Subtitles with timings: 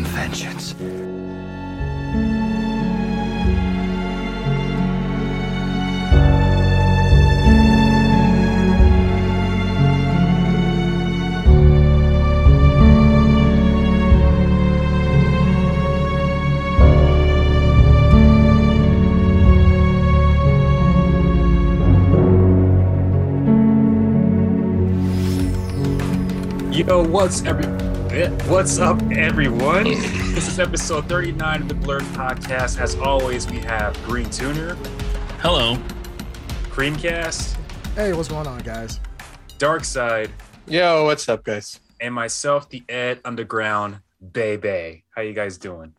[0.00, 0.74] on vengeance.
[26.72, 27.79] Yo, what's every
[28.10, 29.84] what's up, everyone?
[29.84, 32.80] this is episode 39 of the Blurred Podcast.
[32.80, 34.74] As always, we have Green Tuner,
[35.38, 35.76] Hello.
[36.70, 37.56] Creamcast,
[37.94, 38.98] Hey, what's going on, guys?
[39.58, 40.30] Dark Side,
[40.66, 41.78] Yo, what's up, guys?
[42.00, 44.00] and myself, the Ed Underground
[44.32, 45.04] Bay Bay.
[45.10, 45.94] How you guys doing?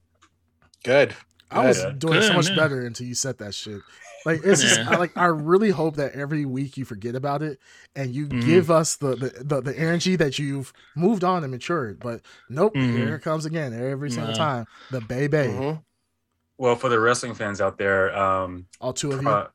[0.83, 1.15] Good.
[1.49, 1.99] I was Good.
[1.99, 2.55] doing so much yeah.
[2.57, 3.79] better until you said that shit.
[4.25, 4.91] Like it's just Yeah.
[4.91, 7.59] I, like I really hope that every week you forget about it
[7.95, 8.45] and you Mhm.
[8.45, 11.99] give us the, the the the energy that you've moved on and matured.
[11.99, 12.93] But nope, Mhm.
[12.93, 14.37] here it comes again every single Nah.
[14.37, 14.65] time.
[14.91, 15.83] The baby, Mhm.
[16.57, 19.27] Well, for the wrestling fans out there, um, all two of you.
[19.29, 19.47] uh,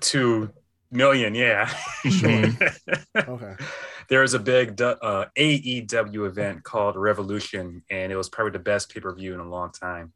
[0.00, 0.50] two
[0.90, 1.66] million, yeah.
[2.04, 2.78] Mhm.
[3.28, 3.64] okay,
[4.08, 8.92] there was a big uh, AEW event called Revolution, and it was probably the best
[8.92, 10.12] pay per view in a long time.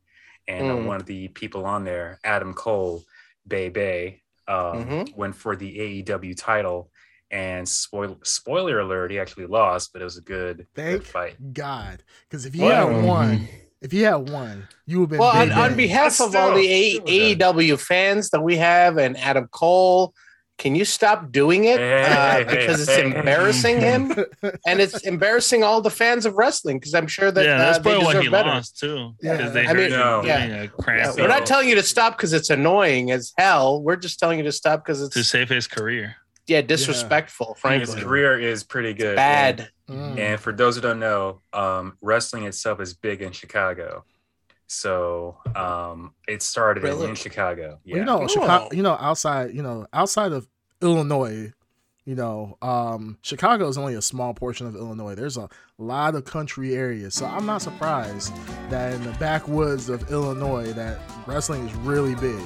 [0.48, 0.84] And uh, Mm.
[0.86, 3.02] one of the people on there, Adam Cole,
[3.46, 5.16] Bay Bay, um, Mhm.
[5.16, 6.90] went for the AEW title.
[7.30, 11.34] And spoil- spoiler alert, he actually lost, but it was a good, good fight.
[11.52, 13.48] God, because if he Well, had won,
[13.82, 15.18] if he had won, you would have been.
[15.18, 17.00] Well, on, Big on behalf But of all the A-
[17.34, 20.14] AEW fans that we have and Adam Cole,
[20.58, 21.78] can you stop doing it?
[21.80, 23.18] Uh, because it's hey, hey.
[23.18, 24.10] embarrassing him
[24.66, 27.78] and it's embarrassing all the fans of wrestling because I'm sure that yeah, uh, that's
[27.78, 28.48] they probably why deserve he better.
[28.48, 29.12] lost too.
[29.20, 29.52] Yeah.
[29.54, 30.22] I mean, No.
[30.24, 33.82] getting Yeah, we're not telling you to stop because it's annoying as hell.
[33.82, 36.16] We're just telling you to stop because it's to it's save his career.
[36.46, 37.94] yeah disrespectful, frankly.
[37.94, 39.16] His career is pretty good.
[39.16, 39.68] Bad.
[39.90, 40.18] Mm.
[40.18, 44.04] And for those who don't know, um, wrestling itself is big in Chicago.
[44.66, 47.08] So um, it started in- Really?
[47.10, 47.78] in Chicago.
[47.86, 50.48] Well, you know, Chicago, you know, outside, you know, outside of
[50.82, 51.52] Illinois,
[52.04, 55.14] you know, um, Chicago is only a small portion of Illinois.
[55.14, 58.32] There's a lot of country areas, so I'm not surprised
[58.70, 62.40] that in the backwoods of Illinois, that wrestling is really big.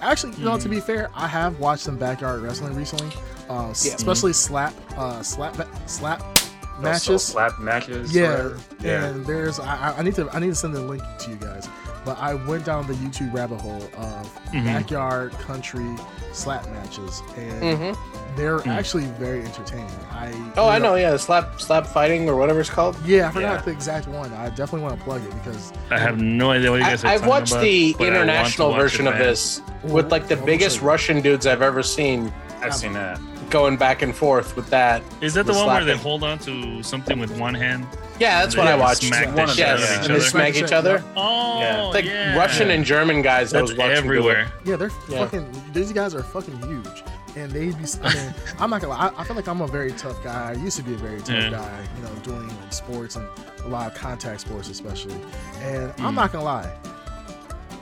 [0.00, 3.08] Actually, you know, to be fair, I have watched some backyard wrestling recently,
[3.50, 3.94] uh, Yeah.
[3.94, 5.56] especially slap, uh, slap,
[5.86, 6.41] slap Also
[6.82, 7.22] matches.
[7.24, 8.14] slap matches.
[8.14, 8.50] Yeah,
[8.80, 9.04] yeah.
[9.06, 11.36] and there's I, I- I need to I need to send the link to you
[11.36, 11.68] guys.
[12.04, 14.64] But I went down the YouTube rabbit hole of Mhm.
[14.64, 15.86] backyard country
[16.32, 17.96] slap matches, and Mhm.
[18.36, 18.76] they're Mm.
[18.76, 19.86] actually very entertaining.
[20.10, 20.96] I Oh, I you know.
[20.96, 22.96] Yeah, slap slap fighting or whatever it's called.
[23.04, 23.60] Yeah, I forgot Yeah.
[23.62, 24.32] the exact one.
[24.32, 27.04] I definitely want to plug it because I have no idea what you I, guys
[27.04, 29.60] are I've watched about, the but I want to international watch version it of this
[29.84, 30.88] with like the Well, biggest we'll show you.
[30.90, 32.32] Russian dudes I've ever seen
[32.62, 33.20] I've seen that.
[33.52, 35.02] Going back and forth with that.
[35.20, 37.86] Is that the the one where they hold on to something with one hand?
[38.18, 39.02] Yeah, that's what I watched.
[39.04, 40.20] Smack One of shit them, out yes, each and they other.
[40.24, 41.04] smack each other.
[41.16, 41.82] Oh, Yeah.
[41.84, 42.36] Like yeah.
[42.36, 43.52] Russian and German guys.
[43.52, 44.04] I That's was watching do it.
[44.04, 44.52] everywhere.
[44.64, 45.18] yeah, they're Yeah.
[45.24, 45.62] fucking.
[45.72, 47.02] These guys are fucking huge,
[47.36, 47.84] and they be.
[48.02, 49.08] I mean, I'm not gonna lie.
[49.16, 50.50] I, I feel like I'm a very tough guy.
[50.50, 51.50] I used to be a very tough Yeah.
[51.50, 51.86] guy.
[51.96, 53.26] You know, doing like sports and
[53.64, 55.16] a lot of contact sports, especially.
[55.62, 56.14] And I'm Mm.
[56.14, 56.70] not gonna lie.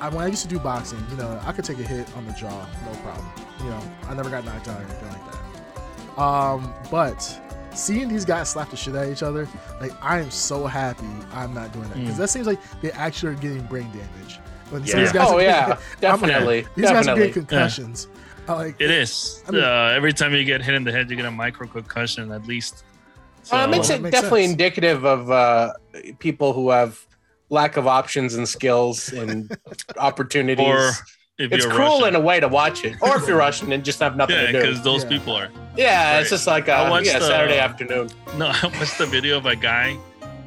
[0.00, 2.24] I, when I used to do boxing, you know, I could take a hit on
[2.26, 2.48] the jaw,
[2.86, 3.26] no problem.
[3.62, 5.29] You know, I never got knocked out or anything like that.
[6.18, 7.20] Um, but
[7.74, 9.48] seeing these guys slap the shit out of each other,
[9.80, 12.18] like I am so happy I'm not doing that because Mm.
[12.18, 14.38] that seems like they actually are getting brain damage.
[14.70, 15.04] When some Yeah.
[15.06, 17.20] of these guys Oh are yeah, getting- definitely, these guys are definitely.
[17.28, 18.08] getting concussions.
[18.48, 19.42] I like It is.
[19.46, 21.66] I mean- uh, every time you get hit in the head, you get a micro
[21.66, 22.84] concussion at least.
[23.42, 24.52] So, Uh, it makes That it makes definitely sense.
[24.52, 25.72] indicative of uh,
[26.18, 26.98] people who have
[27.48, 29.56] lack of options and skills and
[29.96, 30.66] opportunities.
[30.66, 30.90] or
[31.40, 32.08] if it's cruel Russian.
[32.08, 34.46] in a way to watch it, or if you're Russian and just have nothing yeah,
[34.46, 34.60] to do.
[34.60, 35.08] because those Yeah.
[35.08, 35.48] people are.
[35.76, 36.20] Yeah, Right.
[36.20, 38.10] it's just like watched yeah, the- Saturday afternoon.
[38.36, 39.96] No, I watched the video of a guy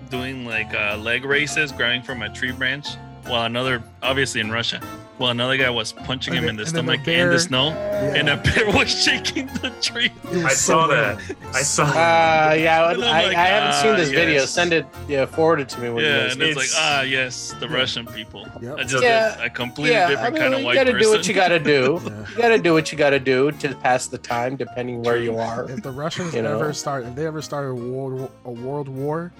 [0.10, 2.88] doing like uh, leg races, grabbing from a tree branch,
[3.25, 4.80] while another, obviously in Russia,
[5.18, 7.30] while another guy was punching And him in the and then the stomach in bear-
[7.31, 10.12] the snow, yeah, and a bear was shaking the tree.
[10.25, 11.19] I so saw bad.
[11.19, 11.36] that.
[11.54, 11.83] I saw.
[11.86, 14.45] Uh, yeah, I, And I'm I, like, haven't seen ah, this video.
[14.45, 16.50] Send it, yeah, forward it to me when Yeah, you and guys.
[16.50, 17.74] it's, like, ah, yes, the Yeah.
[17.75, 18.48] Russian people.
[18.62, 18.77] Yep.
[18.80, 21.04] I just Yeah, a completely Yeah, I different mean, kind of you white gotta person.
[21.12, 22.01] do what you gotta do.
[22.04, 22.25] Yeah.
[22.30, 25.69] You gotta do what you gotta do to pass the time, depending where you are.
[25.69, 26.56] If the Russians You know?
[26.56, 29.31] ever start, if they ever started a world a world war,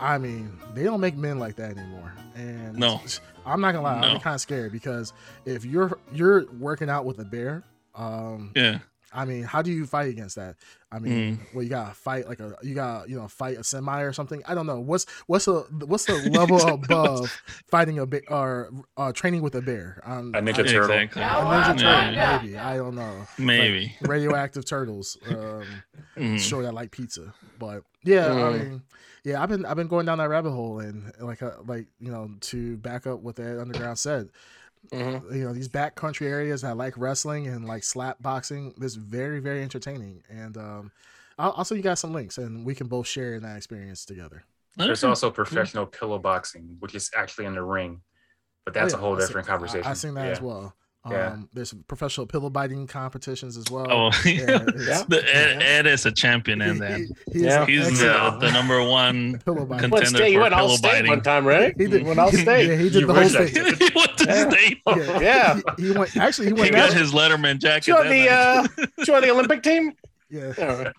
[0.00, 2.12] I mean, they don't make men like that anymore.
[2.34, 3.00] And No.
[3.46, 5.12] I'm not gonna lie, I'm kind of scared because
[5.44, 8.78] if you're you're working out with a bear, um, yeah,
[9.12, 10.56] I mean, how do you fight against that?
[10.90, 14.02] I mean, well, you gotta fight like a you gotta you know fight a semi
[14.02, 14.42] or something.
[14.46, 17.30] I don't know what's what's the what's the level above
[17.68, 20.00] fighting a bear or uh, training with a bear.
[20.04, 20.98] Um, A Ninja I- Turtle.
[20.98, 21.22] Exactly.
[21.22, 22.36] a ninja Yeah.
[22.36, 22.58] turtle, maybe.
[22.58, 23.26] I don't know.
[23.38, 23.96] Maybe.
[24.02, 25.16] Like radioactive turtles.
[25.28, 25.64] Um,
[26.16, 26.38] Mhm.
[26.38, 28.58] sure, I like pizza, but yeah, I Mm.
[28.58, 28.82] mean,
[29.24, 32.10] yeah, I've been I've been going down that rabbit hole and like uh, like you
[32.10, 34.30] know to back up what the underground said.
[34.92, 35.32] Mhm.
[35.34, 38.74] You know these backcountry areas that like wrestling and like slap boxing.
[38.76, 40.92] This very very entertaining, and um,
[41.38, 44.04] I'll, I'll send you guys some links, and we can both share in that experience
[44.04, 44.42] together.
[44.76, 48.00] There's also professional pillow boxing, which is actually in the ring,
[48.64, 49.84] but that's Oh, a whole I see- different I- conversation.
[49.84, 50.32] I, have seen that yeah.
[50.32, 50.74] as well.
[51.04, 51.36] Um, Yeah.
[51.52, 53.86] There's professional pillow biting competitions as well.
[53.90, 55.02] Oh, Yeah, Yeah.
[55.08, 56.98] the Ed, Ed is a champion in that.
[57.00, 57.66] he- he's Yeah.
[57.66, 59.90] He's the, the number one pillow biting.
[59.90, 60.34] What contender state?
[60.34, 61.08] For went all pillow state biting.
[61.10, 61.74] one time, right?
[61.76, 62.68] He did Went all state.
[62.68, 63.52] Yeah, he did You the whole wish state.
[63.54, 63.78] did.
[63.78, 64.50] he went to Yeah.
[64.50, 64.78] state.
[64.86, 65.60] Yeah, Yeah.
[65.76, 66.16] He, he went.
[66.16, 66.64] Actually, he went.
[66.66, 66.90] He went.
[66.90, 67.88] got his Letterman jacket.
[67.88, 68.66] You on the uh,
[69.06, 69.92] you on the Olympic team?
[70.30, 70.92] Yeah, Yeah.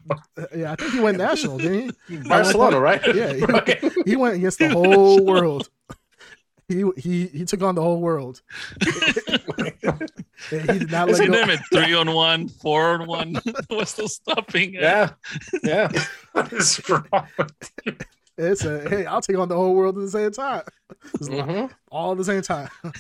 [0.56, 0.72] yeah.
[0.74, 2.18] I think he went national, didn't he?
[2.18, 3.02] Barcelona, right?
[3.16, 3.84] Yeah, he, Right.
[4.06, 5.70] he went against the whole world.
[6.70, 8.42] He he he took on the whole world.
[9.58, 11.42] And he did not let Isn't go.
[11.44, 13.36] him at three on one, four on one?
[13.70, 14.74] What's still stopping?
[14.74, 15.12] Yeah,
[15.64, 15.90] yeah.
[16.34, 17.28] What is wrong?
[18.38, 20.64] It's a hey, I'll take on the whole world at the same time.
[21.16, 21.70] It's like Mhm.
[21.92, 22.70] all at the same time.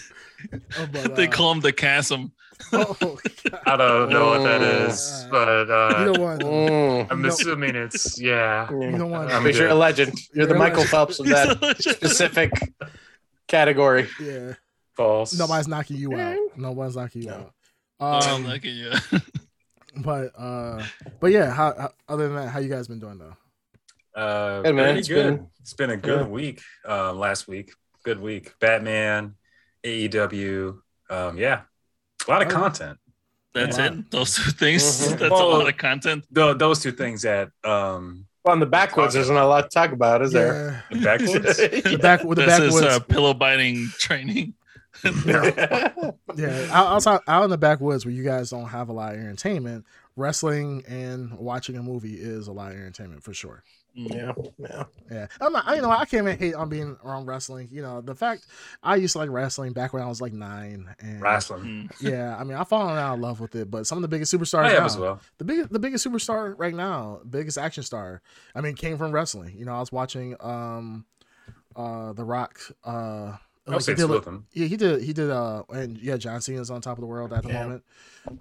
[0.78, 2.34] Oh, but, They uh, call him the chasm.
[2.74, 3.18] oh,
[3.66, 4.92] I don't know what that is,
[5.24, 5.24] Oh.
[5.24, 6.42] is, but you uh, don't want.
[6.42, 7.08] Mm.
[7.12, 8.70] I'm assuming it's yeah.
[8.70, 9.32] You don't want.
[9.32, 10.20] I'm Because you're a legend.
[10.34, 10.90] You're the You're a Michael legend.
[10.90, 12.52] Phelps of that specific
[13.48, 14.10] category.
[14.20, 14.56] Yeah,
[14.96, 15.38] False.
[15.38, 16.38] nobody's knocking you out.
[16.56, 17.34] Nobody's knocking you No.
[17.36, 17.54] out.
[18.00, 18.92] Oh, Um, look at you.
[19.98, 20.84] but uh,
[21.20, 21.52] but yeah.
[21.52, 23.36] How, how other than that, how you guys been doing though?
[24.20, 25.36] Uh, Hey, man, pretty it's good.
[25.38, 26.28] been- it's been a good yeah.
[26.28, 26.62] week.
[26.88, 27.72] Uh, last week,
[28.04, 28.54] good week.
[28.60, 29.36] Batman,
[29.84, 30.78] AEW.
[31.10, 31.62] Um, yeah,
[32.28, 32.98] a lot of Oh, content.
[33.54, 33.86] That's Wow.
[33.86, 34.12] it.
[34.12, 34.84] Those two things.
[34.84, 35.10] Mhm.
[35.12, 36.26] That's a Well, lot of content.
[36.32, 39.70] Tho- those two things that um, Well, in the backwoods, there's not a lot to
[39.70, 40.84] talk about, is there?
[40.92, 41.58] the backwoods.
[41.92, 42.82] The back the this is backwoods.
[42.82, 44.54] uh, pillow biting training.
[45.26, 49.20] yeah, out- outside out in the backwoods where you guys don't have a lot of
[49.20, 49.86] entertainment,
[50.16, 53.64] wrestling and watching a movie is a lot of entertainment for sure.
[53.96, 54.84] Yeah, yeah.
[55.12, 55.68] Yeah, I'm not.
[55.68, 57.70] I, you know, I can't even hate on being around wrestling.
[57.72, 58.48] You know, the fact
[58.82, 61.64] I used to like wrestling back when I was like nine, and Wrestling.
[61.64, 61.92] Mm.
[62.02, 63.70] yeah, I mean, I've fallen out of love with it.
[63.70, 65.22] But some of the biggest superstars I have now, as well.
[65.38, 68.24] the biggest the biggest superstar right now, biggest action star.
[68.56, 69.56] I mean, came from wrestling.
[69.56, 71.06] You know, I was watching um
[71.76, 72.60] uh The Rock.
[72.84, 73.34] Uh,
[73.68, 74.46] I'll he did, two of them.
[74.52, 75.02] yeah, he did.
[75.04, 75.30] He did.
[75.30, 77.62] Uh, and yeah, John Cena's on top of the world at the Yeah.
[77.64, 77.84] moment.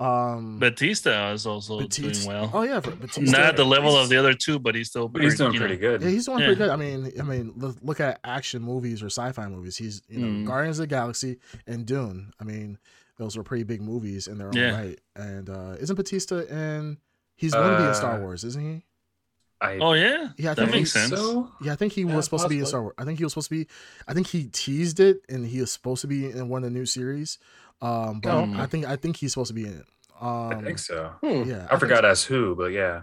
[0.01, 2.51] Um, Batista is also Batista- doing well.
[2.53, 3.21] Oh yeah, Batista.
[3.21, 5.09] Not at the level of the other two, but he's still.
[5.09, 6.03] But he's doing you know, pretty good.
[6.03, 6.47] Yeah, he's doing Yeah.
[6.47, 6.71] pretty good.
[6.71, 9.77] I mean, I mean, look, look at action movies or sci-fi movies.
[9.77, 10.47] He's you know Mm.
[10.47, 12.33] Guardians of the Galaxy and Dune.
[12.41, 12.79] I mean,
[13.19, 14.77] those were pretty big movies in their own Yeah.
[14.77, 14.99] right.
[15.17, 16.99] And uh isn't Batista in?
[17.37, 18.85] He's going to be in Star Uh, Wars, isn't he?
[19.63, 21.11] I Oh yeah, Yeah, I that think makes sense.
[21.11, 22.67] So Yeah, I think he was Yeah, supposed to be in.
[22.67, 22.95] Star Wars.
[22.99, 23.69] I think he was supposed to be.
[24.09, 26.79] I think he teased it, and he was supposed to be in one of the
[26.79, 27.39] new series.
[27.81, 28.53] Um, but Oh.
[28.57, 29.87] I think I think he's supposed to be in it.
[30.21, 31.13] Um, I think so.
[31.21, 31.49] Hmm.
[31.49, 33.03] Yeah, I think forgot as who, but yeah.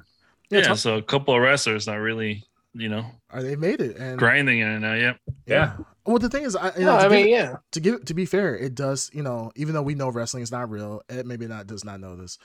[0.52, 0.58] so.
[0.58, 2.44] Yeah, Tom- so a couple of wrestlers not really,
[2.80, 4.94] you know, uh, they made it, and grinding in it now.
[4.94, 5.18] Yep.
[5.46, 5.78] Yeah.
[6.06, 7.56] Well, the thing is, I, you No, know, to I mean, it- yeah.
[7.74, 9.12] to give to be fair, it does.
[9.14, 12.00] You know, even though we know wrestling is not real, Ed maybe not does not
[12.00, 12.38] know this.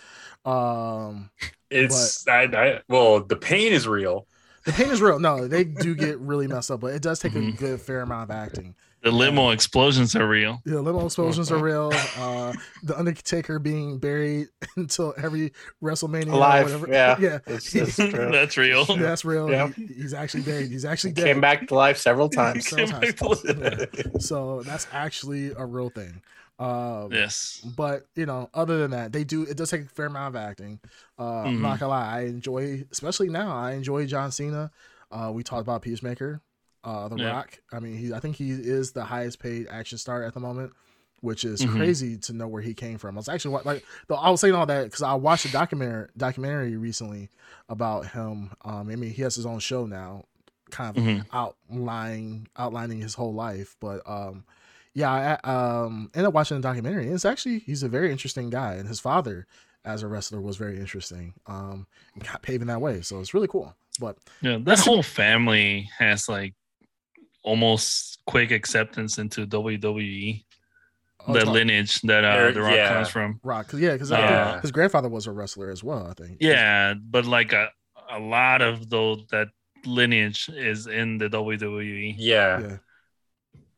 [0.44, 1.30] Um,
[1.70, 4.26] It's I, I well, the pain is real.
[4.66, 5.18] the pain is real.
[5.18, 7.56] No, they do get really messed up, but it does take a Mhm.
[7.58, 8.74] good fair amount of acting.
[9.04, 10.62] The limo explosions are real.
[10.64, 11.92] The little explosions are real.
[12.18, 16.88] Uh, the Undertaker being buried until every WrestleMania, or Alive, whatever.
[16.90, 17.16] yeah.
[17.20, 18.08] yeah, That's, that's true.
[18.32, 18.84] That's real.
[18.86, 19.50] that's real.
[19.50, 19.68] Yeah.
[19.68, 20.70] He- he's actually buried.
[20.70, 21.26] He's actually dead.
[21.26, 22.66] Came back to life several times.
[22.66, 23.42] Several times.
[23.42, 24.20] back to.
[24.20, 26.22] So that's actually a real thing.
[26.58, 27.60] Um, Yes.
[27.76, 29.42] but you know, other than that, they do.
[29.42, 30.80] It does take a fair amount of acting.
[31.18, 31.60] Uh, I'm Mhm.
[31.60, 33.54] not gonna lie, I enjoy, especially now.
[33.54, 34.70] I enjoy John Cena.
[35.10, 36.40] Uh, we talked about Peacemaker,
[36.84, 37.30] uh, The Yeah.
[37.30, 37.58] Rock.
[37.72, 38.12] I mean, he.
[38.12, 40.72] I think he is the highest paid action star at the moment,
[41.20, 41.76] which is Mhm.
[41.76, 43.16] crazy to know where he came from.
[43.16, 46.08] I was actually like, though I was saying all that because I watched a documentary
[46.16, 47.30] documentary recently
[47.68, 48.50] about him.
[48.64, 50.24] Um, I mean, he has his own show now,
[50.70, 51.26] kind of Mhm.
[51.32, 53.76] outlining outlining his whole life.
[53.80, 54.44] But um,
[54.92, 55.50] yeah, I
[55.84, 57.04] um ended up watching the documentary.
[57.06, 59.46] And it's actually he's a very interesting guy, and his father
[59.84, 61.34] as a wrestler was very interesting.
[61.46, 63.74] Um, and got paving that way, so it's really cool.
[64.00, 66.54] But Yeah, that whole family has like
[67.44, 70.44] almost quick acceptance into WWE.
[71.26, 72.92] oh, the it's lineage that uh, There- the Rock yeah.
[72.94, 73.40] comes from.
[73.42, 74.60] Rock, cause yeah, because Yeah.
[74.60, 76.06] his grandfather was a wrestler as well.
[76.06, 76.38] I think.
[76.40, 77.70] Yeah, but like a
[78.10, 79.48] a lot of those that
[79.86, 82.14] lineage is in the WWE.
[82.18, 82.60] Yeah.
[82.60, 82.76] Yeah.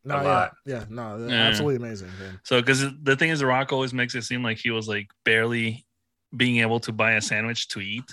[0.04, 0.52] No, yeah, lot.
[0.64, 1.34] yeah, no, Yeah.
[1.48, 2.08] absolutely amazing.
[2.20, 2.38] man.
[2.44, 5.08] So because the thing is, the Rock always makes it seem like he was like
[5.24, 5.84] barely,
[6.36, 8.04] being able to buy a sandwich to eat,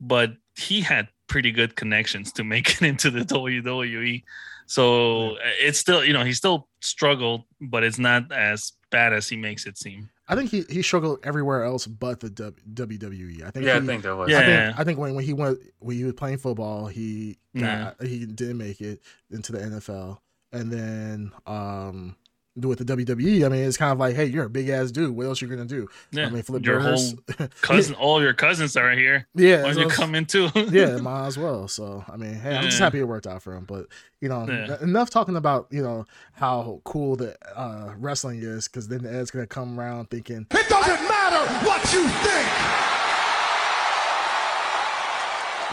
[0.00, 4.22] but he had pretty good connections to make it into the WWE.
[4.66, 9.36] So it's still, you know, he still struggled, but it's not as bad as he
[9.36, 10.10] makes it seem.
[10.28, 13.44] I think he, he struggled everywhere else but the W- WWE.
[13.44, 14.28] I think Yeah, I think that was.
[14.28, 14.38] Yeah.
[14.40, 17.92] I think, I think when, when he went when he was playing football, he Yeah.
[18.02, 20.18] he didn't make it into the NFL,
[20.52, 22.16] and then um
[22.56, 25.14] with the WWE, I mean it's kind of like, hey, you're a big ass dude.
[25.14, 25.88] What else you gonna do?
[26.10, 27.14] Yeah, I mean, flip your burgers.
[27.38, 29.26] whole cousin, all your cousins are here.
[29.34, 30.48] yeah, Why so don't you come in too?
[30.70, 31.68] yeah, might as well.
[31.68, 33.64] So I mean, hey, I'm just happy it worked out for him.
[33.64, 33.86] But
[34.20, 34.76] you know, Yeah.
[34.82, 39.30] enough talking about you know how cool the uh, wrestling is, because then the Ed's
[39.30, 42.95] gonna come around thinking, It doesn't matter what you think.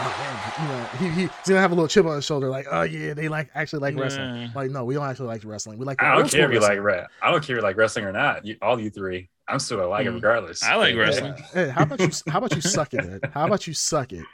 [0.00, 0.84] Oh, you know,
[1.14, 3.50] he, he's gonna have a little chip on his shoulder, like, oh yeah, they like
[3.54, 4.50] actually like wrestling.
[4.54, 5.78] Like, no, we don't actually like wrestling.
[5.78, 6.02] We like.
[6.02, 6.82] I don't care if you like wrestling.
[6.82, 8.44] re- I don't care if you like wrestling or not.
[8.44, 10.14] You, all you three, I'm still gonna like it Mm.
[10.14, 10.62] regardless.
[10.62, 11.00] I like Yeah.
[11.00, 11.34] wrestling.
[11.52, 12.10] Hey, how about you?
[12.28, 13.04] How about you suck it?
[13.04, 13.30] Ed?
[13.32, 14.24] How about you suck it?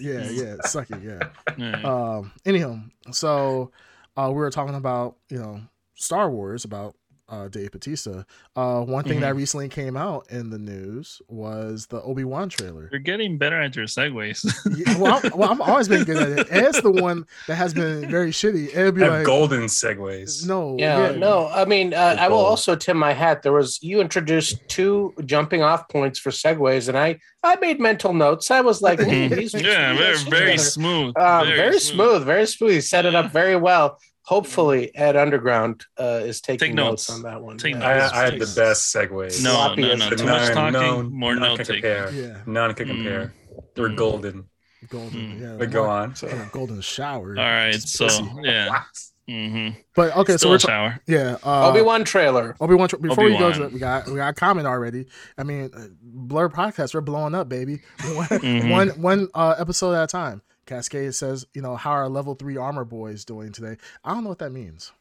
[0.00, 1.02] Yeah, yeah, suck it.
[1.02, 1.28] Yeah.
[1.56, 1.80] Yeah.
[1.82, 2.32] Um.
[2.44, 2.78] Anyhow,
[3.12, 3.70] so
[4.16, 5.60] uh, we were talking about you know
[5.94, 6.96] Star Wars about
[7.32, 8.22] uh, Dave Batista.
[8.54, 9.20] Uh, one thing Mm-hmm.
[9.22, 12.88] that recently came out in the news was the Obi Wan trailer.
[12.92, 14.44] You're getting better at your segues.
[14.76, 16.46] Yeah, well, I'm, well, I've always been good at it.
[16.50, 18.74] Ed's the one that has been very shitty.
[18.76, 20.46] Ed'd be Have like, golden segues.
[20.46, 23.42] no, Yeah, no, I mean, uh, I will also tip my hat.
[23.42, 28.12] There was you introduced two jumping off points for segues, and I I made mental
[28.12, 28.50] notes.
[28.50, 31.14] I was like, "Ooh, these yeah, very very smooth.
[31.16, 32.24] Uh, very, smooth.
[32.24, 32.72] very smooth.
[32.72, 33.98] He set it up very well.
[34.24, 37.08] Hopefully, Ed Underground uh, is taking Take notes.
[37.08, 37.18] notes.
[37.18, 37.58] on that one.
[37.58, 37.80] Take Yeah.
[37.80, 38.12] notes.
[38.12, 39.42] I, I had the best segues.
[39.42, 40.10] No, Sloppy no, no.
[40.10, 41.82] Too much talking, none- more none note can taking.
[41.82, 42.10] compare.
[42.12, 42.90] Yeah, None can Mm.
[42.94, 43.34] compare.
[43.74, 43.96] They were Mm.
[43.96, 44.44] golden.
[44.88, 45.20] golden.
[45.20, 45.40] Mm.
[45.40, 46.14] Yeah, But go on.
[46.14, 47.30] So, yeah, golden shower.
[47.38, 48.24] All right, It's so pussy.
[48.42, 48.82] yeah, What?
[49.28, 51.00] hmm But okay, so we're a ta- shower.
[51.06, 51.36] yeah.
[51.44, 52.56] Uh, Obi Wan trailer.
[52.60, 52.88] Obi Wan.
[53.00, 55.06] Before we go to it, we got we got a comment already.
[55.38, 57.80] I mean, uh, Blur podcast, we're blowing up, baby.
[58.14, 58.70] One Mhm.
[58.70, 60.42] one, one, uh, episode at a time.
[60.66, 63.76] Cascade says, you know, how are level three armor boys doing today?
[64.04, 64.92] I don't know what that means.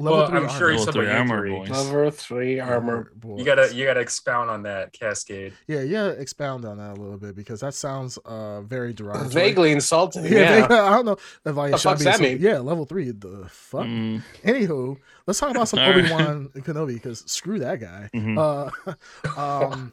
[0.00, 1.70] Level Well, three I'm armor sure he's Level three armor you boys.
[1.70, 3.10] Level three armor.
[3.16, 3.40] boys.
[3.40, 5.54] You gotta you gotta expound on that cascade.
[5.66, 6.06] yeah, yeah.
[6.10, 9.28] Expound on that a little bit because that sounds uh very derogatory.
[9.34, 10.22] Vaguely insulting.
[10.26, 10.60] Yeah, Yeah.
[10.60, 12.38] vaguely- I don't know if I The should fuck's be that mean?
[12.40, 13.10] Yeah, level three.
[13.10, 13.86] The fuck.
[13.86, 18.08] Mm, Anywho, let's talk about some Obi Wan Kenobi because screw that guy.
[18.14, 18.38] mhm.
[18.38, 18.92] Uh,
[19.36, 19.92] um,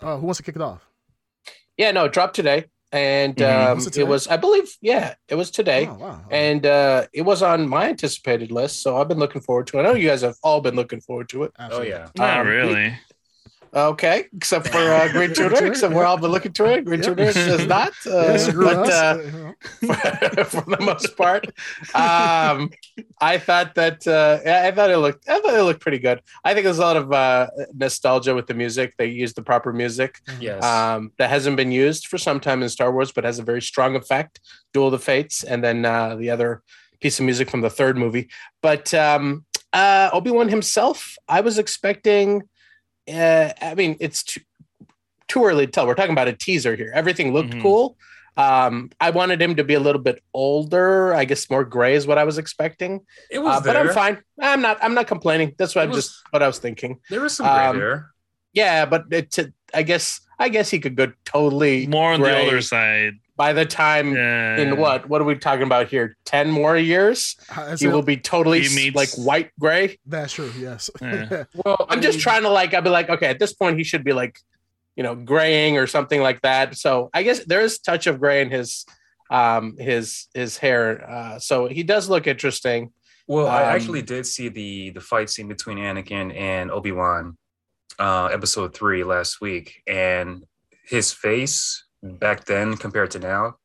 [0.00, 0.86] uh, who wants to kick it off?
[1.78, 2.66] Yeah, no, drop today.
[2.90, 3.70] And Mhm.
[3.70, 5.86] um, Was it it, was, I believe, yeah, it was today.
[5.86, 6.24] Oh, wow.
[6.30, 8.82] And uh, it was on my anticipated list.
[8.82, 9.82] So I've been looking forward to it.
[9.82, 11.52] I know you guys have all been looking forward to it.
[11.58, 11.90] Oh Absolutely.
[11.90, 12.08] yeah.
[12.16, 12.98] Not um, really.
[13.74, 16.84] Okay, except for uh, Green Tuner, except we're all been looking to it.
[16.84, 17.16] Green Yep.
[17.16, 19.18] Tuner is not, uh, Yeah, but uh,
[19.80, 21.46] for, for the most part,
[21.94, 22.70] um,
[23.20, 26.20] I thought that uh, I thought it looked, I thought it looked pretty good.
[26.44, 28.94] I think there's a lot of uh, nostalgia with the music.
[28.98, 30.62] They used the proper music Yes.
[30.64, 33.62] um, that hasn't been used for some time in Star Wars, but has a very
[33.62, 34.40] strong effect.
[34.72, 36.62] Duel of the Fates, and then uh, the other
[37.00, 38.28] piece of music from the third movie.
[38.62, 42.42] But um, uh, Obi Wan himself, I was expecting.
[43.08, 44.40] Uh, I mean, it's too,
[45.28, 45.86] too early to tell.
[45.86, 46.92] We're talking about a teaser here.
[46.94, 47.62] Everything looked Mhm.
[47.62, 47.96] cool.
[48.36, 51.12] Um, I wanted him to be a little bit older.
[51.12, 53.00] I guess more gray is what I was expecting.
[53.30, 54.22] it was Uh, but I'm fine.
[54.40, 54.78] I'm not.
[54.80, 55.54] I'm not complaining.
[55.58, 57.00] That's what It I'm was- just what I was thinking.
[57.10, 58.10] There was some gray um, there.
[58.52, 62.28] Yeah, but it, to, I guess I guess he could go totally More on the
[62.28, 63.14] gray other side.
[63.38, 64.58] By the time Yeah.
[64.58, 66.16] in what what are we talking about here?
[66.26, 67.36] Ten more years,
[67.70, 69.98] Is he it- will be totally He s- meets- like white gray.
[70.04, 70.52] That's true.
[70.58, 70.90] Yes.
[71.00, 71.44] Yeah.
[71.64, 74.04] Well, I'm just trying to like I'll be like, okay, at this point he should
[74.04, 74.38] be like,
[74.96, 76.76] you know, graying or something like that.
[76.76, 78.84] So I guess there is touch of gray in his
[79.30, 81.08] um his his hair.
[81.08, 82.92] Uh, so he does look interesting.
[83.28, 87.36] Well, I Um, actually did see the the fight scene between Anakin and Obi Wan,
[88.00, 90.44] uh, episode three last week, and
[90.82, 93.56] his face back then compared to now,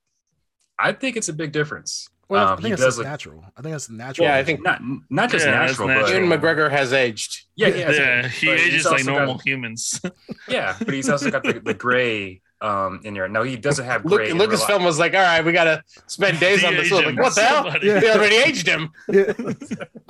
[0.80, 2.10] I think it's a big difference.
[2.30, 3.44] Well, I Um, think he it's does look natural.
[3.56, 4.28] I think it's natural.
[4.28, 6.24] Yeah, I think- not not just Yeah, that's natural, but natural.
[6.24, 7.46] Ewan McGregor has aged.
[7.56, 10.02] yeah, Yeah, yeah, Yeah, he ages like also got- normal humans.
[10.48, 13.28] yeah, but he's also got the, the gray um in there.
[13.28, 14.30] No, he doesn't have Look, gray.
[14.32, 14.82] in real Lucasfilm life.
[14.86, 16.90] was like, all right, we gotta spend days on this.
[16.90, 17.66] De-age Like, what the hell?
[17.84, 18.00] Yeah.
[18.00, 18.90] They already aged him.
[19.12, 19.34] Yeah.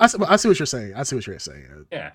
[0.00, 0.94] I, see, I see what you're saying.
[0.94, 1.86] I see what you're saying.
[1.90, 2.12] Yeah,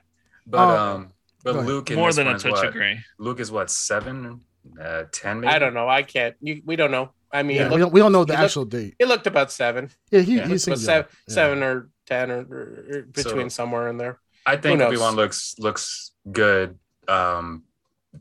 [0.47, 1.13] but Uh, um,
[1.43, 1.65] but.
[1.65, 2.67] Luke in More than a touch what?
[2.67, 2.99] of gray.
[3.19, 4.41] Luke is what seven,
[4.81, 5.41] uh, ten?
[5.41, 5.53] Maybe?
[5.53, 5.87] I don't know.
[5.87, 6.35] I can't.
[6.41, 7.11] You, we don't know.
[7.31, 8.95] I mean, Yeah, it, we, don't, we don't know the he looked- actual date.
[8.99, 9.89] it looked about seven.
[10.11, 10.47] Yeah, he, Yeah.
[10.47, 11.33] he It seems seven, Yeah.
[11.33, 14.19] seven or ten or, or- or between So- somewhere in there.
[14.45, 14.87] I think knows?
[14.87, 17.63] Obi Wan looks looks good, um,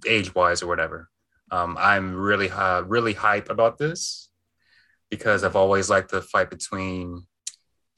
[0.07, 1.09] age wise or whatever.
[1.51, 4.29] Um, I'm really uh, really hype about this
[5.11, 7.27] because I've always liked the fight between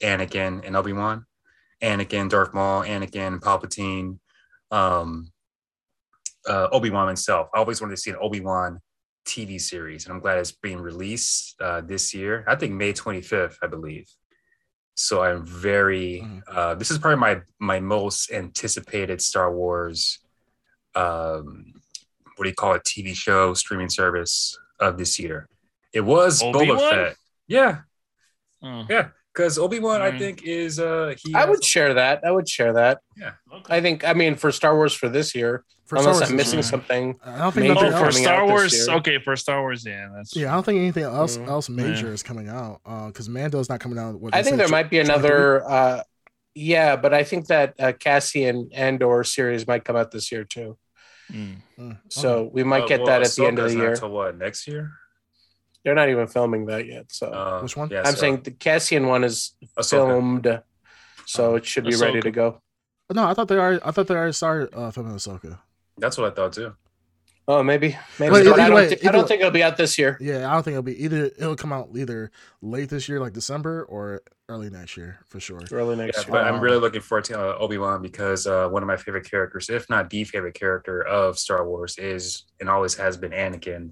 [0.01, 1.25] Anakin and Obi Wan,
[1.81, 4.19] Anakin, Darth Maul, Anakin, Palpatine.
[4.71, 5.33] Um,
[6.47, 7.49] uh, Obi Wan himself.
[7.53, 8.79] I always wanted to see an Obi Wan
[9.25, 12.43] TV series, and I'm glad it's being released uh, this year.
[12.47, 14.07] I think May 25th, I believe.
[14.95, 16.21] So I'm very.
[16.23, 16.41] Mhm.
[16.47, 20.19] Uh, this is probably my my most anticipated Star Wars.
[20.95, 21.73] Um,
[22.35, 22.83] what do you call it?
[22.83, 25.47] TV show streaming service of this year.
[25.93, 26.89] It was Boba Obi-Wan?
[26.91, 27.15] Fett.
[27.47, 27.81] Yeah,
[28.63, 29.09] Oh, yeah.
[29.33, 30.19] Because Obi Wan, I Mm.
[30.19, 31.33] think, is uh he.
[31.33, 32.21] I has- would share that.
[32.25, 32.99] I would share that.
[33.19, 33.31] okay.
[33.69, 34.03] I think.
[34.05, 36.59] I mean, for Star Wars for this year, For Star unless Wars I'm this missing
[36.59, 36.63] year.
[36.63, 37.19] something.
[37.25, 38.89] I don't think Major Oh, for Star Wars.
[38.89, 41.47] Okay, for Star Wars, yeah, that's Yeah, I don't think anything else Mhm.
[41.47, 42.13] else major Yeah.
[42.13, 44.19] is coming out because Mando's not coming out.
[44.19, 45.63] What, I think there Ch- might be another.
[45.69, 46.03] uh
[46.53, 50.77] Yeah, but I think that uh, Cassian Andor series might come out this year too.
[51.31, 51.61] Mm.
[51.79, 53.91] Mm, So we might Uh, get well, that at the end of the year.
[53.91, 54.91] Until what next year?
[55.83, 57.11] They're not even filming that yet.
[57.11, 57.89] So Uh, Which one?
[57.89, 59.89] Yeah, I'm so- saying the Cassian one is Ahsoka.
[59.89, 60.61] filmed,
[61.25, 62.47] so it should be ready to go.
[62.47, 62.57] okay.
[63.13, 63.79] No, I thought they are.
[63.83, 65.59] I thought they already started uh, filming Ahsoka.
[65.97, 66.73] That's what I thought too.
[67.47, 68.31] Oh, maybe, maybe.
[68.31, 70.15] Wait, but I don't, way- thi- I don't think it'll be out this year.
[70.21, 71.25] Yeah, I don't think it'll be either.
[71.25, 75.59] It'll come out either late this year, like December, or early next year for sure.
[75.71, 76.31] Early next Yeah, year.
[76.31, 78.95] but I'm Um, really looking forward to uh, Obi Wan because uh, one of my
[78.95, 83.31] favorite characters, if not the favorite character of Star Wars, is and always has been
[83.31, 83.91] Anakin,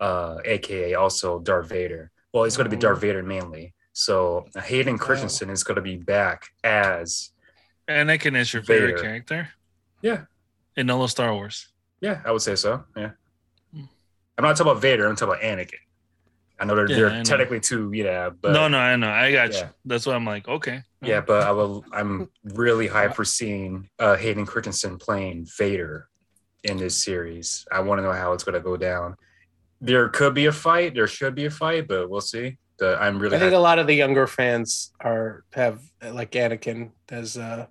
[0.00, 2.10] uh, aka also Darth Vader.
[2.32, 3.74] Well, he's going to be Darth Vader mainly.
[3.92, 7.30] So Hayden Christensen is going to be back as
[7.88, 9.48] Anakin is your favorite character
[10.00, 10.22] yeah,
[10.76, 11.68] in all of Star Wars.
[12.00, 12.84] yeah, I would say so.
[12.96, 13.10] Yeah,
[13.74, 13.84] Hmm.
[14.38, 15.06] I'm not talking about Vader.
[15.08, 15.74] I'm talking about Anakin.
[16.60, 17.22] I know they're, Yeah, they're I know.
[17.24, 19.10] technically two, yeah, but no, no, I know.
[19.10, 19.60] I got Yeah.
[19.64, 19.68] you.
[19.86, 20.82] That's why I'm like, okay.
[21.02, 26.06] Yeah, but I will, I'm really hyped for seeing uh, Hayden Christensen playing Vader
[26.62, 27.66] in this series.
[27.72, 29.16] I want to know how it's going to go down.
[29.80, 30.94] There could be a fight.
[30.94, 32.58] There should be a fight, but we'll see.
[32.78, 33.56] The, I'm really I think hyped.
[33.56, 37.66] a lot of the younger fans are have uh, like Anakin as uh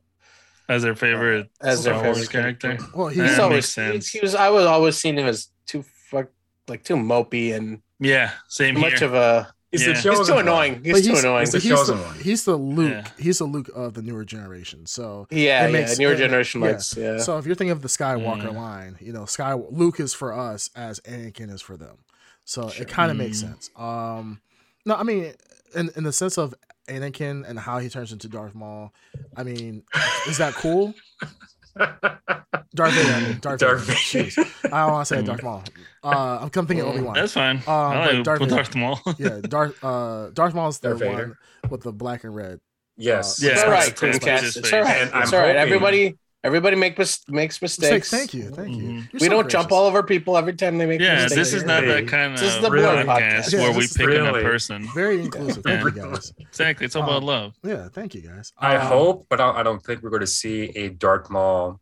[0.68, 2.78] as their favorite as their Star Wars favorite character.
[2.96, 4.10] Well, Yeah, he's He's that always makes sense.
[4.10, 4.36] He was.
[4.36, 6.28] I was always seen him as too fuck
[6.68, 8.90] like too mopey and Yeah, same too here.
[8.92, 9.52] much of a.
[9.72, 9.88] He's Yeah.
[9.90, 10.84] the He's He's too annoying.
[10.84, 11.40] He's but too annoying.
[11.42, 12.16] he's the he's, chosen the, one.
[12.20, 12.92] he's the Luke.
[12.92, 13.08] Yeah.
[13.20, 14.86] He's the Luke of the newer generation.
[14.88, 15.94] So yeah, it yeah.
[16.00, 16.68] Newer it- generation yeah.
[16.72, 16.98] likes.
[16.98, 17.18] Yeah.
[17.20, 18.56] So if you're thinking of the Skywalker Mm.
[18.56, 21.98] line, you know, Sky Luke is for us as Anakin is for them.
[22.46, 22.82] So Sure.
[22.84, 23.42] it kind of makes Mm.
[23.42, 23.70] sense.
[23.76, 24.42] Um,
[24.86, 25.34] no, I mean,
[25.76, 26.56] in in the sense of
[26.88, 28.92] Anakin and how he turns into Darth Maul,
[29.38, 29.84] I mean,
[30.28, 30.96] is that cool?
[32.76, 33.14] Darth Vader.
[33.14, 34.24] I mean, Darth, Darth Vader.
[34.26, 34.30] Vader.
[34.30, 34.72] Jeez.
[34.72, 35.64] I don't want to say Darth Maul.
[36.04, 37.16] Uh, I'm, I'm thinking Obi Wan.
[37.16, 37.62] That's fine.
[37.68, 38.56] Uh, I but like Darth Darth, Vader.
[38.56, 39.00] Darth Maul.
[39.18, 41.38] yeah, Darth uh, Darth Maul's the Darth one
[41.70, 42.60] with the black and red.
[42.98, 43.42] yes.
[43.42, 44.58] Yeah, it's all right, it's Creamcast.
[44.58, 45.02] It's all right.
[45.02, 45.48] And I'm It's all right.
[45.56, 48.10] hoping- Everybody, everybody make mis- makes mistakes.
[48.10, 48.84] Thank you, thank you.
[48.84, 49.14] Mhm.
[49.14, 49.78] We so don't jump gracious.
[49.80, 51.36] all over people every time they make yeah, mistakes.
[51.36, 53.54] this is not Hey, that kind of this is the Blur podcast podcast.
[53.54, 54.88] Yeah, where we this is pick on really- a person.
[54.94, 55.64] Very inclusive.
[55.64, 56.34] Thank you guys.
[56.40, 56.86] Exactly.
[56.86, 57.54] It's all Um, about love.
[57.64, 58.54] Yeah, thank you guys.
[58.58, 61.80] I Um, hope, but I, I don't think we're going to see a Dark Maul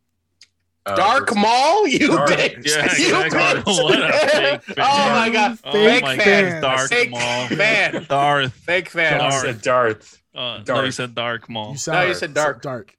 [0.85, 2.65] uh, Dark Mall, Maul, you Dark- bitch.
[2.65, 3.61] Yeah, you exactly.
[3.73, 3.83] bitch.
[3.83, 4.75] What a fake fan.
[4.79, 7.47] oh my god, Oh fake my fan, God, Darth fake Maul.
[7.49, 8.53] fan, Darth.
[8.53, 9.19] fake fan.
[9.19, 9.33] Darth.
[9.41, 10.21] said Darth.
[10.33, 11.71] Uh, no, you said Dark Maul.
[11.73, 12.61] You sound you said dark.
[12.61, 12.93] Dark.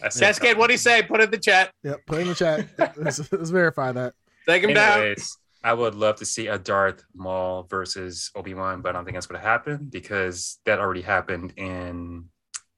[0.00, 0.58] I Cascade, Darth.
[0.58, 1.02] what do you say?
[1.02, 1.70] Put it in the chat.
[1.82, 2.06] Yep.
[2.06, 2.68] Put it in the chat.
[2.96, 4.14] let's, let's verify that.
[4.48, 5.00] Take him down.
[5.00, 9.04] Anyways, I would love to see a Darth Maul versus Obi Wan, but I don't
[9.04, 12.26] think that's going to happen because that already happened in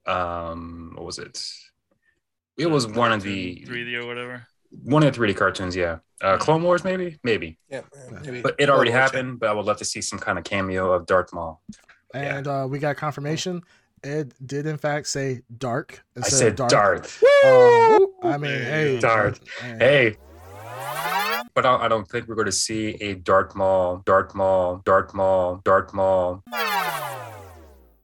[0.07, 1.43] um what was it?
[2.57, 4.47] It was one of the 3D or whatever.
[4.83, 5.99] one of the 3D cartoons, yeah.
[6.23, 7.83] Uh, Clone Wars, maybe, maybe, Yeah,
[8.23, 8.43] maybe.
[8.43, 9.41] but it already Clone Wars, happened.
[9.41, 11.63] But I would love to see some kind of cameo of Darth Maul.
[12.15, 12.37] Yeah.
[12.37, 13.63] And uh, we got confirmation.
[14.03, 16.03] Ed did in fact say dark.
[16.17, 17.23] I said of Darth.
[17.45, 19.09] Uh, I mean, hey, you go.
[19.09, 19.41] Darth.
[19.61, 19.77] hey.
[19.79, 20.17] Hey.
[21.55, 25.15] But I, I don't think we're going to see a Darth Maul, Darth Maul, Darth
[25.15, 26.43] Maul, Darth Maul.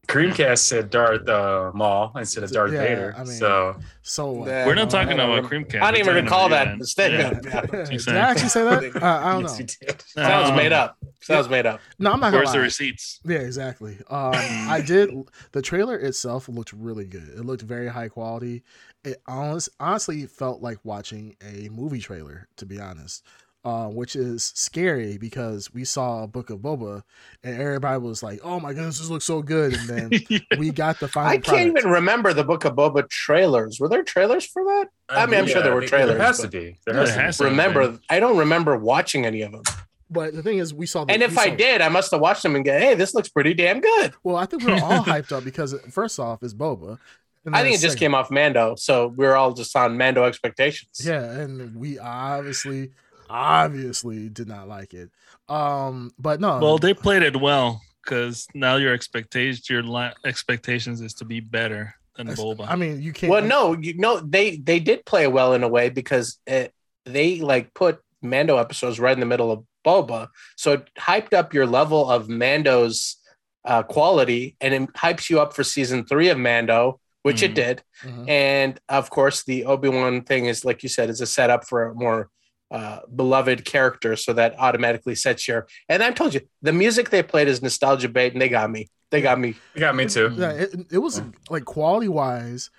[0.07, 3.15] Creamcast said Darth uh, Maul instead of Darth Yeah, Vader.
[3.17, 4.67] I mean, so So Yeah.
[4.67, 5.83] We're not talking I don't about rem- Creamcast.
[5.83, 6.67] I don't even talking recall that.
[6.69, 7.21] you, Instead, man.
[7.45, 7.61] yeah.
[7.61, 8.15] did Exactly.
[8.15, 9.03] I actually say that?
[9.03, 9.53] Uh, I don't know.
[9.57, 10.03] you did.
[10.03, 10.97] Sounds Um, made up.
[11.21, 11.81] Sounds made up.
[11.99, 13.21] No, I'm not gonna Where's the receipts?
[13.25, 13.99] Yeah, exactly.
[14.09, 15.11] Um, I did.
[15.53, 17.29] The trailer itself looked really good.
[17.37, 18.63] It looked very high quality.
[19.05, 23.25] It honest, honestly felt like watching a movie trailer, to be honest.
[23.67, 27.03] Uh, which is scary because we saw Book of Boba,
[27.43, 30.11] and everybody was like, "Oh my goodness, this looks so good!" And then
[30.59, 31.31] we got the final.
[31.33, 31.79] I can't product.
[31.81, 33.81] even remember the Book of Boba trailers.
[33.81, 34.85] Were there trailers for that?
[35.09, 36.79] I mean, I'm sure there were trailers, There has to be.
[36.87, 37.51] There has there to be.
[37.51, 39.63] remember, I don't remember watching any of them.
[40.09, 41.05] But the thing is, we saw.
[41.05, 43.15] The, And if we I did, I must have watched them and go, "Hey, this
[43.15, 46.45] looks pretty damn good." well, I think we are all hyped up because first off,
[46.45, 47.01] it's Boba.
[47.45, 50.23] and I think it just came off Mando, so we are all just on Mando
[50.23, 51.01] expectations.
[51.05, 52.93] Yeah, and we obviously,
[53.31, 55.11] obviously did not like it.
[55.49, 61.01] Um, but no, Well, they played it well because now your expectations, your li- expectations
[61.01, 62.67] is to be better than That's- Boba.
[62.69, 63.31] I mean, you can't.
[63.31, 66.73] Well, no, you know they they did play well in a way because it,
[67.05, 71.55] they like put Mando episodes right in the middle of Boba, so it hyped up
[71.55, 73.17] your level of Mando's
[73.65, 77.55] uh, quality, and it hypes you up for season three of Mando, which it Mhm.
[77.55, 77.83] did.
[78.05, 78.29] Mhm.
[78.29, 81.89] And of course, the Obi Wan thing is, like you said, is a setup for
[81.89, 82.31] a more
[82.71, 84.17] uh, beloved character.
[84.17, 85.67] So that automatically sets your.
[85.89, 88.89] And I told you, the music they played is nostalgia bait, and they got me.
[89.11, 89.55] They got me.
[89.75, 90.35] You got me too.
[90.37, 92.71] Yeah, it, it was like quality wise,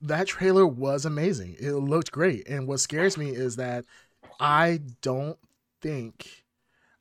[0.00, 1.56] that trailer was amazing.
[1.58, 2.48] It looked great.
[2.48, 3.84] And what scares me is that
[4.40, 5.38] I don't
[5.80, 6.44] think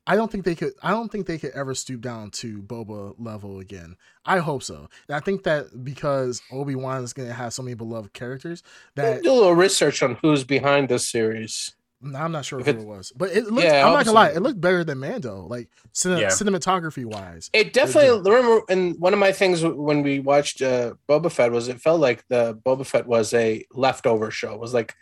[0.07, 3.15] I don't think they could I don't think they could ever stoop down to Boba
[3.17, 3.95] level again.
[4.25, 4.87] I hope so.
[5.07, 8.61] And I think that because Obi-Wan is gonna have so many beloved characters
[8.95, 11.74] that Do a little research on who's behind this series.
[12.03, 13.11] I'm not sure who it- it was.
[13.15, 16.19] But it looked Yeah, I'm not gonna lie, it looked better than Mando, like cine-
[16.21, 16.27] Yeah.
[16.27, 17.49] cinematography wise.
[17.53, 21.67] It definitely remember, and one of my things when we watched uh, Boba Fett was
[21.67, 24.53] it felt like the Boba Fett was a leftover show.
[24.53, 24.93] It was like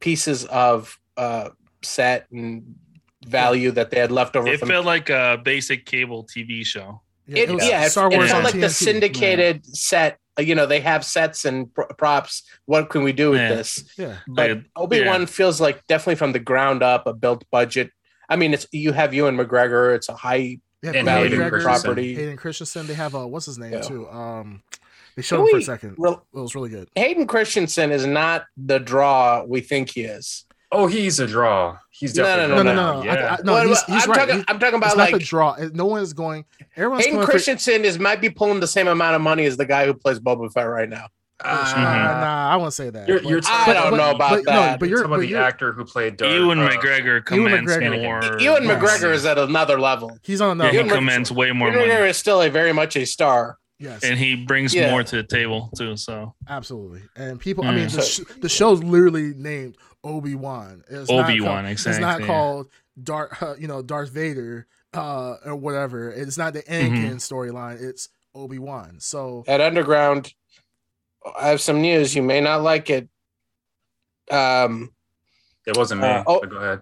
[0.00, 1.50] pieces of uh,
[1.82, 2.74] set and
[3.26, 4.48] value that they had left over.
[4.48, 7.02] It from felt like a basic cable TV show.
[7.28, 8.70] It, was yeah, it, Star it felt on like the TNT.
[8.84, 10.18] syndicated set.
[10.38, 12.42] uh, You know, they have sets and pr- props.
[12.66, 13.48] What can we do with Yeah.
[13.54, 13.84] this?
[13.96, 14.16] Yeah.
[14.26, 17.90] But Like, Obi Wan feels like definitely from the ground up a built budget.
[18.28, 19.94] I mean, it's you have Ewan McGregor.
[19.94, 22.14] It's a high Yeah, value Hayden property.
[22.14, 22.86] Hayden Christensen.
[22.86, 23.80] They have uh what's his name Yeah.
[23.82, 24.08] too?
[24.08, 24.62] Um
[25.14, 25.94] they showed Can him for a second.
[25.98, 26.88] Real, It was really good.
[26.94, 30.44] Hayden Christensen is not the draw we think he is.
[30.74, 31.76] Oh, he's a draw.
[31.90, 33.02] He's definitely no, No, a no, no, no.
[33.02, 33.10] now.
[33.10, 33.36] I- Yeah.
[33.38, 34.18] I- no, Well, he's, he's I'm right.
[34.20, 34.36] talking.
[34.38, 35.56] He- I'm talking about like the draw.
[35.74, 36.44] No one is going.
[36.76, 39.56] Everyone's Hayden going for- Christensen is might be pulling the same amount of money as
[39.56, 41.06] the guy who plays Boba Fett right now.
[41.44, 43.08] Uh, Uh, nah, I won't say that.
[43.08, 44.70] You're, you're I talking don't about- know about but, that.
[44.72, 46.32] No, but You're you're, talking about the you're actor who played Darth.
[46.32, 48.00] Ewan uh, McGregor commands McGregor.
[48.02, 48.38] more.
[48.40, 48.80] Ewan Yes.
[48.82, 50.16] McGregor is at another level.
[50.22, 50.70] he's on Yeah, another.
[50.70, 53.58] he Ewan commands way more Ewan McGregor money, is still a very much a star.
[53.80, 54.90] yes, and he brings Yeah.
[54.92, 55.96] more to the table too.
[55.96, 57.02] So absolutely.
[57.16, 57.96] And people, I mean, Mm.
[57.96, 60.82] the, sh- the show's literally named Obi Wan.
[61.08, 61.92] Obi Wan, exactly.
[61.92, 62.68] It's not called
[63.02, 66.10] Darth, uh, you know, Darth Vader uh, or whatever.
[66.10, 67.16] It's not the Mm-hmm.
[67.16, 67.80] Storyline.
[67.82, 68.96] It's Obi Wan.
[68.98, 70.32] So Ed Underground,
[71.38, 72.14] I have some news.
[72.14, 73.08] You may not like it.
[74.30, 74.92] Um,
[75.66, 76.08] It wasn't me.
[76.08, 76.40] Uh, oh.
[76.40, 76.80] go ahead.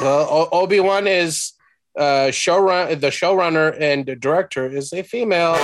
[0.00, 1.52] well, Obi Wan is
[1.96, 3.00] uh, showrun.
[3.00, 5.54] The showrunner and the director is a female.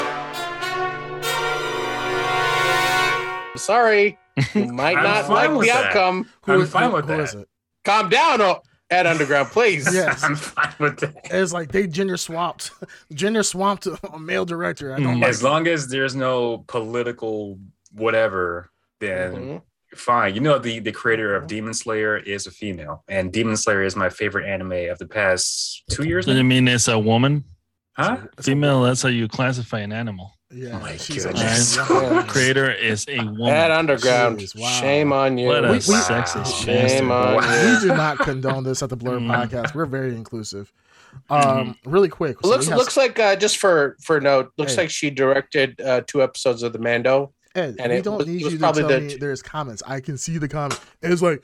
[3.56, 4.18] Sorry,
[4.54, 5.86] you might I'm not like the that.
[5.86, 6.28] outcome.
[6.44, 7.22] who I'm is- fine who- with who that.
[7.22, 7.48] is it?
[7.84, 9.86] Calm down, oh, Ed Underground, please.
[9.94, 10.22] Yes.
[10.22, 11.14] I'm fine with that.
[11.24, 12.70] It's like they gender swapped,
[13.14, 14.94] gender swapped a male director.
[14.94, 15.28] I don't like.
[15.30, 17.58] As long as there's no political
[17.92, 19.62] whatever, then Mhm.
[19.96, 20.34] fine.
[20.34, 23.96] You know, the the creator of Demon Slayer is a female, and Demon Slayer is
[23.96, 26.26] my favorite anime of the past two years.
[26.26, 27.44] does it mean it's a woman?
[27.96, 28.18] Huh?
[28.38, 28.82] It's a- Female.
[28.82, 30.32] That's how you classify an animal.
[30.54, 31.76] Yeah, Oh my she's goodness.
[31.76, 32.24] a Yeah.
[32.28, 33.46] Creator is a woman.
[33.46, 34.68] That Underground, Jeez, wow.
[34.68, 35.46] shame on you.
[35.46, 37.74] What a We- we- sexist Shame on Wow.
[37.80, 39.26] we do not condone this at the Blur Mm.
[39.50, 39.74] podcast.
[39.74, 40.72] We're very inclusive.
[41.30, 42.38] Um, really quick.
[42.42, 44.82] so looks we have- looks like uh, just for for note, looks Hey.
[44.82, 47.32] like she directed uh, two episodes of the Mando.
[47.54, 49.82] Ed, and we it don't was- need was you to tell the- me there's comments.
[49.86, 50.80] I can see the comments.
[51.02, 51.42] It's like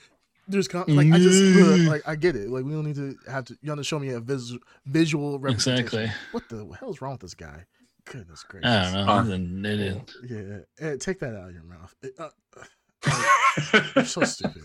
[0.48, 1.86] there's com- like I just Mm.
[1.88, 2.48] like I get it.
[2.48, 3.58] Like we don't need to have to.
[3.62, 4.54] You have to show me a vis-
[4.86, 5.84] visual representation.
[6.04, 6.10] Exactly.
[6.32, 7.64] What the hell's wrong with this guy?
[8.10, 8.68] Goodness gracious.
[8.70, 9.04] I don't know.
[9.04, 9.22] Huh.
[9.22, 10.12] He's an idiot.
[10.28, 11.94] Yeah, Ed, take that out of your mouth.
[12.02, 12.28] It- uh,
[13.96, 14.62] You're so stupid.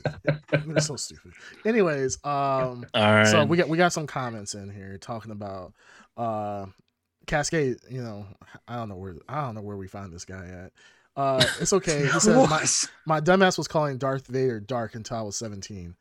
[0.65, 1.33] You're so stupid.
[1.65, 3.27] Anyways, um, All right.
[3.27, 5.73] so we got we got some comments in here talking about
[6.17, 6.65] uh
[7.27, 7.77] Cascade.
[7.89, 8.25] You know,
[8.67, 10.71] I don't know where I don't know where we find this guy at.
[11.15, 12.05] Uh, it's okay.
[12.11, 12.85] He said my, What?
[13.05, 15.95] my dumbass was calling Darth Vader dark until I was seventeen.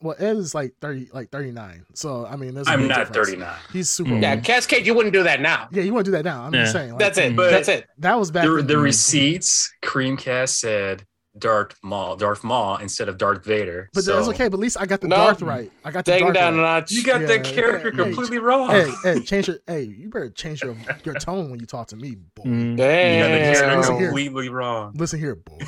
[0.00, 1.86] Well, Ed is like thirty, like thirty nine.
[1.94, 3.48] So I mean, there's a I'm not 39.
[3.72, 4.10] He's super.
[4.10, 4.12] Mm.
[4.14, 4.22] old.
[4.22, 5.68] Yeah, Cascade, you wouldn't do that now.
[5.72, 6.42] Yeah, you want to do that now?
[6.44, 6.90] I'm just saying.
[6.90, 7.34] Like, That's it.
[7.36, 7.86] But- That's it.
[7.98, 8.44] That was back.
[8.44, 11.06] The, the receipts, Creamcast said
[11.38, 13.88] Darth Maul, Darth Maul instead of Darth Vader.
[13.94, 14.48] But so that's okay.
[14.48, 15.16] But at least I got the No.
[15.16, 15.72] Darth right.
[15.84, 16.62] I got the Taking Darth down right.
[16.62, 16.92] notch.
[16.92, 18.04] You got the Yeah, character yeah, yeah.
[18.04, 18.70] completely wrong.
[18.70, 19.56] Hey, hey, change your.
[19.66, 22.42] Hey, you better change your your tone when you talk to me, boy.
[22.44, 22.70] Mm.
[22.72, 23.98] you got the character Listen Damn.
[23.98, 24.08] here.
[24.08, 24.92] completely wrong.
[24.96, 25.58] Listen here, boy.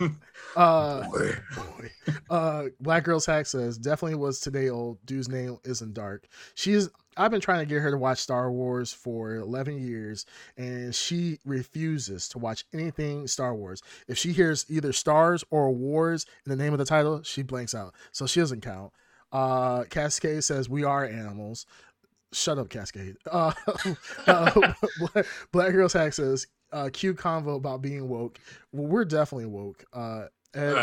[0.56, 1.90] uh, boy.
[2.30, 4.98] Uh, Black Girls Hack says definitely was today old.
[5.04, 6.26] Dude's name isn't dark.
[6.54, 6.88] She's.
[7.14, 10.24] I've been trying to get her to watch Star Wars for 11 years,
[10.56, 13.82] and she refuses to watch anything Star Wars.
[14.08, 17.74] If she hears either stars or wars in the name of the title, she blanks
[17.74, 17.94] out.
[18.12, 18.92] So she doesn't count.
[19.30, 21.66] Uh, Cascade says we are animals.
[22.32, 23.16] Shut up, Cascade.
[23.30, 23.52] Uh,
[24.26, 24.72] uh,
[25.12, 28.38] Black, Black Girls Hack says uh, cute convo about being woke.
[28.72, 29.84] Well, we're definitely woke.
[29.92, 30.82] Uh, Ed, Uh, Ed-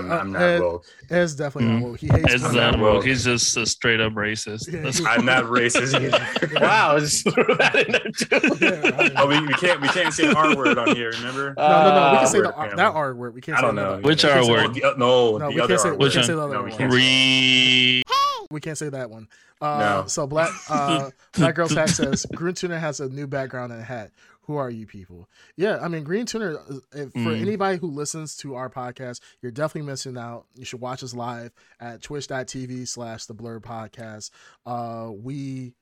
[0.00, 0.84] I'm, I'm not Ed- woke.
[1.10, 1.80] Ed's definitely Mhm.
[1.80, 1.98] not woke.
[2.00, 2.32] He hates.
[2.34, 2.94] It's not not woke.
[2.94, 3.04] woke.
[3.04, 4.72] He's just a straight up racist.
[4.72, 6.58] Yeah, I'm not racist either.
[6.60, 8.00] Wow, just threw that in there
[8.40, 8.56] too.
[8.60, 11.10] Yeah, I- oh, we, we can't we can't say the R word on here.
[11.10, 11.52] Remember?
[11.56, 12.10] no, no, no.
[12.12, 13.34] We Uh, can say the word R, that R word.
[13.34, 13.58] We can't.
[13.58, 13.90] I say don't the know.
[13.94, 14.74] other- Which R word?
[14.74, 15.88] The, uh, no, No, the we other can't say.
[15.90, 16.12] R We word.
[16.12, 16.38] Can't say one?
[16.38, 16.78] the other No, we one.
[16.78, 16.92] can't.
[16.92, 18.02] Re-
[18.50, 19.28] we can't say that one.
[19.60, 20.04] Uh, No.
[20.06, 24.10] So black uh, Black Girls Hack says Green Tuner has a new background and hat.
[24.50, 25.28] Who are you people?
[25.56, 26.58] Yeah, I mean Green Tuner.
[26.58, 27.40] uh, If, For Mm.
[27.40, 30.46] anybody who listens to our podcast, you're definitely missing out.
[30.56, 34.32] You should watch us live at twitch.tv slash the blur podcast.
[34.66, 35.74] Uh, we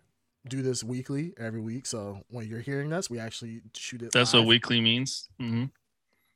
[0.47, 1.87] do this weekly every week.
[1.87, 4.13] So when you're hearing this, we actually shoot it.
[4.13, 4.43] That's live.
[4.43, 5.31] what weekly means.
[5.39, 5.65] hmm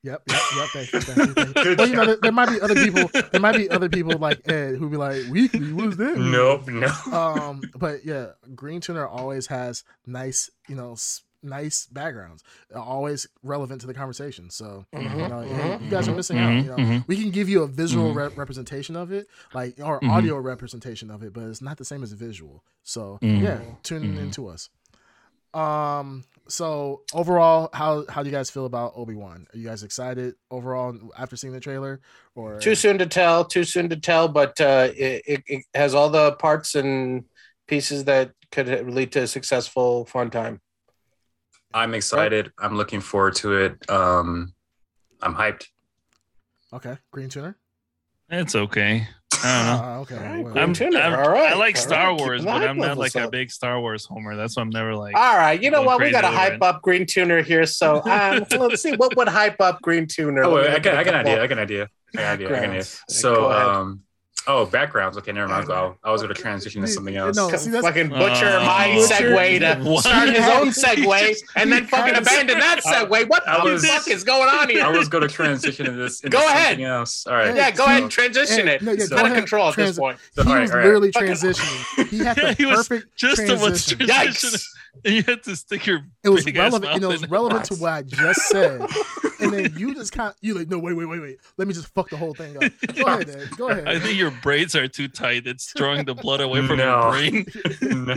[0.04, 0.68] Yep, yep, yep.
[0.70, 1.74] Thank you, thank you, thank you.
[1.76, 3.10] Well, you know, there, there might be other people.
[3.30, 6.32] There might be other people like Ed who be like, "Weekly, what is that?" mean?"
[6.32, 6.88] Nope, no.
[7.12, 12.42] Um, but yeah, Green Tuner always has nice, you know, s- nice backgrounds,
[12.74, 14.50] uh, always relevant to the conversation.
[14.50, 16.16] So you Mhm, know, hey, mhm, you guys are mhm.
[16.16, 16.48] missing out.
[16.50, 17.04] Mhm, You know, mhm.
[17.06, 21.22] we can give you a visual rep- representation of it, like or audio representation of
[21.22, 22.62] it, but it's not the same as visual.
[22.82, 24.22] So yeah, tune Mhm.
[24.22, 24.68] into us.
[25.54, 26.24] Um.
[26.48, 29.46] So overall, how how do you guys feel about Obi Wan?
[29.52, 32.00] Are you guys excited overall after seeing the trailer?
[32.34, 33.44] Or Too soon to tell.
[33.44, 34.28] Too soon to tell.
[34.28, 37.24] But uh, it, it, it has all the parts and
[37.68, 40.60] pieces that could lead to a successful fun time.
[41.74, 42.52] I'm excited.
[42.58, 43.90] I'm looking forward to it.
[43.90, 44.54] Um,
[45.22, 45.66] I'm hyped.
[46.72, 47.56] okay, Green Tuner.
[48.30, 49.06] It's okay.
[49.44, 49.88] I don't know.
[49.88, 52.44] Uh, okay, well, Green I'm, Tuner, I'm- all right, I like all Star right, Wars,
[52.44, 54.36] but I'm not levels like a big Star Wars homer.
[54.36, 55.16] That's why I'm never like.
[55.16, 56.00] All right, you know what?
[56.00, 56.62] We got to hype it.
[56.62, 57.66] up Green Tuner here.
[57.66, 60.44] So um, let's see what would hype up Green Tuner.
[60.44, 61.42] Oh, wait, I got, at I a got an idea.
[61.42, 61.82] I got an idea.
[61.82, 62.46] I got an idea.
[62.46, 62.84] I got an idea.
[63.08, 63.68] So, Go ahead.
[63.68, 64.00] um,
[64.46, 65.16] oh, backgrounds.
[65.18, 65.70] Okay, never mind.
[65.70, 67.36] I'll, I was going to transition to something else.
[67.36, 70.00] No, see, that's- fucking butcher Uh, my Butcher- segue to What?
[70.04, 73.28] start his own segue and then fucking abandon that segue.
[73.28, 74.84] What I the was- fuck is going on here?
[74.84, 76.20] I was going to transition to this.
[76.24, 76.68] Into Go ahead.
[76.70, 77.26] Something else.
[77.26, 77.54] All right.
[77.56, 78.82] yeah, go So- ahead and transition Hey, it.
[78.82, 80.18] no, yeah, it's out of control at this point.
[80.34, 80.84] So, he all right, was all right.
[80.84, 82.08] literally transitioning.
[82.08, 83.98] He had Yeah, the he was perfect just to transition.
[83.98, 84.48] transition.
[84.58, 84.66] Yikes.
[85.06, 86.00] And you had to stick your.
[86.22, 87.80] It was big ass relevant, and it was relevant to What?
[87.80, 88.80] what I just said.
[89.40, 91.38] And then you just kind of, you like, no, wait, wait, wait, wait.
[91.56, 92.70] Let me just fuck the whole thing up.
[92.94, 93.48] Go ahead, Ed.
[93.56, 93.88] Go ahead.
[93.88, 95.46] I think your braids are too tight.
[95.46, 96.84] It's drawing the blood away from No.
[97.00, 97.46] your brain.
[98.06, 98.16] no.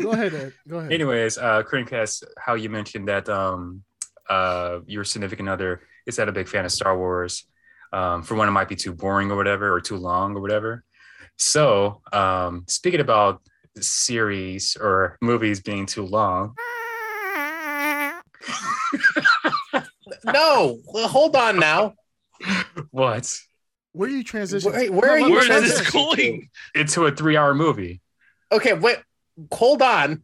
[0.00, 0.52] Go ahead, Ed.
[0.68, 0.92] Go ahead.
[0.92, 3.82] Anyways, uh, Creamcast, how you mentioned that um,
[4.28, 7.44] uh, your significant other is that a big fan of Star Wars.
[7.92, 10.84] Um, for one, it might be too boring or whatever, or too long or whatever.
[11.38, 13.42] So, um, speaking about
[13.78, 16.54] series or movies being too long,
[20.24, 21.94] No, well, hold on now.
[22.90, 23.32] what?
[23.96, 24.90] Where are you transitioning?
[24.90, 25.92] Where- where are you no, Where no, is this transitioning?
[26.16, 26.50] going?
[26.74, 28.00] Into a three-hour movie.
[28.52, 28.98] Okay, wait.
[29.52, 30.22] Hold on.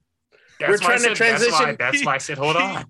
[0.61, 1.19] That's We're why I trying to said- That's
[1.51, 2.85] why, transition- that's why I said, hold on.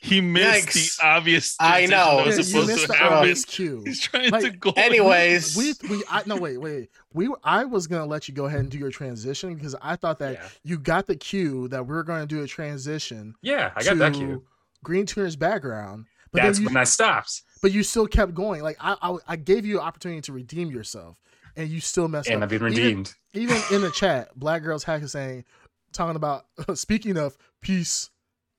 [0.00, 0.96] He missed Yikes.
[0.98, 1.56] the obvious.
[1.60, 2.24] I know.
[2.24, 3.82] that Yeah, was you missed to the obvious cue.
[3.84, 4.72] He's trying Like, to go.
[4.76, 6.88] Anyways, We, we, I, no, wait, wait.
[7.12, 10.20] We, I was gonna let you go ahead and do your transition because I thought
[10.20, 13.34] that Yeah, you got the cue that we are going to do a transition.
[13.42, 14.44] yeah I got that cue.
[14.82, 17.42] Green Tuner's background, but That's you, when that stops.
[17.60, 18.62] But you still kept going.
[18.62, 21.20] Like I, I, I gave you an opportunity to redeem yourself,
[21.56, 22.36] and you still messed And up.
[22.36, 23.14] And I've been redeemed.
[23.34, 25.44] Even, in the chat, Black Girls Hack is saying,
[25.92, 28.10] talking about speaking of peace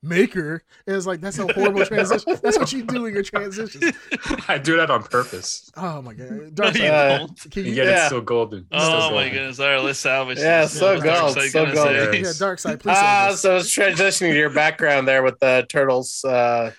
[0.02, 2.38] maker, and it's like that's a horrible transition.
[2.42, 3.92] That's what you do in your transitions.
[4.48, 5.70] I do that on purpose.
[5.76, 7.92] Oh my god, Dark Side, Uh, can you, yet Yeah.
[7.96, 8.66] it's still golden.
[8.70, 9.32] It's still Oh my golden.
[9.32, 9.60] goodness!
[9.60, 10.38] All right, let's salvage.
[10.38, 10.78] Yeah, this.
[10.78, 12.14] so What's Dark gold, Side so gonna gold.
[12.14, 12.94] yeah, Dark Side, please.
[12.96, 13.40] say Uh, this.
[13.42, 16.24] so it's transitioning to your background there with the turtles.
[16.24, 16.72] Uh,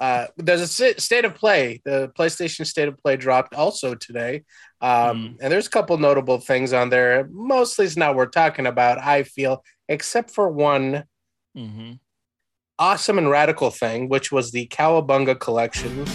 [0.00, 1.80] uh, there's a state of play.
[1.84, 4.44] The PlayStation State of Play dropped also today,
[4.80, 5.36] um, Mm.
[5.40, 7.28] and there's a couple notable things on there.
[7.30, 11.04] Mostly it's not worth talking about, I feel, except for one
[11.56, 11.98] Mhm.
[12.78, 16.06] awesome and radical thing, which was the Cowabunga collection.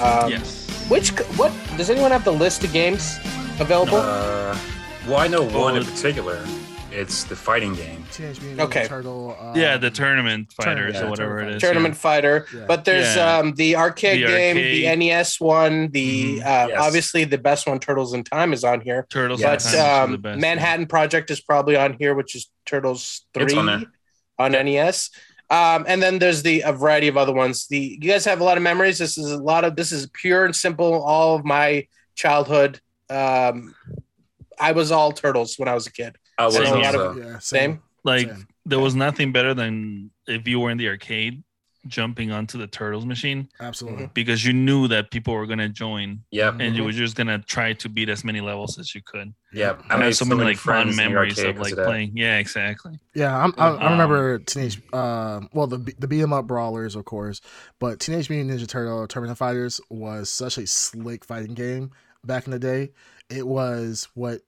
[0.00, 0.66] Um, yes.
[0.88, 3.18] Which what does anyone have the list of games
[3.60, 3.98] available?
[3.98, 4.56] Uh,
[5.06, 6.44] well, I know one in particular.
[6.92, 8.04] It's the fighting game.
[8.12, 8.86] Teenage Mutant Okay.
[8.88, 9.36] Turtle.
[9.40, 11.62] Um, yeah, the tournament fighters yeah, or whatever it tournament is.
[11.62, 12.64] Tournament Fighter, Yeah.
[12.66, 13.38] but there's Yeah.
[13.38, 14.74] um, the arcade The game, arcade.
[14.76, 16.40] the NES one, the Mhm.
[16.40, 16.78] uh, Yes.
[16.80, 19.06] obviously the best one, Turtles in Time, is on here.
[19.10, 19.40] Turtles.
[19.40, 19.66] Yes.
[19.66, 20.40] and But Time is um, the best.
[20.40, 23.82] Manhattan Project is probably on here, which is Turtles It's Three on there.
[24.38, 25.10] on NES.
[25.48, 27.66] Um, and then there's the a variety of other ones.
[27.68, 28.98] The you guys have a lot of memories.
[28.98, 31.02] This is a lot of this is pure and simple.
[31.02, 32.80] All of my childhood.
[33.08, 33.74] Um,
[34.60, 36.16] I was all turtles when I was a kid.
[36.40, 36.66] I was Same.
[36.84, 37.82] also, A yeah, Same.
[38.04, 38.46] like Same.
[38.66, 41.42] there was nothing better than if you were in the arcade
[41.86, 44.10] jumping onto the turtles machine absolutely.
[44.12, 46.56] because you knew that people were gonna join Yep.
[46.60, 46.84] and you Mhm.
[46.84, 49.32] were just gonna try to beat as many levels as you could.
[49.50, 49.76] Yeah.
[49.88, 51.86] I made have so many like fun friends in the memories of like that.
[51.86, 52.12] playing.
[52.14, 52.98] Yeah, exactly.
[53.14, 56.94] Yeah, I'm, I, I Um, remember Teenage, uh, well, the the beat 'em up brawlers,
[56.96, 57.40] of course,
[57.78, 61.92] but Teenage Mutant Ninja Turtle Tournament Fighters was such a slick fighting game
[62.26, 62.90] back in the day.
[63.30, 64.42] It was what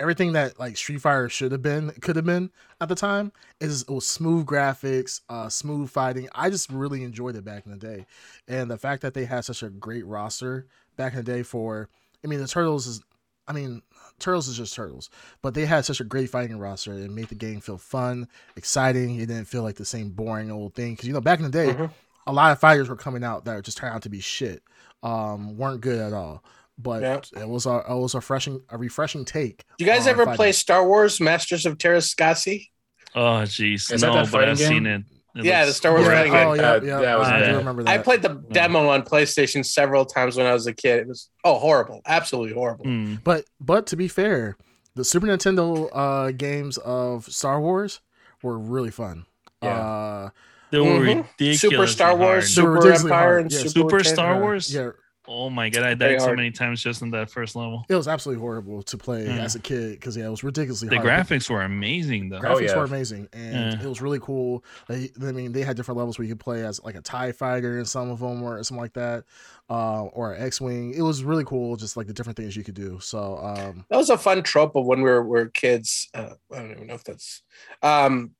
[0.00, 3.30] everything that like Street Fighter should have been, could have been at the time.
[3.60, 6.28] Is it was smooth graphics, uh, smooth fighting.
[6.34, 8.06] I just really enjoyed it back in the day,
[8.48, 11.88] and the fact that they had such a great roster back in the day for,
[12.24, 13.00] I mean, the Turtles is
[13.48, 13.82] I mean,
[14.20, 15.10] Turtles is just Turtles,
[15.42, 16.92] but they had such a great fighting roster.
[16.92, 19.16] and made the game feel fun, exciting.
[19.16, 20.92] It didn't feel like the same boring old thing.
[20.94, 21.90] Because you know, back in the day, Mhm.
[22.28, 24.62] a lot of fighters were coming out that just turned out to be shit,
[25.02, 26.44] um, weren't good at all.
[26.82, 27.42] But Yeah.
[27.42, 29.64] it was a it was a refreshing a refreshing take.
[29.78, 30.36] Do you guys ever fighting.
[30.36, 32.68] play Star Wars Masters of Teräs Käsi?
[33.14, 33.92] Oh, jeez.
[33.92, 34.86] Is that No, that but I've fighting seen game?
[35.34, 35.40] it.
[35.40, 36.62] It Yeah, the Star Wars Yeah, fighting oh game.
[36.62, 37.90] yeah, Uh, yeah, that was I do remember that.
[37.90, 41.00] I played the demo on PlayStation several times when I was a kid.
[41.00, 42.84] It was oh horrible, absolutely horrible.
[42.86, 43.16] Hmm.
[43.24, 44.56] But but to be fair,
[44.94, 48.00] the Super Nintendo uh, games of Star Wars
[48.42, 49.26] were really fun.
[49.62, 49.68] Yeah.
[49.78, 50.30] Uh,
[50.70, 51.16] They were Mhm.
[51.38, 51.60] ridiculous.
[51.60, 53.42] Super Star Wars, They Super Empire, hard.
[53.42, 54.72] and Yeah, Super, Super Star Wars?
[54.72, 54.90] yeah,
[55.32, 56.38] Oh my god, I Very died so hard.
[56.38, 57.84] many times just in that first level.
[57.88, 59.38] it was absolutely horrible to play Mm.
[59.38, 61.08] as a kid because yeah, it was ridiculously The hard.
[61.08, 62.40] graphics were amazing though.
[62.40, 62.76] graphics Oh, yeah.
[62.76, 63.82] were amazing and Yeah.
[63.84, 64.64] it was really cool.
[64.88, 67.78] I mean, they had different levels where you could play as like a Tie Fighter
[67.78, 69.22] and some of them or something like that,
[69.70, 70.94] uh, or an X-wing.
[70.94, 72.98] It was really cool, just like the different things you could do.
[73.00, 76.08] So um, That was a fun trope of when we were, were kids.
[76.12, 77.42] Uh, I don't even know if that's
[77.84, 78.32] um,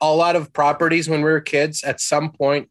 [0.00, 1.84] a lot of properties when we were kids.
[1.84, 2.70] At some point,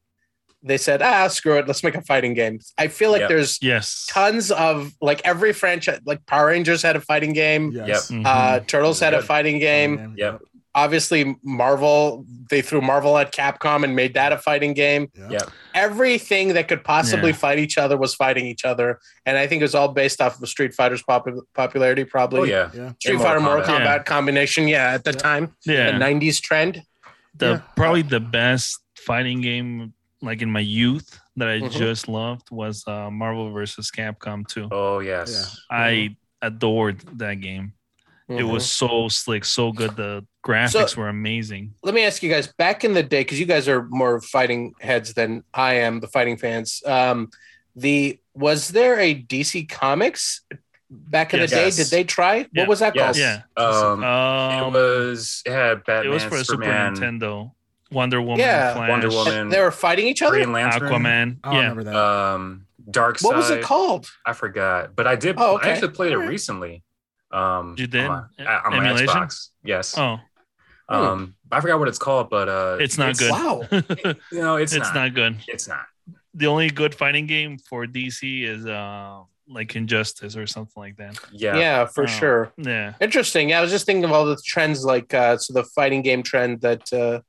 [0.63, 3.30] they said, "Ah, screw it, let's make a fighting game." I feel like Yep.
[3.30, 4.06] there's Yes.
[4.10, 7.71] tons of like every franchise, like Power Rangers had a fighting game.
[7.71, 8.26] yes, Mhm.
[8.26, 9.97] Uh, Turtles had a fighting game.
[9.97, 10.39] And- Yep.
[10.74, 12.24] Obviously, Marvel.
[12.50, 15.10] They threw Marvel at Capcom and made that a fighting game.
[15.13, 15.28] yeah.
[15.32, 15.50] Yep.
[15.76, 17.36] Everything that could possibly Yeah.
[17.36, 20.41] fight each other was fighting each other, and I think it was all based off
[20.41, 22.06] of Street Fighter's popu- popularity.
[22.06, 22.69] Probably, Oh yeah.
[22.74, 22.91] yeah.
[23.00, 24.06] Street And Fighter Mortal Mortal Kombat Kombat.
[24.06, 24.67] combination.
[24.69, 25.17] Yeah, at the Yeah.
[25.17, 25.91] time, yeah.
[25.91, 26.84] the '90s trend.
[27.34, 27.60] the Yeah.
[27.78, 31.72] probably the best fighting game like in my youth that I Mhm.
[31.72, 34.70] just loved was uh, Marvel versus Capcom 2.
[34.72, 35.60] Oh yes.
[35.70, 37.74] I adored that game.
[38.30, 39.98] It was so slick, so good.
[39.98, 41.74] The graphics So- were amazing.
[41.84, 42.48] Let me ask you guys.
[42.48, 46.08] Back in the day, because you guys are more fighting heads than I am, the
[46.08, 46.82] fighting fans.
[46.86, 47.30] Um,
[47.76, 50.42] the was there a DC Comics
[50.90, 51.50] back in Yes.
[51.50, 51.66] the day?
[51.66, 51.76] Yes.
[51.76, 52.36] Did they try?
[52.54, 52.62] Yeah.
[52.62, 53.04] What was that Yes.
[53.04, 53.18] called?
[53.18, 53.42] Yeah.
[53.58, 57.52] Um, Um, it was it had it was for Superman, Super Nintendo.
[57.91, 58.73] Wonder Woman, Yeah.
[58.73, 60.36] Flash, Wonder Woman, They were fighting each other.
[60.38, 61.38] Green Lantern, Aquaman.
[61.43, 61.60] I don't Yeah.
[61.69, 61.95] remember that.
[61.95, 64.10] um, Dark What was it called?
[64.25, 65.36] I forgot, but I did.
[65.38, 65.69] Oh, okay.
[65.69, 66.84] I actually played it recently.
[67.32, 68.06] Um, You did?
[68.06, 69.08] on my, on my Emulation?
[69.08, 69.49] Xbox.
[69.63, 69.97] Yes.
[69.97, 70.19] Oh,
[70.89, 73.32] Um, I forgot what it's called, but uh, It's not good.
[73.32, 73.62] Wow.
[73.71, 74.95] You know, it's, it's, not.
[74.95, 75.13] not.
[75.13, 75.38] good.
[75.47, 75.86] It's not.
[76.34, 81.19] The only good fighting game for DC is uh like Injustice or something like that.
[81.32, 81.58] Yeah.
[81.58, 82.08] Yeah, for Oh.
[82.08, 82.51] sure.
[82.58, 82.93] Yeah.
[83.01, 83.49] Interesting.
[83.49, 86.23] Yeah, I was just thinking of all the trends, like uh, so the fighting game
[86.23, 87.19] trend that uh,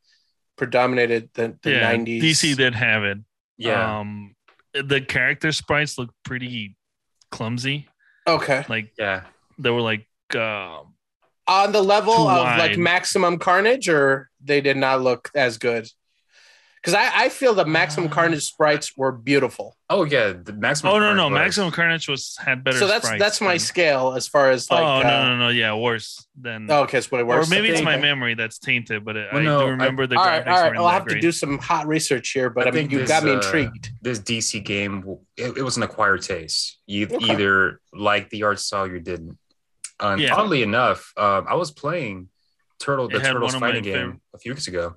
[0.63, 1.93] predominated the, the yeah.
[1.93, 2.23] 90s.
[2.23, 3.19] DC did have it.
[3.59, 3.99] Yeah.
[3.99, 4.37] Um
[4.73, 6.77] the character sprites look pretty
[7.33, 7.89] clumsy.
[8.29, 8.65] Okay.
[8.69, 9.25] Like yeah.
[9.59, 10.83] they were like uh,
[11.49, 12.79] On the level Too of like.
[12.79, 15.89] Maximum Carnage, or they did not look as good?
[16.83, 19.77] Because I, I feel the Maximum Uh, Carnage sprites were beautiful.
[19.89, 20.33] Oh yeah.
[20.33, 20.95] The maximum.
[20.95, 22.79] Oh no no Carnage was- Maximum Carnage was had better.
[22.79, 24.83] so that's sprites that's my than- scale as far as like.
[24.83, 27.69] oh uh, no no no yeah worse than oh, okay, that's what it or maybe
[27.69, 28.03] it's my Okay.
[28.03, 30.55] memory that's tainted, but Well, I no, do I- remember the All right, graphics all
[30.57, 30.65] right.
[30.71, 32.93] weren't I'll that have to do some hot research here, but I I, mean, think
[32.93, 33.91] you this, got me uh, intrigued.
[34.01, 36.79] This DC game, it, it was an acquired taste.
[36.87, 37.33] You Okay.
[37.33, 39.39] either like the art style, you didn't.
[40.01, 40.35] Um, Yeah.
[40.35, 42.29] Oddly enough, um, I was playing
[42.81, 44.97] Turtle, the It had Turtles one of my fighting game favorite- a few weeks ago.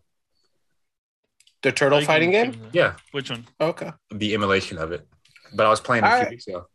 [1.66, 2.62] The turtle Like, fighting game.
[2.74, 3.44] Yeah, Which one?
[3.60, 3.92] Okay.
[4.12, 5.08] the emulation of it.
[5.52, 6.68] But I was playing it a few weeks ago.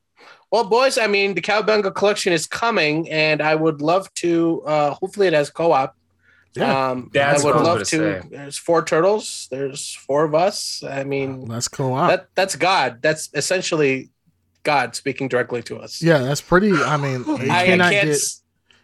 [0.51, 4.63] Well, boys, I mean, the Cowabunga collection is coming, and I would love to.
[4.67, 5.95] Uh, hopefully, it has co-op.
[6.57, 6.89] Yeah.
[6.91, 8.23] um, That's I would what I was love gonna to.
[8.23, 8.29] say.
[8.37, 9.47] There's four turtles.
[9.53, 10.83] There's four of us.
[10.83, 12.09] I mean, Let's go out.
[12.09, 13.01] that that's God.
[13.01, 14.11] That's essentially
[14.65, 16.03] God speaking directly to us.
[16.03, 16.73] yeah, that's pretty.
[16.73, 18.21] I mean, I, I cannot can't get.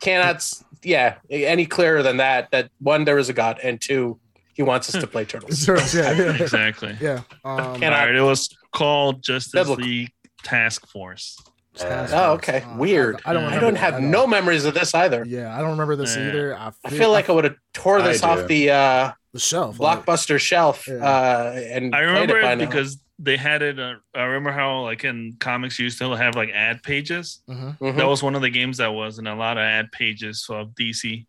[0.01, 2.53] cannot s- yeah any clearer than that.
[2.53, 4.21] That one, there is a God, and two,
[4.57, 5.69] He wants us to play turtles.
[5.95, 6.97] yeah, yeah, Exactly.
[7.01, 7.21] yeah.
[7.45, 9.85] Um, Can All I- it was called Justice Biblical.
[9.85, 11.39] League Task Force.
[11.77, 13.21] Task Oh, okay, Uh, weird.
[13.27, 13.45] I, I don't.
[13.45, 15.25] I I don't have no memories of this either.
[15.27, 16.29] Yeah, I don't remember this Yeah.
[16.29, 16.57] either.
[16.57, 18.27] I I feel like I would have tore I this do.
[18.29, 19.79] off the uh, the shelf.
[19.79, 20.95] like- blockbuster shelf Yeah.
[21.05, 22.65] uh, and I played remember by it now.
[22.67, 23.79] because they had it.
[23.79, 27.41] Uh, I remember how, like in comics, you still have like ad pages.
[27.49, 27.77] Mhm.
[27.79, 27.97] Mhm.
[27.97, 30.75] That was one of the games that was in a lot of ad pages of
[30.75, 31.27] DC.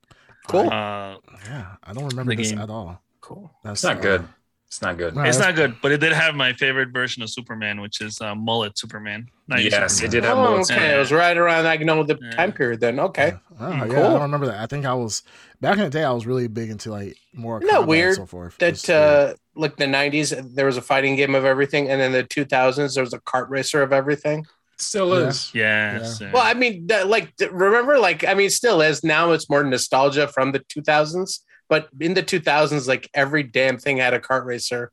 [0.48, 0.70] Cool.
[0.70, 2.60] Uh, Yeah, I don't remember The this game.
[2.60, 3.02] at all.
[3.28, 3.52] Cool.
[3.64, 4.28] That's It's not uh, good.
[4.70, 5.16] It's not good.
[5.16, 8.20] no, it's not good, but it did have my favorite version of Superman, which is
[8.20, 9.28] uh, mullet Superman.
[9.50, 10.06] 90s Yes, Superman.
[10.06, 10.70] it did have Oh, bullets.
[10.72, 10.88] okay.
[10.90, 10.96] Yeah.
[10.96, 12.32] It was right around I know the Yeah.
[12.40, 13.00] time period then.
[13.00, 13.30] Okay.
[13.62, 14.60] Oh, yeah, I don't remember that.
[14.60, 15.24] I think I was
[15.62, 16.04] back in the day.
[16.04, 17.58] I was really big into like more.
[17.60, 18.58] Isn't that combat and weird So forth.
[18.58, 18.90] That weird.
[18.90, 22.94] uh like the 90s there was a fighting game of everything and then the 2000s
[22.96, 24.46] there was a kart racer of everything.
[24.78, 25.28] Still Yeah.
[25.30, 25.52] is.
[25.56, 26.20] Yes.
[26.20, 26.28] Yeah.
[26.28, 26.34] yeah.
[26.34, 30.28] Well, I mean that, like remember like I mean still is now it's more nostalgia
[30.28, 31.40] from the 2000s,
[31.70, 34.92] but in the 2000s like every damn thing had a kart racer.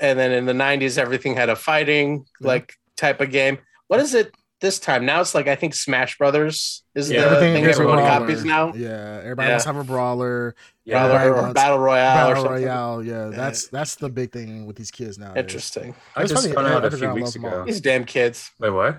[0.00, 2.48] And then in the 90s everything had a fighting Yeah.
[2.48, 3.58] like type of game.
[3.88, 5.04] What is it this time.
[5.04, 8.18] Now it's like I think Smash Brothers is Yeah, the Everything thing everyone brawler.
[8.20, 8.72] copies now.
[8.72, 9.52] Yeah, everybody Yeah.
[9.54, 10.54] wants to have a brawler,
[10.84, 12.64] Yeah, Brawler or wants- Battle Royale or battle something.
[12.64, 13.02] royale.
[13.04, 15.34] Yeah, that's that's the big thing with these kids now.
[15.36, 15.94] Interesting.
[16.16, 17.46] I It's just funny, found out a few weeks loves all.
[17.46, 17.64] ago.
[17.66, 18.52] These damn kids.
[18.58, 18.98] Wait, what?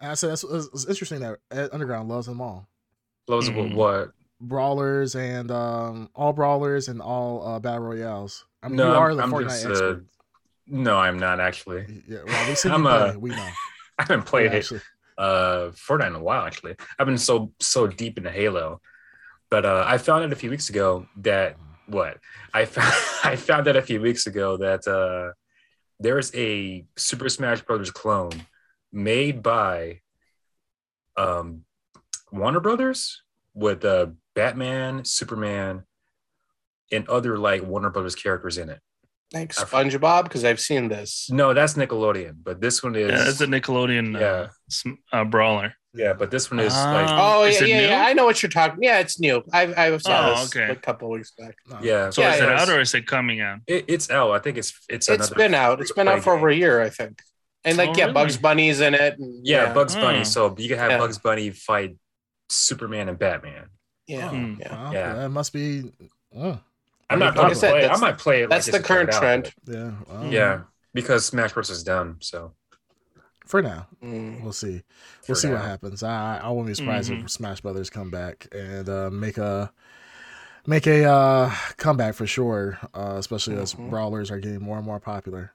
[0.00, 2.68] I said that's it's, it's interesting that Underground loves them all.
[3.26, 3.74] Loves of Mhm.
[3.74, 4.12] what?
[4.40, 8.44] Brawlers and um, all brawlers and all uh, battle royales.
[8.62, 9.82] I mean, no, you I'm, are the I'm Fortnite just.
[9.82, 9.96] Uh,
[10.66, 12.02] no, I'm not actually.
[12.08, 12.92] Yeah, well, we see I'm, play.
[12.92, 13.48] uh, we know.
[13.98, 14.80] I haven't played Yeah, actually.
[15.18, 16.74] uh Fortnite in a while actually.
[16.98, 18.80] I've been so so deep into Halo.
[19.50, 22.18] But uh I found out a few weeks ago that what?
[22.54, 25.32] I found I found out a few weeks ago that uh
[25.98, 28.46] there's a Super Smash Brothers clone
[28.92, 30.00] made by
[31.16, 31.64] um
[32.32, 33.22] Warner Brothers
[33.54, 35.84] with uh Batman, Superman,
[36.92, 38.80] and other like Warner Brothers characters in it.
[39.32, 41.28] Like I- SpongeBob, because I've seen this.
[41.30, 44.46] No, that's Nickelodeon, but this one is Yeah, that's a Nickelodeon uh, Yeah.
[44.68, 45.72] sm- uh, brawler.
[45.94, 46.92] yeah, but this one is Ah.
[46.92, 48.04] like Oh Is yeah, yeah, yeah.
[48.06, 48.82] I know what you're talking.
[48.82, 49.42] Yeah, it's new.
[49.52, 50.72] I've I saw Oh, this okay.
[50.72, 51.54] a couple weeks back.
[51.68, 51.78] No.
[51.80, 52.10] yeah.
[52.10, 52.60] So Yeah, is it yeah.
[52.60, 53.58] out or is it coming out?
[53.68, 54.32] It, it's out.
[54.32, 55.80] I think it's it's It's another been out.
[55.80, 57.20] It's been out for over a year, I think.
[57.64, 58.14] And like, Oh, yeah, really?
[58.14, 59.18] Bugs Bunny's in it.
[59.18, 60.00] and- Yeah, Bugs Hmm.
[60.00, 60.24] Bunny.
[60.24, 60.98] So you can have Yeah.
[60.98, 61.96] Bugs Bunny fight
[62.48, 63.66] Superman and Batman.
[64.10, 64.54] Yeah, Hmm.
[64.60, 64.82] yeah.
[64.82, 65.12] Well, Yeah.
[65.14, 65.92] that must be.
[66.36, 66.58] oh,
[67.08, 67.88] I'm not Like going I to said, play.
[67.88, 68.50] I might play it.
[68.50, 69.54] That's like, the just to check current it out, trend.
[69.66, 69.90] yeah.
[70.08, 70.60] well, but- Yeah,
[70.94, 72.16] because Smash Bros is done.
[72.20, 72.52] So
[73.46, 74.42] For now, Mm.
[74.44, 74.84] we'll see.
[75.26, 76.02] We'll see what happens.
[76.04, 77.24] I I won't be surprised Mhm.
[77.24, 79.72] if Smash Brothers come back and uh, make a
[80.66, 82.78] make a uh, comeback for sure.
[82.94, 83.90] Uh, especially as Mhm.
[83.90, 85.52] brawlers are getting more and more popular.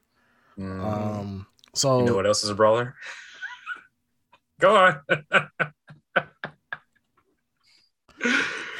[0.59, 0.81] mm.
[0.83, 2.95] Um, so you know what else is a brawler?
[4.59, 5.01] Go on.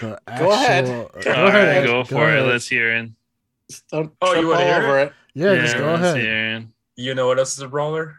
[0.01, 0.85] the Go ahead.
[0.85, 1.85] Go All right, ahead.
[1.85, 2.39] go for ahead.
[2.39, 2.47] it.
[2.49, 3.09] Let's hear it.
[3.91, 5.13] Don't Oh, you wanna hear over it.
[5.33, 6.17] Yeah, just go let's ahead.
[6.17, 6.63] hear it.
[6.95, 8.15] you know what else is a brawler?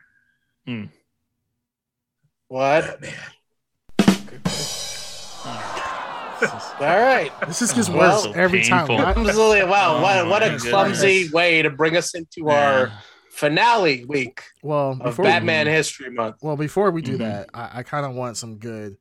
[0.66, 0.84] Hmm.
[2.48, 3.04] What?
[6.78, 7.30] All right.
[7.46, 8.86] This is just gets Well, every time.
[8.86, 8.96] painful.
[9.04, 11.32] Why- Clumsily, wow, Oh what, what a clumsy goodness.
[11.32, 12.92] way to bring us into our
[13.30, 16.36] finale week Well, of before Batman History Month.
[16.42, 17.18] Well, before we do Mhm.
[17.18, 18.96] that, I, I kind of want some good,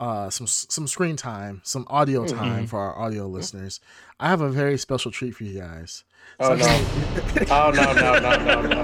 [0.00, 2.36] uh, some some screen time, some audio Mhm.
[2.36, 3.80] time for our audio listeners.
[4.20, 6.04] I have a very special treat for you guys.
[6.40, 6.64] Oh no!
[6.64, 7.92] Something- Oh no!
[7.92, 8.18] No!
[8.18, 8.36] No!
[8.36, 8.62] No!
[8.62, 8.82] No!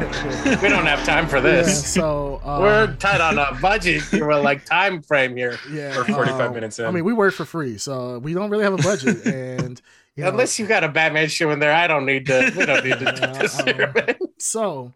[0.63, 1.87] We don't have time for Yeah, this.
[1.93, 4.03] so um, We're tight on a budget.
[4.13, 5.59] We're like time frame here.
[5.73, 6.95] yeah, We're 45 um, minutes I in.
[6.95, 9.81] mean, we work for free, so we don't really have a budget, and
[10.17, 12.53] you know, Unless you got a Batman shoe in there, I don't need to.
[12.57, 14.17] We don't need to do this Yeah, here, man.
[14.39, 14.93] so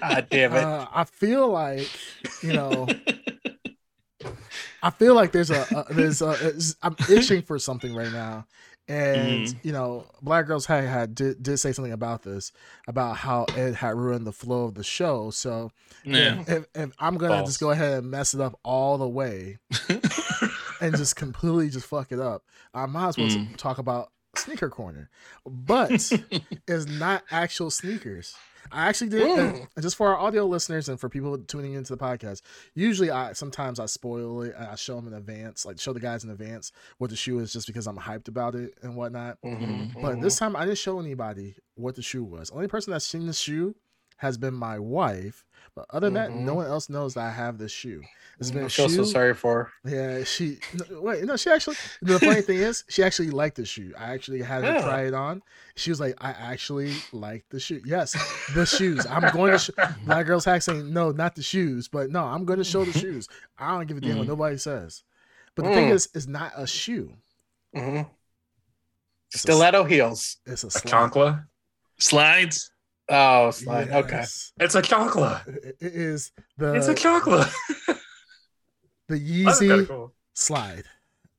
[0.00, 0.62] God damn it!
[0.64, 1.88] uh, I feel like
[2.42, 2.86] you know.
[4.82, 6.52] I feel like there's a, a there's a
[6.82, 8.46] I'm itching for something right now,
[8.86, 9.64] and Mhm.
[9.64, 12.52] you know, Black Girls Hack had did, did say something about this
[12.86, 15.30] about how it had ruined the flow of the show.
[15.30, 15.72] So
[16.04, 16.44] Yeah.
[16.46, 19.58] if, if I'm gonna just go ahead and mess it up all the way
[20.80, 23.56] and just completely just fuck it up, I might as well Mm.
[23.56, 25.10] talk about sneaker corner,
[25.44, 25.90] but
[26.68, 28.36] it's not actual sneakers.
[28.72, 29.66] I actually did, Mm.
[29.82, 32.42] just for our audio listeners and for people tuning into the podcast.
[32.74, 34.54] Usually, I sometimes I spoil it.
[34.58, 37.52] I show them in advance, like show the guys in advance what the shoe is,
[37.52, 39.38] just because I'm hyped about it and whatnot.
[39.42, 42.50] Mhm, But this time, I didn't show anybody what the shoe was.
[42.50, 43.74] Only person that's seen the shoe
[44.18, 45.44] has been my wife.
[45.74, 46.56] But other than that, no Mhm.
[46.56, 48.02] one else knows that I have this shoe.
[48.40, 48.96] It's been I a feel shoe.
[48.96, 49.70] so sorry for.
[49.84, 49.90] her.
[49.90, 50.58] Yeah, she
[50.90, 51.24] no, wait.
[51.24, 51.76] No, she actually.
[52.02, 53.92] The funny thing is, she actually liked the shoe.
[53.96, 54.82] I actually had her Yeah.
[54.82, 55.42] try it on.
[55.76, 57.80] She was like, "I actually like the shoe.
[57.84, 58.12] Yes,
[58.54, 59.06] the shoes.
[59.06, 59.70] I'm going to." Sh-.
[60.04, 62.96] Black girls hack saying, "No, not the shoes." But no, I'm going to show the
[62.98, 63.28] shoes.
[63.58, 64.30] I don't give a damn what Mm.
[64.30, 65.04] nobody says.
[65.54, 65.92] But the thing Mm.
[65.94, 67.14] is, it's not a shoe.
[67.74, 68.08] Mhm.
[69.32, 70.38] It's a, Stiletto heels.
[70.46, 70.92] it's a a slide.
[70.92, 71.46] chonkla.
[71.98, 72.70] Slides.
[73.10, 73.90] Oh, slide.
[73.90, 74.20] Okay.
[74.60, 75.46] It's a chonkla.
[75.64, 77.50] It it is the It's a chonkla.
[79.08, 80.12] the That's Yeezy cool.
[80.34, 80.84] slide.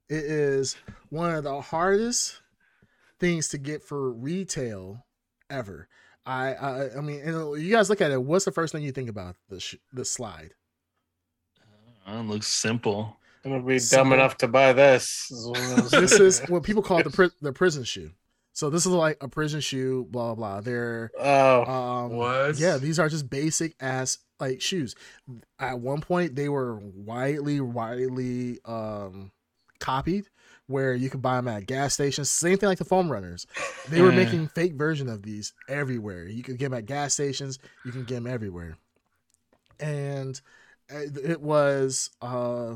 [0.09, 0.75] It is
[1.09, 2.41] one of the hardest
[3.19, 5.05] things to get for retail
[5.49, 5.87] ever.
[6.25, 8.21] I I, I mean, and you guys look at it.
[8.23, 10.53] What's the first thing you think about the sh- the slide?
[12.07, 13.17] Oh, it looks simple.
[13.45, 14.03] I'm gonna be Simple.
[14.05, 15.31] dumb enough to buy this.
[15.91, 18.11] This is what people call the pri- the prison shoe.
[18.53, 20.05] So this is like a prison shoe.
[20.09, 20.53] Blah blah.
[20.55, 20.61] blah.
[20.61, 22.57] They're Oh, um What?
[22.59, 22.77] yeah.
[22.77, 24.95] These are just basic ass like shoes.
[25.59, 29.31] At one point, they were widely widely um
[29.79, 30.25] copied.
[30.67, 33.47] Where you could buy them at gas stations, same thing like the foam runners.
[33.89, 36.27] They were making fake version of these everywhere.
[36.27, 37.57] You could get them at gas stations.
[37.83, 38.77] You can get them everywhere.
[39.79, 40.39] And
[40.89, 42.75] it it was, uh,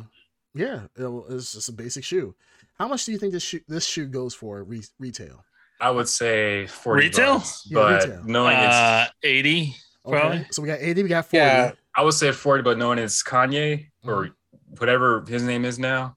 [0.56, 2.34] yeah, it was just a basic shoe.
[2.80, 5.44] How much do you think this shoe this shoe goes for re- retail?
[5.84, 7.34] I would say 40 Retail?
[7.40, 8.24] bucks, Yeah, but retail.
[8.26, 9.76] knowing Uh, 80.
[10.06, 11.46] Okay, so we got eighty, we got forty.
[11.46, 11.72] yeah.
[11.96, 14.76] I would say 40, but knowing it's Kanye or Mm-hmm.
[14.80, 16.16] whatever his name is now,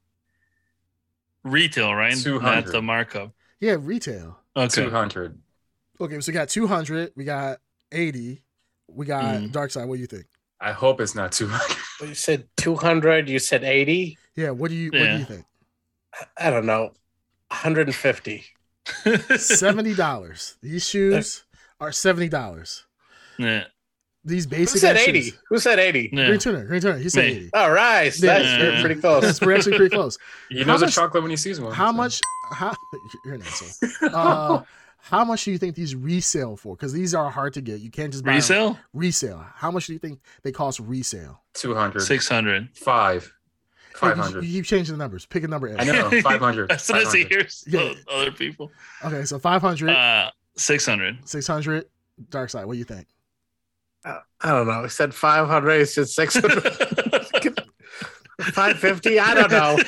[1.44, 2.14] Retail, right?
[2.14, 2.72] Not 200.
[2.72, 3.32] the markup.
[3.60, 4.38] Yeah, retail.
[4.56, 4.68] Okay.
[4.84, 5.38] 200.
[6.00, 7.58] Okay, so we got 200, we got
[7.92, 8.42] 80,
[8.88, 9.52] we got Mm.
[9.52, 9.86] Dark Side.
[9.88, 10.26] What do you think?
[10.60, 11.76] I hope it's not 200.
[12.08, 13.28] You said 200.
[13.28, 14.16] You said 80.
[14.36, 15.44] Yeah, what do you what do you think?
[16.38, 16.92] I don't know.
[17.48, 18.44] 150.
[19.38, 20.56] Seventy dollars.
[20.62, 21.44] These shoes
[21.80, 22.84] are seventy dollars.
[23.38, 23.64] yeah.
[24.24, 25.20] Who These basic said 80?
[25.22, 25.38] shoes.
[25.50, 26.10] Who said 80?
[26.12, 26.26] Yeah.
[26.26, 26.98] Green tuner, green tuner.
[26.98, 27.30] He said Me.
[27.30, 27.50] eighty.
[27.54, 28.06] All right.
[28.12, 28.72] That's Yeah.
[28.72, 29.22] you're pretty close.
[29.22, 30.18] Yes, we're actually pretty close.
[30.48, 31.72] He How knows much- a chocolate when he sees one.
[31.72, 31.96] How so.
[31.96, 32.20] much?
[32.50, 32.74] How
[33.24, 34.10] you're an asshole.
[34.12, 34.62] Uh,
[34.98, 36.74] how much do you think these resale for?
[36.74, 37.78] Because these are hard to get.
[37.78, 38.36] You can't just buy them.
[38.38, 38.78] Resale?
[38.92, 39.46] Resale.
[39.54, 41.42] How much do you think they cost resale?
[41.54, 42.00] 200.
[42.00, 42.68] 600.
[42.76, 43.32] Five.
[44.00, 45.26] Hey, you- You, keep changing the numbers.
[45.26, 45.74] Pick a number.
[45.78, 46.10] I know.
[46.22, 46.72] 500.
[46.72, 47.52] As soon as he 500.
[47.66, 47.94] Yeah.
[48.12, 48.70] other people.
[49.04, 51.28] Okay, so 500, Uh, 600.
[51.28, 51.84] 600,
[52.30, 52.64] Dark Side.
[52.66, 53.06] What do you think?
[54.04, 54.20] I
[54.52, 54.82] don't know.
[54.84, 55.70] He said 500.
[55.72, 56.62] It's just 600.
[58.40, 59.18] 550.
[59.18, 59.78] I don't know.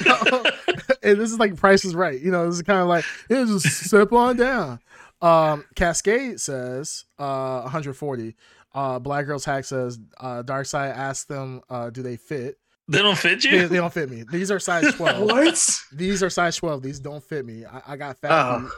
[1.03, 2.21] and this is like Price is Right.
[2.21, 4.81] You know, this is kind of like it just step on down.
[5.21, 8.35] Um, Cascade says uh 140.
[8.75, 12.59] Uh, Black Girls Hack says uh, Dark Side asked them, uh, do they fit?
[12.89, 13.69] They don't fit They, you?
[13.69, 14.25] they don't fit me.
[14.31, 15.25] These are size 12.
[15.27, 15.81] What?
[15.93, 16.83] These are size 12.
[16.83, 17.65] These don't fit me.
[17.65, 18.31] I, I got fat
[18.61, 18.71] Oh.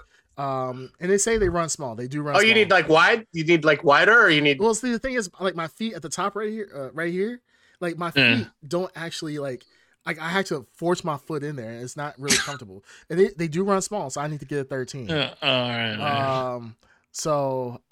[0.43, 1.95] Um, and they say they run small.
[1.95, 2.35] They do run.
[2.37, 3.27] Oh, you need like wide?
[3.33, 4.59] You need like wider or you need.
[4.59, 7.13] Well, see, the thing is, like my feet at the top right here, uh, right
[7.13, 7.41] here,
[7.81, 8.37] like my Yeah.
[8.39, 9.65] feet don't actually like.
[10.07, 12.83] Like I had to force my foot in there, and it's not really comfortable.
[13.11, 15.09] and they, they do run small, so I need to get a thirteen.
[15.11, 15.93] Yeah, all right.
[15.93, 16.55] all right.
[16.55, 16.77] Um,
[17.13, 17.83] so,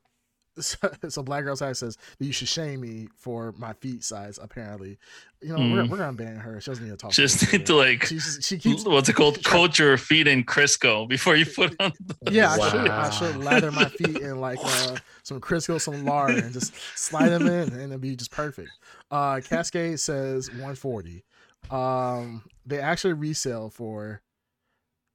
[1.09, 4.39] so Black Girl High says that you should shame me for my feet size.
[4.43, 4.99] Apparently,
[5.41, 5.89] you know we're, Mm.
[5.91, 6.61] we're gonna ban her.
[6.61, 7.13] She doesn't need to talk.
[7.15, 8.85] She just to need to like, She's, she keeps.
[8.85, 9.43] what's it called?
[9.45, 11.93] Coat your feet in Crisco before you put on.
[12.23, 12.89] The- Yeah, I should.
[12.91, 17.29] I should lather my feet in like uh, some Crisco, some lard, and just slide
[17.29, 18.71] them in, and it'd be just perfect.
[19.11, 21.25] Uh, Cascade says 140.
[21.71, 24.21] Um, they actually resell for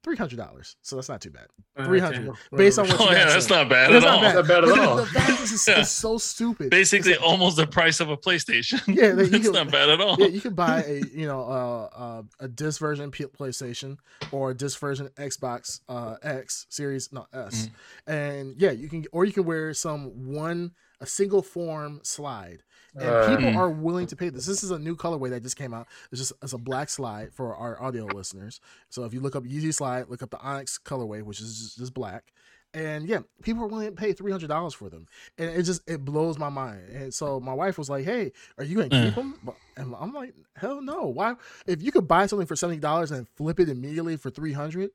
[0.03, 1.47] three hundred dollars, so that's not too bad.
[1.83, 2.35] 300.
[2.55, 4.21] Based on what Oh you yeah, that's not bad That's at not all.
[4.21, 4.35] bad.
[4.35, 4.95] Not bad at But the- all.
[4.97, 5.81] The, fact is, Yeah.
[5.83, 6.69] so stupid.
[6.69, 8.81] Basically, like- almost the price of a PlayStation.
[8.87, 10.17] Yeah, they- you it's can- not bad at all.
[10.19, 13.97] yeah, you can buy a you know uh, uh, a disc version PlayStation
[14.31, 17.69] or a disc version Xbox uh, X Series no S,
[18.05, 22.63] and yeah, you can or you can wear some one a single form slide.
[22.95, 24.45] And Uh, people are willing to pay this.
[24.45, 25.87] This is a new colorway that just came out.
[26.11, 28.59] It's just it's a black slide for our audio listeners.
[28.89, 31.77] So if you look up Yeezy slide, look up the Onyx colorway, which is just,
[31.77, 32.33] just black.
[32.75, 35.87] And yeah, people are willing to pay three hundred dollars for them, and it just
[35.87, 36.89] it blows my mind.
[36.89, 39.15] And so my wife was like, "Hey, are you gonna keep Mm.
[39.15, 41.05] them?" And I'm like, "Hell no!
[41.07, 41.35] Why?
[41.67, 44.89] If you could buy something for seventy dollars and flip it immediately for three hundred,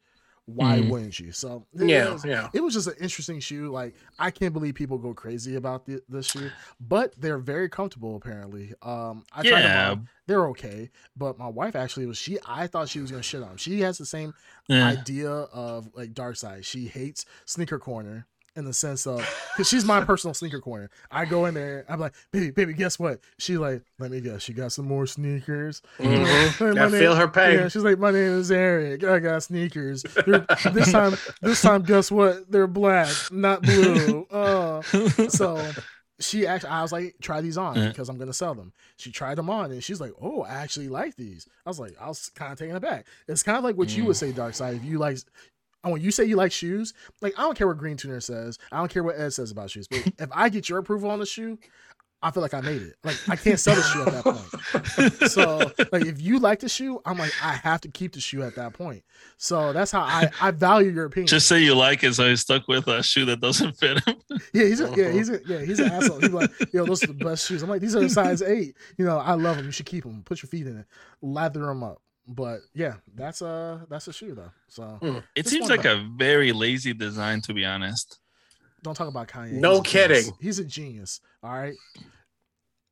[0.49, 0.89] why Mm.
[0.91, 2.49] wouldn't you?" So it Yeah, was- yeah.
[2.53, 3.71] it was just an interesting shoe.
[3.71, 8.17] Like I can't believe people go crazy about the, this shoe, but they're very comfortable.
[8.17, 10.09] Apparently, um, I tried them on.
[10.27, 12.39] They're okay, but my wife actually was she.
[12.47, 13.51] I thought she was gonna shit on.
[13.51, 13.57] 'em.
[13.57, 14.35] She has the same
[14.69, 14.87] yeah.
[14.87, 16.65] idea of like dark side.
[16.65, 18.27] She hates sneaker corner
[18.57, 19.19] in the sense of
[19.53, 20.91] because she's my personal sneaker corner.
[21.11, 23.21] I go in there, I'm like, baby, baby, guess what?
[23.39, 25.83] She like, let me guess, she got some more sneakers.
[25.99, 26.75] Mhm.
[26.75, 27.59] Hey, I feel her pain.
[27.59, 29.05] Yeah, she's like, my name is Eric.
[29.05, 30.03] I got sneakers.
[30.03, 32.51] They're- this time, this time, guess what?
[32.51, 34.27] They're black, not blue.
[34.31, 34.83] Oh,
[35.29, 35.65] so
[36.21, 37.83] she actually, I was like, try these on mm.
[37.83, 37.89] Yeah.
[37.89, 38.73] because I'm gonna sell them.
[38.97, 41.47] She tried them on and she's like, oh, I actually like these.
[41.65, 43.07] I was like, I was kind of taken aback.
[43.29, 44.21] It's kind of like what you would mm.
[44.21, 44.77] say, Dark Side.
[44.77, 45.19] If you like,
[45.85, 48.59] and when you say you like shoes, like I don't care what Green Tuner says.
[48.73, 49.87] I don't care what Ed says about shoes.
[49.89, 51.59] But if I get your approval on the shoe,
[52.21, 52.97] I feel like I made it.
[53.05, 55.31] Like I can't sell the shoe at that point.
[55.31, 58.43] So like if you like the shoe, I'm like I have to keep the shoe
[58.43, 59.05] at that point.
[59.37, 61.29] So that's how I I value your opinion.
[61.29, 64.17] Just say you like it, so he's stuck with a shoe that doesn't fit him.
[64.53, 65.43] yeah, he's a, yeah he's a, oh.
[65.47, 66.21] yeah he's an asshole.
[66.21, 67.63] He's like yo those are the best shoes.
[67.63, 68.75] I'm like these are size eight.
[68.97, 69.67] You know I love them.
[69.67, 70.23] You should keep them.
[70.25, 70.87] Put your feet in it.
[71.23, 72.03] Lather them up.
[72.29, 74.51] But yeah, that's a that's a shoe though.
[74.69, 75.19] So hmm.
[75.35, 78.19] It seems one like a very lazy design, to be honest.
[78.83, 79.53] don't talk about Kanye.
[79.53, 80.33] No He's a kidding.
[80.39, 81.21] He's a genius.
[81.43, 81.75] All right.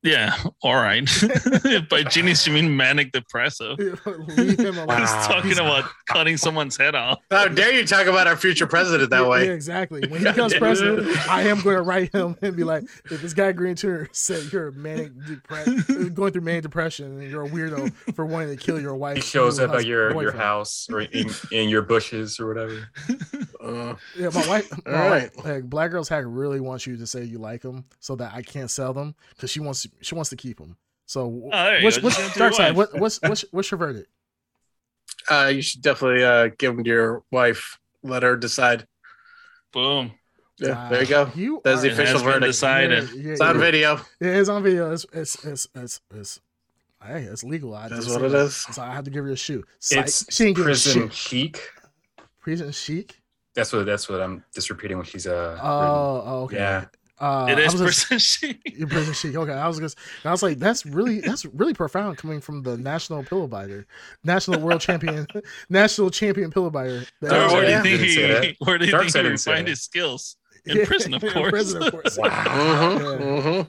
[0.07, 1.05] Yeah, all right.
[1.91, 3.77] By genius, you mean manic depressive.
[4.07, 4.87] Leave him alone.
[4.87, 5.01] Wow.
[5.01, 7.19] He's talking about cutting someone's head off.
[7.31, 9.47] How dare you talk about our future president that Yeah, way?
[9.47, 10.07] Yeah, exactly.
[10.09, 13.35] When he becomes president, I am going to write him and be like, if this
[13.35, 17.49] guy Green Tuner said you're a manic depre- going through manic depression and you're a
[17.49, 20.89] weirdo for wanting to kill your wife, He shows up at husband- your your house
[20.91, 22.89] or in, in your bushes or whatever.
[23.61, 24.73] Uh, Yeah, my wife.
[24.73, 25.37] All my right.
[25.37, 28.33] wife- like Black Girls Hack really wants you to say you like them so that
[28.35, 30.77] I can't sell them because she wants she wants to keep them.
[31.07, 32.77] So Oh, what's what's Just give it to Dark your Side?
[32.77, 34.09] What, what's what's what's your verdict?
[35.31, 37.79] uh, you should definitely uh, give them to your wife.
[38.03, 38.87] Let her decide.
[39.73, 40.13] Boom.
[40.59, 41.31] Yeah, there you go.
[41.35, 42.47] You That's the are- It has official been verdict.
[42.53, 43.11] decided.
[43.13, 43.61] Yeah, It's on yeah.
[43.61, 44.01] video.
[44.21, 44.91] It is on video.
[44.93, 46.41] It's it's it's it's, it's
[47.05, 47.75] hey, it's legal.
[47.75, 48.39] I That's what said it that.
[48.47, 48.57] is.
[48.57, 49.65] So I had to give her a shoe.
[49.81, 49.99] Psych.
[50.07, 51.13] It's she ain't getting prison shit.
[51.15, 51.69] chic.
[52.41, 53.21] Prison chic.
[53.55, 55.59] That's what that's what I'm just repeating what she's uh.
[55.63, 56.57] Oh, oh, okay.
[56.57, 56.85] Yeah.
[57.19, 58.89] Uh, it I is was just- person chic.
[58.91, 59.37] Prison chic.
[59.37, 62.77] Okay, I was just, I was like, that's really, that's really profound coming from the
[62.77, 63.87] national pillow biter,
[64.23, 65.27] national world champion,
[65.71, 67.07] national champion pillow biter.
[67.23, 68.57] The where do you think Didn't he?
[68.65, 70.37] Where do you Dark think he didn't refined his skills?
[70.67, 71.51] In Yeah, prison, of course.
[71.51, 72.19] prison, of course.
[72.19, 72.29] Wow.
[72.29, 73.63] Yeah.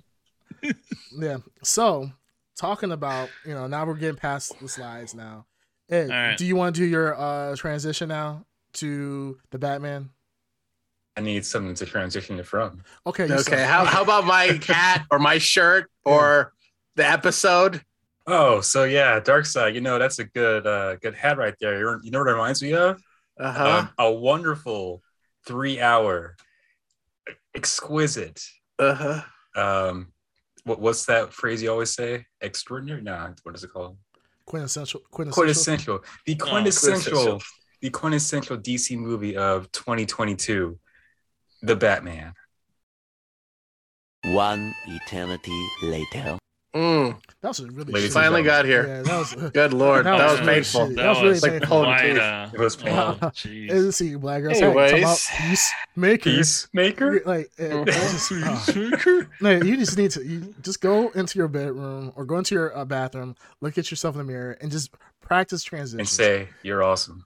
[0.64, 1.22] Mm-hmm.
[1.24, 1.38] Yeah.
[1.64, 2.10] So
[2.58, 5.46] talking about, you know, now we're getting past the slides now.
[5.90, 6.38] Ed, All right.
[6.38, 10.10] do you want to do your uh transition now to the Batman?
[11.18, 12.84] I need something to transition it from.
[13.08, 13.24] Okay.
[13.24, 13.38] Okay.
[13.42, 16.54] said- How, how about my cat or my shirt or
[16.96, 17.82] the episode?
[18.28, 19.74] Oh, so yeah, Dark Side.
[19.74, 21.80] You know that's a good uh good hat right there.
[21.80, 23.02] You're, you know what it reminds me of?
[23.40, 23.78] Uh huh.
[23.80, 25.02] Um, a wonderful
[25.46, 26.36] three-hour,
[27.56, 28.42] exquisite.
[28.80, 29.22] Uh huh.
[29.56, 30.12] Um,
[30.66, 32.26] what what's that phrase you always say?
[32.42, 33.02] Extraordinary?
[33.02, 33.98] Nah, what is it called?
[34.46, 35.44] quintessential, quintessential.
[35.44, 36.04] Quintessential.
[36.26, 37.12] The quintessential.
[37.12, 37.42] quintessential.
[37.82, 40.80] The quintessential DC movie of 2022,
[41.62, 42.34] The Batman.
[44.26, 46.38] One eternity later.
[46.76, 48.86] Mm, That was really Ladies finally got here.
[48.86, 49.52] Yeah, that was.
[49.52, 50.82] Good lord, That that, was was, painful.
[50.88, 50.96] shitty.
[50.98, 51.68] That was really like painful.
[51.68, 53.02] pulling quite, uh, It was painful.
[53.04, 53.94] oh, And jeez.
[53.94, 55.30] see, black girls talking about Anyways.
[55.40, 56.24] peacemaker.
[56.30, 57.22] Peacemaker.
[57.26, 62.12] Like, uh, just, uh, no, you just need to you just go into your bedroom
[62.16, 64.92] or go into your uh, bathroom, look at yourself in the mirror, and just
[65.22, 66.00] practice transitions.
[66.00, 67.26] And say you're awesome.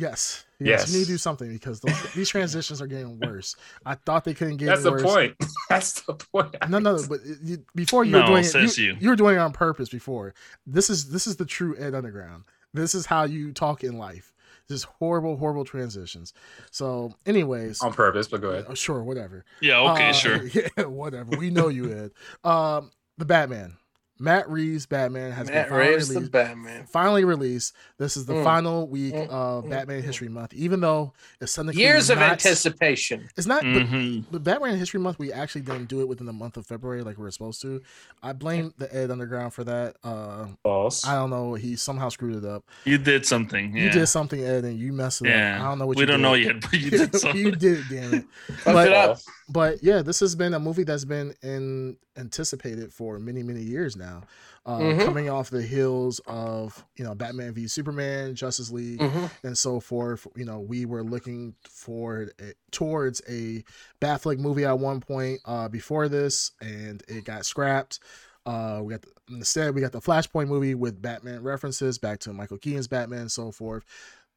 [0.00, 0.92] Yes, yes, Yes.
[0.92, 3.56] you need to do something because those, these transitions are getting worse.
[3.84, 4.82] I thought they couldn't get worse.
[4.82, 5.02] That's the worse.
[5.02, 5.36] point.
[5.68, 6.56] That's the point.
[6.68, 9.08] No, no, but you, before you were doing it, says you, you.
[9.10, 9.88] were doing it on purpose.
[9.88, 10.34] Before
[10.66, 12.44] this is this is the true Ed Underground.
[12.74, 14.32] This is how you talk in life.
[14.68, 16.32] Just horrible, horrible transitions.
[16.70, 18.66] So, anyways, on purpose, but go ahead.
[18.68, 19.44] uh, sure, whatever.
[19.60, 19.80] Yeah.
[19.92, 20.10] Okay.
[20.10, 20.46] Uh, sure.
[20.54, 21.36] Yeah, whatever.
[21.36, 22.12] We know you, Ed.
[22.48, 23.76] Um, the Batman,
[24.20, 26.32] Matt Reeves Batman has Matt been finally Reeves, the released.
[26.32, 26.86] Batman.
[26.86, 27.74] Finally released.
[27.98, 28.44] This is the Mm.
[28.44, 30.04] final week Mm, of mm, Batman mm.
[30.04, 30.52] History Month.
[30.52, 33.28] Even though it's technically Years of anticipation.
[33.36, 33.62] It's not.
[33.62, 34.24] But Mhm.
[34.30, 37.16] the Batman History Month, we actually didn't do it within the month of February like
[37.16, 37.80] we were supposed to.
[38.22, 39.96] I blame the Ed Underground for that.
[40.04, 41.06] Uh, False.
[41.06, 41.54] I don't know.
[41.54, 42.64] He somehow screwed it up.
[42.84, 43.74] You did something.
[43.74, 43.84] Yeah.
[43.84, 45.56] You did something, Ed, and you messed it Yeah.
[45.56, 45.62] up.
[45.62, 46.22] I don't know what we you don't did.
[46.22, 47.40] know yet, but you did something.
[47.40, 48.24] you did, damn it.
[48.48, 49.18] Fucked But- it up.
[49.52, 53.96] But yeah, this has been a movie that's been in anticipated for many, many years
[53.96, 54.22] now.
[54.64, 55.04] Uh, Mhm.
[55.04, 59.30] Coming off the heels of you know Batman v Superman, Justice League, Mhm.
[59.42, 60.26] and so forth.
[60.36, 62.30] You know, we were looking for
[62.70, 63.64] towards a
[64.00, 67.98] Batfleck movie at one point uh, before this, and it got scrapped.
[68.46, 72.32] Uh, we got the, instead we got the Flashpoint movie with Batman references back to
[72.32, 73.84] Michael Keaton's Batman and so forth.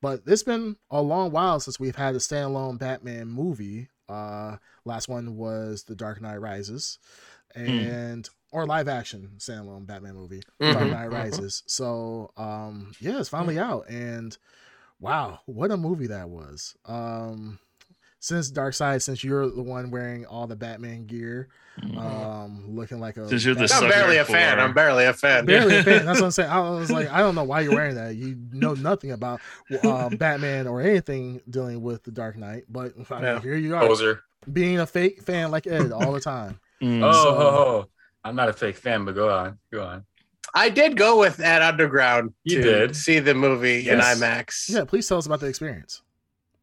[0.02, 3.90] But it's been a long while since we've had a standalone Batman movie.
[4.10, 7.00] Uh, last one was The Dark Knight Rises,
[7.56, 11.12] and or live action standalone Batman movie, Dark Mhm, Knight mhm.
[11.12, 11.64] Rises.
[11.68, 14.38] So um, yeah, it's finally out, and
[15.00, 16.76] wow, what a movie that was.
[16.86, 17.60] Um,
[18.24, 21.50] since Dark Side, since you're the one wearing all the Batman gear,
[21.82, 21.98] Mhm.
[21.98, 24.62] um, looking like a Since you're the I'm barely a fan.
[24.62, 25.46] I'm barely a fan.
[25.46, 26.06] barely a fan.
[26.06, 26.50] That's what I'm saying.
[26.50, 28.16] I was like, I don't know why you're wearing that.
[28.16, 29.42] You know nothing about
[29.84, 33.40] uh, Batman or anything dealing with the Dark Knight, but I mean, Yeah.
[33.42, 34.22] here you are, Poser.
[34.54, 36.60] being a fake fan like Ed all the time.
[36.82, 37.02] Mm.
[37.04, 37.90] Oh, So- ho, ho.
[38.24, 39.58] I'm not a fake fan, but go on.
[39.72, 40.06] Go on.
[40.54, 42.96] I did go with Ed Underground You to did.
[42.96, 44.70] see the movie in IMAX.
[44.70, 46.02] Yeah, please tell us about the experience.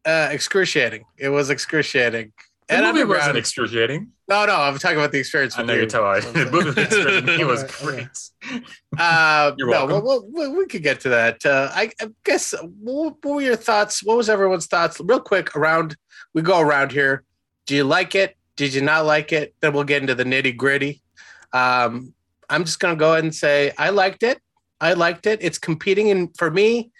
[0.05, 1.05] Uh, excruciating.
[1.17, 2.33] It was excruciating.
[2.67, 4.11] The Ed movie wasn't excruciating.
[4.29, 5.59] no, no, I'm talking about the experience.
[5.59, 5.79] I know you.
[5.81, 6.21] you're telling.
[6.33, 8.61] The movie was, he was great.
[8.97, 10.05] Uh, You're no, welcome.
[10.05, 11.45] well, well, we could get to that.
[11.45, 14.01] Uh, I, I guess what, what were your thoughts?
[14.03, 15.01] What was everyone's thoughts?
[15.03, 15.97] Real quick, around
[16.33, 17.23] we go around here.
[17.67, 18.37] Do you like it?
[18.55, 19.53] Did you not like it?
[19.59, 21.01] Then we'll get into the nitty gritty.
[21.51, 22.13] Um,
[22.49, 24.39] I'm just gonna go ahead and say I liked it.
[24.79, 25.39] I liked it.
[25.41, 26.91] It's competing, and for me,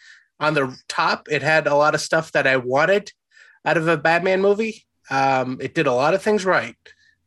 [0.41, 3.11] on the top, it had a lot of stuff that I wanted
[3.63, 4.85] out of a Batman movie.
[5.09, 6.75] Um, it did a lot of things right,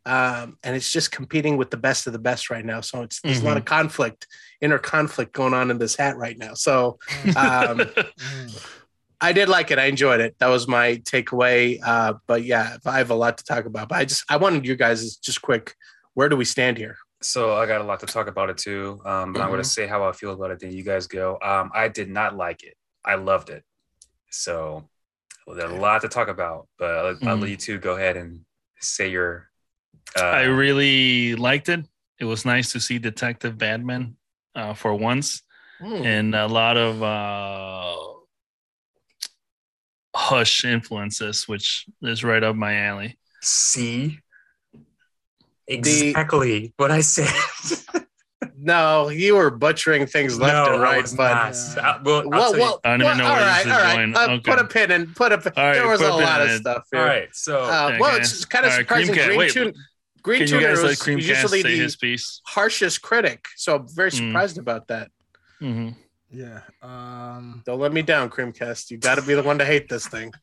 [0.05, 2.81] um, and it's just competing with the best of the best right now.
[2.81, 4.27] So it's there's a lot of conflict,
[4.61, 6.55] inner conflict going on in this hat right now.
[6.55, 6.99] So
[7.37, 7.83] um.
[9.21, 9.79] I did like it.
[9.79, 10.37] I enjoyed it.
[10.39, 11.79] That was my takeaway.
[11.83, 13.89] Uh, but yeah, I have a lot to talk about.
[13.89, 15.75] But I just I wanted you guys just quick.
[16.13, 16.99] Where do we stand here?
[17.23, 19.01] So I got a lot to talk about it too.
[19.05, 20.61] Um, but I'm going to say how I feel about it.
[20.61, 21.39] Then you guys go.
[21.43, 22.77] Um, I did not like it.
[23.05, 23.65] I loved it.
[24.31, 24.89] So
[25.47, 26.69] there's a lot to talk about.
[26.79, 27.41] But I'll, I'll Mhm.
[27.43, 28.45] let you two go ahead and
[28.81, 29.51] say your.
[30.17, 31.87] Uh, I really liked it.
[32.21, 34.17] It was nice to see Detective Batman
[34.55, 35.43] uh, for once,
[35.81, 36.03] Hmm.
[36.05, 37.97] and a lot of uh,
[40.15, 43.19] hush influences, which is right up my alley.
[43.43, 44.21] See?
[45.67, 47.33] Exactly what I said.
[48.65, 51.35] No, you were butchering things left No, and I right, was but
[51.77, 51.85] not.
[51.85, 53.83] I- well, I'll well, well, I don't even well, know all where right, this is
[53.83, 53.95] right.
[53.97, 54.17] going.
[54.17, 54.51] Uh, Okay.
[54.51, 55.13] Put a pin in.
[55.15, 55.39] Put a.
[55.39, 55.53] pin.
[55.57, 56.61] All right, there was a a lot of it.
[56.61, 57.01] stuff here.
[57.01, 57.29] all right.
[57.33, 59.15] So Uh, Okay, well, it's kind of All right, surprising.
[59.15, 59.75] Creamcat, Green, wait, Tun-
[60.23, 62.41] Green Can you Tuner guys let was usually the his piece?
[62.47, 64.29] harshest critic, so I'm very Mm.
[64.29, 65.09] surprised about that.
[65.61, 65.91] hmm
[66.35, 66.61] Yeah.
[66.83, 67.63] Um.
[67.65, 68.91] Don't let me down, Creamcast.
[68.91, 70.33] You got to be the one to hate this thing.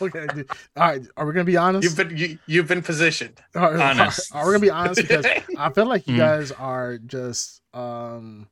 [0.00, 0.26] Okay.
[0.34, 0.50] dude.
[0.76, 1.02] All right.
[1.16, 1.84] Are we gonna be honest?
[1.84, 3.40] You've been you, you've been positioned.
[3.54, 4.34] All right, Honest.
[4.34, 5.00] Are we gonna be honest?
[5.02, 5.24] Because
[5.58, 6.18] I feel like you Mm.
[6.18, 8.48] guys are just um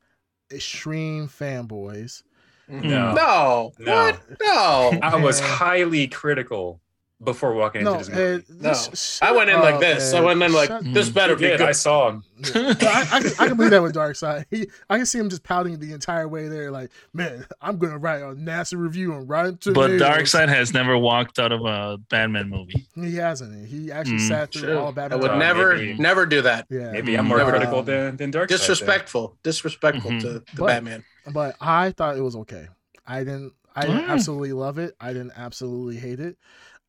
[0.51, 2.23] extreme fanboys.
[2.69, 3.13] No.
[3.13, 3.93] No, No.
[4.05, 4.19] what?
[4.41, 6.79] No, I was highly critical
[7.23, 8.45] before walking No, into this movie.
[8.49, 8.73] and- No.
[8.73, 10.13] sh- I went in like up, this.
[10.13, 10.25] I man.
[10.25, 11.09] went in like Shut- this.
[11.09, 11.61] Better You be good.
[11.61, 12.23] I saw him.
[12.55, 14.45] I, I, can, I can believe that with Dark Side.
[14.49, 17.97] He, I can see him just pouting the entire way there, like, man, I'm gonna
[17.97, 19.99] write a nasty review on Rotten Tomatoes.
[19.99, 22.85] But Dark Side has never walked out of a Batman movie.
[22.95, 23.67] He hasn't.
[23.67, 24.27] He actually Mm.
[24.27, 24.77] sat through True.
[24.77, 25.19] all Batman.
[25.19, 26.65] I would Uh, never, maybe- never do that.
[26.69, 27.91] Yeah, Maybe I'm more Never critical did.
[27.93, 28.49] than than Dark.
[28.49, 30.21] Disrespectful, disrespectful Mhm.
[30.21, 31.03] to the But- Batman.
[31.31, 32.67] but I thought it was okay.
[33.07, 33.53] I didn't.
[33.75, 34.09] I didn't Mm.
[34.09, 34.95] absolutely love it.
[35.01, 36.37] I didn't absolutely hate it.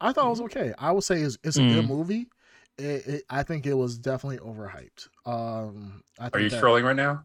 [0.01, 0.73] I thought it was okay.
[0.79, 1.75] I would say it's, it's a Mm.
[1.75, 2.27] good movie.
[2.77, 5.09] It, it, I think it was definitely overhyped.
[5.27, 7.25] Um, I think Are you that- trolling right now?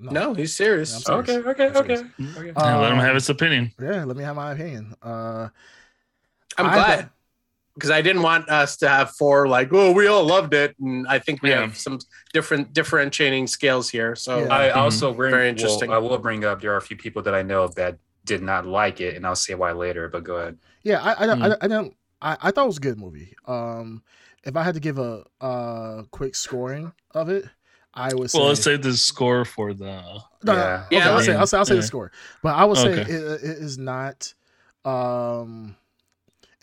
[0.00, 0.94] No, he's serious.
[0.94, 1.28] I'm serious.
[1.44, 1.94] Okay, okay, I'm okay.
[1.94, 2.50] okay.
[2.50, 3.72] Uh, Yeah, let him Um, have his opinion.
[3.80, 4.94] Yeah, let me have my opinion.
[5.02, 5.48] Uh,
[6.56, 7.10] I'm I glad
[7.74, 11.06] because I didn't want us to have four like, oh, we all loved it, and
[11.08, 11.62] I think we Yeah.
[11.62, 11.98] have some
[12.32, 14.14] different differentiating scales here.
[14.14, 14.54] So Yeah.
[14.56, 14.76] I Mhm.
[14.76, 15.90] also bring, Very well, interesting.
[15.90, 17.98] I will bring up there are a few people that I know that
[18.28, 20.08] did not like it, and I'll say why later.
[20.08, 20.58] But go ahead.
[20.84, 21.52] Yeah, I I, don't Mm.
[21.52, 23.34] I, I don't I, I thought it was a good movie.
[23.46, 24.02] Um,
[24.44, 27.44] if I had to give a a quick scoring of it,
[27.94, 29.84] I would say Well, let's say the score for the.
[29.86, 30.84] no, no, Yeah.
[30.92, 31.34] okay, Yeah, I'll say.
[31.34, 31.80] I'll say, I'll say Yeah.
[31.80, 32.12] the score,
[32.42, 33.02] but I would say Okay.
[33.02, 34.32] it, it is not.
[34.84, 35.76] Um,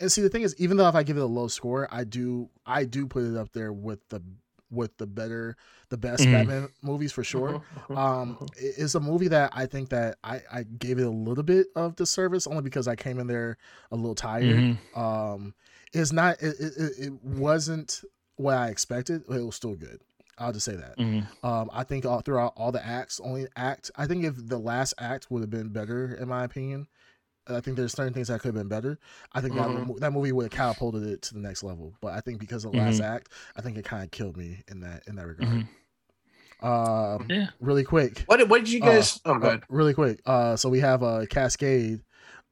[0.00, 2.04] and see the thing is, even though if I give it a low score, I
[2.04, 4.22] do I do put it up there with the
[4.70, 5.56] with the better
[5.90, 6.32] the best Mhm.
[6.32, 7.62] Batman movies for sure.
[7.90, 11.44] um it- it's a movie that i think that i i gave it a little
[11.44, 13.56] bit of disservice only because i came in there
[13.92, 14.96] a little tired Mhm.
[14.98, 15.54] um
[15.92, 18.02] it's not it, it, it- it wasn't
[18.36, 20.00] what i expected but it was still good
[20.38, 21.26] i'll just say that Mhm.
[21.44, 24.94] um i think all throughout all the acts only act i think if the last
[24.98, 26.86] act would have been better in my opinion
[27.48, 28.98] I think there's certain things that could have been better.
[29.32, 29.86] I think that Mhm.
[29.86, 31.94] mo- that movie would have catapulted it to the next level.
[32.00, 34.62] But I think because of the last act, I think it kind of killed me
[34.68, 35.48] in that in that regard.
[35.50, 35.68] Mhm.
[36.62, 37.48] Um, Yeah.
[37.60, 39.20] really quick, What did, what did you guys?
[39.26, 39.64] oh, uh, good.
[39.68, 40.20] really quick.
[40.24, 42.00] Uh, so we have a uh, Cascade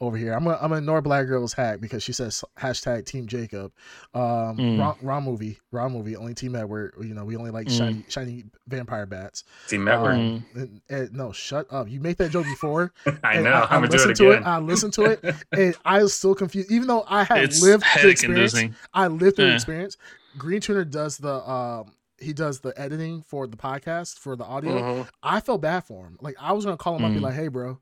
[0.01, 0.33] over here.
[0.35, 3.73] I'm gonna, I'm gonna ignore Black Girl's hack because she says hashtag Team Jacob.
[4.13, 4.79] Um, Mm.
[4.81, 6.17] wrong, wrong movie, raw movie.
[6.17, 7.79] Only team that we're you know we only like Mm.
[7.79, 9.45] shiny shiny vampire bats.
[9.69, 10.17] Team Network.
[10.17, 10.43] Mhm.
[10.57, 11.89] And, and- no, shut up.
[11.89, 12.93] You make that joke before.
[13.25, 13.53] I and know.
[13.53, 14.43] I, I'm gonna do listened it to it.
[14.43, 16.71] I listened to it, and I was still confused.
[16.71, 18.55] Even though I had It's lived the experience.
[18.93, 19.55] I lived through the Yeah.
[19.55, 19.97] experience.
[20.37, 24.73] Green Tuner does the um he does the editing for the podcast for the audio.
[25.05, 25.09] Mhm.
[25.23, 26.17] I felt bad for him.
[26.21, 27.25] Like I was gonna call him up and be Mm.
[27.25, 27.79] like, "Hey, bro,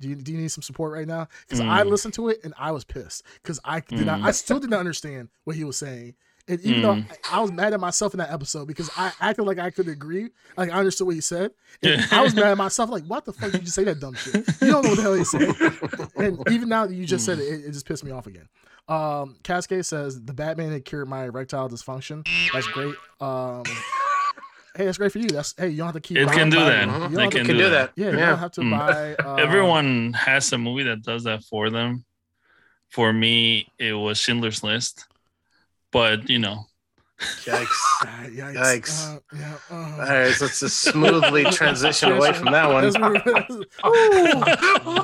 [0.00, 1.90] do you do you need some support right now?" Because I Mm.
[1.90, 4.20] listened to it and I was pissed because I did not.
[4.20, 4.24] Mm.
[4.26, 6.14] I still did not understand what he was saying.
[6.50, 7.10] And even though Mm.
[7.30, 9.86] I, I was mad at myself in that episode because I acted like I could
[9.86, 11.50] agree, like I understood what he said,
[11.82, 12.88] and I was mad at myself.
[12.88, 14.34] Like, what the fuck did you say that dumb shit?
[14.62, 15.54] You don't know what the hell he said.
[16.16, 18.48] and even now that you just said it, it, it just pissed me off again.
[18.88, 22.26] Um, Cascade says the Batman had cured my erectile dysfunction.
[22.54, 22.94] That's great.
[23.20, 23.64] Um,
[24.78, 25.28] hey, that's great for you.
[25.28, 26.16] That's hey, you don't have to keep.
[26.16, 26.86] It can buying- do buying- that.
[26.86, 27.94] you don't They have to- can Can do do that.
[27.96, 28.00] that.
[28.02, 28.26] yeah, you Yeah.
[28.30, 28.70] don't have to Mm.
[28.70, 29.16] buy.
[29.26, 32.04] Uh, Everyone has a movie that does that for them.
[32.88, 35.06] For me, it was Schindler's List.
[35.92, 36.64] But you know,
[37.18, 37.66] Yikes.
[38.04, 38.54] Yikes.
[38.54, 39.16] Yikes.
[39.16, 42.84] Uh, yeah, uh, All right, let's just smoothly transition away from that one.
[42.84, 42.90] Ooh,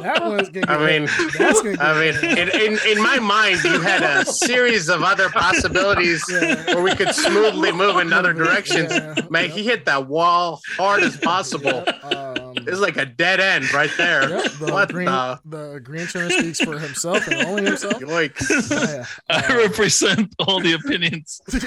[0.01, 0.67] that one's gonna.
[0.69, 1.77] I mean, that's gonna.
[1.81, 6.75] I mean, in, in, in my mind, you had a series of other possibilities Yeah.
[6.75, 8.93] where we could smoothly move in other directions.
[8.93, 11.83] Yeah, Man, he hit that wall hard as possible.
[11.87, 12.34] Yep,
[12.67, 14.29] um, It's like a dead end right there.
[14.29, 15.41] yep, the what green, the?
[15.45, 17.95] the green tuner speaks for himself and only himself.
[17.95, 18.71] Yoinks.
[18.71, 21.41] Yeah, I uh, represent all the opinions.
[21.53, 21.59] I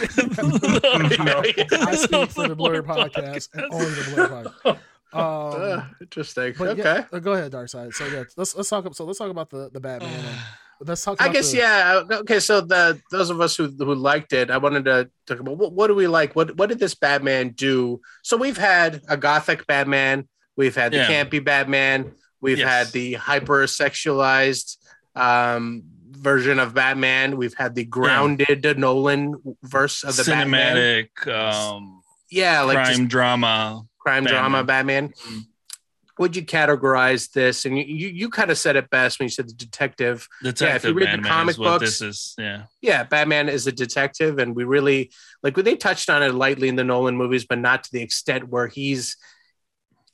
[1.96, 4.80] speak for the Blur podcast and only the Blur podcast.
[5.14, 6.54] Uh, Um, interesting.
[6.60, 6.84] Okay.
[6.84, 7.94] yeah, uh, go ahead, Dark Side.
[7.94, 8.94] So yeah, let's let's talk.
[8.94, 10.14] So let's talk about the the Batman.
[10.14, 10.26] And
[10.88, 11.22] let's talk.
[11.22, 12.02] I guess the, yeah.
[12.20, 15.58] Okay, so the those of us who who liked it, I wanted to talk about
[15.58, 16.36] what, what do we like?
[16.36, 18.02] What what did this Batman do?
[18.22, 20.28] So we've had a gothic Batman,
[20.58, 21.08] we've had the Yeah.
[21.24, 22.68] campy Batman, we've Yes.
[22.70, 24.78] had the hyper sexualized
[25.16, 29.34] um, version of Batman, we've had the grounded Nolan
[29.64, 30.76] verse of the Batman.
[30.76, 33.84] Cinematic um, Yeah, like crime drama.
[34.00, 34.42] crime Batman.
[34.42, 35.10] drama Batman.
[35.10, 35.42] Mhm.
[36.20, 37.64] would you categorize this?
[37.66, 40.28] And you you, you kind of said it best when you said the detective.
[40.42, 42.34] Detective yeah, if you read the comic books- this is.
[42.40, 42.64] Yeah.
[42.82, 45.12] Yeah, Batman is a detective, and we really
[45.44, 48.48] like they touched on it lightly in the Nolan movies, but not to the extent
[48.50, 49.16] where he's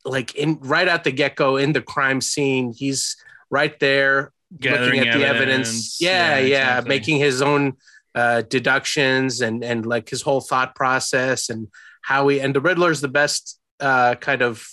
[0.05, 2.73] like in right at the get go in the crime scene.
[2.75, 3.15] He's
[3.49, 5.69] right there Gathering looking at the evidence.
[5.69, 6.01] evidence.
[6.01, 6.89] Yeah, yeah, exactly.
[6.89, 7.73] making his own
[8.15, 11.67] uh, deductions and and like his whole thought process and
[12.01, 14.67] how he and the Riddler is the best uh, kind of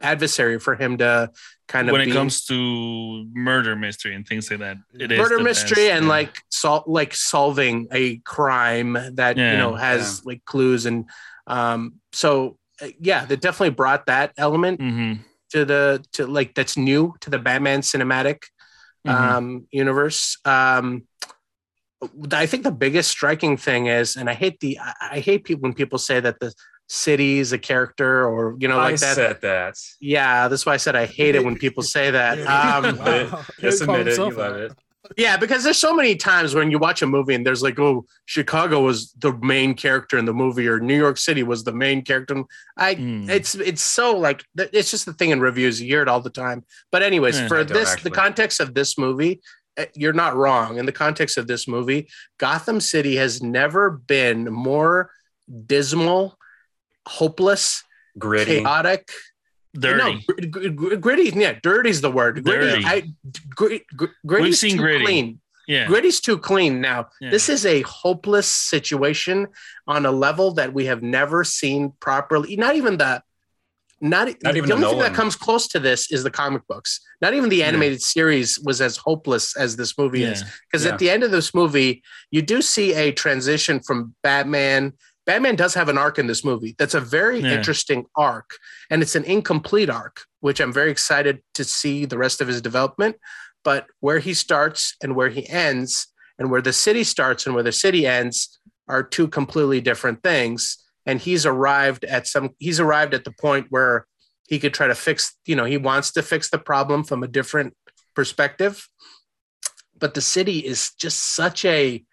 [0.00, 1.30] adversary for him to
[1.68, 4.76] kind of when it be- comes to murder mystery and things like that.
[4.98, 6.10] It is murder mystery best, and yeah.
[6.10, 11.08] like sol- like solving a crime that you know has like clues and
[11.46, 12.58] um so
[13.00, 15.20] yeah they definitely brought that element Mhm,
[15.50, 18.38] to the to like that's new to the batman cinematic
[19.06, 19.12] mhm.
[19.12, 21.06] um universe um
[22.32, 25.62] i think the biggest striking thing is and i hate the i, I hate people
[25.62, 26.52] when people say that the
[26.88, 29.74] city is a character or you know I like that said that.
[30.00, 33.44] yeah that's why i said i hate it when people say that um Wow.
[33.60, 34.18] Just He admit it.
[34.18, 34.72] You love it.
[35.16, 38.06] Yeah, because there's so many times when you watch a movie and there's like, oh,
[38.26, 42.02] Chicago was the main character in the movie, or New York City was the main
[42.02, 42.44] character.
[42.76, 43.28] I, Mm.
[43.28, 45.80] it's it's so like it's just the thing in reviews.
[45.80, 46.64] You hear it all the time.
[46.92, 47.48] But anyways, Yeah.
[47.48, 48.10] for this, actually.
[48.10, 49.40] the context of this movie,
[49.76, 50.78] eh, you're not wrong.
[50.78, 55.10] In the context of this movie, Gotham City has never been more
[55.66, 56.38] dismal,
[57.08, 57.82] hopeless,
[58.18, 58.58] Gritty.
[58.60, 59.10] chaotic.
[59.74, 60.14] Dirty.
[60.14, 61.38] No, gr- gr- gr- gritty.
[61.38, 62.44] Yeah, dirty's the word.
[62.44, 62.82] Gritty.
[62.82, 62.84] Dirty.
[62.84, 63.02] I,
[63.54, 65.04] gr- gr- gritty's seen too Gritty.
[65.04, 65.40] clean.
[65.66, 65.86] yeah.
[65.86, 67.08] Gritty's too clean now.
[67.20, 67.30] Yeah.
[67.30, 69.46] This is a hopeless situation
[69.86, 72.56] on a level that we have never seen properly.
[72.56, 73.22] Not even the
[74.04, 76.66] not, Not even the the only thing that comes close to this is the comic
[76.66, 76.98] books.
[77.20, 80.32] Not even the animated series was as hopeless as this movie yeah.
[80.32, 80.44] is.
[80.68, 80.92] Because Yeah.
[80.94, 82.02] at the end of this movie,
[82.32, 84.94] you do see a transition from Batman.
[85.24, 86.74] Batman does have an arc in this movie.
[86.78, 87.52] That's a very Yeah.
[87.52, 88.58] interesting arc,
[88.90, 92.60] and it's an incomplete arc, which I'm very excited to see the rest of his
[92.60, 93.16] development.
[93.64, 96.08] But where he starts and where he ends,
[96.38, 98.58] and where the city starts and where the city ends,
[98.88, 100.78] are two completely different things.
[101.06, 102.50] And he's arrived at some.
[102.58, 104.06] He's arrived at the point where
[104.48, 105.36] he could try to fix.
[105.46, 107.76] You know, he wants to fix the problem from a different
[108.14, 108.88] perspective.
[109.96, 112.04] But the city is just such a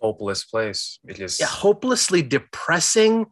[0.00, 0.98] Hopeless place.
[1.06, 3.26] It just a hopelessly depressing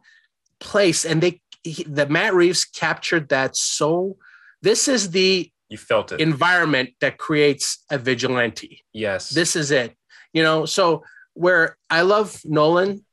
[0.59, 4.17] place and they he, the matt reeves captured that so
[4.61, 6.21] this is the you felt it.
[6.21, 9.29] environment that creates a vigilante yes.
[9.29, 9.95] this is it
[10.33, 11.03] you know so
[11.33, 13.03] where i love nolan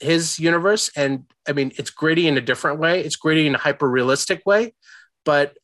[0.00, 3.58] his universe and i mean it's gritty in a different way it's gritty in a
[3.58, 4.74] hyper realistic way
[5.24, 5.56] but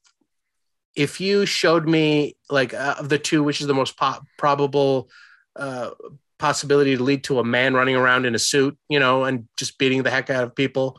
[0.96, 5.10] if you showed me like uh, of the two which is the most po- probable
[5.56, 5.90] uh,
[6.40, 9.78] possibility to lead to a man running around in a suit you know and just
[9.78, 10.98] beating the heck out of people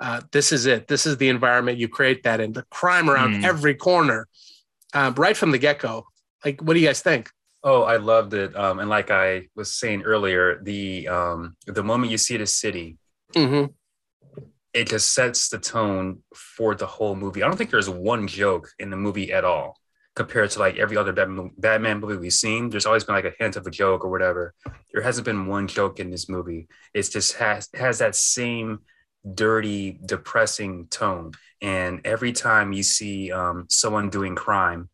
[0.00, 3.34] uh, this is it this is the environment you create that in the crime around
[3.34, 3.44] Hmm.
[3.44, 4.20] every corner
[4.94, 6.06] uh, right from the get-go
[6.44, 7.28] like what do you guys think
[7.64, 8.54] Oh, I loved it.
[8.54, 12.96] Um, and like I was saying earlier, the um, the moment you see the city,
[13.34, 13.72] mm-hmm.
[14.72, 17.42] it just sets the tone for the whole movie.
[17.42, 19.74] I don't think there's one joke in the movie at all
[20.16, 22.70] compared to like every other Batman, Batman movie we've seen.
[22.70, 24.54] There's always been like a hint of a joke or whatever.
[24.92, 26.68] There hasn't been one joke in this movie.
[26.94, 28.80] It's just has has that same
[29.34, 31.32] dirty, depressing tone.
[31.60, 34.88] And every time you see um, someone doing crime,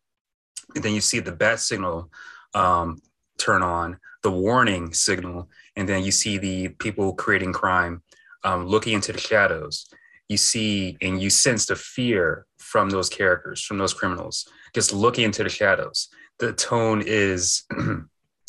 [0.75, 2.11] then you see the bat signal
[2.53, 2.99] um,
[3.37, 8.03] turn on, the warning signal, and then you see the people creating crime
[8.43, 9.87] um, looking into the shadows.
[10.27, 15.23] You see and you sense the fear from those characters, from those criminals, just looking
[15.23, 16.09] into the shadows.
[16.39, 18.07] The tone is, in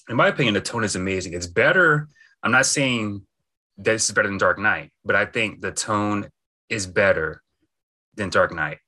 [0.09, 1.35] my opinion, the tone is amazing.
[1.35, 2.09] It's better.
[2.43, 3.23] I'm not saying
[3.77, 6.29] this is better than Dark Knight, but I think the tone
[6.69, 7.43] is better
[8.15, 8.79] than Dark Knight.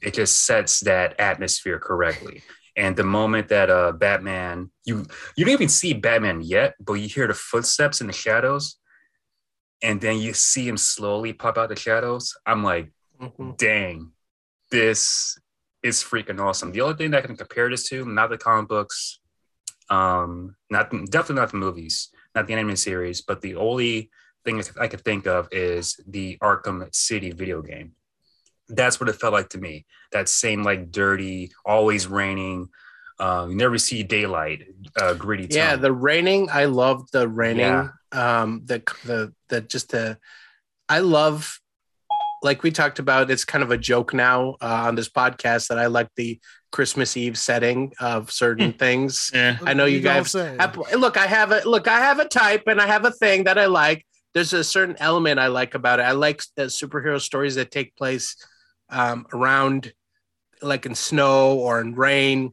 [0.00, 2.42] It just sets that atmosphere correctly.
[2.76, 5.04] And the moment that uh, Batman, you
[5.36, 8.78] you don't even see Batman yet, but you hear the footsteps in the shadows,
[9.82, 12.34] and then you see him slowly pop out the shadows.
[12.46, 13.56] I'm like, Mhm.
[13.58, 14.12] dang,
[14.70, 15.38] this
[15.82, 16.72] is freaking awesome.
[16.72, 19.20] The only thing that I can compare this to, not the comic books,
[19.90, 24.10] um, not definitely not the movies, not the animated series, but the only
[24.44, 27.92] thing I could think of is the Arkham City video game.
[28.68, 29.86] That's what it felt like to me.
[30.12, 32.68] That same like dirty, always raining.
[33.18, 34.66] Um, you never see daylight,
[35.00, 35.46] uh, gritty.
[35.46, 35.56] Tone.
[35.56, 36.48] Yeah, the raining.
[36.50, 37.60] I love the raining.
[37.60, 37.88] Yeah.
[38.12, 40.18] Um, the the the just the.
[40.88, 41.60] I love,
[42.42, 43.30] like we talked about.
[43.30, 46.40] It's kind of a joke now uh, on this podcast that I like the
[46.72, 49.30] Christmas Eve setting of certain things.
[49.32, 49.58] Yeah.
[49.64, 50.60] I know you know guys- saying?
[50.60, 51.88] I- look, I have a look.
[51.88, 54.06] I have a type, and I have a thing that I like.
[54.34, 56.04] There's a certain element I like about it.
[56.04, 58.36] I like the superhero stories that take place
[58.88, 59.92] um, around
[60.62, 62.52] like in snow or in rain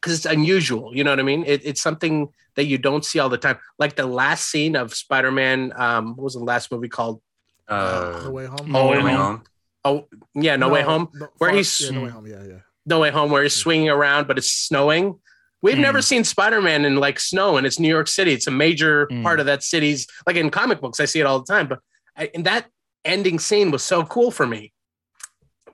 [0.00, 0.96] because it's unusual.
[0.96, 1.44] You know what I mean?
[1.46, 3.58] It, it's something that you don't see all the time.
[3.78, 5.72] Like the last scene of Spider-Man.
[5.76, 7.20] Um, what was the last movie called?
[7.68, 8.70] Uh, No Way Home.
[8.72, 9.18] No Way Way Home.
[9.20, 9.42] Home.
[9.86, 11.08] Oh, yeah, No, Way Home.
[11.14, 12.26] no, where Far- he's- yeah, No Way Home.
[12.26, 12.58] Yeah, yeah.
[12.86, 15.18] No Way Home, where he's swinging around, but it's snowing.
[15.62, 15.80] We've Mm.
[15.80, 18.32] never seen Spider-Man in like snow, and it's New York City.
[18.34, 19.22] It's a major Mm.
[19.22, 20.06] part of that city's.
[20.26, 21.66] Like in comic books, I see it all the time.
[21.68, 21.78] But
[22.16, 22.66] I, and that
[23.04, 24.72] ending scene was so cool for me.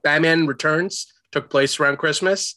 [0.03, 2.57] Batman Returns took place around Christmas.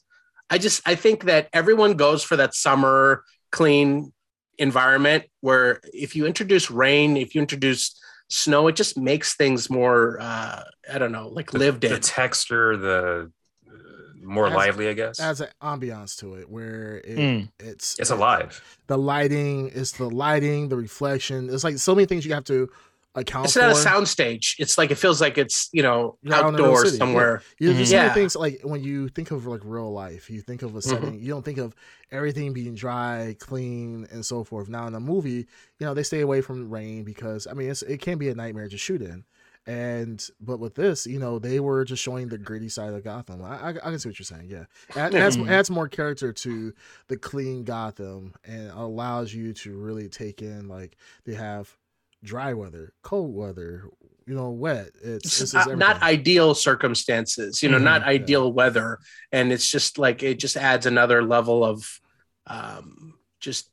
[0.49, 4.13] I just I think that everyone goes for that summer clean
[4.59, 7.99] environment where if you introduce rain, if you introduce
[8.33, 12.75] snow, it just makes things more uh, I don't know, like lived in the texture,
[12.77, 13.31] the
[13.69, 13.73] uh,
[14.21, 15.19] more As- lively, I guess.
[15.19, 17.49] Adds an ambiance to it where it, Mm.
[17.59, 18.61] it's it's alive.
[18.87, 21.49] the lighting, it's the lighting, the reflection.
[21.53, 22.69] It's like so many things you have to
[23.15, 23.59] account It's for.
[23.59, 24.55] not a soundstage.
[24.59, 26.97] It's like it feels like it's you know You're out in the real outdoors city,
[26.97, 27.41] somewhere.
[27.59, 28.13] You know, there's so Yeah.
[28.13, 30.89] things like when you think of like real life, you think of a Mm-hmm.
[30.89, 31.75] setting, you don't think of
[32.11, 34.67] everything being dry, clean, and so forth.
[34.69, 35.47] Now in a movie,
[35.79, 38.35] you know, they stay away from rain because I mean it's, it can be a
[38.35, 39.25] nightmare to shoot in.
[39.65, 43.41] And but with this, you know, they were just showing the gritty side of Gotham.
[43.41, 44.49] I, I, I can see what you're saying.
[44.49, 45.49] Yeah, Add, adds, Mhm.
[45.49, 46.73] adds more character to
[47.07, 51.77] the clean Gotham and allows you to really take in like they have
[52.23, 53.89] dry weather, cold weather,
[54.25, 54.89] you know, wet.
[55.03, 57.83] It's, It's not, not ideal circumstances, you know, Mhm.
[57.83, 58.07] not Yeah.
[58.07, 58.99] ideal weather,
[59.31, 61.99] and it's just like it just adds another level of
[62.47, 63.69] um, just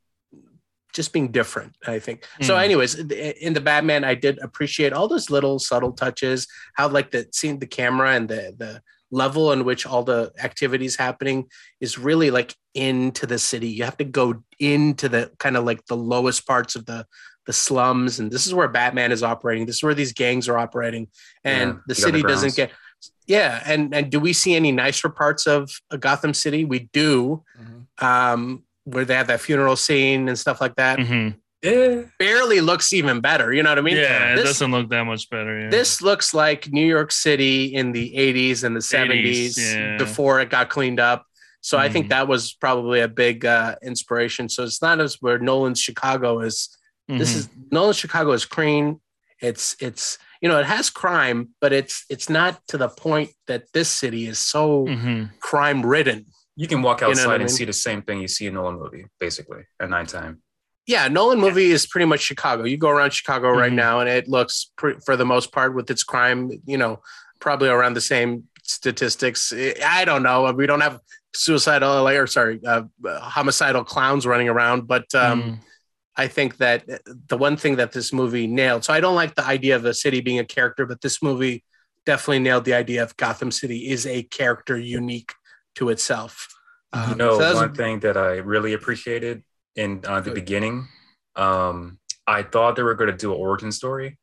[0.93, 1.77] just being different.
[1.87, 2.55] I think so.
[2.57, 2.65] Mm.
[2.65, 7.29] Anyways, in the Batman, I did appreciate all those little subtle touches, how like the
[7.33, 8.83] seeing the camera and the the
[9.13, 11.49] level in which all the activities happening
[11.81, 13.69] is really like into the city.
[13.69, 17.07] You have to go into the kind of like the lowest parts of the
[17.51, 19.67] the slums, and this is where Batman is operating.
[19.67, 21.09] This is where these gangs are operating,
[21.43, 22.71] and Yeah, the the city doesn't get.
[23.27, 26.65] Yeah, and and do we see any nicer parts of Gotham City?
[26.65, 28.05] We do, Mhm.
[28.11, 30.99] um, where they have that funeral scene and stuff like that.
[31.01, 31.35] Mhm.
[31.63, 32.03] Yeah.
[32.21, 33.53] Barely looks even better.
[33.53, 33.97] You know what I mean?
[33.97, 35.55] yeah, it doesn't look that much better.
[35.63, 35.71] Yeah.
[35.71, 39.97] this looks like New York City in the 80s and the 70s yeah.
[39.99, 41.27] before it got cleaned up.
[41.63, 42.11] So I think Mhm.
[42.11, 44.49] that was probably a big uh, inspiration.
[44.49, 46.69] So it's not as where Nolan's Chicago is.
[47.19, 47.37] This Mhm.
[47.37, 49.01] is Nolan's Chicago is clean.
[49.41, 53.65] It's it's you know it has crime, but it's it's not to the point that
[53.73, 55.31] this city is so Mhm.
[55.41, 56.27] crime ridden.
[56.57, 57.57] You can walk You know outside what I and mean?
[57.57, 60.43] see the same thing you see in Nolan movie, basically, at nighttime.
[60.87, 62.65] Yeah, Nolan movie is pretty much Chicago.
[62.65, 63.77] You go around Chicago right Mhm.
[63.77, 67.01] now, and it looks pre- for the most part with its crime, you know,
[67.41, 69.53] probably around the same statistics.
[69.85, 70.51] I don't know.
[70.53, 71.01] We don't have
[71.35, 72.83] suicidal or sorry, uh,
[73.21, 75.59] homicidal clowns running around, but um, Mhm.
[76.17, 76.85] I think that
[77.29, 78.85] the one thing that this movie nailed.
[78.85, 81.65] So I don't like the idea of a city being a character, but this movie
[82.05, 85.33] definitely nailed the idea of Gotham City is a character unique
[85.77, 86.49] to itself.
[86.93, 89.45] You Um, know, so one thing that I really appreciated
[89.77, 90.89] in uh, the beginning,
[91.37, 94.19] um, I thought they were going to do an origin story.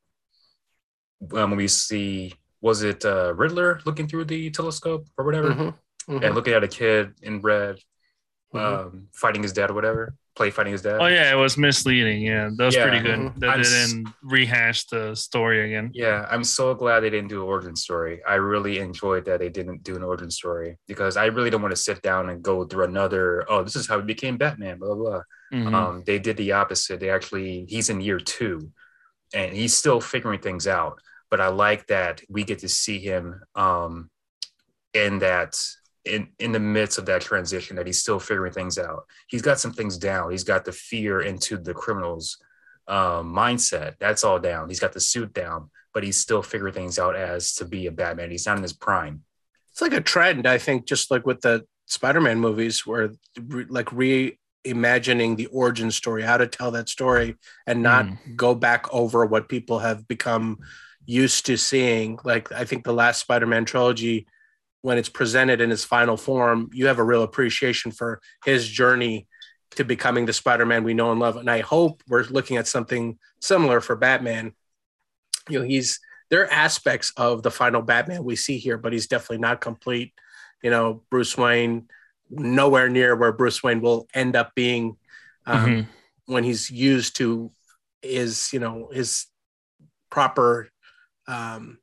[1.20, 5.74] When we see, was it uh, Riddler looking through the telescope or whatever, Mhm,
[6.10, 7.80] mhm, and looking at a kid in red,
[8.54, 8.60] mhm.
[8.60, 11.00] um, fighting his dad or whatever, play fighting his dad.
[11.02, 12.22] Oh yeah, it was misleading.
[12.22, 12.84] Yeah, that was Yeah.
[12.88, 13.20] pretty good.
[13.20, 13.40] Mhm.
[13.40, 15.90] That I'm they didn't rehash the story again.
[15.94, 18.22] Yeah, I'm so glad they didn't do an origin story.
[18.24, 21.76] I really enjoyed that they didn't do an origin story because I really don't want
[21.76, 23.46] to sit down and go through another.
[23.50, 24.78] Oh, this is how he became Batman.
[24.78, 25.10] Blah blah.
[25.12, 25.22] blah.
[25.60, 25.74] Mhm.
[25.74, 27.00] Um, they did the opposite.
[27.00, 28.72] They actually he's in year two,
[29.34, 31.02] and he's still figuring things out.
[31.32, 34.10] But I like that we get to see him um,
[34.94, 35.52] in that
[36.08, 39.06] in in the midst of that transition that he's still figuring things out.
[39.28, 40.32] He's got some things down.
[40.32, 42.38] He's got the fear into the criminals
[42.88, 43.96] um, mindset.
[44.00, 44.70] That's all down.
[44.70, 47.92] He's got the suit down, but he's still figuring things out as to be a
[47.92, 48.32] Batman.
[48.32, 49.24] He's not in his prime.
[49.72, 53.12] it's like a trend i think just like with the spider-man movies where
[53.48, 53.90] re, like
[54.66, 57.36] reimagining the origin story how to tell that story
[57.68, 58.06] and not
[58.36, 60.58] go back over what people have become
[61.06, 64.28] used to seeing like i think the last spider-man trilogy
[64.88, 69.28] when it's presented in its final form you have a real appreciation for his journey
[69.72, 73.20] to becoming the spider-man we know and love and i hope we're looking at something
[73.42, 74.54] similar for batman
[75.50, 79.08] you know he's there are aspects of the final Batman we see here, but he's
[79.08, 80.12] definitely not complete.
[80.62, 81.88] You know, Bruce Wayne,
[82.30, 84.98] nowhere near where Bruce Wayne will end up being
[85.46, 85.88] um, Mhm.
[86.26, 87.50] when he's used to
[88.02, 89.28] his, you know, his
[90.10, 90.68] proper,
[91.30, 91.80] um,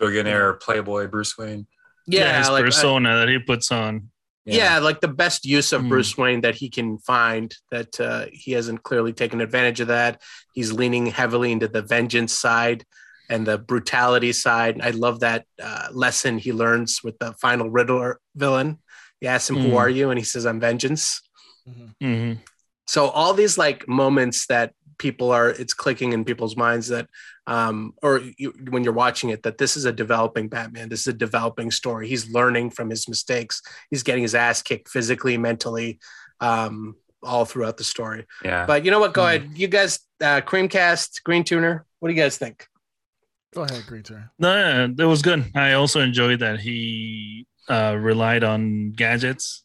[0.00, 1.68] Billionaire, playboy, Bruce Wayne.
[2.06, 4.10] Yeah, his like, uh, persona that he puts on.
[4.44, 4.78] yeah.
[4.78, 5.88] like the best use of Mm.
[5.88, 7.54] Bruce Wayne that he can find.
[7.70, 10.20] That uh, he hasn't clearly taken advantage of that.
[10.52, 12.84] He's leaning heavily into the vengeance side.
[13.30, 14.82] and the brutality side.
[14.82, 18.80] I love that uh, lesson he learns with the final Riddler villain.
[19.18, 19.76] He asks him, "Who Mhm.
[19.78, 21.22] are you?" and he says, "I'm vengeance."
[21.66, 21.88] Mhm.
[22.02, 22.32] hmm
[22.86, 27.06] so all these like moments that people are it's clicking in people's minds that
[27.46, 31.06] um or you, when you're watching it that this is a developing batman this is
[31.08, 35.98] a developing story he's learning from his mistakes he's getting his ass kicked physically mentally
[36.40, 38.66] um all throughout the story Yeah.
[38.66, 39.26] but you know what go Mhm.
[39.28, 42.66] ahead you guys uh creamcast green tuner what do you guys think
[43.54, 45.44] Go ahead, Green tuner No, yeah, that was good.
[45.54, 49.62] I also enjoyed that he uh, relied on gadgets.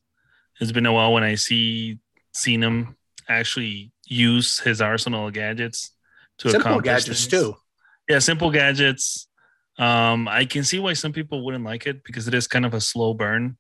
[0.61, 1.97] It's been a while when I see
[2.31, 2.95] seen him
[3.27, 5.91] actually use his arsenal of gadgets
[6.39, 7.43] to simple accomplish gadgets things.
[7.43, 7.55] too
[8.09, 9.27] Yeah, simple gadgets.
[9.77, 12.73] Um, I can see why some people wouldn't like it because it is kind of
[12.73, 13.57] a slow burn.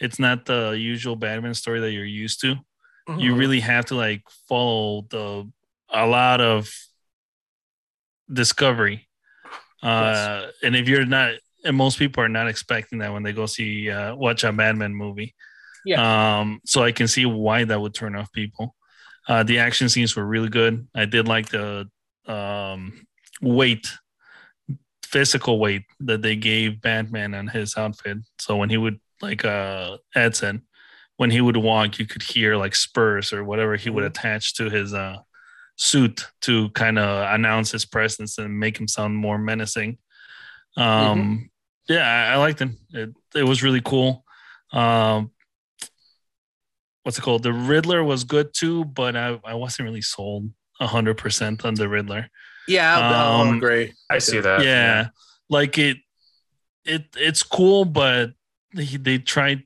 [0.00, 2.56] It's not the usual Batman story that you're used to.
[3.18, 3.38] You Mhm.
[3.38, 5.50] really have to like follow the
[5.90, 6.70] a lot of
[8.32, 9.08] discovery.
[9.82, 11.32] Uh, and if you're not,
[11.64, 14.94] and most people are not expecting that when they go see uh, watch a Batman
[14.94, 15.34] movie.
[15.84, 16.00] Yeah.
[16.40, 18.74] Um, so I can see why that would turn off people.
[19.28, 20.88] Uh, the action scenes were really good.
[20.94, 21.88] I did like the
[22.26, 23.06] um,
[23.42, 23.86] weight,
[25.04, 28.18] physical weight that they gave Batman on his outfit.
[28.38, 30.62] So when he would, like uh, Ed said,
[31.16, 34.08] when he would walk, you could hear like spurs or whatever he would Mhm.
[34.08, 35.18] attach to his uh,
[35.76, 39.98] suit to kind of announce his presence and make him sound more menacing.
[40.76, 41.50] Um,
[41.88, 42.76] Yeah, I, I liked him.
[42.90, 44.24] It, it was really cool.
[44.72, 45.32] Um,
[47.08, 47.42] what's it called?
[47.42, 51.88] The Riddler was good too, but I, I wasn't really sold hundred percent on the
[51.88, 52.28] Riddler.
[52.68, 54.62] yeah I'll, I'll Um, agree I see that.
[54.62, 55.08] yeah,
[55.48, 55.96] like it,
[56.84, 58.32] it it's cool, but
[58.74, 59.62] they, they tried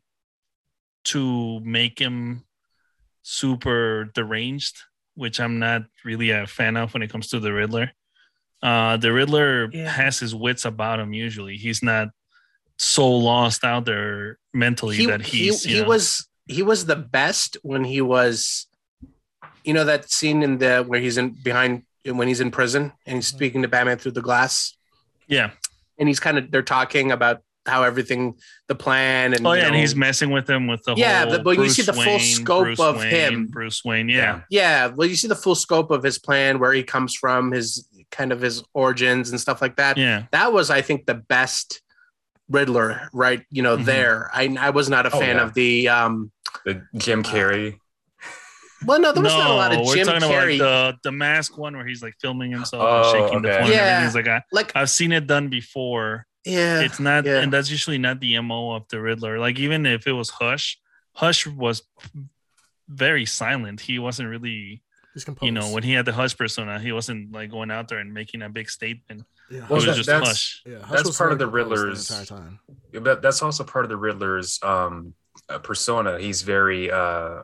[1.06, 2.44] to make him
[3.22, 4.76] super deranged,
[5.16, 7.90] which I'm not really a fan of when it comes to the Riddler.
[8.62, 9.88] Uh, the Riddler Yeah.
[9.90, 11.12] has his wits about him.
[11.12, 12.08] Usually, he's not
[12.78, 16.86] so lost out there mentally he, that he, he's he you know- was he was
[16.86, 18.66] the best when he was
[19.64, 23.16] you know that scene in the where he's in behind when he's in prison and
[23.16, 23.36] he's mm-hmm.
[23.36, 24.76] speaking to batman through the glass
[25.28, 25.50] yeah.
[25.98, 28.34] and he's kind of they're talking about how everything
[28.66, 31.36] the plan and Oh you yeah, and he's messing with him with the Yeah, whole
[31.36, 33.46] but- but you see the full Wayne, scope Bruce of Wayne, him.
[33.46, 34.08] Bruce Wayne.
[34.08, 37.52] Yeah, yeah well you see the full scope of his plan where he comes from
[37.52, 40.24] his kind of his origins and stuff like that yeah.
[40.32, 41.80] that was i think the best
[42.52, 43.84] riddler right you know Mhm.
[43.86, 45.42] there i i was not a Oh, fan yeah.
[45.42, 46.30] of the um
[46.64, 47.78] The Jim Carrey.
[48.86, 51.08] well no there was not a lot of we're jim talking carrey about like the
[51.10, 53.70] the mask one where he's like filming himself Oh, and shaking the phone.
[53.70, 53.76] Yeah.
[53.76, 54.04] everything.
[54.04, 56.26] He's like, I, like I've seen it done before.
[56.44, 57.38] yeah it's not, yeah.
[57.40, 59.38] and that's usually not the mo of the Riddler.
[59.38, 60.78] Like even if it was Hush,
[61.14, 61.82] Hush was
[62.88, 63.80] very silent.
[63.80, 64.82] He wasn't really,
[65.14, 65.44] He's composed.
[65.44, 68.12] you know, when he had the Hush persona, he wasn't like going out there and
[68.14, 69.24] making a big statement.
[69.50, 70.62] yeah, It was that- just that's- Hush.
[70.64, 72.58] yeah, Hush that's part of the Riddler's- the entire time.
[73.00, 75.14] But that's also part of the Riddler's um
[75.48, 76.18] uh, persona.
[76.18, 77.42] He's very uh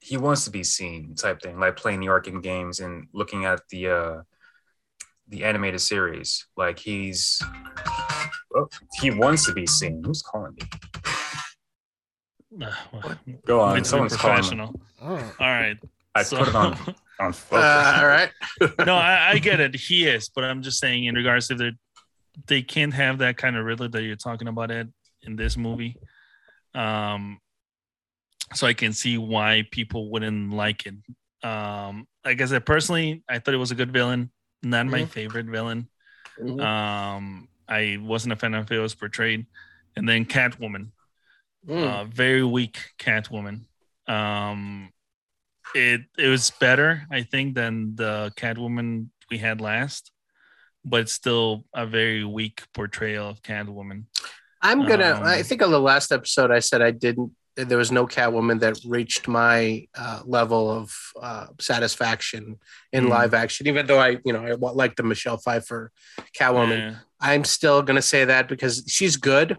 [0.00, 3.60] he wants to be seen type thing, like playing the Arkham games and looking at
[3.68, 4.22] the uh
[5.28, 6.46] the animated series.
[6.56, 7.40] Like he's
[8.54, 8.68] oh,
[9.00, 10.02] he wants to be seen.
[10.04, 10.62] Who's calling me?
[12.66, 13.76] Uh, well, Go on.
[13.78, 14.40] too Someone's calling me.
[14.40, 14.80] professional.
[15.02, 15.76] Oh, All right.
[16.14, 16.76] I So- put it on
[17.20, 17.64] on focus.
[17.64, 18.30] uh, all right
[18.86, 19.74] no, I, I get it.
[19.76, 21.72] He is, but I'm just saying in regards to the
[22.46, 24.92] they can't have that kind of Riddler that you're talking about Ed
[25.22, 25.96] in this movie.
[26.74, 27.38] Um
[28.54, 30.94] so I can see why people wouldn't like it.
[31.46, 34.30] Um like I said, personally, I thought it was a good villain,
[34.62, 35.08] not my Mhm.
[35.08, 35.88] favorite villain.
[36.40, 36.60] Mhm.
[36.60, 39.46] Um I wasn't a fan of how it was portrayed.
[39.96, 40.90] And then Catwoman
[41.68, 41.82] Mm.
[41.86, 43.66] uh, very weak Catwoman.
[44.08, 44.90] Um,
[45.74, 50.10] it it was better, I think, than the Catwoman we had last,
[50.84, 54.04] but still a very weak portrayal of Catwoman.
[54.62, 55.12] I'm gonna.
[55.12, 57.32] Um, I think on the last episode, I said I didn't.
[57.56, 62.56] There was no Catwoman that reached my uh, level of uh, satisfaction
[62.92, 63.08] in Mm.
[63.10, 63.66] live action.
[63.66, 65.90] Even though I, you know, I like the Michelle Pfeiffer
[66.38, 66.94] Catwoman, Yeah.
[67.20, 69.56] I'm still gonna say that because she's good.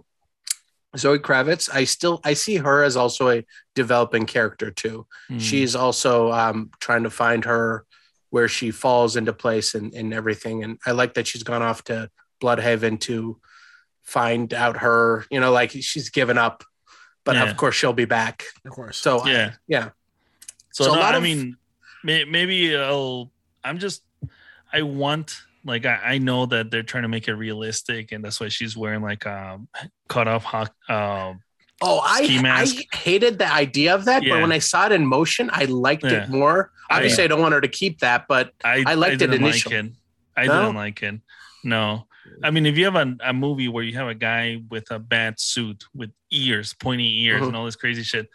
[0.97, 3.45] Zoe Kravitz, I still I see her as also a
[3.76, 5.07] developing character too.
[5.30, 5.39] Mm.
[5.39, 7.85] She's also um, trying to find her
[8.30, 10.63] where she falls into place and, and everything.
[10.63, 12.09] And I like that she's gone off to
[12.41, 13.39] Blüdhaven to
[14.03, 16.63] find out her, you know, like she's given up,
[17.23, 17.49] but Yeah.
[17.49, 18.43] of course she'll be back.
[18.65, 18.97] of course.
[18.97, 19.53] So I- Yeah.
[19.68, 19.89] yeah,
[20.72, 21.57] So, So a no, lot I of- mean,
[22.03, 23.31] may, maybe I'll.
[23.63, 24.03] I'm just.
[24.73, 28.39] I want like I, I know that they're trying to make it realistic, and that's
[28.39, 29.67] why she's wearing like um
[30.07, 30.73] cut off hawk.
[30.89, 31.33] Uh,
[31.83, 32.39] Oh, I.
[32.45, 36.03] I hated the idea of that, but when I saw it in motion, I liked
[36.03, 36.25] Yeah.
[36.25, 36.71] it more.
[36.91, 39.75] Obviously, I, don't want her to keep that, but I I liked it didn't initially.
[39.77, 39.91] Like it.
[40.38, 40.61] I No?
[40.61, 41.15] didn't like it.
[41.63, 42.05] No.
[42.43, 44.99] I mean, if you have a, a movie where you have a guy with a
[44.99, 47.47] bad suit with ears, pointy ears, Mhm.
[47.47, 48.29] and all this crazy shit,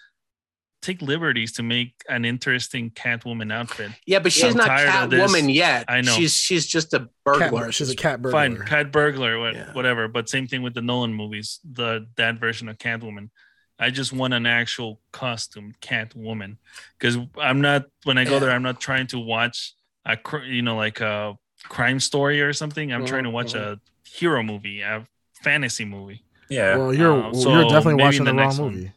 [0.87, 3.91] take liberties to make an interesting Catwoman outfit.
[4.07, 5.33] Yeah, but she's I'm not tired of this.
[5.33, 5.85] Catwoman yet.
[5.89, 6.13] I know.
[6.13, 7.73] She's she's just a Cat, burglar.
[7.73, 8.41] she's a cat burglar.
[8.41, 9.73] Fine, Cat Burglar, what, Yeah.
[9.73, 10.09] whatever.
[10.09, 13.31] But same thing with the Nolan movies, the that version of Catwoman.
[13.79, 16.57] I just want an actual costume Catwoman
[16.99, 18.39] because I'm not when I go Yeah.
[18.39, 18.51] there.
[18.53, 19.75] I'm not trying to watch
[20.07, 21.37] a you know like a
[21.69, 22.93] crime story or something.
[22.93, 25.05] I'm trying to watch Mhm, a hero movie, a
[25.43, 26.23] fantasy movie.
[26.49, 26.77] Yeah.
[26.77, 28.93] Well, you're Uh, well, so you're definitely watching the the, wrong next one.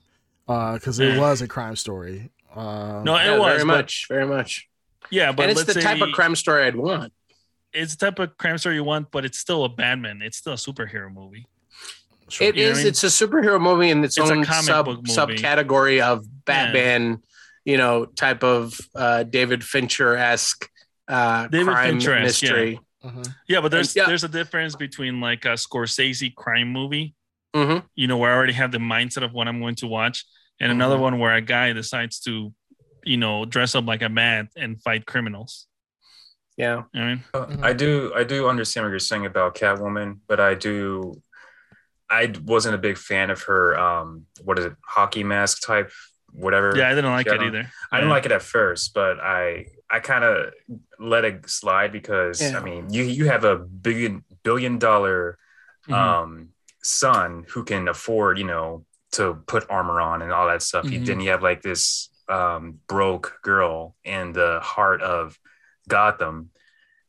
[0.49, 2.31] Movie because it was a crime story.
[2.55, 4.67] Uh, No, Yeah, it was very but- much, very much.
[5.11, 7.13] Yeah, but and it's let's the say type of crime story I'd want.
[7.73, 10.21] it's the type of crime story you want, but it's still a Batman.
[10.21, 11.45] It's still a superhero movie.
[12.29, 12.47] sure.
[12.47, 12.77] It You know what is.
[12.77, 12.87] I mean?
[12.89, 15.11] It's a superhero movie in its, It's a own comic sub book movie.
[15.35, 17.21] subcategory of Batman.
[17.65, 20.69] You know, type of uh, David Fincher esque
[21.07, 22.21] uh, crime Fincher-esque, yeah.
[22.23, 22.79] mystery.
[23.03, 23.33] Mhm.
[23.47, 24.05] Yeah, but there's Yeah.
[24.05, 27.15] there's a difference between like a Scorsese crime movie,
[27.55, 27.83] Mhm.
[27.95, 30.23] you know, where I already have the mindset of what I'm going to watch,
[30.59, 31.01] and another Mhm.
[31.01, 32.53] one where a guy decides to,
[33.03, 35.67] you know, dress up like a man and fight criminals.
[36.57, 36.65] Yeah.
[36.67, 37.23] You know what I mean?
[37.33, 37.63] Uh, Mhm.
[37.63, 41.21] I do I do understand what you're saying about Catwoman, but I do
[42.11, 45.91] I wasn't a big fan of her um what is it hockey mask type
[46.31, 46.73] whatever.
[46.75, 47.71] Yeah, I didn't like it I either.
[47.91, 48.13] I didn't Yeah.
[48.15, 50.53] like it at first, but I I kind of
[50.99, 52.59] let it slide because Yeah.
[52.59, 55.37] I mean you you have a billion billion dollar
[55.87, 55.93] Mhm.
[55.93, 56.49] um
[56.83, 60.85] son who can afford you know to put armor on and all that stuff.
[60.91, 61.05] You Mhm.
[61.05, 65.37] then you have like this um broke girl in the heart of
[65.87, 66.51] Gotham,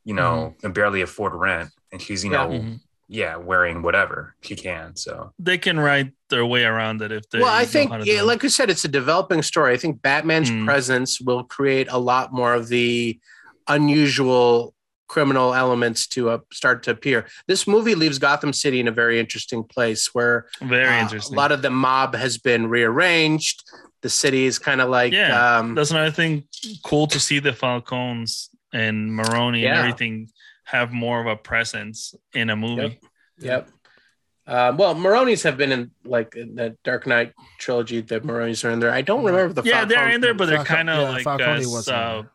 [0.03, 0.59] you know, Mm-hmm.
[0.61, 2.37] can barely afford rent, and she's you Yeah.
[2.45, 2.79] know Mhm.
[3.07, 4.95] yeah wearing whatever she can.
[4.95, 7.39] So They can write their way around it if they.
[7.39, 8.23] well, I think, yeah, it.
[8.23, 9.73] like I said, it's a developing story.
[9.73, 10.65] I think Batman's Mm.
[10.65, 13.19] presence will create a lot more of the
[13.67, 14.73] unusual
[15.11, 17.27] criminal elements to uh, start to appear.
[17.45, 21.35] This movie leaves Gotham City in a very interesting place where very uh, interesting.
[21.35, 23.61] a lot of the mob has been rearranged.
[24.03, 26.45] The city is kind of like, Yeah, um, That's another thing
[26.85, 30.29] cool to see the Falcons and Maroni and everything
[30.63, 32.97] have more of a presence in a movie.
[33.39, 33.67] Yep.
[34.47, 37.99] Um, well, Maroni's have been in like in the Dark Knight trilogy.
[37.99, 38.91] The Maroni's are in there.
[38.91, 39.63] I don't remember the.
[39.67, 42.21] yeah, they're in there, but they're Falcon- kind of yeah, like Falcone as, was uh,
[42.21, 42.31] there.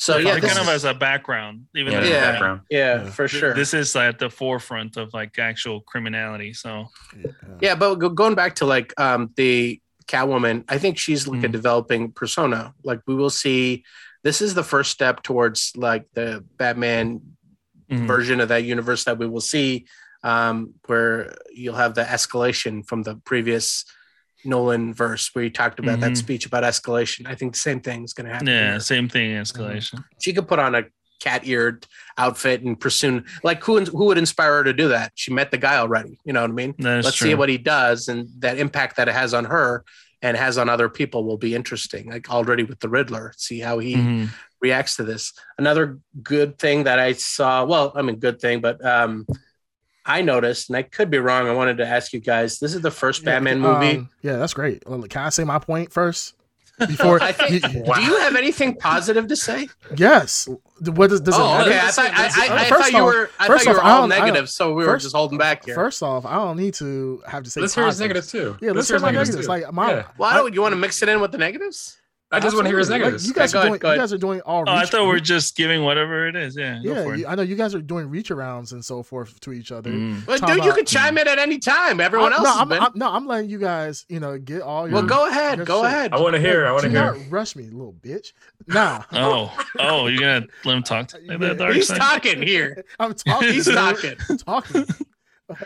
[0.00, 2.16] So they're yeah, kind this of is, as a background, even yeah, though in the
[2.18, 2.30] Yeah.
[2.32, 2.60] background.
[2.70, 3.10] yeah, Yeah.
[3.10, 3.52] for sure.
[3.54, 6.54] this is at the forefront of like actual criminality.
[6.54, 7.30] So Yeah.
[7.60, 9.78] yeah, but going back to like um, the
[10.08, 11.52] Catwoman, I think she's like a Mhm.
[11.52, 12.72] developing persona.
[12.82, 13.84] Like we will see.
[14.24, 17.20] This is the first step towards like the Batman
[17.90, 18.06] mhm.
[18.06, 19.86] version of that universe that we will see,
[20.24, 23.84] um, where you'll have the escalation from the previous
[24.44, 26.16] Nolan verse, where you talked about that Mhm.
[26.16, 27.26] speech about escalation.
[27.26, 28.48] I think the same thing is going to happen.
[28.48, 28.80] yeah, here.
[28.80, 29.30] same thing.
[29.32, 30.04] Escalation.
[30.20, 30.84] She could put on a
[31.20, 31.86] cat-eared
[32.16, 33.22] outfit and pursue.
[33.42, 35.12] Like who who would inspire her to do that?
[35.14, 36.18] She met the guy already.
[36.24, 36.74] You know what I mean?
[36.78, 37.28] Let's true.
[37.28, 39.84] see what he does, and that impact that it has on her
[40.22, 42.10] and has on other people will be interesting.
[42.10, 44.28] Like already with the Riddler, see how he Mhm.
[44.62, 45.32] reacts to this.
[45.58, 49.26] Another good thing that I saw, well, I mean, good thing, but um,
[50.18, 51.46] I noticed, and I could be wrong.
[51.48, 52.58] I wanted to ask you guys.
[52.58, 53.96] This is the first Batman Yeah, movie.
[53.98, 54.82] um, yeah, that's great.
[54.88, 56.34] Well, Can I say my point first?
[56.80, 57.50] Before I think.
[57.52, 59.68] you- Do you have anything positive to say?
[59.96, 60.48] yes.
[60.80, 61.70] What does, does it oh, matter?
[61.70, 61.78] okay.
[61.78, 63.30] I thought I, I, I First thought you were.
[63.38, 65.02] I first thought you were I all don't- I don't- negative, so we were first-
[65.04, 65.74] just holding back here.
[65.74, 67.60] First off, I don't need to have to say.
[67.60, 68.56] Let's hear his negatives too.
[68.62, 69.44] Yeah, let's, hear my negatives.
[69.44, 69.48] too.
[69.48, 70.04] Like my, Yeah.
[70.16, 71.98] Why don't you want to mix it in with the negatives?
[72.32, 72.92] I just want to hear his Absolutely.
[72.92, 73.26] Like, negatives.
[73.26, 73.72] you guys Okay, are go doing.
[73.72, 74.02] ahead, go You ahead.
[74.02, 74.64] guys are doing all.
[74.68, 76.56] Oh, I reach- thought we are just giving whatever it is.
[76.56, 77.18] Yeah, go Yeah, for it.
[77.20, 79.90] you, I know you guys are doing reach arounds and so forth to each other.
[79.90, 80.24] Mm.
[80.28, 82.00] Well, Talking dude, you can could chime in at any time.
[82.00, 82.78] Everyone I'm- else no, I'm, been.
[82.82, 84.94] I'm- no, I'm letting you guys, you know, get all your.
[84.94, 85.66] well, go ahead.
[85.66, 85.86] Go shit.
[85.86, 86.12] ahead.
[86.12, 86.66] I want to hear.
[86.66, 87.00] I want to hear.
[87.14, 88.32] not rush me, little bitch.
[88.68, 91.98] Nah, Oh, oh, you're gonna let him talk to like that dark He's side?
[91.98, 92.84] talking here.
[93.00, 93.52] I'm talking.
[93.52, 94.16] He's talking.
[94.46, 94.86] talking.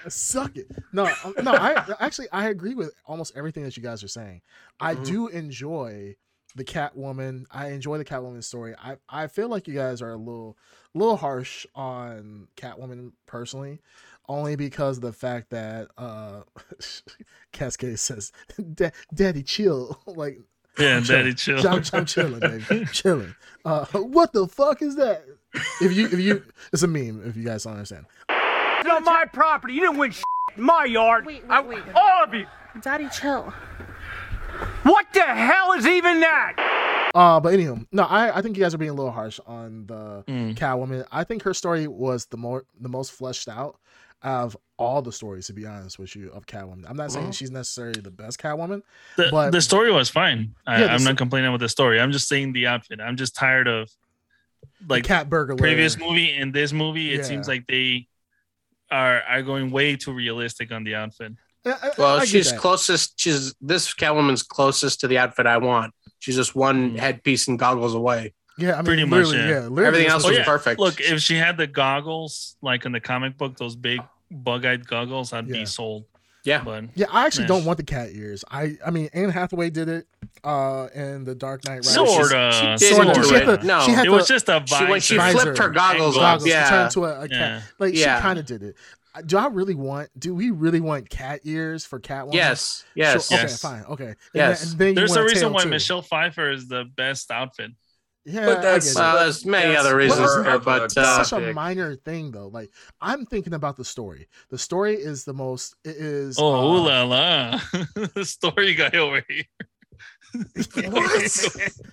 [0.09, 0.66] Suck it.
[0.95, 1.53] No, um, no.
[1.53, 4.41] I actually I agree with almost everything that you guys are saying.
[4.81, 5.05] I Mhm.
[5.05, 6.16] do enjoy
[6.55, 7.44] the Catwoman.
[7.51, 8.74] I enjoy the Catwoman story.
[8.82, 10.56] I I feel like you guys are a little
[10.94, 13.81] little harsh on Catwoman personally,
[14.28, 16.43] only because of the fact that uh
[17.52, 18.32] Cascade says,
[19.14, 20.40] "Daddy, chill." like
[20.78, 21.66] Yeah, I'm daddy chill.
[21.66, 22.85] I'm, I'm chilling, baby.
[22.93, 23.35] Chilling.
[23.64, 25.24] Uh, what the fuck is that?
[25.81, 27.22] If you if you it's a meme.
[27.24, 28.06] If you guys don't understand.
[28.28, 29.74] It's on my property.
[29.74, 30.24] You didn't win shit
[30.56, 31.26] in my yard.
[31.26, 31.82] Wait, wait, I- wait.
[31.94, 32.47] All of you.
[32.81, 33.52] Daddy, chill.
[34.82, 37.11] What the hell is even that?
[37.15, 39.86] Uh, but anywho, no, I, I think you guys are being a little harsh on
[39.86, 40.55] the Mm.
[40.57, 41.07] Catwoman.
[41.12, 43.77] I think her story was the more the most fleshed out
[44.23, 46.85] of all the stories, to be honest with you, of Catwoman.
[46.89, 48.82] I'm not saying Well- she's necessarily the best Catwoman.
[49.16, 50.55] The, But- the story was fine.
[50.66, 52.01] I, yeah, I'm sto- not complaining with the story.
[52.01, 53.01] I'm just saying the outfit.
[53.01, 53.91] I'm just tired of
[54.81, 55.57] Like like Cat Burglar.
[55.57, 57.12] previous movie and this movie.
[57.12, 57.23] It Yeah.
[57.24, 58.09] seems like they
[58.91, 61.32] are are going way too realistic on the outfit.
[61.66, 63.15] I- I- Well, I she's closest.
[63.19, 65.95] She's this Catwoman's closest to the outfit I want.
[66.19, 66.99] She's just one Mm.
[66.99, 68.35] headpiece and goggles away.
[68.57, 69.49] Yeah, I mean, Pretty much, yeah.
[69.49, 69.85] yeah.
[69.85, 70.45] Everything else what was she- yeah.
[70.45, 70.78] perfect.
[70.81, 74.01] Look, if she had the goggles like in the comic book, those big
[74.31, 75.53] bug-eyed goggles, I'd Yeah.
[75.53, 76.05] be sold.
[76.45, 76.62] Yeah.
[76.62, 77.49] But Yeah, I actually Yeah.
[77.49, 78.45] don't want the cat ears.
[78.51, 80.07] I, I mean, Anne Hathaway did it,
[80.45, 81.95] uh, in the Dark Knight Rises.
[81.95, 83.15] Sorta, didn't Sorta.
[83.15, 83.61] do She had it.
[83.62, 83.81] the- No.
[83.81, 86.20] she had It the was just a She, when she flipped her goggles Angle.
[86.20, 87.31] up, goggles to turn yeah, a, a cat.
[87.31, 87.61] Yeah.
[87.78, 88.16] Like Yeah.
[88.16, 88.77] she kind of did it.
[89.15, 90.09] Uh, Do I really want?
[90.19, 92.35] Do we really want cat ears for Catwoman?
[92.35, 93.85] yes, yes, Sure, okay, fine.
[93.85, 94.07] Okay.
[94.09, 94.65] And Yes.
[94.70, 95.69] then- then There's a reason why too.
[95.69, 97.70] Michelle Pfeiffer is the best outfit.
[98.27, 99.03] Yeah, But that's- get it.
[99.05, 101.55] Well, there's many That's other reasons more there, of a but uh, such a topic.
[101.55, 102.49] minor thing though.
[102.49, 102.70] Like
[103.01, 104.28] I'm thinking about the story.
[104.49, 105.77] The story is the most.
[105.85, 106.39] It is.
[106.39, 107.61] Oh, uh, ooh la la.
[108.15, 109.45] the story guy over here.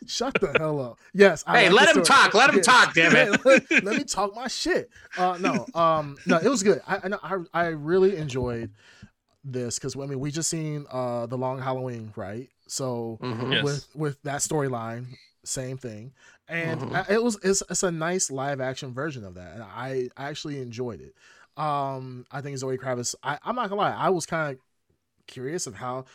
[0.07, 0.99] Shut the hell up.
[1.13, 1.43] Yes.
[1.47, 2.33] I hey, like let the him talk.
[2.33, 2.61] Let him Yeah.
[2.61, 2.93] talk.
[2.93, 3.45] Damn it.
[3.45, 4.89] let, let me talk my shit.
[5.17, 6.81] Uh, no, um, no, it was good.
[6.87, 8.71] I, I, I, I really enjoyed
[9.43, 12.49] this because I mean we just seen uh the Long Halloween, right?
[12.67, 13.53] So Mhm.
[13.53, 13.63] Yes.
[13.63, 15.05] with with that storyline,
[15.43, 16.13] same thing,
[16.47, 16.93] and Mhm.
[17.09, 20.29] I- it was it's, it's a nice live action version of that, and I I
[20.29, 21.15] actually enjoyed it.
[21.61, 23.15] Um, I think Zoe Kravitz.
[23.23, 24.59] I, I'm not gonna lie, I was kind of
[25.27, 26.05] curious of how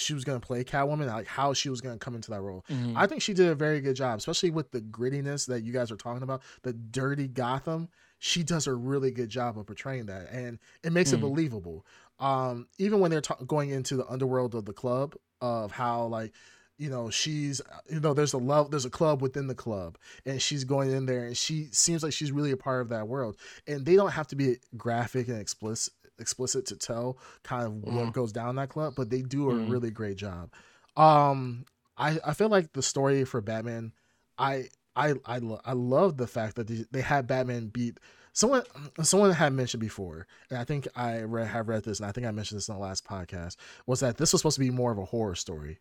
[0.00, 2.64] she was gonna play Catwoman, like how she was gonna come into that role.
[2.70, 2.94] Mhm.
[2.96, 5.90] I think she did a very good job, especially with the grittiness that you guys
[5.90, 7.88] are talking about, the dirty Gotham.
[8.18, 11.22] She does a really good job of portraying that, and it makes it Mm.
[11.22, 11.86] believable.
[12.18, 16.32] Um, even when they're ta- going into the underworld of the club, of how like,
[16.76, 17.60] you know, she's,
[17.90, 19.96] you know, there's a love, there's a club within the club,
[20.26, 23.06] and she's going in there, and she seems like she's really a part of that
[23.08, 23.36] world.
[23.66, 28.06] And they don't have to be graphic and explicit, explicit to tell kind of what
[28.06, 28.12] Mhm.
[28.12, 29.70] goes down that club, but they do a Mhm.
[29.70, 30.52] really great job.
[30.96, 31.64] Um,
[31.96, 33.92] I I feel like the story for Batman,
[34.38, 37.98] I I I lo- I love the fact that they, they had Batman beat
[38.32, 38.62] someone.
[39.02, 42.26] Someone had mentioned before, and I think I read, have read this, and I think
[42.26, 43.56] I mentioned this in the last podcast.
[43.86, 45.78] Was that this was supposed to be more of a horror story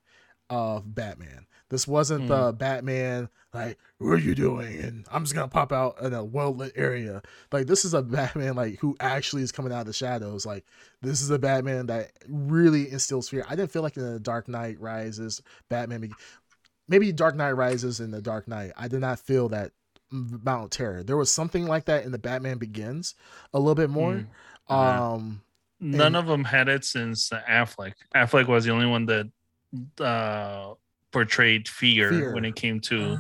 [0.50, 1.46] of Batman?
[1.70, 6.02] This wasn't the Batman like what are you doing, and I'm just gonna pop out
[6.02, 7.22] in a well lit area.
[7.52, 10.46] Like this is a Batman like who actually is coming out of the shadows.
[10.46, 10.66] Like
[11.02, 13.46] this is a Batman that really instills fear.
[13.48, 16.02] I didn't feel like in the Dark Knight Rises, Batman.
[16.02, 16.12] Be-
[16.88, 18.72] maybe Dark Knight Rises and the Dark Knight.
[18.76, 19.72] I did not feel that
[20.12, 21.04] amount of terror.
[21.04, 23.14] There was something like that in the Batman Begins,
[23.54, 24.26] a little bit more.
[24.70, 24.74] Mm.
[24.74, 25.42] Um,
[25.80, 27.94] None And- of them had it since Affleck.
[28.16, 29.28] Affleck was the only one that
[30.00, 30.74] uh,
[31.12, 32.34] portrayed fear, Fear.
[32.34, 33.18] when it came to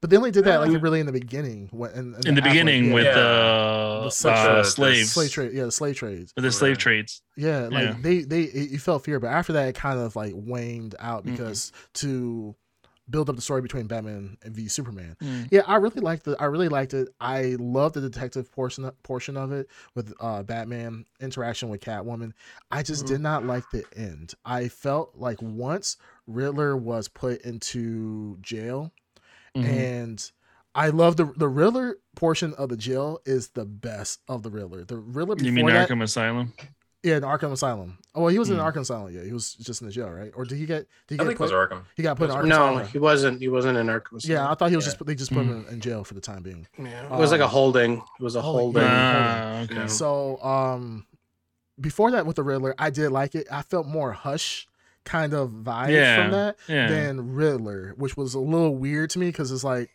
[0.00, 1.68] but they only did that Uh, like really in the beginning.
[1.70, 2.94] When in, in the Affleck, beginning yeah.
[2.94, 3.10] with Yeah.
[3.12, 6.32] uh, The uh, sexual- slaves, slave trade, yeah, the slave trades.
[6.34, 6.78] with the slave Right.
[6.80, 7.22] trades.
[7.36, 7.96] Yeah, like Yeah.
[8.00, 11.30] they they you felt fear, but after that it kind of like waned out Mhm.
[11.36, 12.56] because to
[13.10, 15.16] build up the story between Batman and v Superman.
[15.22, 15.48] Mm.
[15.50, 16.36] Yeah, I really liked it.
[16.38, 17.08] I really liked it.
[17.20, 22.32] I love the detective portion portion of it with uh, Batman interaction with Catwoman.
[22.70, 23.08] I just Mhm.
[23.08, 24.34] did not like the end.
[24.44, 25.96] I felt like once
[26.26, 28.92] Riddler was put into jail,
[29.56, 29.64] Mhm.
[29.64, 30.32] and
[30.74, 34.84] I love the the Riddler portion of the jail is the best of the Riddler.
[34.84, 36.52] The Riddler you mean that, Arkham Asylum?
[37.02, 37.98] Yeah, in Arkham Asylum.
[38.14, 38.62] Oh, well, he was in Hmm.
[38.62, 39.12] Arkham Asylum.
[39.14, 40.30] Yeah, he was just in the jail, right?
[40.36, 40.86] Or did he get?
[41.08, 41.50] Did he I get think it was?
[41.52, 41.82] Arkham.
[41.96, 42.86] He got put in Arkham No, Asylum.
[42.88, 43.40] he wasn't.
[43.40, 44.24] He wasn't in Arkham.
[44.28, 44.92] Yeah, I thought he was Yeah.
[44.92, 45.06] just.
[45.06, 45.68] They just put him Hmm.
[45.68, 46.66] in, in jail for the time being.
[46.78, 47.92] Yeah, it was like a Um, holding.
[47.98, 48.82] It was a holding.
[48.82, 48.82] holding.
[48.84, 49.88] Ah, okay.
[49.88, 51.06] So, um,
[51.80, 53.46] before that with the Riddler, I did like it.
[53.50, 54.66] I felt more hush
[55.04, 56.86] kind of vibe Yeah, from that yeah.
[56.88, 59.90] than Riddler, which was a little weird to me because it's like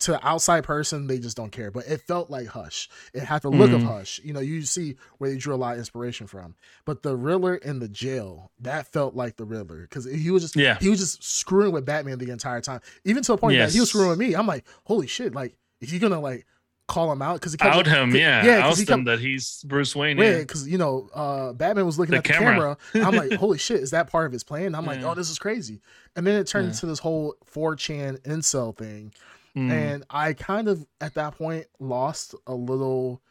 [0.00, 2.88] to the outside person they just don't care, but it felt like Hush.
[3.14, 3.86] It had the look of Mhm.
[3.86, 4.20] Hush.
[4.24, 6.54] You know, you see where they drew a lot of inspiration from.
[6.84, 10.56] But the Riddler in the jail that felt like the Riddler because he was just
[10.56, 10.78] Yeah.
[10.80, 13.80] he was just screwing with Batman the entire time, even to the point that he
[13.80, 14.34] was screwing with me.
[14.34, 15.34] I'm like, holy shit!
[15.34, 16.46] Like, is he gonna like
[16.88, 18.44] call him out because he kept Out him, yeah.
[18.44, 20.18] yeah, Oust he kept- him that he's Bruce Wayne.
[20.18, 20.38] yeah, Yeah.
[20.38, 22.76] because you know, uh, Batman was looking The at the camera.
[22.92, 23.06] camera.
[23.06, 24.74] I'm like, holy shit, is that part of his plan?
[24.74, 25.82] I'm like, oh, this is crazy.
[26.16, 26.70] And then it turned Yeah.
[26.72, 29.12] into this whole 4chan incel thing.
[29.56, 29.70] Mm.
[29.70, 33.22] And I kind of at that point lost a little.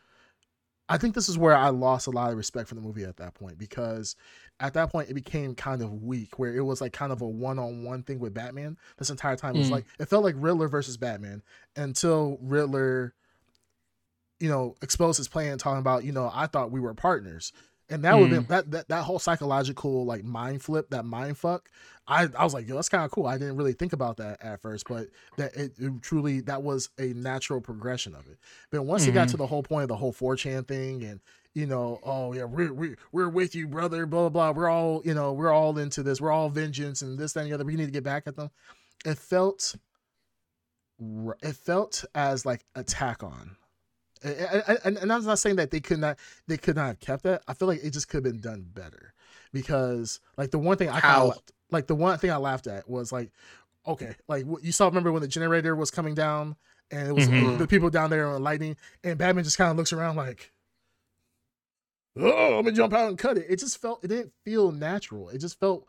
[0.91, 3.17] I think this is where I lost a lot of respect for the movie at
[3.17, 4.15] that point because
[4.59, 7.27] at that point it became kind of weak, where it was like kind of a
[7.27, 8.75] one-on-one thing with Batman.
[8.97, 9.73] This entire time it was Mm.
[9.73, 11.43] like it felt like Riddler versus Batman
[11.75, 13.13] until Riddler,
[14.39, 17.53] you know, exposed his plan, talking about you know I thought we were partners.
[17.89, 21.37] And that would have been that, that that whole psychological like mind flip, that mind
[21.37, 21.69] fuck.
[22.07, 23.27] I, I was like, yo, that's kind of cool.
[23.27, 25.07] I didn't really think about that at first, but
[25.37, 28.37] that it, it truly that was a natural progression of it.
[28.71, 29.31] But once it got Mhm.
[29.31, 31.19] to the whole point of the whole 4chan thing and
[31.55, 34.59] you know, oh yeah, we're we're, we're with you, brother, blah blah blah.
[34.61, 37.49] We're all, you know, we're all into this, we're all vengeance and this, that, and
[37.49, 37.65] the other.
[37.65, 38.51] We need to get back at them.
[39.05, 39.75] It felt
[41.41, 43.55] it felt as like attack on.
[44.21, 47.41] And, and, I'm not saying that they could not they could not have kept that.
[47.47, 49.13] I feel like it just could have been done better
[49.53, 51.29] because like the one thing I How?
[51.29, 51.39] of
[51.71, 53.31] like the one thing I laughed at was like
[53.87, 56.55] okay like you saw remember when the generator was coming down
[56.91, 57.57] and it was Mhm.
[57.57, 60.51] the people down there on lightning and Batman just kind of looks around like
[62.17, 63.45] oh I'm gonna jump out and cut it.
[63.49, 65.29] It just felt it didn't feel natural.
[65.29, 65.87] It just felt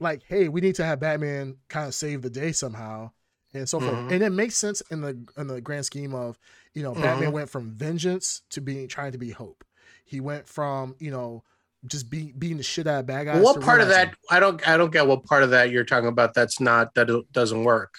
[0.00, 3.10] like hey we need to have Batman kind of save the day somehow
[3.54, 3.92] and so forth.
[3.92, 4.12] Mhm.
[4.12, 6.38] And it makes sense in the in the grand scheme of
[6.74, 7.02] you know mm-hmm.
[7.02, 9.64] Batman went from vengeance to being trying to be hope.
[10.04, 11.42] He went from you know
[11.86, 13.42] just be, beating the shit out of bad guys.
[13.42, 14.14] what part of that?
[14.30, 14.66] I don't.
[14.68, 16.34] I don't get what part of that you're talking about.
[16.34, 17.94] That's not that doesn't work.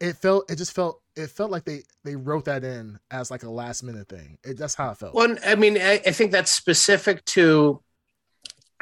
[0.00, 0.50] It felt.
[0.50, 1.02] It just felt.
[1.16, 4.38] It felt like they they wrote that in as like a last minute thing.
[4.42, 5.14] It, that's how it felt.
[5.14, 7.82] Well, I mean, I, I think that's specific to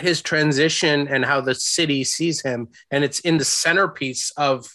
[0.00, 4.66] his transition and how the city sees him, and it's in the centerpiece of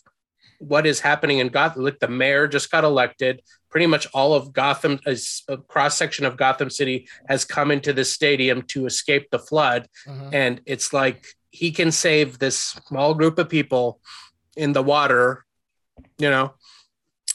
[0.59, 1.83] what is happening in Gotham.
[1.83, 3.41] Like the mayor just got elected.
[3.69, 7.93] Pretty much all of Gotham, is a cross section of Gotham City, has come into
[7.93, 10.33] the stadium to escape the flood, Mhm.
[10.33, 14.01] and it's like he can save this small group of people
[14.55, 15.45] in the water.
[16.17, 16.53] You know,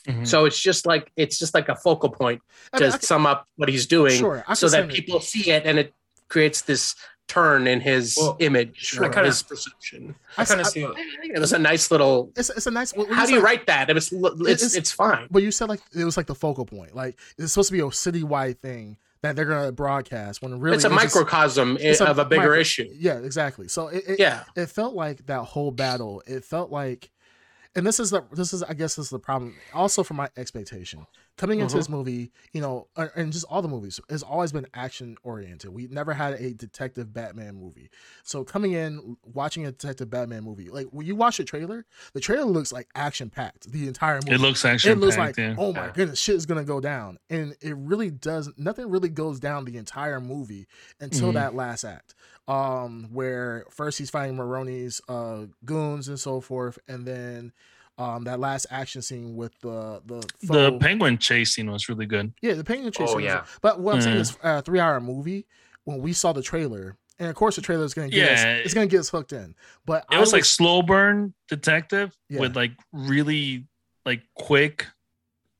[0.09, 0.27] Mhm.
[0.27, 2.41] so it's just like it's just like a focal point
[2.73, 4.95] I to mean, I can- sum up what he's doing Sure, so that send it.
[4.95, 5.93] people see it and it
[6.29, 6.95] creates this
[7.29, 9.05] turn in his Well, image sure.
[9.05, 10.15] or I kinda- his perception.
[10.37, 10.85] I kind of see.
[10.85, 12.31] I think it was a nice little.
[12.37, 12.93] It's it's a nice.
[12.95, 13.91] when How you do you say- write that?
[13.91, 14.13] It was.
[14.13, 15.27] It's it's- it's fine.
[15.31, 16.95] But you said like it was like the focal point.
[16.95, 20.43] Like it's supposed to be a citywide thing that they're gonna broadcast.
[20.43, 22.89] When really it's a it's just- microcosm it's of a bigger micro- issue.
[22.93, 23.69] Yeah, exactly.
[23.69, 24.45] So it, it, Yeah.
[24.55, 26.23] it felt like that whole battle.
[26.27, 27.11] It felt like,
[27.75, 29.55] and this is the this is I guess this is the problem.
[29.73, 31.79] Also for my expectation coming into Mhm.
[31.79, 32.87] this movie, you know,
[33.17, 35.71] and just all the movies has always been action oriented.
[35.71, 37.91] We never had a detective Batman movie.
[38.23, 42.21] So coming in watching a detective Batman movie, like when you watch the trailer, the
[42.21, 43.71] trailer looks like action packed.
[43.73, 44.33] The entire movie.
[44.33, 45.57] it looks actually It looks like, yeah.
[45.59, 45.93] oh my Yeah.
[45.93, 48.49] goodness, shit is gonna go down, and it really does.
[48.57, 50.69] Nothing really goes down the entire movie
[51.01, 51.35] until Mhm.
[51.35, 52.15] that last act,
[52.47, 57.53] um, where first he's fighting Maroni's uh, goons and so forth, and then
[57.99, 62.33] um, that last action scene with the the the penguin chase scene was really good.
[62.43, 63.05] yeah, the penguin chase.
[63.09, 63.45] Oh, scene was- yeah.
[63.63, 65.47] but what I'm saying is, a three hour movie.
[65.85, 68.55] When we saw the trailer, and of course the trailer is gonna get us, Yeah.
[68.55, 69.55] it's gonna get us hooked in.
[69.85, 72.41] But It I was like slow burn detective Yeah.
[72.41, 73.67] with like really
[74.07, 74.87] like quick,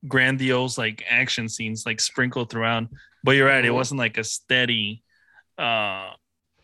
[0.09, 2.85] grandiose like action scenes like sprinkled throughout.
[3.23, 5.03] But you're right, it wasn't like a steady
[5.59, 6.11] uh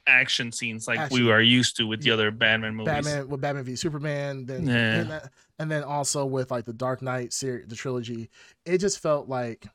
[0.07, 1.23] action scenes like Action.
[1.25, 2.93] we are used to with the other Batman movies.
[2.93, 4.75] Batman with Batman v Superman, then Yeah.
[4.75, 8.31] and, that- and then also with like the Dark Knight series, the trilogy.
[8.65, 9.67] It just felt like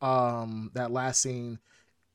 [0.00, 1.58] um that last scene.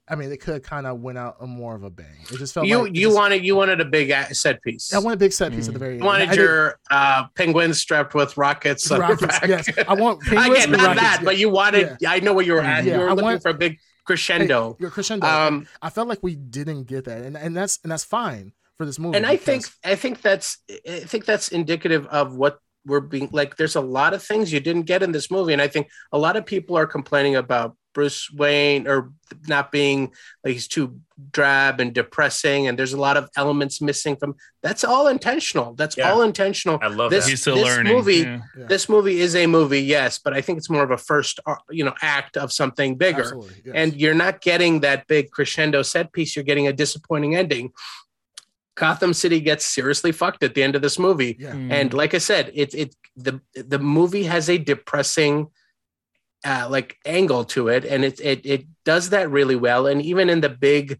[0.07, 2.05] I mean, it could kind of went out a more of a bang.
[2.31, 4.93] It just felt You like you just- wanted you wanted a big set piece.
[4.93, 5.81] I want a big set piece at the Mm.
[5.81, 6.01] very end.
[6.01, 8.89] You wanted I did- your uh, penguins strapped with rockets.
[8.91, 9.39] rockets.
[9.39, 9.47] back.
[9.47, 11.25] Yes, I want I penguins get with not rockets, that, yeah.
[11.25, 11.97] but you wanted.
[12.07, 12.83] I know what you were at.
[12.85, 14.77] Yeah, you were I looking want- for a big crescendo.
[14.79, 15.25] Your crescendo.
[15.25, 18.85] Um, I felt like we didn't get that, and and that's and that's fine for
[18.85, 19.17] this movie.
[19.17, 23.57] and I think I think that's I think that's indicative of what we're being like.
[23.57, 26.17] There's a lot of things you didn't get in this movie, and I think a
[26.17, 29.11] lot of people are complaining about Bruce Wayne or
[29.47, 30.11] not being
[30.43, 30.99] like he's too
[31.31, 34.35] drab and depressing, and there's a lot of elements missing from.
[34.61, 35.73] That's all intentional.
[35.75, 36.11] That's Yeah.
[36.11, 36.77] all intentional.
[36.81, 37.29] I love This- that.
[37.29, 37.93] He's still this learning.
[37.95, 38.39] movie- yeah.
[38.59, 41.39] yeah, This movie is a movie, yes, but I think it's more of a first,
[41.45, 43.33] uh, you know, act of something bigger.
[43.63, 43.73] yes.
[43.73, 46.35] and you're not getting that big crescendo set piece.
[46.35, 47.71] You're getting a disappointing ending.
[48.75, 51.71] Gotham City gets seriously fucked at the end of this movie, yeah, Mm.
[51.71, 55.47] and like I said, it it the the movie has a depressing,
[56.45, 59.87] uh, like angle to it, and it it it does that really well.
[59.87, 60.99] And even in the big.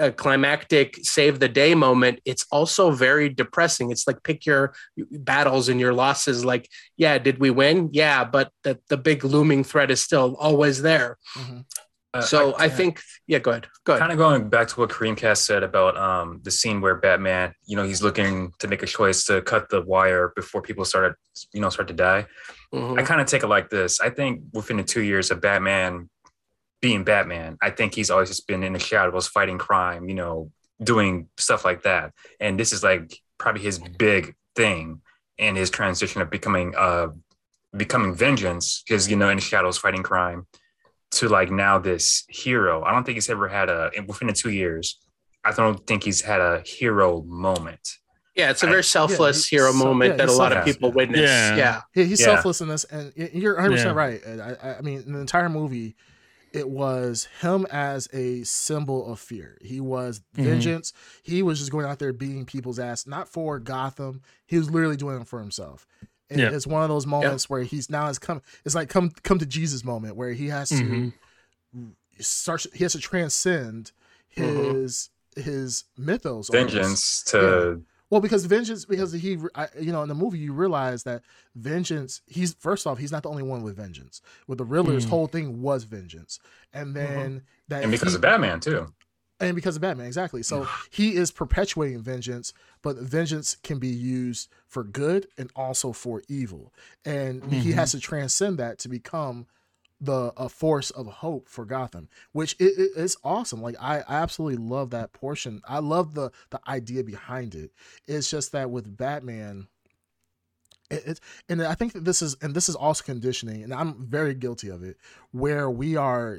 [0.00, 5.68] Uh, climactic save the day moment it's also very depressing it's like pick your battles
[5.68, 6.66] and your losses like
[6.96, 11.18] yeah did we win yeah but the, the big looming threat is still always there
[11.36, 11.66] mhm.
[12.14, 13.68] Uh, so I, think, yeah, go ahead.
[13.84, 14.00] Go ahead.
[14.00, 17.54] kind of going back to what Kareem Cast said about um, the scene where Batman,
[17.64, 21.14] you know, he's looking to make a choice to cut the wire before people started,
[21.54, 22.26] you know, start to die.
[22.74, 22.98] Mhm.
[22.98, 24.00] I kind of take it like this.
[24.00, 26.10] I think within the two years of Batman
[26.82, 30.50] being Batman, I think he's always just been in the shadows fighting crime, you know,
[30.82, 32.12] doing stuff like that.
[32.40, 35.00] And this is like probably his big thing
[35.38, 37.08] in his transition of becoming uh
[37.74, 40.46] becoming vengeance, because you know, in the shadows fighting crime,
[41.12, 42.82] to like now this hero.
[42.84, 44.98] I don't think he's ever had a within the two years.
[45.44, 47.98] I don't think he's had a hero moment.
[48.36, 50.64] yeah, it's a very selfless he- hero so- moment yeah, that a he's lot of
[50.64, 50.94] people yeah.
[50.94, 51.20] witness.
[51.30, 51.56] Yeah.
[51.56, 51.80] Yeah.
[51.94, 52.26] Yeah, he's Yeah.
[52.26, 54.20] selfless in this, and you're 100 percent right.
[54.26, 55.96] I, I- I mean, in the entire movie,
[56.52, 59.58] it was him as a symbol of fear.
[59.62, 60.44] He was Mhm.
[60.44, 60.92] vengeance.
[61.22, 64.22] He was just going out there beating people's ass, not for Gotham.
[64.46, 65.86] He was literally doing it for himself.
[66.32, 66.50] And Yeah.
[66.50, 68.42] it's one of those moments where he's now has come.
[68.64, 71.92] It's like come come to Jesus moment where he has to Mhm.
[72.20, 73.92] starts he has to transcend
[74.28, 76.52] his his mythos almost.
[76.52, 81.04] vengeance to Well, because vengeance, because he, I, you know, in the movie, you realize
[81.04, 81.22] that
[81.54, 82.20] vengeance.
[82.26, 84.20] He's first off, he's not the only one with vengeance.
[84.46, 85.08] With the Riddler's Mm.
[85.08, 86.38] whole thing was vengeance,
[86.74, 87.82] and then that Mm-hmm.
[87.84, 88.92] and because he- of Batman too.
[89.42, 90.42] And because of Batman, exactly.
[90.42, 96.22] So he is perpetuating vengeance, but vengeance can be used for good and also for
[96.28, 96.72] evil,
[97.04, 97.74] and he Mhm.
[97.74, 99.46] has to transcend that to become
[100.00, 103.62] the a force of hope for Gotham, which it, it- it's awesome.
[103.62, 105.60] Like I, I absolutely love that portion.
[105.68, 107.70] I love the the idea behind it.
[108.08, 109.68] It's just that with Batman.
[110.90, 114.04] It, it, and I think that this is and this is also conditioning, and I'm
[114.06, 114.96] very guilty of it,
[115.30, 116.38] where we are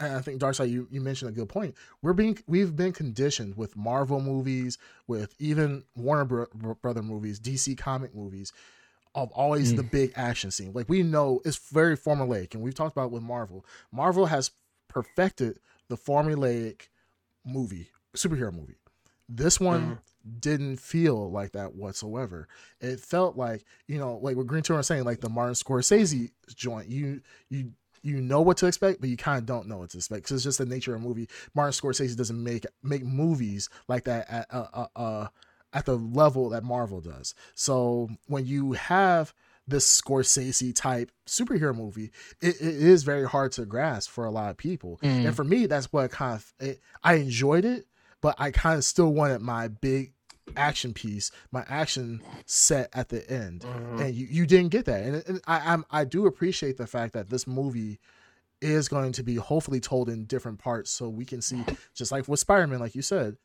[0.00, 1.74] I think Dark Side, you, you mentioned a good point.
[2.02, 4.76] We're being we've been conditioned with Marvel movies,
[5.06, 8.52] with even Warner Bro- Bro- Brother movies, DC comic movies,
[9.14, 9.76] of always Mm.
[9.76, 10.72] the big action scene.
[10.72, 13.64] Like we know it's very formulaic, and we've talked about it with Marvel.
[13.92, 14.50] Marvel has
[14.88, 16.88] perfected the formulaic
[17.44, 18.76] movie, superhero movie.
[19.28, 19.98] This one
[20.40, 22.48] didn't feel like that whatsoever.
[22.80, 26.30] It felt like you know, like what Green Tuner was saying, like the Martin Scorsese
[26.54, 26.88] joint.
[26.88, 27.72] You you
[28.04, 30.36] you know what to expect, but you kind of don't know what to expect because
[30.36, 31.28] it's just the nature of a movie.
[31.54, 35.26] Martin Scorsese doesn't make make movies like that at uh, uh, uh,
[35.72, 37.34] at the level that Marvel does.
[37.54, 39.32] So when you have
[39.66, 42.10] this Scorsese type superhero movie,
[42.40, 44.98] it, it is very hard to grasp for a lot of people.
[45.02, 45.26] Mm.
[45.26, 47.86] And for me, that's what kind of it, I enjoyed it,
[48.20, 50.13] but I kind of still wanted my big
[50.56, 54.00] action piece, my action set at the end Mhm.
[54.00, 57.12] and you, you didn't get that and, and I, I'm, I do appreciate the fact
[57.14, 57.98] that this movie
[58.60, 61.64] is going to be hopefully told in different parts so we can see
[61.94, 63.36] just like with spider-man like you said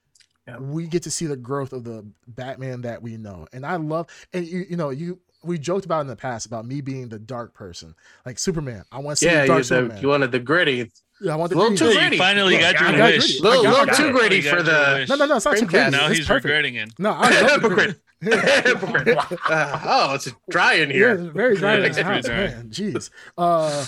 [0.47, 0.57] Yeah.
[0.59, 4.07] we get to see the growth of the batman that we know and i love
[4.33, 7.19] and you, you know you we joked about in the past about me being the
[7.19, 7.95] dark person
[8.25, 10.39] like superman i want to see Yeah, the dark you, the, superman you wanted the
[10.39, 10.91] gritty.
[11.21, 12.15] Yeah, i want the a little too Yeah, gritty.
[12.15, 13.39] you finally Look, got your got wish.
[13.39, 13.39] gritty.
[13.57, 15.05] Little, little too You gritty got for the.
[15.09, 15.69] no no no it's not too Screencast.
[15.69, 16.45] great Now he's perfect.
[16.45, 16.93] regretting it.
[16.99, 17.99] no i Hypocrite.
[18.21, 19.17] Hypocrite.
[19.49, 21.11] Uh, oh, it's dry in here.
[21.13, 22.35] it's very dry in Yeah, this house, dry.
[22.35, 22.69] man.
[22.69, 23.09] Jeez.
[23.37, 23.85] Uh,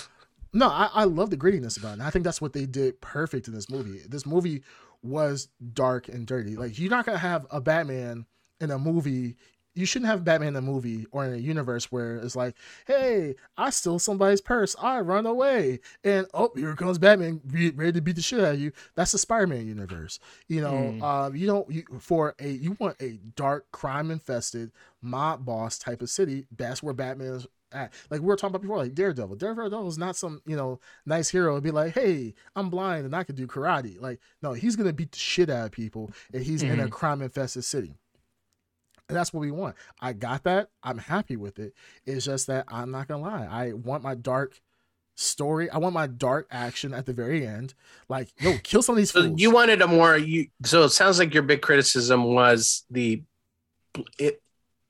[0.54, 1.94] no, I, I love the grittiness about it.
[1.94, 4.00] And I think that's what they did perfect in this movie.
[4.08, 4.64] This movie
[5.04, 6.56] was dark and dirty.
[6.56, 8.26] Like you're not gonna have a Batman
[8.60, 9.36] in a movie.
[9.74, 12.56] You shouldn't have Batman in a movie or in a universe where it's like,
[12.88, 17.40] hey, I stole somebody's purse, I run away, and oh, here comes Batman,
[17.76, 18.74] ready to beat the shit out of you.
[18.96, 20.20] That's the Spider-Man universe.
[20.48, 21.02] You know, Hmm.
[21.04, 24.72] uh, you don't you for a you want a dark, crime-infested
[25.02, 26.46] mob boss type of city.
[26.56, 27.94] That's where Batman is at.
[28.10, 29.38] Like we were talking about before, like Daredevil.
[29.38, 31.54] Daredevil is not some you know nice hero.
[31.54, 34.00] It'd be like, hey, I'm blind and I can do karate.
[34.02, 37.64] Like, no, he's gonna beat the shit out of people, and he's in a crime-infested
[37.64, 37.96] city.
[39.12, 39.76] And that's what we want.
[40.02, 40.70] I got that.
[40.84, 41.74] I'm happy with it.
[42.06, 43.46] It's just that I'm not gonna lie.
[43.50, 44.60] I want my dark
[45.16, 45.70] story.
[45.70, 47.74] I want my dark action at the very end.
[48.10, 49.40] Like, yo, kill some of these So fools.
[49.42, 50.18] you wanted a more.
[50.18, 53.24] You so it sounds like your big criticism was the.
[54.18, 54.42] It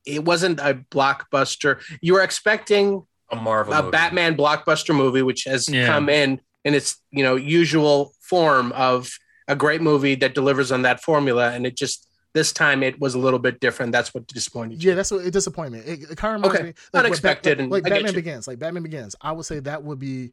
[0.05, 1.81] it wasn't a blockbuster.
[2.01, 3.91] You were expecting A Marvel a movie.
[3.91, 5.87] Batman blockbuster movie, which has Yeah.
[5.87, 9.09] come in in its you know usual form of
[9.47, 13.13] a great movie that delivers on that formula, and it just this time it was
[13.13, 13.91] a little bit different.
[13.91, 14.89] That's what disappointed you.
[14.89, 15.79] Yeah, that's what it me.
[15.79, 16.63] It, it kind of reminds Okay.
[16.69, 18.13] me like Unexpected Bat- and like Batman.
[18.13, 18.47] Begins.
[18.47, 19.15] Like Batman Begins.
[19.21, 20.31] I would say that would be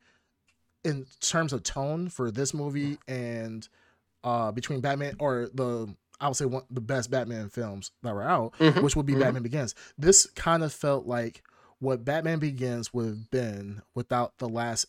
[0.84, 3.68] in terms of tone for this movie and
[4.24, 8.22] uh between Batman or the I would say one the best Batman films that were
[8.24, 8.82] out, Mhm.
[8.82, 9.20] which would be Mhm.
[9.20, 9.74] Batman Begins.
[9.96, 11.42] This kind of felt like
[11.80, 14.86] what Batman Begins would have been without the last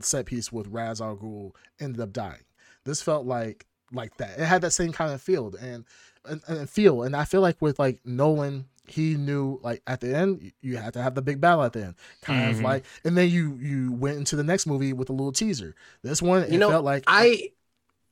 [0.00, 2.44] set piece with Ra's al Ghul ended up dying.
[2.84, 4.38] This felt like like that.
[4.38, 5.84] It had that same kind of feel and
[6.24, 7.02] and, and feel.
[7.02, 10.76] And I feel like with like Nolan, he knew like at the end you- you
[10.78, 12.62] had to have the big battle at the end, kind of Mhm.
[12.62, 12.84] like.
[13.04, 15.74] And then you you went into the next movie with a little teaser.
[16.02, 17.50] This one it You know, felt like I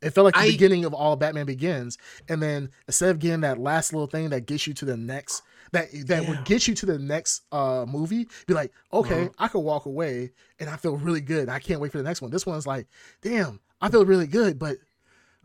[0.03, 1.97] it felt like the I- beginning of all Batman Begins,
[2.29, 5.43] and then instead of getting that last little thing that gets you to the next
[5.73, 6.29] that that Yeah.
[6.29, 10.33] would get you to the next uh movie, be like, okay, I could walk away
[10.61, 11.49] and I feel really good.
[11.49, 12.31] I can't wait for the next one.
[12.31, 12.87] This one's like,
[13.23, 14.77] damn, I feel really good, but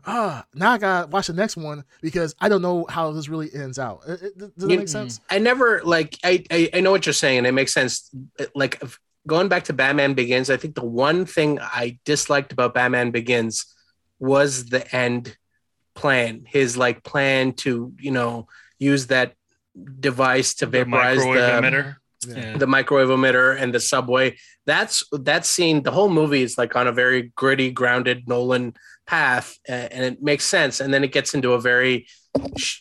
[0.06, 3.50] ah, now I gotta watch the next one because I don't know how this really
[3.54, 4.00] ends out.
[4.06, 5.20] It- it- does that You- make sense?
[5.30, 8.10] I never like I, I I know what you're saying and it makes sense.
[8.38, 8.82] Uh, like
[9.26, 13.64] going back to Batman Begins, I think the one thing I disliked about Batman Begins
[14.18, 15.36] was the end
[15.94, 16.44] plan.
[16.46, 18.48] His like plan to you know
[18.78, 19.34] use that
[20.00, 21.96] device to The vaporize microwave the emitter.
[22.26, 22.36] Yeah.
[22.36, 22.56] Yeah.
[22.56, 24.36] the microwave emitter and the subway.
[24.64, 25.82] That's that scene.
[25.82, 28.74] The whole movie is like on a very gritty, grounded Nolan
[29.06, 30.80] path, and it makes sense.
[30.80, 32.06] And then it gets into a very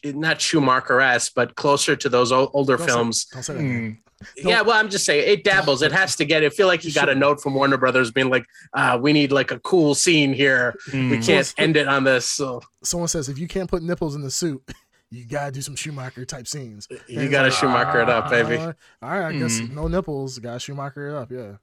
[0.05, 3.25] not Schumacher esque, but closer to those older Don't films.
[3.25, 3.97] Don't say Mm.
[4.37, 5.81] yeah, well, I'm just saying it dabbles.
[5.81, 6.43] It has to get.
[6.43, 6.53] It.
[6.53, 9.31] I feel like you got a note from Warner Brothers being like, uh, "We need
[9.31, 10.75] like a cool scene here.
[10.93, 11.25] We Mm.
[11.25, 14.29] can't end it on this." So Someone says if you can't put nipples in the
[14.31, 14.61] suit,
[15.09, 16.87] you gotta do some Schumacher type scenes.
[17.07, 18.57] you got to Schumacher it up, baby.
[18.57, 19.71] Uh, all right, I guess Mhm.
[19.73, 20.37] no nipples.
[20.39, 21.31] Got to Schumacher it up.
[21.31, 21.53] Yeah.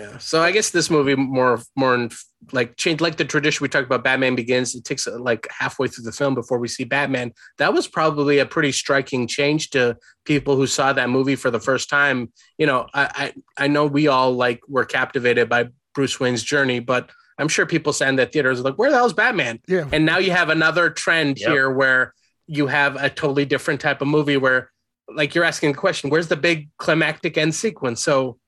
[0.00, 0.18] Yeah.
[0.18, 2.10] So I guess this movie more more in,
[2.52, 4.02] like change like the tradition we talked about.
[4.02, 4.74] Batman Begins.
[4.74, 7.32] It takes like halfway through the film before we see Batman.
[7.58, 11.60] That was probably a pretty striking change to people who saw that movie for the
[11.60, 12.32] first time.
[12.58, 16.80] You know, I I, I know we all like were captivated by Bruce Wayne's journey,
[16.80, 19.60] but I'm sure people sat in the theaters like, where the hell's Batman?
[19.66, 19.88] Yeah.
[19.92, 21.50] And now you have another trend Yep.
[21.50, 22.14] here where
[22.46, 24.70] you have a totally different type of movie where,
[25.14, 28.02] like, you're asking the question, where's the big climactic end sequence?
[28.02, 28.38] So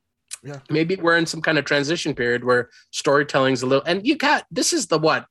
[0.44, 0.58] Yeah.
[0.70, 4.44] maybe we're in some kind of transition period where storytelling's a little, and you got
[4.50, 5.26] this is the what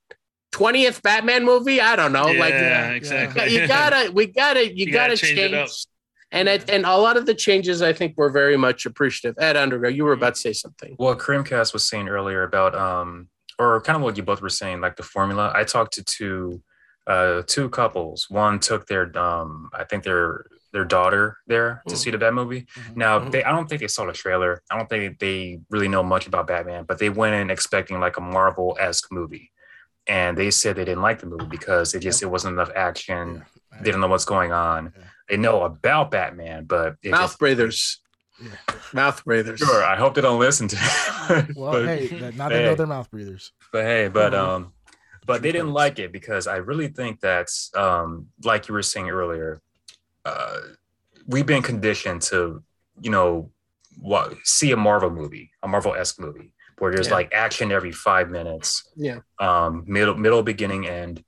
[0.54, 1.82] 20th Batman movie?
[1.82, 2.28] I don't know.
[2.28, 3.54] yeah, like, exactly.
[3.54, 5.54] you gotta, we gotta, you, You gotta, gotta change change.
[5.54, 5.70] it up.
[6.34, 9.36] And it, and a lot of the changes, I think, were very much appreciative.
[9.42, 10.96] Ed Underground, you were about to say something.
[10.98, 13.28] Well, Creamcast was saying earlier about, um,
[13.60, 15.52] or kind of what you both were saying, like the formula.
[15.54, 16.62] I talked to two,
[17.06, 18.30] uh, two couples.
[18.30, 21.98] One took their, um, I think their their daughter there to Mhm.
[21.98, 22.62] see the Bat movie.
[22.78, 22.96] Mhm.
[22.96, 23.32] Now Mhm.
[23.32, 24.62] they, I don't think they saw the trailer.
[24.72, 28.18] I don't think they really know much about Batman, but they went in expecting like
[28.18, 29.52] a Marvel esque movie,
[30.08, 33.46] and they said they didn't like the movie because it just it wasn't enough action.
[33.74, 33.82] Yeah.
[33.82, 34.94] They don't know what's going on.
[34.98, 35.04] Yeah.
[35.30, 38.02] They know about Batman, but it Mouth just, breathers,
[38.42, 38.50] Yeah.
[38.94, 39.60] mouth breathers.
[39.60, 40.78] Sure, I hope they don't listen to.
[41.30, 41.56] it.
[41.56, 43.52] Well, but, hey, that- now they know they're mouth breathers.
[43.72, 44.38] but hey, but Mhm.
[44.40, 44.74] um,
[45.26, 45.76] but True they didn't facts.
[45.76, 49.62] like it because I really think that's um, like you were saying earlier.
[50.26, 50.60] Uh,
[51.28, 52.64] we've been conditioned to,
[53.02, 53.50] you know,
[54.00, 57.14] what see a Marvel movie, a Marvel esque movie, where there's Yeah.
[57.14, 59.20] like action every five minutes, Yeah.
[59.40, 61.24] um, middle, middle, beginning, end,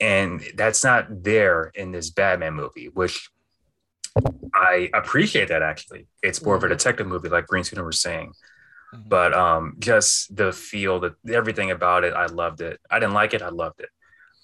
[0.00, 3.28] and that's not there in this Batman movie, which
[4.54, 6.06] I appreciate that actually.
[6.22, 8.32] It's more of a detective movie, like Green Student was saying
[8.94, 9.08] Mhm.
[9.08, 13.34] but um just the feel that everything about it i loved it i didn't like
[13.34, 13.88] it i loved it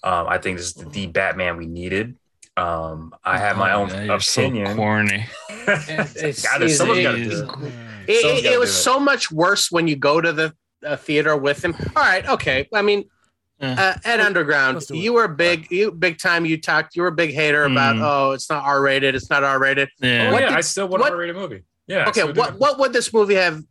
[0.03, 2.13] um i think this is the, the batman we needed
[2.57, 5.25] um i have my Oh, own man, you're so opinion corny.
[5.67, 7.31] It's- Gotta- someone's gotta do
[7.65, 7.73] it.
[8.09, 10.53] It, it, it was so much worse when you go to the
[10.85, 11.73] uh, theater with him.
[11.95, 12.67] All right, okay.
[12.73, 13.05] I mean,
[13.59, 13.75] Yeah.
[13.79, 14.97] uh, Ed Underground, let's do it.
[14.97, 16.45] you were big, you big time.
[16.45, 16.95] You talked.
[16.97, 18.01] You were a big hater about, Mm.
[18.03, 19.15] oh, it's not R rated.
[19.15, 19.87] It's not R rated.
[20.01, 20.29] Yeah.
[20.33, 22.39] oh yeah did- i still want what- to rate a movie yeah Okay, still do.
[22.41, 23.61] what what would this movie have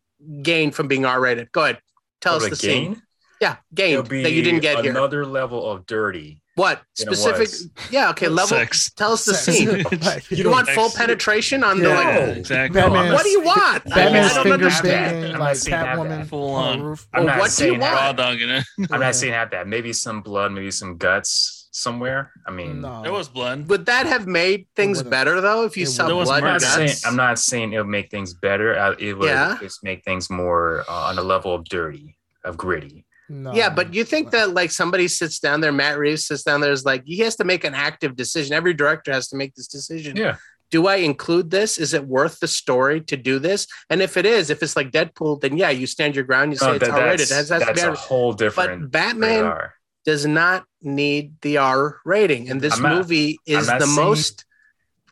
[0.43, 1.53] gained from being R rated?
[1.53, 1.79] Go ahead,
[2.23, 3.03] tell What us the it scene.
[3.41, 4.91] Yeah, It'll gained that you didn't get here.
[4.93, 7.49] another level of dirty What specific?
[7.91, 8.29] Yeah, okay.
[8.29, 8.59] Level.
[8.59, 8.91] Sex.
[8.93, 9.57] Tell us the Sex.
[9.57, 9.85] scene.
[10.03, 11.01] Like, You want full Sex.
[11.01, 12.37] penetration on the like?
[12.37, 12.81] Exactly.
[12.81, 13.85] Batman- What do you want?
[13.87, 15.25] Batman's I don't understand.
[15.27, 16.27] I'm not like Catwoman that.
[16.27, 16.83] Full on on.
[16.83, 17.09] roof.
[17.15, 17.95] i'm Well, not what do you want?
[17.95, 18.65] Raw dogging it.
[18.91, 23.03] i'm not saying have that maybe some blood maybe some guts somewhere i mean No,
[23.03, 23.67] There was blood.
[23.69, 25.65] Would that have made things better though?
[25.65, 26.97] If you It saw blood I'm and was not, saying.
[27.07, 28.79] I'm not saying it'll make things better.
[28.79, 29.57] Uh, It would Yeah.
[29.61, 33.07] just make things more uh, on a level of dirty, of gritty.
[33.33, 33.53] No.
[33.55, 36.71] Yeah, but you think that like somebody sits down there, Matt Reeves sits down there,
[36.73, 38.53] is like he has to make an active decision.
[38.55, 40.17] Every director has to make this decision.
[40.17, 40.37] Yeah.
[40.71, 41.77] Do I include this?
[41.79, 43.67] Is it worth the story to do this?
[43.91, 46.53] And if it is, if it's like Deadpool, then yeah, you stand your ground.
[46.53, 47.21] You say No, it's that- R rated.
[47.27, 48.91] It that's has, has to that's be a R- whole But.
[48.91, 49.75] Batman radar.
[50.05, 53.97] does not need the R rating, and this I'm not- movie is not the saying-
[53.97, 54.45] most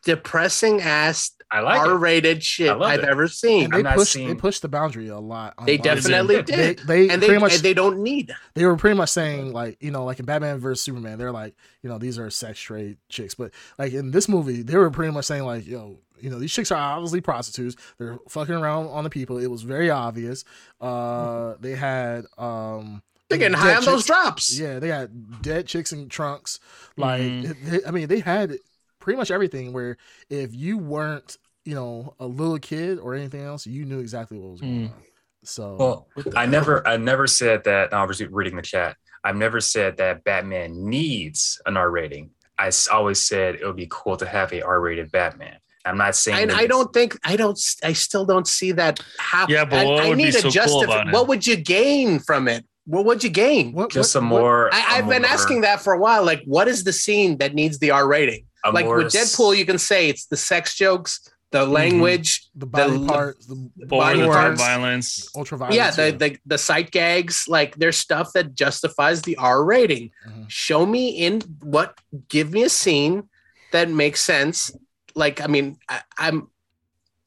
[0.03, 1.95] depressing ass I like R it.
[1.97, 3.05] rated shit I I've it.
[3.09, 3.65] ever seen.
[3.65, 5.53] and I'm they not pushed they pushed the boundary a lot.
[5.65, 6.03] They violence.
[6.05, 6.79] definitely did.
[6.79, 8.33] They, they and they, much and they don't need.
[8.53, 11.53] they were pretty much saying like you know like in Batman versus Superman they're like
[11.83, 15.11] you know these are sex trade chicks but like in this movie they were pretty
[15.13, 19.03] much saying like yo you know these chicks are obviously prostitutes they're fucking around on
[19.03, 20.45] the people it was very obvious
[20.79, 24.57] uh they had um They're getting high on those drops.
[24.57, 26.59] yeah they had dead chicks in trunks
[26.97, 27.55] like Mhm.
[27.65, 28.57] they- I mean they had
[28.99, 29.97] pretty much everything where
[30.29, 34.51] if you weren't you know a little kid or anything else you knew exactly what
[34.51, 34.91] was going Mm.
[34.93, 35.03] on
[35.43, 37.93] so Well, I never, I never said that.
[37.95, 38.95] I was reading the chat.
[39.23, 42.29] I've never said that Batman needs an R rating.
[42.59, 45.57] I always said it would be cool to have a R rated Batman.
[45.83, 46.43] I'm not saying.
[46.43, 49.55] And I don't think I don't I still don't see that happen.
[49.55, 51.13] Yeah, but I, what I would be need so a cool justif- about it?
[51.13, 52.63] What would you gain from it?
[52.85, 53.73] What would you gain?
[53.73, 54.69] what, just what- some what- more.
[54.71, 56.23] I, I've a been more- asking that for a while.
[56.23, 58.45] Like, what is the scene that needs the R rating?
[58.71, 62.97] Like more with Deadpool, you can say it's the sex jokes, the language, the body
[62.97, 63.55] the- parts the
[63.85, 64.59] body the parts.
[64.61, 65.29] violence.
[65.35, 67.45] ultra violence yeah, the, the the sight gags.
[67.47, 70.11] Like, there's stuff that justifies the R rating.
[70.27, 70.49] Mhm.
[70.49, 71.97] Show me in what.
[72.29, 73.29] Give me a scene
[73.71, 74.71] that makes sense.
[75.13, 76.47] Like, I mean, I, I'm.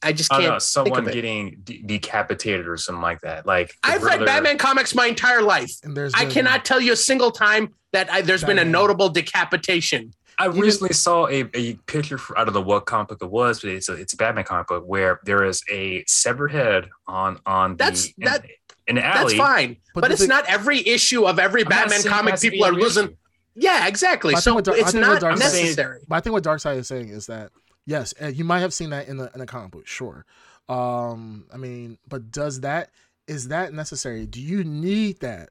[0.02, 0.42] I just can't.
[0.42, 1.12] don't know, someone it.
[1.14, 3.46] getting de- decapitated or something like that.
[3.46, 5.72] Like I've read Batman comics my entire life.
[5.82, 8.64] and there's I the- cannot tell you a single time that I, there's been a
[8.66, 10.12] notable decapitation.
[10.38, 13.30] I Even- recently saw a, a picture for, I don't know what comic book it
[13.30, 16.88] was, but it's a it's a Batman comic book where there is a severed head
[17.06, 18.44] on on the That's- in, that-
[18.86, 19.36] in the That's alley.
[19.38, 22.50] fine, But but, it's thing- not every issue of every I'm Batman comic has to
[22.50, 23.04] be people are losing.
[23.06, 23.16] issue.
[23.54, 24.34] Yeah, exactly.
[24.34, 26.00] But So what Dar- it's not Dark Side- necessary.
[26.08, 27.50] But I think what Dark Side is saying is that
[27.86, 30.26] yes, uh, you might have seen that in the in the comic book, sure.
[30.68, 32.90] Um, I mean, but does that
[33.28, 34.26] is that necessary?
[34.26, 35.50] Do you need that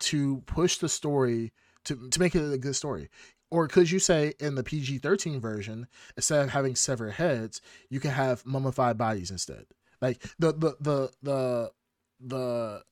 [0.00, 1.52] to push the story
[1.84, 3.10] to to make it a good story?
[3.50, 5.86] Or could you say in the PG thirteen version,
[6.16, 9.66] instead of having severed heads, you can have mummified bodies instead?
[10.00, 11.70] Like the the the the
[12.20, 12.82] the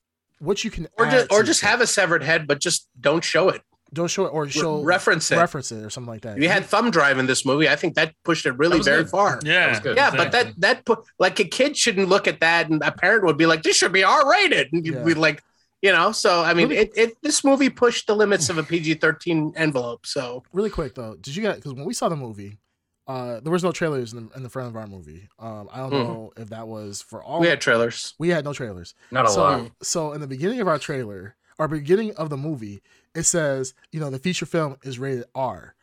[0.41, 1.67] what you can Or just or just it.
[1.67, 3.63] have a severed head, but just don't show it.
[3.93, 5.37] don't show it or show reference it.
[5.37, 6.39] reference it or something like that.
[6.39, 7.69] You had thumb drive in this movie.
[7.69, 9.11] I think that pushed it really very good.
[9.11, 9.41] far.
[9.45, 9.97] Yeah, That was good.
[9.97, 13.25] Yeah, but that that put like a kid shouldn't look at that, and a parent
[13.25, 15.05] would be like, "This should be R rated," and you'd Yeah.
[15.05, 15.43] be like,
[15.83, 16.13] you know.
[16.13, 19.53] So I mean, Really- it, it this movie pushed the limits of a PG thirteen
[19.57, 20.07] envelope.
[20.07, 21.57] So really quick though, did you guys?
[21.57, 22.59] Because when we saw the movie,
[23.07, 25.29] uh, there was no trailers in the, in the front of our movie.
[25.39, 26.05] Um, I don't Mhm.
[26.07, 27.41] know if that was for all.
[27.41, 28.15] we had trailers.
[28.19, 28.95] we had no trailers.
[29.11, 29.71] Not a so, lot.
[29.83, 32.83] so in the beginning of our trailer, our beginning of the movie,
[33.15, 35.75] it says, you know, the feature film is rated R.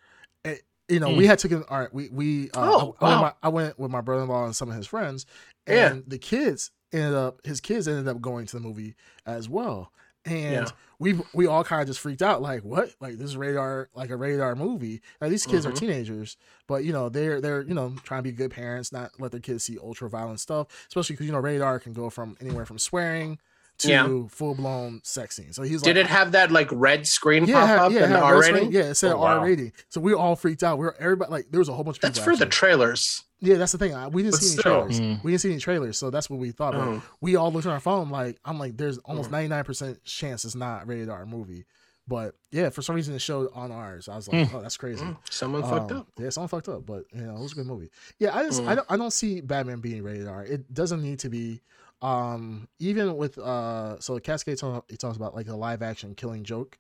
[0.44, 1.94] It, you know, we had taken art.
[1.94, 4.46] We we uh, Oh, I, I, went my, I went with my brother in law
[4.46, 5.26] and some of his friends,
[5.68, 5.92] Yeah.
[5.94, 8.96] and the kids ended up his kids ended up going to the movie
[9.26, 9.92] as well,
[10.26, 10.72] and Yeah.
[11.00, 14.10] we we all kind of just freaked out, like what, like this is radar, like
[14.10, 15.02] a radar movie.
[15.22, 15.70] Now these kids Mhm.
[15.70, 16.38] are teenagers,
[16.68, 19.40] but you know they're they're you know trying to be good parents, not let their
[19.42, 22.80] kids see ultra violent stuff, especially because you know radar can go from anywhere from
[22.80, 23.40] swearing
[23.80, 24.28] to Yeah.
[24.30, 25.52] full blown sex scene.
[25.52, 27.92] So he's like Did like, it have that like red screen yeah, pop had- up
[27.92, 28.72] yeah, and R rating?
[28.72, 29.40] Yeah, it said Oh, wow.
[29.40, 29.74] R rating.
[29.90, 30.78] So we all freaked out.
[30.78, 32.02] We are everybody like there was a whole bunch of.
[32.02, 33.25] That's for the trailers.
[33.40, 33.94] Yeah, that's the thing.
[33.94, 34.72] I- We didn't But see any still.
[34.88, 35.00] trailers.
[35.00, 35.24] Mm.
[35.24, 36.74] We didn't see any trailers, so that's what we thought.
[36.74, 37.04] But Oh.
[37.22, 39.34] we all looked on our phone like I'm like, there's almost Mm.
[39.34, 41.66] 99 percent chance it's not rated R movie.
[42.08, 44.08] But yeah, for some reason it showed on ours.
[44.08, 45.04] I was like, oh, that's crazy.
[45.04, 46.08] Mm, Someone fucked Um, up.
[46.20, 47.90] Yeah, someone fucked up, but you know, it was a good movie.
[48.20, 48.76] Yeah, I just I Mm.
[48.76, 50.46] don't I don't see Batman being rated R.
[50.46, 51.62] It doesn't need to be.
[52.02, 56.44] Um, even with uh, so Cascade talk, he talks about like a live action Killing
[56.44, 56.78] Joke.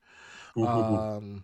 [0.58, 1.44] Um,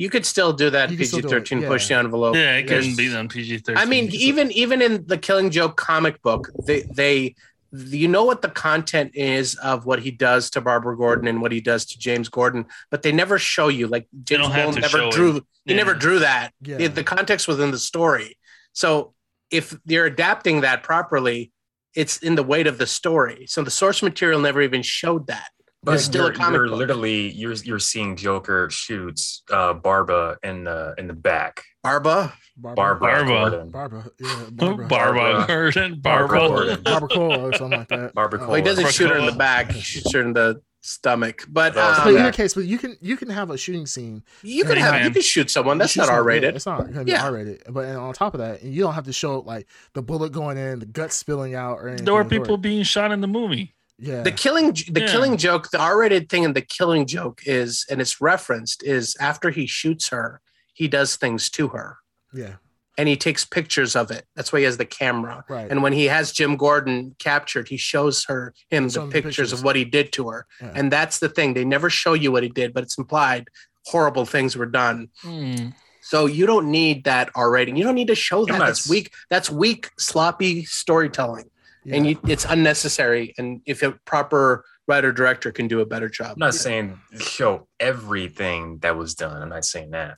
[0.00, 1.68] You could still do that You can still PG do it, thirteen yeah.
[1.68, 2.34] push the envelope.
[2.34, 3.76] yeah, it There's- couldn't be on PG thirteen.
[3.82, 7.34] I mean, even even in the Killing Joke comic book, they they
[7.72, 11.52] you know what the content is of what he does to Barbara Gordon and what
[11.52, 13.86] he does to James Gordon, but they never show you.
[13.88, 15.12] Like James don't Gordon never it.
[15.12, 15.32] drew.
[15.34, 15.76] He Yeah.
[15.76, 16.52] never drew that.
[16.62, 18.38] yeah, The, the context within the story.
[18.72, 19.12] So
[19.50, 21.52] if you're adapting that properly,
[21.94, 23.46] it's in the weight of the story.
[23.48, 25.50] So the source material never even showed that.
[25.82, 26.78] But it's still you're, comic you're book.
[26.78, 31.62] literally you're you're seeing Joker shoots uh Barba in the in the back.
[31.82, 32.32] Barba.
[32.56, 33.26] Barbara Barba.
[33.26, 33.70] Gordon.
[33.70, 36.48] Barbara, yeah, Barbara, Barbara, Gordon, Barbara Barbara.
[36.76, 36.82] Gordon.
[36.84, 38.12] Barbara Cole or something like that.
[38.14, 38.92] Barbara Uh, Well, he doesn't Barbacoa.
[38.92, 39.72] shoot her in the back.
[39.72, 41.46] He shoots her in the stomach.
[41.48, 42.26] But That was But um, in Yeah.
[42.26, 44.22] any case, but you can you can have a shooting scene.
[44.42, 45.12] you can Hey, have you man.
[45.14, 45.78] could shoot someone.
[45.78, 46.54] That's You not R rated.
[46.56, 47.24] it's not gonna be Yeah.
[47.24, 47.62] R rated.
[47.70, 50.58] But and on top of that, you don't have to show like the bullet going
[50.58, 52.04] in, the guts spilling out, or anything.
[52.04, 52.44] There were of the sort.
[52.44, 53.74] people being shot in the movie.
[54.00, 55.06] Yeah, The killing the Yeah.
[55.12, 59.50] killing joke, the R-rated thing in the killing joke is, and it's referenced, is after
[59.50, 60.40] he shoots her,
[60.72, 61.98] he does things to her.
[62.32, 62.54] yeah,
[62.96, 64.24] And he takes pictures of it.
[64.36, 65.44] That's why he has the camera.
[65.48, 65.70] right.
[65.70, 69.36] And when he has Jim Gordon captured, he shows her him the him the pictures,
[69.36, 69.52] pictures.
[69.52, 70.46] of what he did to her.
[70.60, 70.72] Yeah.
[70.74, 71.54] And that's the thing.
[71.54, 73.48] They never show you what he did, but it's implied
[73.86, 75.08] horrible things were done.
[75.22, 75.70] Hmm.
[76.02, 77.76] So you don't need that R rating.
[77.76, 78.58] You don't need to show that.
[78.58, 79.12] not That's weak.
[79.28, 81.49] That's weak, sloppy storytelling.
[81.84, 81.96] Yeah.
[81.96, 83.34] And you, it's unnecessary.
[83.38, 86.32] And if a proper writer director can do a better job.
[86.32, 89.40] I'm not saying show everything that was done.
[89.42, 90.16] I'm not saying that.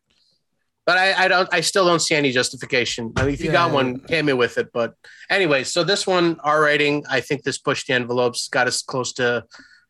[0.87, 3.13] but I, I don't I still don't see any justification.
[3.17, 4.69] I mean, if you got one, hit me with it.
[4.73, 4.95] But
[5.31, 9.13] anyway, so this one R rating, I think this pushed the envelopes, got us close
[9.15, 9.45] to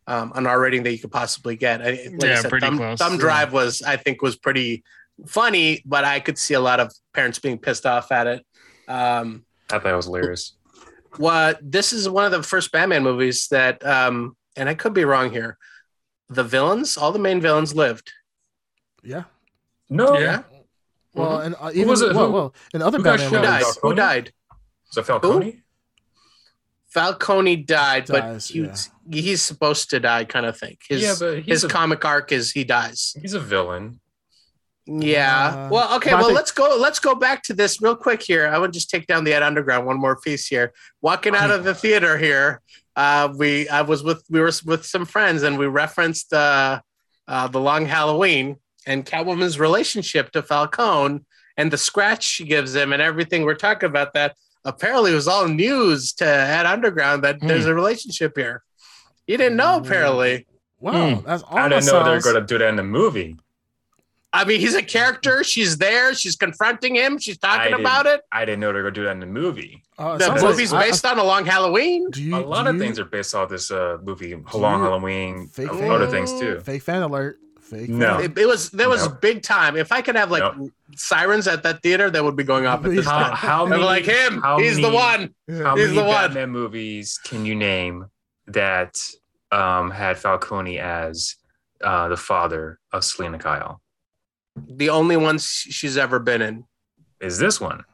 [0.09, 1.81] um, an R rating that you could possibly get.
[1.81, 3.19] I, like I Yeah, said, pretty Thumb, close, Thumb yeah.
[3.21, 4.83] Drive was I think was pretty
[5.27, 8.45] funny, but I could see a lot of parents being pissed off at it.
[8.89, 10.57] Um, I thought it was hilarious.
[11.19, 15.05] What this is one of the first Batman movies that, um, and I could be
[15.05, 15.59] wrong here.
[16.29, 18.13] The villains, all the main villains lived.
[19.03, 19.25] yeah.
[19.91, 20.43] No, Yeah.
[21.15, 22.15] Well, and uh, even was it?
[22.15, 23.63] well, Who- well, in other who Batman Who died?
[23.65, 23.97] Who Falcone?
[23.97, 24.33] died?
[24.91, 25.63] So Falcone.
[26.89, 30.77] Falcone died, Dies, but he, he's supposed to die, kind of thing.
[30.89, 33.15] His yeah, but his a, comic arc is he dies.
[33.21, 34.01] he's a villain.
[34.87, 35.47] Yeah.
[35.67, 36.13] Uh, well, okay.
[36.15, 36.77] Well, think- let's go.
[36.79, 38.49] Let's go back to this real quick here.
[38.49, 40.73] I would just take down the Ed Underground one more piece here.
[41.01, 42.61] Walking out of the theater here,
[42.97, 46.81] uh, we I was with we were with some friends and we referenced uh,
[47.29, 48.57] uh, the Long Halloween
[48.87, 51.21] and Catwoman's relationship to Falcone
[51.57, 53.45] and the scratch she gives him and everything.
[53.45, 54.35] We're talking about that.
[54.65, 57.47] Apparently, it was all news to Ed Underground that Hmm.
[57.47, 58.63] there's a relationship here.
[59.29, 60.47] You didn't know, apparently.
[60.81, 61.25] wow, Hmm.
[61.27, 63.37] that's all I didn't know they were going to do that in the movie.
[64.35, 65.45] I mean, he's a character.
[65.45, 66.15] She's there.
[66.15, 67.19] She's confronting him.
[67.19, 68.23] She's talking didn't- about it.
[68.33, 69.83] I didn't know they were gonna do that in the movie.
[69.99, 72.09] Uh, The sounds like- movie's I- I- based on a long Halloween.
[72.11, 74.81] do you, a lot do of you- things are based off this uh movie, Long
[74.81, 75.91] you- Halloween, Fake uh, fan?
[75.91, 76.61] other things too.
[76.61, 77.39] Fake fan alert.
[77.61, 77.89] Fake.
[77.91, 78.15] No.
[78.17, 78.25] fan.
[78.33, 79.15] It, it was there was No.
[79.21, 79.77] big time.
[79.77, 80.71] If I could have like No.
[80.97, 83.37] sirens at that theater, that would be going off at this How- How, time.
[83.37, 84.41] how many, like him.
[84.41, 85.35] how He's the one.
[85.51, 86.29] How He's many the one.
[86.29, 88.07] Batman movies can you name
[88.47, 88.97] that
[89.51, 91.37] um, had Falcone as
[91.85, 93.82] uh, the father of Selina Kyle?
[94.57, 96.65] The only one she's ever been in,
[97.21, 97.85] Is this one?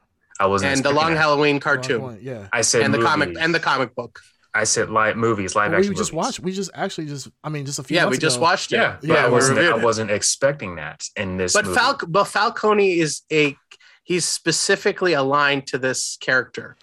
[0.41, 0.73] I wasn't.
[0.77, 1.19] and the Long that.
[1.21, 2.49] Halloween cartoon, point, Yeah.
[2.53, 4.21] I said and the comic, and the comic book.
[4.55, 6.13] I said live movies, live Well, we just movies.
[6.13, 6.41] watched.
[6.41, 7.29] We just actually just.
[7.45, 7.97] I mean, just a few.
[7.97, 8.43] Yeah, we just ago.
[8.45, 8.77] watched it.
[8.77, 9.59] Yeah, but Yeah, I wasn't.
[9.59, 11.53] I wasn't expecting that in this.
[11.53, 11.79] But movie.
[11.79, 13.57] Falc, but Falcone is a
[14.05, 16.77] he's specifically aligned to this character.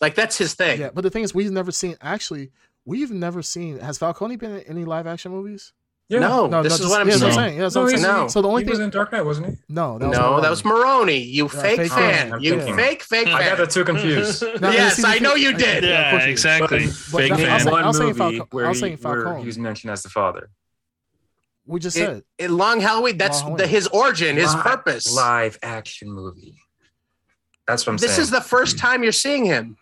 [0.00, 0.80] Like that's his thing.
[0.80, 1.96] Yeah, but the thing is, we've never seen.
[2.00, 2.50] Actually,
[2.84, 3.78] we've never seen.
[3.80, 5.72] Has Falcone been in any live action movies?
[6.08, 6.18] Yeah.
[6.18, 7.32] No, No, this no, is just- what I'm yeah, saying.
[7.32, 7.54] saying.
[7.54, 8.02] Yeah, No, what I'm saying.
[8.02, 8.28] No.
[8.28, 8.70] So the only he thing.
[8.72, 9.56] was in Dark Knight, wasn't he?
[9.70, 10.42] no, that was no, Maroni.
[10.42, 11.18] that was Maroni.
[11.18, 12.30] You Yeah, fake, fake fan.
[12.32, 12.40] fan.
[12.42, 12.76] You thinking.
[12.76, 14.42] fake fake I got the two confused.
[14.60, 15.84] No, yes, I know you did.
[15.84, 16.32] of Yeah, course you did.
[16.32, 16.86] exactly.
[16.86, 17.72] But Fake that- In I was fan.
[17.72, 19.90] one I was saying movie Falco- I where, was he, saying where he was mentioned
[19.90, 20.50] as the father.
[21.64, 22.22] We just It- said.
[22.38, 25.10] In Long Halloween, that's Long the, his origin, his Live- purpose.
[25.14, 26.58] Live action movie.
[27.66, 28.16] That's what I'm this saying.
[28.18, 29.78] This is the first time you're seeing him.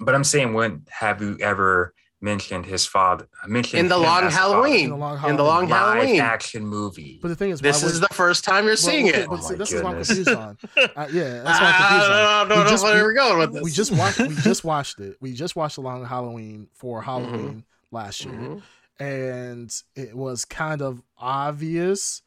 [0.00, 3.28] But I'm saying, when have you ever mentioned his father?
[3.46, 4.52] Mentioned In the him Long the father?
[4.54, 4.84] Halloween.
[4.84, 5.68] In the Long In the Long Halloween.
[5.70, 6.20] live Halloween.
[6.20, 7.18] action movie.
[7.22, 9.28] But the thing is, This is the first time you're well, seeing okay, it.
[9.28, 10.08] But Oh see, my this is what I'm goodness.
[10.08, 10.58] confused on.
[10.96, 12.12] Uh, yeah, that's what I'm confused on.
[12.12, 13.62] I don't We know just- where we- we're going with this.
[13.62, 14.18] We just watched.
[14.20, 15.16] We just watched it.
[15.20, 18.62] We just watched the Long Halloween for Halloween last year, Mhm.
[19.00, 22.22] and it was kind of obvious.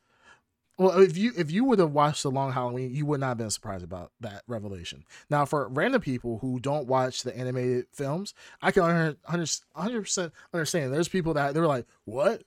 [0.78, 3.38] Well, if you if you would have watched the Long Halloween, you would not have
[3.38, 5.04] been surprised about that revelation.
[5.30, 10.94] Now, for random people who don't watch the animated films, I can 100 percent understand.
[10.94, 12.44] There's people that they're like, "What?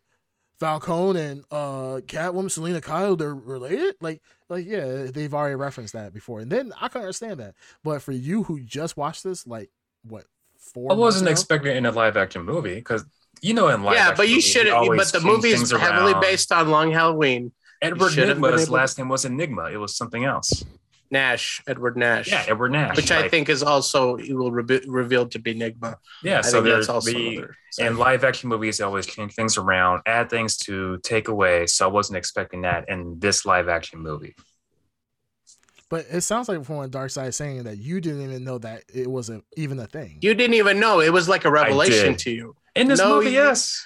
[0.59, 6.13] Falcone and uh Catwoman, Selina Kyle, they're related?" Like, like yeah, they've already referenced that
[6.13, 7.55] before, and then I can understand that.
[7.85, 9.71] But for you who just watched this, like,
[10.03, 10.25] what
[10.59, 10.91] four?
[10.91, 13.05] I wasn't expecting it in a live action movie because
[13.43, 14.87] you know in live yeah, action but you should they have.
[14.97, 16.21] But the change movie is heavily around.
[16.21, 17.53] based on Long Halloween.
[17.85, 19.71] Edward should have been Nygma's able- last name was Enigma.
[19.71, 20.65] It was something else.
[21.11, 22.29] Nash, Edward Nash.
[22.31, 22.97] Yeah, Edward Nash.
[22.97, 25.99] which I think is also it will re- revealed to be Enigma.
[26.23, 27.57] Yeah, I so there's that's also the another.
[27.79, 31.67] in live action movies always change things around, add things to take away.
[31.67, 34.35] So I wasn't expecting that in this live action movie.
[35.91, 38.59] But it sounds like from what Dark Side is saying that you didn't even know
[38.59, 40.19] that it was a, even a thing.
[40.23, 42.57] You didn't even know it was like a revelation to you.
[42.75, 43.85] In this No, movie, you- yes.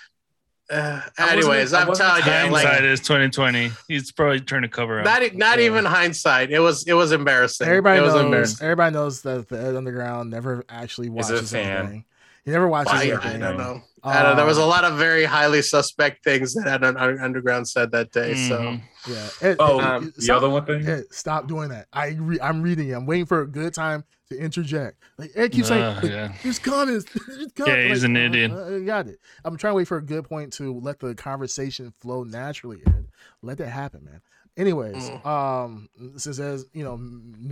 [0.70, 3.70] Uh, anyways, I I'm telling you, Hindsight like is 2020.
[3.88, 5.04] He's probably trying to cover up.
[5.06, 5.66] not not Yeah.
[5.66, 6.50] even hindsight.
[6.50, 7.66] It was it was embarrassing.
[7.66, 8.24] Everybody it was knows.
[8.24, 8.64] embarrassing.
[8.64, 11.78] Everybody knows that the Ed Underground never actually a watches fan.
[11.78, 12.04] anything.
[12.44, 13.42] He never watches I, anything.
[13.42, 13.82] I don't know.
[14.04, 14.36] I don't know.
[14.36, 17.90] There was a Um, lot of very highly suspect things that Ed Un- Underground said
[17.92, 18.34] that day.
[18.48, 18.82] So Mhm.
[19.06, 19.28] Yeah.
[19.42, 20.86] Ed, Oh, Ed, um, the stop, other one thing.
[20.86, 21.86] Ed, stop doing that.
[21.92, 22.92] I re- I'm reading it.
[22.94, 25.02] I'm waiting for a good time to interject.
[25.16, 26.32] Like Ed keeps saying, Uh, like, yeah.
[26.42, 27.58] "There's comments." There's comments.
[27.66, 28.50] Yeah, he's Like, an uh, idiot.
[28.52, 29.18] uh, got it.
[29.44, 32.82] I'm trying to wait for a good point to let the conversation flow naturally.
[32.86, 33.06] Ed,
[33.42, 34.20] let that happen, man.
[34.56, 35.24] Anyways, Mm.
[35.26, 36.96] um, since as you know,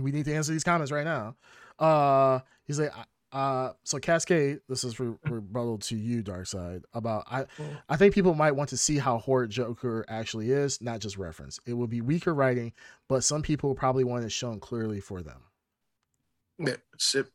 [0.03, 1.35] we need to answer these comments right now.
[1.79, 2.91] Uh, he's like,
[3.31, 4.59] uh, so Cascade.
[4.69, 6.83] This is re- rebuttal to you, Dark Side.
[6.93, 7.77] About I, Mm.
[7.89, 11.59] I think people might want to see how horrid Joker actually is, not just reference.
[11.65, 12.73] It would be weaker writing,
[13.07, 15.41] but some people probably want it shown clearly for them.
[16.97, 17.25] So-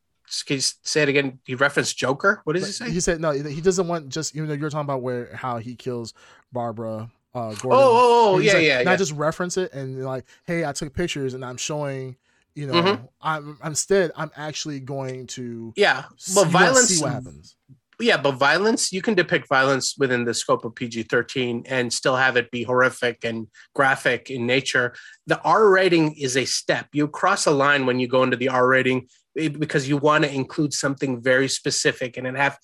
[0.47, 1.40] can you say it again?
[1.44, 2.40] He referenced Joker.
[2.44, 2.90] What does he say?
[2.90, 3.32] He said no.
[3.32, 6.14] He doesn't want just you know you're talking about where how he kills
[6.52, 7.10] Barbara.
[7.35, 7.70] Uh, Gordon.
[7.73, 8.97] Oh, oh, oh, yeah, like, yeah, Not yeah.
[8.97, 12.16] just reference it and like, hey, I took pictures and I'm showing.
[12.55, 13.09] You know, Mhm.
[13.20, 16.05] I'm instead I'm actually going to yeah,
[16.35, 16.89] but violence.
[16.89, 17.57] See what happens.
[17.99, 22.16] yeah, but violence, you can depict violence within the scope of PG 13 and still
[22.16, 24.93] have it be horrific and graphic in nature.
[25.27, 26.89] The R rating is a step.
[26.93, 29.09] You cross a line when you go into the R rating
[29.39, 32.59] eh, because you want to include something very specific and it have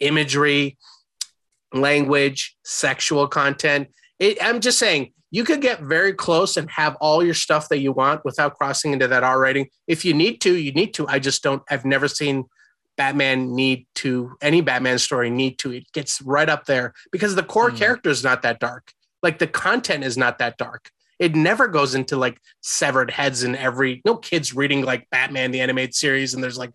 [0.00, 0.78] imagery,
[1.72, 3.88] language, sexual content.
[4.18, 7.78] It, I'm just saying you could get very close and have all your stuff that
[7.78, 9.68] you want without crossing into that R rating.
[9.86, 11.06] If you need to, you need to.
[11.08, 12.44] I just don't, I've never seen
[12.96, 15.72] Batman need to any Batman story need to.
[15.72, 17.76] It gets right up there because the core Mm.
[17.76, 18.92] character is not that dark.
[19.22, 20.90] Like the content is not that dark.
[21.18, 25.60] It never goes into like severed heads in every no kids reading like Batman the
[25.60, 26.72] animated series and there's like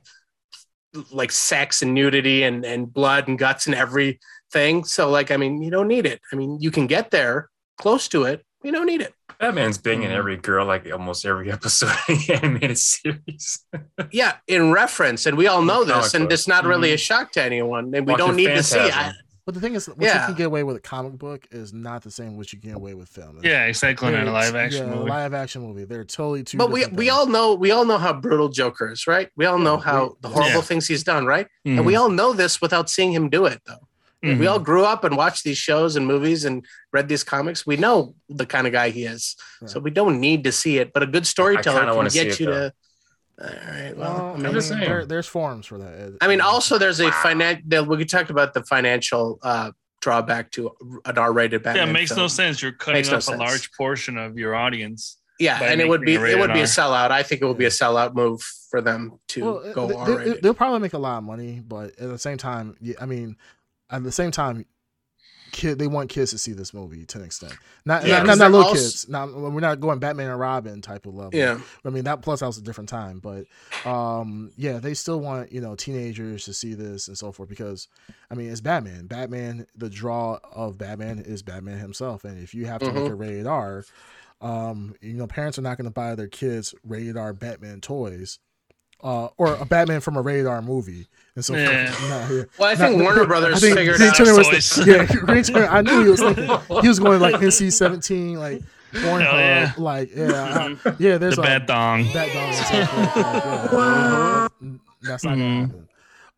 [1.12, 4.84] like sex and nudity and and blood and guts and everything.
[4.84, 6.20] So like I mean you don't need it.
[6.34, 7.50] I mean you can get there
[7.82, 8.44] close to it.
[8.64, 9.14] we don't need it.
[9.40, 10.18] Batman's banging Mhm.
[10.18, 13.66] every girl like almost every episode of the animated series.
[14.12, 16.34] Yeah, in reference, and we all know this, and book.
[16.34, 16.94] it's not really Mhm.
[16.94, 18.78] a shock to anyone, and we Watching don't need to see.
[18.80, 19.14] I, Phantasm.
[19.14, 20.20] But But the thing is, what Yeah.
[20.22, 22.70] you can get away with a comic book is not the same what you can
[22.70, 23.40] get away with film.
[23.42, 24.14] Yeah, exactly.
[24.14, 25.10] In a live action yeah, movie.
[25.10, 25.86] live action movie.
[25.86, 26.58] They're totally two.
[26.60, 27.10] but we we things.
[27.10, 29.30] all know we all know how brutal Joker is, right?
[29.36, 30.62] We all know how the horrible Yeah.
[30.62, 31.48] things he's done, right?
[31.68, 31.78] Mhm.
[31.78, 33.88] And we all know this without seeing him do it, though.
[34.24, 34.38] Mhm.
[34.40, 37.66] We all grew up and watched these shows and movies and read these comics.
[37.66, 39.36] We know the kind of guy he is,
[39.66, 40.94] so we don't need to see it.
[40.94, 42.70] But a good storyteller kinda can wanna get you though.
[42.70, 42.74] to.
[43.42, 43.98] All right.
[43.98, 44.82] Well, Well, I I mean, mean, just saying.
[44.82, 46.18] there, there's forums for that.
[46.22, 47.86] I mean, also there's a financial.
[47.86, 49.72] We could talk about the financial uh,
[50.02, 50.72] drawback to
[51.06, 52.22] an R-rated yeah, it makes film.
[52.22, 52.62] no sense.
[52.62, 53.40] You're cutting Makes no up a sense.
[53.40, 55.18] large portion of your audience.
[55.40, 57.10] Yeah, and it would be it it would be a sellout.
[57.10, 60.34] I think it would be a sellout move for them to Well, go they- R-rated.
[60.36, 63.38] they, they'll probably make a lot of money, but at the same time, I mean,
[63.92, 64.66] at the same time,
[65.52, 67.54] kid, they want kids to see this movie to an extent.
[67.86, 69.10] Not Yeah, not, not, they're little also- kids.
[69.10, 71.32] Not we're not going Batman and Robin type of level.
[71.38, 73.46] yeah, I mean that plus that was a different time, but
[73.86, 77.90] um yeah, they still want, you know, teenagers to see this and so forth because
[78.30, 79.08] I mean it's Batman.
[79.08, 82.24] Batman the draw of Batman is Batman himself.
[82.24, 82.96] And if you have to Mm-hmm.
[83.04, 83.84] make it rated R,
[84.40, 88.40] um, you know, parents are not gonna buy their kids rated R Batman toys.
[89.04, 91.92] Uh, or a Batman from a rated R movie and so Yeah.
[91.92, 92.02] forth.
[92.10, 92.44] Nah, yeah.
[92.60, 94.16] Well, I think Not- Warner I Brothers think figured Green out.
[94.16, 95.66] Turner was the, yeah, Green Tuner.
[95.68, 96.48] I knew he was thinking
[96.82, 98.62] he was going like NC seventeen, like
[98.94, 99.74] Pornhub, yeah.
[99.78, 101.18] like yeah, I- yeah.
[101.18, 102.04] There's The a bad dong.
[102.14, 104.48] that dog and stuff like yeah.
[105.02, 105.40] That's not Mhm.
[105.40, 105.88] gonna happen.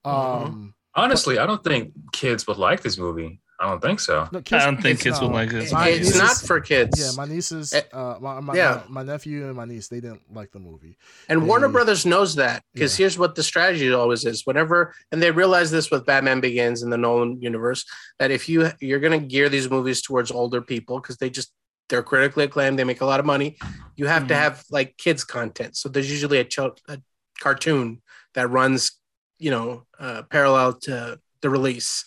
[0.06, 3.40] Um, Honestly, I don't think kids would like this movie.
[3.64, 4.28] I don't think so.
[4.32, 5.72] no, kids, I don't think it's kids would not- like this.
[5.72, 7.00] My it's nieces- not for kids.
[7.00, 8.84] Yeah, my nieces, Eh, uh, my, my, yeah.
[8.90, 10.98] my, my nephew and my niece, they didn't like the movie.
[11.30, 13.04] And Warner Brothers knows that because Yeah.
[13.06, 14.46] here's what the strategy always is.
[14.46, 17.86] Whenever and they realize this with Batman Begins in the Nolan universe
[18.20, 21.54] that if you you're going to gear these movies towards older people because they just
[21.90, 23.58] they're critically acclaimed, they make a lot of money.
[23.96, 24.38] You have to Mhm.
[24.38, 25.78] have like kids content.
[25.78, 26.60] So there's usually a, ch-
[26.90, 26.98] a
[27.40, 28.02] cartoon
[28.36, 29.00] that runs,
[29.40, 32.06] you know, uh, parallel to the release.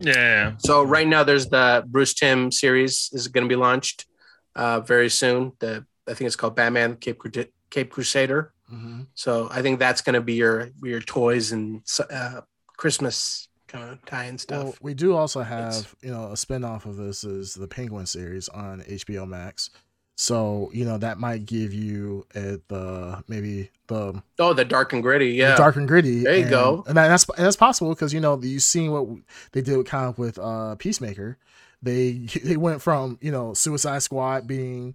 [0.00, 0.54] Yeah.
[0.58, 4.06] So right now there's the Bruce Timm series is going to be launched
[4.54, 5.52] uh, very soon.
[5.58, 8.52] The I think it's called Batman Cape Cru- Cape Crusader.
[8.72, 9.02] Mm-hmm.
[9.14, 12.40] So I think that's going to be your your toys and uh,
[12.78, 14.64] Christmas kind of tie-in stuff.
[14.64, 18.48] Well, we do also have, you know, a spinoff of this is the Penguin series
[18.48, 19.70] on HBO Max.
[20.18, 25.02] So, you know, that might give you at the maybe the oh, the dark and
[25.02, 25.56] gritty, the yeah.
[25.56, 26.24] dark and gritty.
[26.24, 26.84] There you and, go.
[26.88, 29.06] And that's and that's possible because you know you've seen what
[29.52, 31.36] they did with kind of with uh Peacemaker.
[31.82, 32.12] They
[32.44, 34.94] they went from you know Suicide Squad being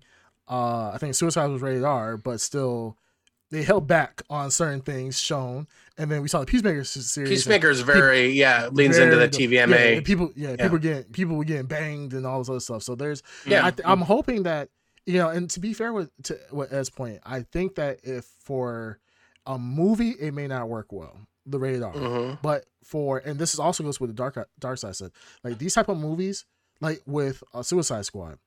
[0.50, 2.98] uh I think Suicide was rated R, but still
[3.52, 5.68] they held back on certain things shown,
[6.00, 7.30] and then we saw the Peacemaker series.
[7.30, 9.96] Peacemaker is very yeah leans into the very- TVMA.
[9.96, 10.56] Yeah, people, yeah, Yeah.
[10.56, 12.82] people getting people were getting banged and all this other stuff.
[12.82, 13.68] So there's, Yeah.
[13.68, 14.70] I th- I'm hoping that
[15.06, 18.26] you know, and to be fair with to what Ed's point, I think that if
[18.40, 19.00] for
[19.46, 22.42] a movie it may not work well, the rated R, Mhm.
[22.42, 25.12] but for and this is also goes with the dark dark side said,
[25.44, 26.46] like these type of movies,
[26.80, 28.38] like with a Suicide Squad,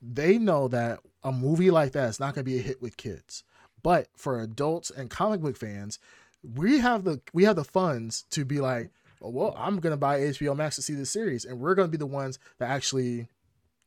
[0.00, 2.96] they know that a movie like that is not going to be a hit with
[2.96, 3.44] kids,
[3.82, 5.98] but for adults and comic book fans,
[6.42, 8.90] we have the we have the funds to be like,
[9.20, 11.96] oh, well, I'm gonna buy HBO Max to see this series, and we're gonna be
[11.98, 13.28] the ones that actually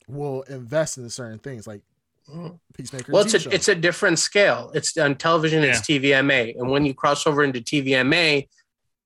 [0.08, 1.82] will invest in certain things like
[2.32, 2.58] Mhm.
[2.76, 3.12] Peacemaker.
[3.12, 3.50] Well, it's a show.
[3.50, 4.72] it's a different scale.
[4.74, 5.62] It's on television.
[5.62, 8.48] It's TVMA, and when you cross over into TVMA,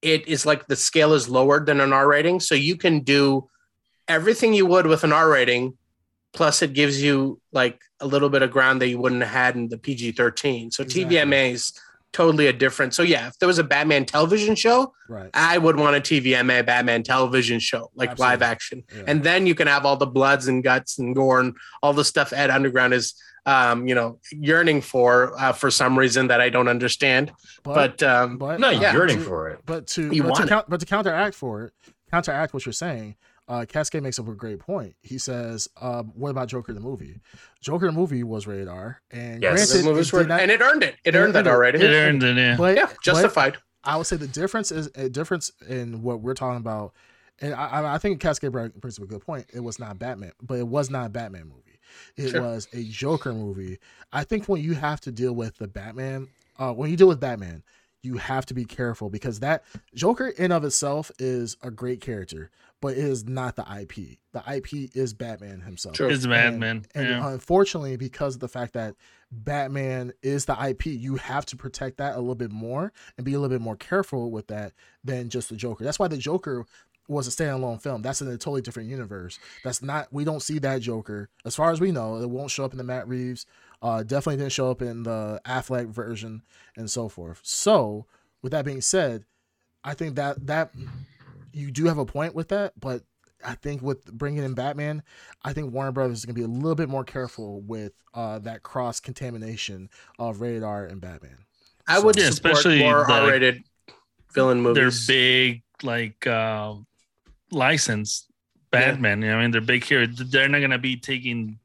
[0.00, 3.48] it is like the scale is lower than an R rating, so you can do
[4.08, 5.76] everything you would with an R rating.
[6.32, 9.54] Plus, it gives you like a little bit of ground that you wouldn't have had
[9.56, 10.70] in the PG thirteen.
[10.70, 11.04] So Exactly.
[11.16, 11.72] TVMA is
[12.12, 12.94] totally a different.
[12.94, 15.30] So yeah, if there was a Batman television show, right.
[15.34, 18.32] I would want a TVMA Batman television show, like Absolutely.
[18.32, 18.84] live action.
[18.94, 19.02] Yeah.
[19.06, 22.04] And then you can have all the bloods and guts and gore and all the
[22.04, 23.14] stuff Ed Underground is,
[23.46, 27.32] um, you know, yearning for uh, for some reason that I don't understand.
[27.62, 29.60] But, um, but I'm not uh, yearning to- for it.
[29.64, 30.48] But to You but to, want it.
[30.48, 31.72] count, but to counteract for it,
[32.10, 33.16] counteract what you're saying,
[33.50, 34.94] uh, Cascade makes up a great point.
[35.02, 37.20] He says, um, "What about Joker the movie?
[37.60, 39.70] Joker the movie was rated R, and Yes.
[39.72, 40.94] granted, movies it were, not- and it earned it.
[41.04, 41.80] It Yeah, earned that it- already.
[41.80, 42.56] It earned it, yeah.
[42.56, 43.56] but, yeah, but justified.
[43.84, 46.92] I would say the difference is a difference in what we're talking about,
[47.40, 49.46] and I, I- I think Cascade brings up a good point.
[49.52, 51.80] It was not Batman, but it was not a Batman movie.
[52.16, 52.42] It Sure.
[52.42, 53.78] was a Joker movie.
[54.12, 56.28] I think when you have to deal with the Batman,
[56.58, 57.64] uh, when you deal with Batman,
[58.02, 59.64] you have to be careful because that
[59.94, 62.50] Joker in of itself is a great character,
[62.80, 64.18] but it is not the IP.
[64.32, 65.96] The IP is Batman himself.
[65.96, 66.10] Sure.
[66.10, 66.86] It's Batman.
[66.94, 67.30] And yeah.
[67.30, 68.94] unfortunately, because of the fact that
[69.30, 73.34] Batman is the IP, you have to protect that a little bit more and be
[73.34, 74.72] a little bit more careful with that
[75.04, 75.84] than just the Joker.
[75.84, 76.64] That's why the Joker
[77.10, 78.02] was a standalone film.
[78.02, 79.38] That's in a totally different universe.
[79.64, 82.16] That's not we don't see that Joker as far as we know.
[82.16, 83.46] It won't show up in the Matt Reeves.
[83.82, 86.42] Uh, definitely didn't show up in the Affleck version
[86.76, 87.40] and so forth.
[87.42, 88.06] So,
[88.42, 89.24] with that being said,
[89.82, 90.70] I think that that
[91.52, 93.02] you do have a point with that, but
[93.44, 95.02] I think with bringing in Batman,
[95.42, 98.38] I think Warner Brothers is going to be a little bit more careful with uh,
[98.40, 101.38] that cross contamination of rated R and Batman.
[101.88, 103.62] I would Yeah, support especially more the- R-rated
[104.34, 105.06] villain movies.
[105.06, 106.74] They're big, like uh,
[107.50, 108.26] licensed
[108.70, 109.22] Batman.
[109.22, 110.06] you know I mean, they're big here.
[110.06, 111.58] They're not gonna be taking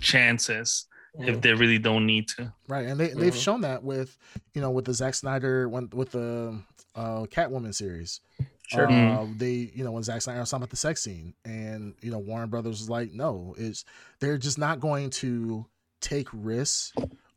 [0.00, 0.86] chances
[1.18, 2.52] if they really don't need to.
[2.68, 3.42] Right, and they they've Mhm.
[3.42, 4.18] shown that with
[4.54, 6.60] you know with the Zack Snyder one with the
[6.94, 8.20] uh, Catwoman series.
[8.68, 8.90] Sure.
[8.90, 12.10] Uh, They you know when Zack Snyder was talking about the sex scene, and you
[12.10, 13.84] know Warner Brothers was like, no, it's
[14.20, 15.64] they're just not going to
[16.00, 16.92] take risks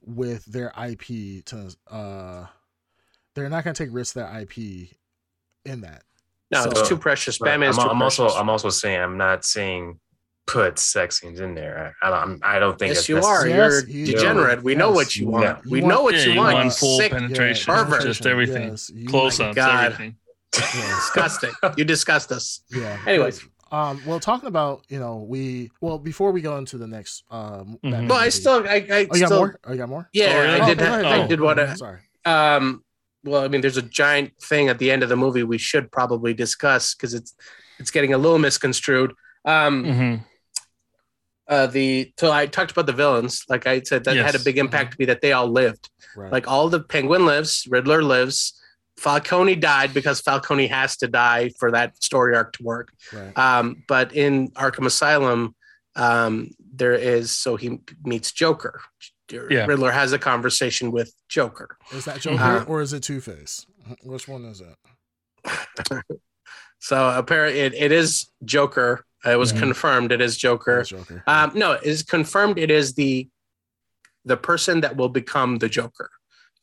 [0.05, 2.45] with their IP to uh
[3.35, 4.89] they're not going to take risks with their IP
[5.65, 6.03] in that.
[6.51, 7.39] No, So- it's too precious.
[7.39, 7.51] Right.
[7.51, 8.27] Batman's I'm, too I'm also.
[8.29, 9.99] I'm also saying I'm not saying
[10.47, 11.95] put sex scenes in there.
[12.01, 13.47] I, I don't I don't think yes, that's you are.
[13.47, 14.63] Yes, You're you- degenerate.
[14.63, 15.43] We know what you want.
[15.43, 15.59] Yeah.
[15.69, 16.53] We You know want- what Yeah, you you want.
[16.55, 17.11] want you full sick.
[17.11, 18.01] penetration, pervert.
[18.01, 20.15] just everything, Yes, you- close ups, God.
[20.57, 20.89] Everything.
[20.95, 21.51] Disgusting.
[21.77, 22.61] You disgust us.
[22.71, 22.99] Yeah.
[23.05, 23.43] Anyways.
[23.71, 27.77] Um, well, talking about you know we well before we go into the next um,
[27.83, 30.09] Batman Well, I still, I, I oh you got still, more oh you got more
[30.11, 30.61] yeah, Oh, really?
[30.61, 31.29] I did, Oh, ha- go I ahead.
[31.29, 31.77] did Oh, want to.
[31.77, 32.83] sorry Um,
[33.23, 35.91] well, I mean, there's a giant thing at the end of the movie we should
[35.91, 37.35] probably discuss because it's
[37.77, 39.13] it's getting a little misconstrued.
[39.45, 40.25] Um, Mhm.
[41.47, 43.43] uh, the so I talked about the villains.
[43.49, 45.89] Like I said, that had a big impact to me that they all lived.
[46.15, 48.59] right Like all the Penguin lives, Riddler lives.
[48.99, 52.91] Falcone died because Falcone has to die for that story arc to work.
[53.13, 55.55] right Um, but in Arkham Asylum,
[55.95, 58.81] um, there is so he meets Joker.
[59.31, 59.65] Yeah.
[59.65, 61.77] Riddler has a conversation with Joker.
[61.91, 63.65] is that Joker Uh, or is it Two Face
[64.03, 64.75] which one is it
[66.81, 69.05] So apparently, it, it is Joker.
[69.25, 69.59] It was Mhm.
[69.59, 70.11] confirmed.
[70.13, 70.77] It is Joker.
[70.77, 72.57] That's Joker Um, no, it is confirmed.
[72.57, 73.27] It is the
[74.25, 76.09] the person that will become the Joker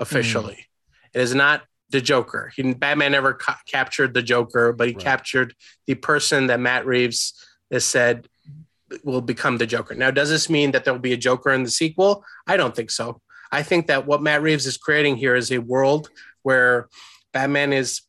[0.00, 0.66] officially.
[1.14, 2.52] It is not the Joker.
[2.54, 5.02] He, Batman never ca- captured the Joker, but he Right.
[5.02, 5.54] captured
[5.86, 7.32] the person that Matt Reeves
[7.70, 8.28] has said
[9.04, 9.94] will become the Joker.
[9.94, 12.24] Now, does this mean that there will be a Joker in the sequel?
[12.46, 13.20] I don't think so.
[13.52, 16.10] I think that what Matt Reeves is creating here is a world
[16.42, 16.88] where
[17.32, 18.02] Batman is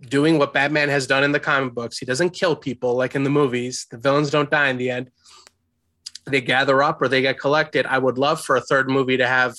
[0.00, 1.98] doing what Batman has done in the comic books.
[1.98, 3.86] He doesn't kill people like in the movies.
[3.90, 5.10] The villains don't die in the end.
[6.26, 7.86] They gather up or they get collected.
[7.86, 9.56] I would love for a third movie to have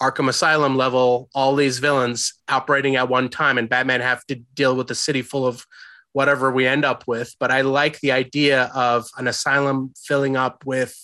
[0.00, 4.74] Arkham Asylum level, all these villains operating at one time, and Batman have to deal
[4.76, 5.64] with a city full of
[6.12, 7.34] whatever we end up with.
[7.38, 10.96] But I like the idea of an asylum filling up with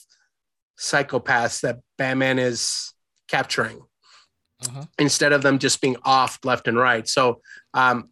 [0.79, 2.93] psychopaths that Batman is
[3.29, 3.83] capturing
[4.67, 4.85] Uh-huh.
[4.99, 7.09] instead of them just being off left and right.
[7.09, 7.41] So
[7.75, 8.11] um,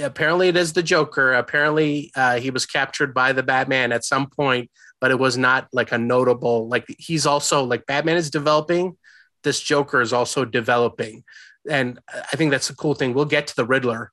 [0.00, 1.34] apparently it is the Joker.
[1.34, 4.70] Apparently uh, he was captured by the Batman at some point,
[5.00, 6.68] but it was not like a notable.
[6.68, 8.96] Like he's also like Batman is developing.
[9.44, 11.22] This Joker is also developing,
[11.70, 13.14] and I think that's a cool thing.
[13.14, 14.10] We'll get to the Riddler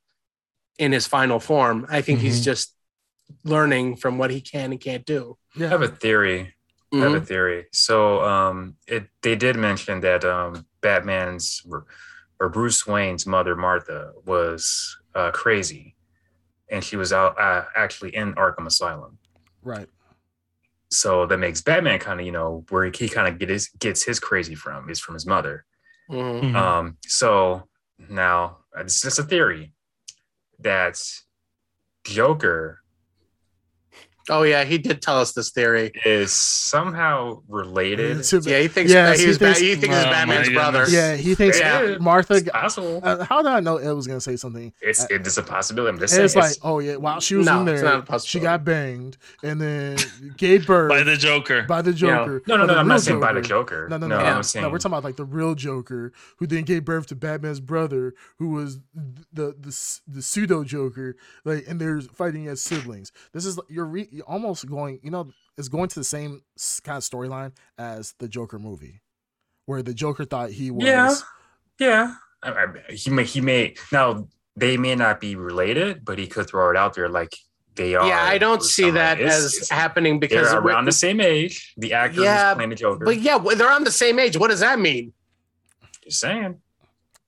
[0.78, 1.88] in his final form.
[1.90, 2.44] I think he's Mhm.
[2.44, 2.76] just
[3.46, 5.38] learning from what he can and can't do.
[5.60, 6.54] I have a theory.
[6.94, 7.68] I have a theory.
[7.72, 11.66] So um it they did mention that um Batman's
[12.40, 15.96] or Bruce Wayne's mother Martha was uh crazy
[16.70, 19.18] and she was out uh, actually in Arkham Asylum.
[19.64, 19.88] right
[20.92, 24.04] So that makes Batman kind of, you know, where he kind of get his, gets
[24.04, 25.66] his crazy from is from his mother.
[26.10, 26.42] Mhm.
[26.42, 26.56] Mhm.
[26.56, 29.74] Um, so now it's just a theory
[30.60, 31.02] that
[32.04, 32.81] Joker
[34.32, 35.92] Oh yeah, he did tell us this theory.
[36.06, 38.24] is somehow related.
[38.24, 40.12] To- Yeah, he thinks Yes, he, he was ba- thinks- he thinks he's Oh, my
[40.12, 40.86] Batman's brother.
[40.90, 41.98] yeah he thinks Yeah.
[42.00, 43.02] Martha It's possible.
[43.04, 45.94] uh, how did I know it was gonna say something It's it's a possibility.
[45.94, 46.26] I'm just saying.
[46.26, 48.28] it's like, it's- oh yeah, while she was No, in there, not a possibility.
[48.28, 49.98] she got banged and then
[50.38, 51.64] gave birth by the Joker.
[51.64, 52.42] by the Joker.
[52.48, 52.80] no, no, But no.
[52.80, 53.88] I'm not saying by the Joker.
[53.90, 54.18] No, no, no.
[54.18, 54.24] no.
[54.26, 57.08] I'm no, saying no, we're talking about like the real Joker, who then gave birth
[57.08, 58.80] to Batman's brother, who was
[59.34, 61.16] the the s- the pseudo Joker.
[61.44, 63.12] Like, and they're fighting as siblings.
[63.34, 66.42] This is you're, re, you're almost going, you know, it's going to the same
[66.84, 69.02] kind of storyline as the Joker movie,
[69.66, 70.86] where the Joker thought he was.
[70.86, 71.14] Yeah.
[71.80, 72.16] yeah.
[72.44, 72.50] I,
[72.90, 76.70] I, he may he may now they may not be related, but he could throw
[76.72, 77.36] it out there like
[77.76, 78.08] they are.
[78.08, 78.96] Yeah, I don't see something.
[78.96, 81.74] that It's- as it's- happening because they're it- around the same age.
[81.78, 83.06] The actor Yeah, who's playing the Joker.
[83.06, 84.38] But yeah, they're on the same age.
[84.38, 85.14] What does that mean?
[86.04, 86.60] Just saying.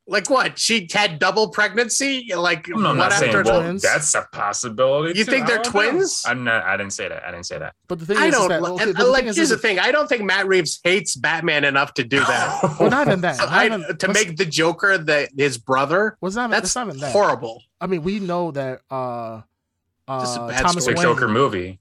[0.06, 0.60] Like what?
[0.60, 2.30] She had double pregnancy?
[2.36, 3.34] Like No, I'm what not saying.
[3.34, 3.44] after?
[3.50, 3.82] Well, twins?
[3.84, 5.18] that's a possibility.
[5.18, 5.32] You too.
[5.32, 5.82] think they're don't know.
[5.92, 6.24] twins?
[6.28, 6.66] I'm not.
[6.66, 7.24] I didn't say that.
[7.24, 7.74] I didn't say that.
[7.88, 9.22] But the thing I is, is don't that, li- and, the like.
[9.22, 9.80] thing is, here's the thing.
[9.80, 12.76] I don't think Matt Reeves hates Batman enough to do that.
[12.82, 13.38] Well, not even that.
[13.38, 16.18] So Not I- even- to make the Joker the his brother.
[16.20, 17.14] Well, it's not, That's not even that.
[17.14, 17.62] horrible.
[17.80, 19.42] I mean, we know that uh,
[20.10, 20.96] Just a uh, bad Thomas story.
[20.96, 21.80] Wayne, Joker movie.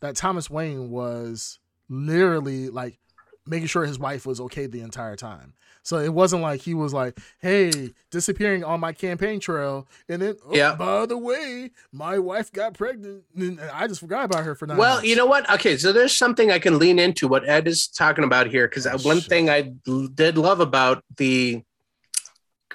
[0.00, 1.58] that Thomas Wayne was
[1.90, 2.98] literally like
[3.46, 5.52] making sure his wife was okay the entire time.
[5.82, 10.36] So it wasn't like he was like, "Hey, disappearing on my campaign trail," and then,
[10.46, 10.74] oh, Yeah.
[10.76, 14.78] by the way, my wife got pregnant, and I just forgot about her for nine.
[14.78, 15.08] Well, months.
[15.08, 15.48] you know what?
[15.50, 18.86] Okay, so there's something I can lean into what Ed is talking about here because
[18.86, 19.28] Oh, ah, one shit.
[19.28, 19.72] thing I
[20.14, 21.62] did love about the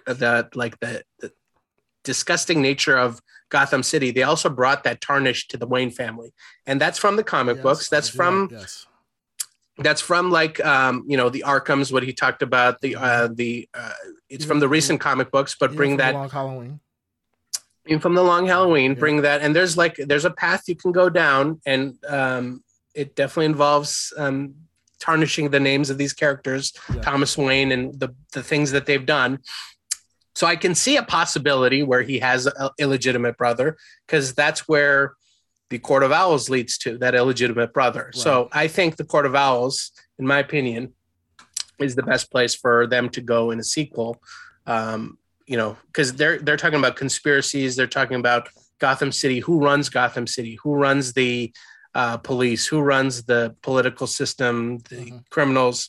[0.05, 1.31] the like the, the
[2.03, 6.33] disgusting nature of Gotham City, they also brought that tarnish to the Wayne family,
[6.65, 7.89] and that's from the comic Yes, books.
[7.89, 8.85] That's from yes,
[9.79, 13.67] that's from like um you know the Arkhams, what he talked about the uh the
[13.73, 13.91] uh
[14.29, 16.79] it's Even from the recent comic books, but bring from that Long Halloween.
[17.85, 18.99] even from the long halloween Yeah.
[18.99, 22.63] bring that and there's like there's a path you can go down and um
[22.93, 24.55] it definitely involves um
[24.99, 27.01] tarnishing the names of these characters Yeah.
[27.01, 29.39] thomas wayne and the the things that they've done
[30.35, 35.13] so i can see a possibility where he has an illegitimate brother because that's where
[35.69, 39.35] the court of owls leads to that illegitimate brother so i think the court of
[39.35, 40.93] owls in my opinion
[41.79, 44.21] is the best place for them to go in a sequel
[44.65, 45.17] um,
[45.47, 47.75] you know, because they're they're talking about conspiracies.
[47.75, 48.49] They're talking about
[48.79, 49.39] Gotham City.
[49.39, 50.59] Who runs Gotham City?
[50.61, 51.53] Who runs the
[51.95, 52.67] uh, police?
[52.67, 54.79] Who runs the political system?
[54.89, 55.23] The Mhm.
[55.29, 55.87] criminals?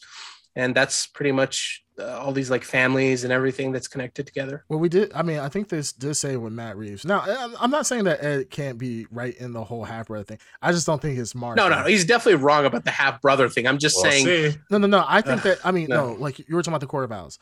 [0.54, 4.64] And that's pretty much uh, all these like families and everything that's connected together.
[4.68, 5.12] Well, we did.
[5.14, 7.04] I mean, I think this did say with Matt Reeves.
[7.04, 10.24] Now, I'm- I'm not saying that Ed can't be right in the whole half brother
[10.24, 10.38] thing.
[10.62, 11.56] I just don't think it's Mark.
[11.56, 13.66] No, no, no, he's definitely wrong about the half brother thing.
[13.66, 14.26] I'm just We'll saying.
[14.26, 14.58] see.
[14.70, 15.04] No, no, no.
[15.06, 15.58] I think that.
[15.64, 16.08] I mean, no.
[16.08, 16.12] no.
[16.14, 17.38] Like you were talking about the Court of Owls.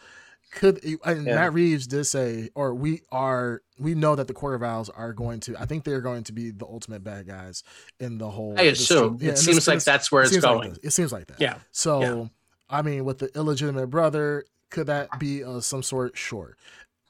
[0.53, 1.35] Could and Yeah.
[1.35, 5.13] Matt Reeves did say, or we are, we know that the Court of Owls are
[5.13, 5.57] going to.
[5.61, 7.63] I think they're going to be the ultimate bad guys
[8.01, 8.55] in the whole.
[8.57, 10.55] I this- assume yeah, it this- seems in like this- that's where it's seems like
[10.55, 10.69] going.
[10.71, 10.79] this.
[10.85, 11.41] It seems like that.
[11.41, 11.57] Yeah.
[11.73, 12.25] So, Yeah.
[12.69, 16.17] I mean, with the illegitimate brother, could that be of some sort?
[16.17, 16.57] Sure.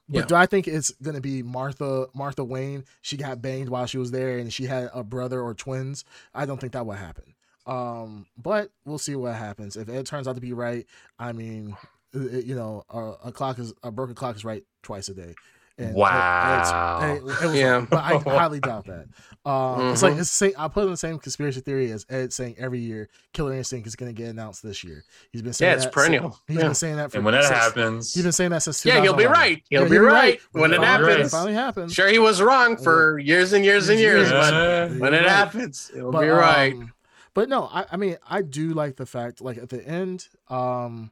[0.08, 0.24] But Yeah.
[0.26, 2.84] do I think it's gonna be Martha Martha Wayne?
[3.02, 6.04] She got banged while she was there, and she had a brother or twins.
[6.34, 7.34] I don't think that would happen.
[7.66, 9.76] Um, but we'll see what happens.
[9.76, 10.86] If it turns out to be right,
[11.18, 11.76] I mean,
[12.12, 15.34] it- you know, a, a clock is a broken clock is right twice a day.
[15.78, 17.00] And it- Wow.
[17.02, 17.86] it's- it- it was- Yeah.
[17.88, 19.06] but I highly doubt that.
[19.44, 22.32] Um, It's like it's the same, I put in the same conspiracy theory as Ed
[22.32, 25.04] saying every year Killer Instinct is going to get announced this year.
[25.30, 26.40] He's been saying Yeah, it's that perennial.
[26.48, 26.62] He's Yeah.
[26.64, 28.84] been saying that for And when that since- happens, He's been saying that since.
[28.84, 29.62] Yeah, he'll be right.
[29.70, 31.26] He'll Yeah, be right when it finally- happens.
[31.28, 31.92] It finally happens.
[31.92, 34.88] Sure, he was wrong for years and years and years, but Yeah.
[34.98, 36.72] when it happens, it'll But, be right.
[36.74, 36.92] um,
[37.34, 41.10] but no, I, I mean, I do like the fact, like at the end, um,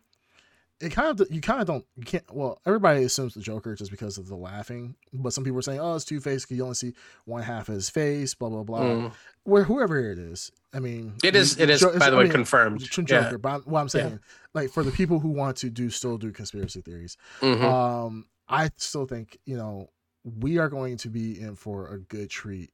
[0.81, 2.25] it kind of you kind of don't you can't.
[2.33, 5.81] Well, everybody assumes the Joker just because of the laughing, but some people are saying,
[5.81, 6.95] "Oh, it's Two Face because you only see
[7.25, 8.81] one half of his face." Blah blah blah.
[8.81, 9.13] Mm.
[9.45, 11.59] Where whoever it is, I mean, It is.
[11.61, 11.83] It is.
[11.85, 12.81] By the I way, mean, confirmed.
[12.81, 13.15] Joker.
[13.15, 13.37] Yeah.
[13.37, 14.21] But I'm, what I'm saying,
[14.53, 17.63] like for the people who want to do still do conspiracy theories, Mhm.
[17.63, 19.91] um, I still think you know
[20.25, 22.71] we are going to be in for a good treat.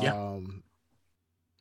[0.00, 0.14] Yeah.
[0.14, 0.62] Um,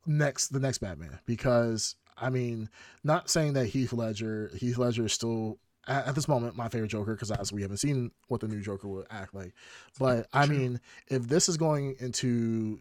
[0.05, 2.69] next the next Batman because I mean,
[3.03, 6.89] not saying that Heath Ledger, Heath Ledger is still at, at this moment my favorite
[6.91, 9.53] Joker because obviously we haven't seen what the new Joker would act like.
[9.99, 12.79] But I mean, if this is going into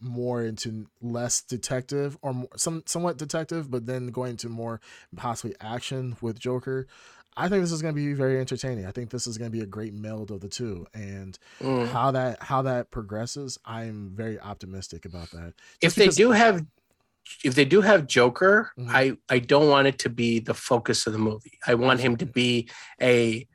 [0.00, 4.80] more into less detective or more, some somewhat detective, but then going to more
[5.16, 6.86] possibly action with Joker.
[7.34, 8.84] I think this is going to be very entertaining.
[8.84, 11.88] I think this is going to be a great meld of the two, and Mm.
[11.88, 15.54] how that how that progresses, I'm very optimistic about that.
[15.80, 16.66] If they do have,
[17.44, 18.88] if they do have Joker, Mhm.
[18.90, 21.58] I I don't want it to be the focus of the movie.
[21.66, 22.68] I want him to be
[23.00, 23.46] a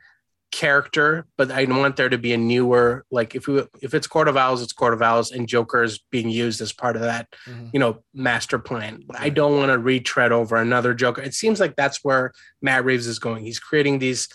[0.52, 4.28] character, but I want there to be a newer like if we if it's Court
[4.30, 7.28] of Owls, it's Court of Owls, and Joker is being used as part of that
[7.48, 7.70] Mhm.
[7.74, 9.04] you know master plan.
[9.06, 11.22] But I don't want to retread over another Joker.
[11.22, 12.32] It seems like that's where
[12.62, 13.44] Matt Reeves is going.
[13.46, 14.30] He's creating these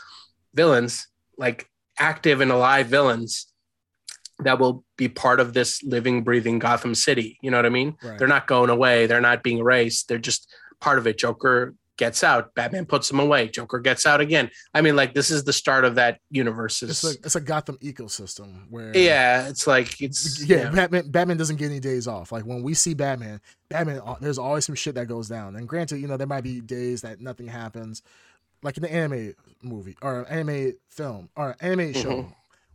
[0.54, 1.68] villains, like
[1.98, 3.46] active and alive villains
[4.44, 7.38] that will be part of this living, breathing Gotham City.
[7.42, 7.96] You know what I mean?
[8.02, 8.18] Right.
[8.18, 9.06] They're not going away.
[9.06, 10.08] They're not being erased.
[10.08, 11.18] They're just part of it.
[11.18, 12.54] Joker gets out.
[12.54, 13.48] Batman puts them away.
[13.48, 14.50] Joker gets out again.
[14.74, 16.82] I mean, like this is the start of that universe.
[16.82, 20.70] it's a it's a Gotham ecosystem where yeah, it's like it's yeah.
[20.70, 22.32] Batman Batman doesn't get any days off.
[22.32, 25.54] Like when we see Batman, Batman uh, there's always some shit that goes down.
[25.56, 28.02] And granted, you know there might be days that nothing happens,
[28.62, 32.26] like in the anime movie or anime film or anime show.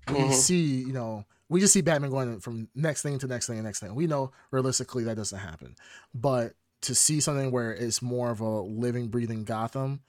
[0.10, 0.34] We Mhm.
[0.34, 3.66] see you know we just see Batman going from next thing to next thing and
[3.66, 3.96] next thing.
[3.96, 5.76] We know realistically that doesn't happen,
[6.14, 10.02] but to see something where it's more of a living, breathing Gotham,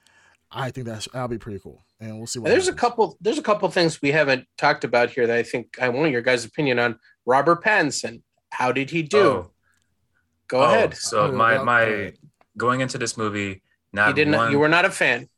[0.50, 1.82] I think that's that'll be pretty cool.
[2.00, 2.48] And we'll see what.
[2.50, 3.16] There's a couple.
[3.20, 6.22] There's a couple things we haven't talked about here that I think I want your
[6.22, 6.98] guys' opinion on.
[7.26, 9.18] Robert Pattinson, how did he do?
[9.18, 9.50] Oh.
[10.48, 10.96] Go Oh, ahead.
[10.96, 12.14] So Oh, my my
[12.56, 13.62] going into this movie,
[13.92, 14.34] not You didn't.
[14.36, 15.28] one, You were not a fan.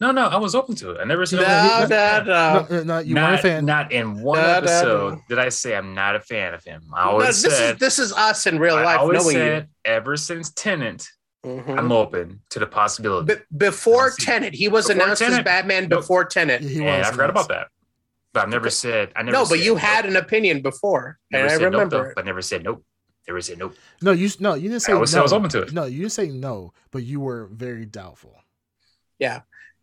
[0.00, 1.00] No no I was open to it.
[1.00, 2.66] I never said No, I was- no, no.
[2.70, 3.64] No, no, you not, weren't a fan.
[3.64, 5.22] Not in one No, no, episode no.
[5.28, 6.82] did I say I'm not a fan of him.
[6.94, 9.36] I No, always this said is this is us in real I life always knowing
[9.36, 11.08] said ever since Tenet,
[11.44, 11.78] Mhm.
[11.78, 13.34] I'm open to the possibility.
[13.36, 16.00] Be- before Tenet, he was before announced as Batman Nope.
[16.00, 16.60] before Tenet.
[16.60, 17.46] He and I forgot announced.
[17.46, 17.68] about that.
[18.34, 19.80] But I've never said I never No, but you nope.
[19.80, 22.84] had an opinion before, Never and I said nope, remember though, but never said nope.
[23.26, 23.74] Never said nope.
[24.02, 25.20] No, you no, you didn't say I was- no.
[25.20, 25.72] I was open to it.
[25.72, 28.34] No, you didn't say no, but you were very doubtful.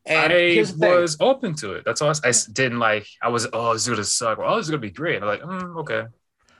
[0.05, 1.01] And I here's the thing.
[1.01, 1.85] was open to it.
[1.85, 2.11] That's all.
[2.23, 3.07] I didn't like.
[3.21, 3.47] I was.
[3.53, 4.37] Oh, this is gonna suck.
[4.41, 5.15] Oh, this is gonna be great.
[5.15, 6.03] And I'm like, mm, okay.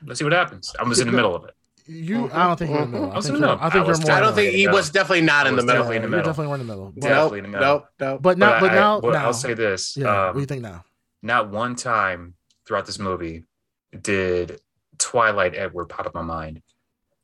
[0.05, 0.73] Let's see what happens.
[0.79, 1.53] I was in the middle of it.
[1.85, 3.11] You, I don't think you're in the middle.
[3.11, 3.67] I I was think in the you're, middle.
[3.67, 4.11] I think you're more.
[4.11, 5.83] I don't think he was definitely not in the middle.
[5.83, 6.29] definitely in the You're middle.
[6.31, 6.91] definitely we're in the middle.
[6.95, 7.67] But, Definitely in the middle.
[7.75, 8.21] Nope, nope.
[8.21, 9.97] but not, but, I- now, well, now, I'll say this.
[9.97, 10.05] yeah.
[10.05, 10.85] what um, do you think now?
[11.21, 13.43] not one time throughout this movie
[14.01, 14.59] did
[14.97, 16.61] Twilight Edward pop up in my mind.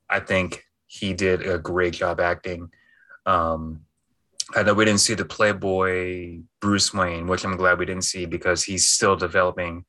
[0.09, 2.69] I think he did a great job acting.
[3.25, 3.81] Um,
[4.55, 8.25] I know we didn't see the Playboy Bruce Wayne, which I'm glad we didn't see
[8.25, 9.85] because he's still developing,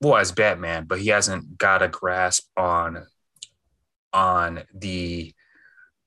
[0.00, 3.06] well, as Batman, but he hasn't got a grasp on
[4.12, 5.34] on the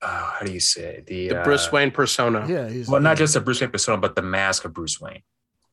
[0.00, 1.06] uh, how do you say it?
[1.06, 2.46] the, The uh, Bruce Wayne persona.
[2.48, 2.62] Yeah.
[2.64, 5.22] Yeah, he's Well, not just the Bruce Wayne persona, but the mask of Bruce Wayne.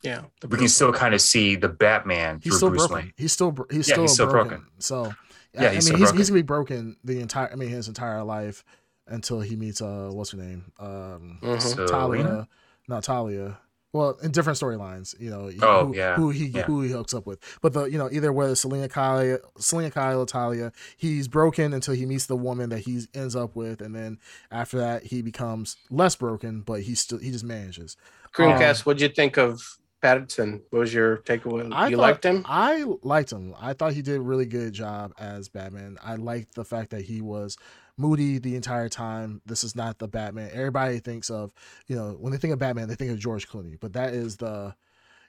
[0.01, 3.05] Yeah, We Bruce can still kind of see the Batman he's through still Bruce broken.
[3.05, 3.13] Wayne.
[3.17, 4.49] He's still bro- he's Yeah, still, he's still broken.
[4.49, 4.67] broken.
[4.79, 5.13] So
[5.53, 7.51] Yeah, I he's mean still he's, he's gonna be broken the entire.
[7.51, 8.63] I mean his entire life
[9.07, 11.61] until he meets uh what's her name um Mhm.
[11.61, 12.47] So, Talia,
[12.87, 13.59] not Talia.
[13.93, 16.63] Well, in different storylines, you know, Oh, who, yeah, who he yeah.
[16.63, 17.39] who he hooks up with.
[17.61, 21.93] But the you know either whether Selina Kyle, Selina Kyle, or Talia, he's broken until
[21.93, 24.19] he meets the woman that he ends up with, and then
[24.51, 27.95] after that he becomes less broken, but he still he just manages.
[28.33, 30.61] Creamcast, what'd you think of Pattinson?
[30.71, 31.71] What was your takeaway?
[31.73, 32.43] I you thought- liked him?
[32.47, 33.55] I liked him.
[33.57, 35.97] I thought he did a really good job as Batman.
[36.03, 37.57] I liked the fact that he was
[37.97, 39.41] moody the entire time.
[39.45, 40.49] This is not the Batman.
[40.53, 41.51] Everybody thinks of,
[41.87, 44.37] you know, when they think of Batman, they think of George Clooney, but that is
[44.37, 44.75] the,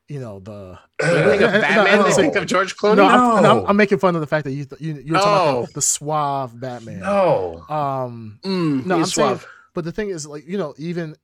[0.09, 0.79] you know, the.
[1.01, 2.97] When you think of Batman, no, they think of George Clooney.
[2.97, 3.67] No, I'm, no, I'm, No.
[3.67, 5.59] I'm making fun of the fact that you th- you you're talking Oh.
[5.61, 7.01] about the suave Batman.
[7.01, 7.65] No.
[7.69, 9.47] Um, Mm, No, I'm saying- suave.
[9.75, 11.17] but the thing is, like you know, even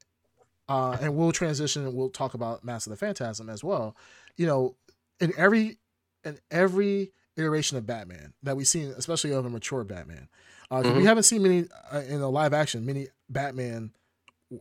[0.69, 3.97] uh, and we'll transition and we'll talk about Mask of the Phantasm as well.
[4.37, 4.77] You know,
[5.21, 5.79] in every
[6.25, 10.29] in every iteration of Batman that we've seen, especially of a mature Batman,
[10.73, 13.93] uh, 'cause we haven't seen many uh, in a live action many Batman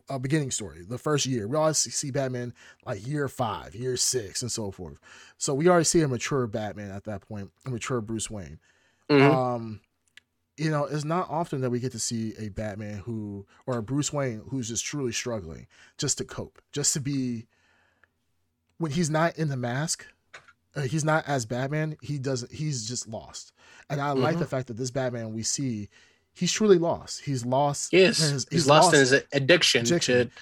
[0.08, 0.84] uh, beginning story.
[0.88, 2.54] The first year, we always see Batman
[2.86, 4.98] like year five, year six, and so forth.
[5.36, 8.58] So we already see a mature Batman at that point, a mature Bruce Wayne
[9.10, 9.20] Mhm.
[9.34, 9.80] um
[10.56, 13.82] you know it's not often that we get to see a batman who or a
[13.82, 15.66] bruce wayne who's just truly struggling
[15.98, 17.46] just to cope just to be
[18.78, 20.06] when he's not in the mask
[20.76, 23.52] uh, he's not as batman he doesn't he's just lost
[23.90, 24.40] and i like Mhm.
[24.40, 25.88] the fact that this batman we see
[26.34, 28.22] he's truly lost he's lost He is.
[28.22, 30.28] in he's, lost, in his addiction, Addiction.
[30.28, 30.32] to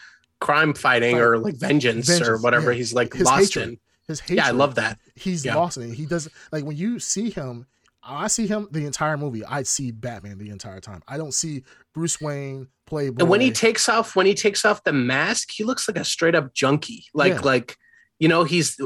[0.41, 1.23] crime fighting Fight.
[1.23, 2.79] or like vengeance, or whatever yeah.
[2.79, 3.69] he's like His lost hatred.
[3.71, 3.79] in.
[4.09, 4.99] his hatred Yeah, I love that.
[5.17, 5.57] he's Yeah.
[5.57, 5.95] lost in it.
[5.95, 7.67] He doesn't like when you see him.
[8.03, 9.45] I see him the entire movie.
[9.45, 11.03] I see Batman the entire time.
[11.07, 13.09] I don't see Bruce Wayne play.
[13.09, 16.05] And when he takes off, when he takes off the mask, he looks like a
[16.05, 17.05] straight up junkie.
[17.13, 17.41] Like, Yeah.
[17.41, 17.77] like,
[18.19, 18.81] you know, he's,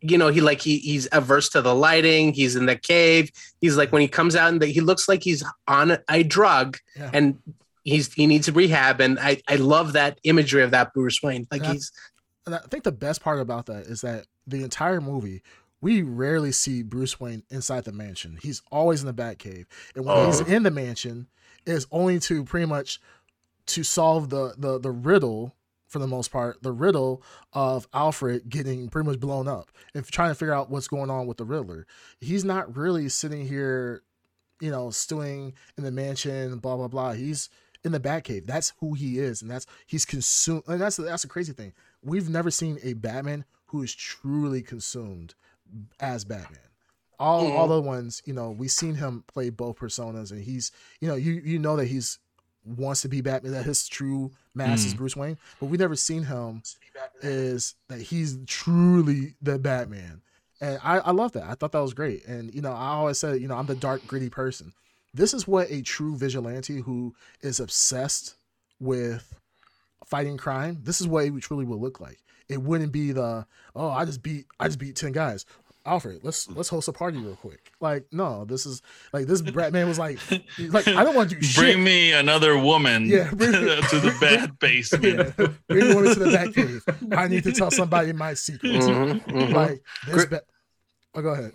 [0.00, 2.32] you know, he like he he's averse to the lighting.
[2.32, 3.30] He's in the cave.
[3.60, 7.10] He's like when he comes out and he looks like he's on a drug Yeah.
[7.12, 7.38] and
[7.84, 9.00] he's he needs a rehab.
[9.00, 11.46] And I I love that imagery of that Bruce Wayne.
[11.50, 11.92] Like And I- he's
[12.46, 15.42] and I think the best part about that is that the entire movie,
[15.82, 18.38] we rarely see Bruce Wayne inside the mansion.
[18.42, 20.44] He's always in the Batcave, and when he's Oh.
[20.46, 21.26] in the mansion,
[21.66, 23.00] is only to pretty much
[23.66, 25.54] to solve the the the riddle
[25.88, 30.30] for the most part, the riddle of Alfred getting pretty much blown up and trying
[30.30, 31.86] to figure out what's going on with the Riddler.
[32.20, 34.02] He's not really sitting here,
[34.60, 37.12] you know, stewing in the mansion, blah blah blah.
[37.12, 37.48] He's
[37.84, 38.46] in the Batcave.
[38.46, 40.64] That's who he is, and that's he's consumed.
[40.68, 41.72] And that's that's a crazy thing.
[42.02, 45.34] We've never seen a Batman who is truly consumed
[46.00, 46.60] as Batman.
[47.18, 47.72] All all mm-hmm.
[47.72, 50.70] the ones, you know, we've seen him play both personas, and he's,
[51.00, 52.18] you know, you you know that he's
[52.76, 56.24] wants to be Batman, that his true mask is Bruce Wayne, but we never seen
[56.24, 56.62] him
[57.22, 60.20] is that he's truly the Batman.
[60.60, 61.44] And I, I love that.
[61.44, 62.26] I thought that was great.
[62.26, 64.72] And you know, I always said, you know, I'm the dark, gritty person.
[65.14, 68.34] This is what a true vigilante who is obsessed
[68.80, 69.34] with
[70.06, 70.78] fighting crime.
[70.82, 72.18] This is what it truly will look like.
[72.48, 73.46] It wouldn't be the
[73.76, 75.44] oh, I just beat I just beat ten guys.
[75.88, 77.72] Alfred, let's let's host a party real quick.
[77.80, 78.82] Like, no, this is
[79.12, 80.18] like this Batman was like,
[80.58, 81.56] like I don't want to do shit.
[81.56, 85.34] Bring me another woman Yeah, bring- to the bad basement.
[85.38, 86.84] Yeah, bring the woman to the back cave.
[87.16, 88.86] I need to tell somebody my secrets.
[88.86, 89.52] Mhm, mhm.
[89.52, 90.14] Like this.
[90.14, 90.42] Gri- Ba-
[91.14, 91.52] oh, go ahead.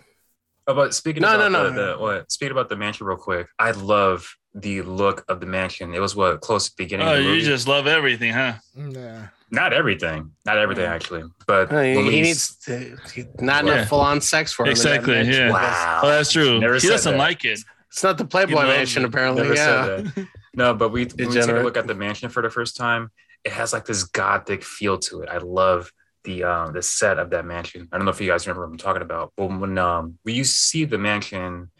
[0.66, 1.96] About speaking No, about no, the, no.
[1.96, 2.32] the what?
[2.32, 3.46] Speaking about the mansion real quick.
[3.58, 5.94] I love the look of the mansion.
[5.94, 7.08] It was what close to the beginning.
[7.08, 8.54] Oh, of the you just love everything, huh?
[8.76, 9.28] Yeah.
[9.50, 13.74] not everything, not everything actually, but Uh, he, he needs to, he- not Yeah.
[13.74, 14.70] enough full on sex for him.
[14.70, 15.50] Exactly, yeah.
[15.50, 16.58] Wow, Oh, that's true.
[16.60, 17.18] Never he doesn't that.
[17.18, 17.60] like it.
[17.90, 19.06] It's not the Playboy Mansion, it.
[19.08, 19.42] apparently.
[19.42, 19.84] Never yeah.
[19.86, 20.26] said that.
[20.54, 23.10] No, but we when we take a look at the mansion for the first time,
[23.44, 25.28] it has like this gothic feel to it.
[25.28, 25.92] I love
[26.24, 27.88] the um the set of that mansion.
[27.92, 30.34] I don't know if you guys remember what I'm talking about, but when um when
[30.34, 31.70] you see the mansion,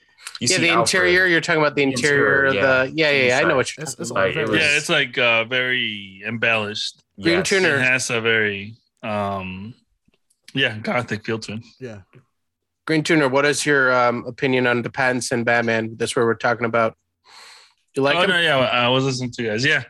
[0.40, 0.80] you yeah, see the Alfred.
[1.04, 1.26] interior.
[1.26, 2.46] You're talking about the interior.
[2.46, 3.38] Interior, of the yeah, yeah, yeah.
[3.38, 4.26] I know what you're It's, talking it's about.
[4.28, 7.02] Like, it was- Yeah, it's like uh, very embellished.
[7.20, 7.48] Green Yes.
[7.48, 7.76] Tuner.
[7.76, 9.74] It has a very um
[10.54, 11.60] yeah, gothic feel to it.
[11.80, 12.00] yeah.
[12.86, 15.96] Green Tuner, what is your um, opinion on the Pattinson Batman?
[15.96, 16.96] That's where we're talking about.
[17.96, 18.30] You like oh him?
[18.30, 19.64] no, yeah, I was listening to you guys.
[19.64, 19.84] Yeah.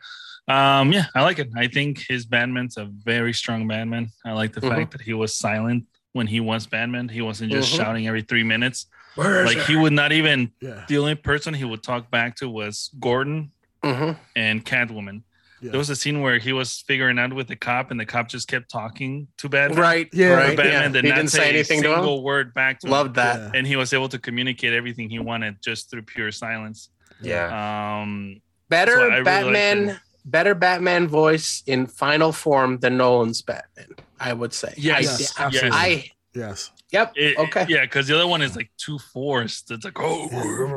[0.47, 1.49] Um, yeah, I like it.
[1.57, 4.09] I think his Batman's a very strong Batman.
[4.23, 4.69] I like the Mhm.
[4.69, 7.09] fact that he was silent when he was Batman.
[7.09, 7.77] He wasn't just Mhm.
[7.77, 8.85] shouting every three minutes.
[9.15, 9.65] Where is Like it?
[9.67, 10.85] he would not even Yeah.
[10.87, 13.51] the only person he would talk back to was Gordon
[13.83, 14.17] Mhm.
[14.35, 15.23] and Catwoman.
[15.61, 15.71] Yeah.
[15.71, 18.27] There was a scene where he was figuring out with the cop, and the cop
[18.27, 19.79] just kept talking to Batman.
[19.79, 20.09] Right.
[20.11, 20.33] Yeah.
[20.33, 20.55] Right.
[20.57, 20.87] Batman yeah.
[20.89, 21.95] did he not didn't say, say anything a to him.
[21.95, 22.91] single word back to him.
[22.91, 23.37] Loved that.
[23.39, 23.51] Yeah.
[23.57, 26.89] and he was able to communicate everything he wanted just through pure silence.
[27.21, 28.01] yeah.
[28.01, 29.99] Um, Better So I really Batman.
[30.25, 33.87] better Batman voice in final form than Nolan's Batman.
[34.19, 34.73] I would say.
[34.75, 35.63] Yes, I, yes.
[35.71, 36.71] I Yes.
[36.95, 37.13] Yep.
[37.15, 37.65] it- okay.
[37.69, 39.69] yeah, because the other one is like too forced.
[39.71, 40.27] It's like, oh,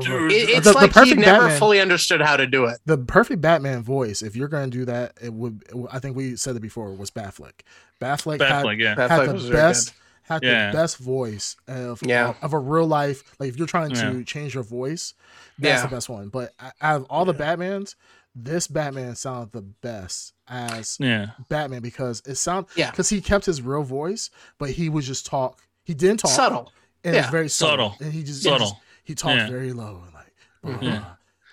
[0.01, 0.33] dude.
[0.33, 2.79] It- it's The- the like he never Batman- fully understood how to do it.
[2.87, 5.65] The perfect Batman voice, if you're going to do that, it would.
[5.91, 6.93] I think we said it before.
[6.95, 7.61] Was Batfleck.
[8.01, 8.95] Batfleck, had, Batfleck, yeah.
[8.95, 9.95] Batfleck had was the best.
[10.23, 10.71] Had Yeah.
[10.71, 12.35] the best voice of Yeah.
[12.43, 13.23] of a real life.
[13.39, 14.23] Like if you're trying to Yeah.
[14.25, 15.15] change your voice,
[15.59, 15.87] that's Yeah.
[15.89, 16.29] the best one.
[16.29, 17.95] But out of all the Batmans,
[18.35, 22.91] this Batman sounded the best as Yeah, Batman because it sound Yeah.
[22.91, 24.29] because he kept his real voice,
[24.59, 25.61] but he would just talk.
[25.89, 26.71] He didn't talk Subtle.
[27.03, 27.31] and it's Yeah.
[27.31, 27.93] very subtle.
[27.93, 28.05] Subtle.
[28.07, 28.81] And he just he just- subtle.
[29.05, 29.49] he talked Yeah.
[29.51, 30.35] very low and like.
[30.63, 30.81] blah, Mhm.
[30.81, 31.05] blah, Yeah.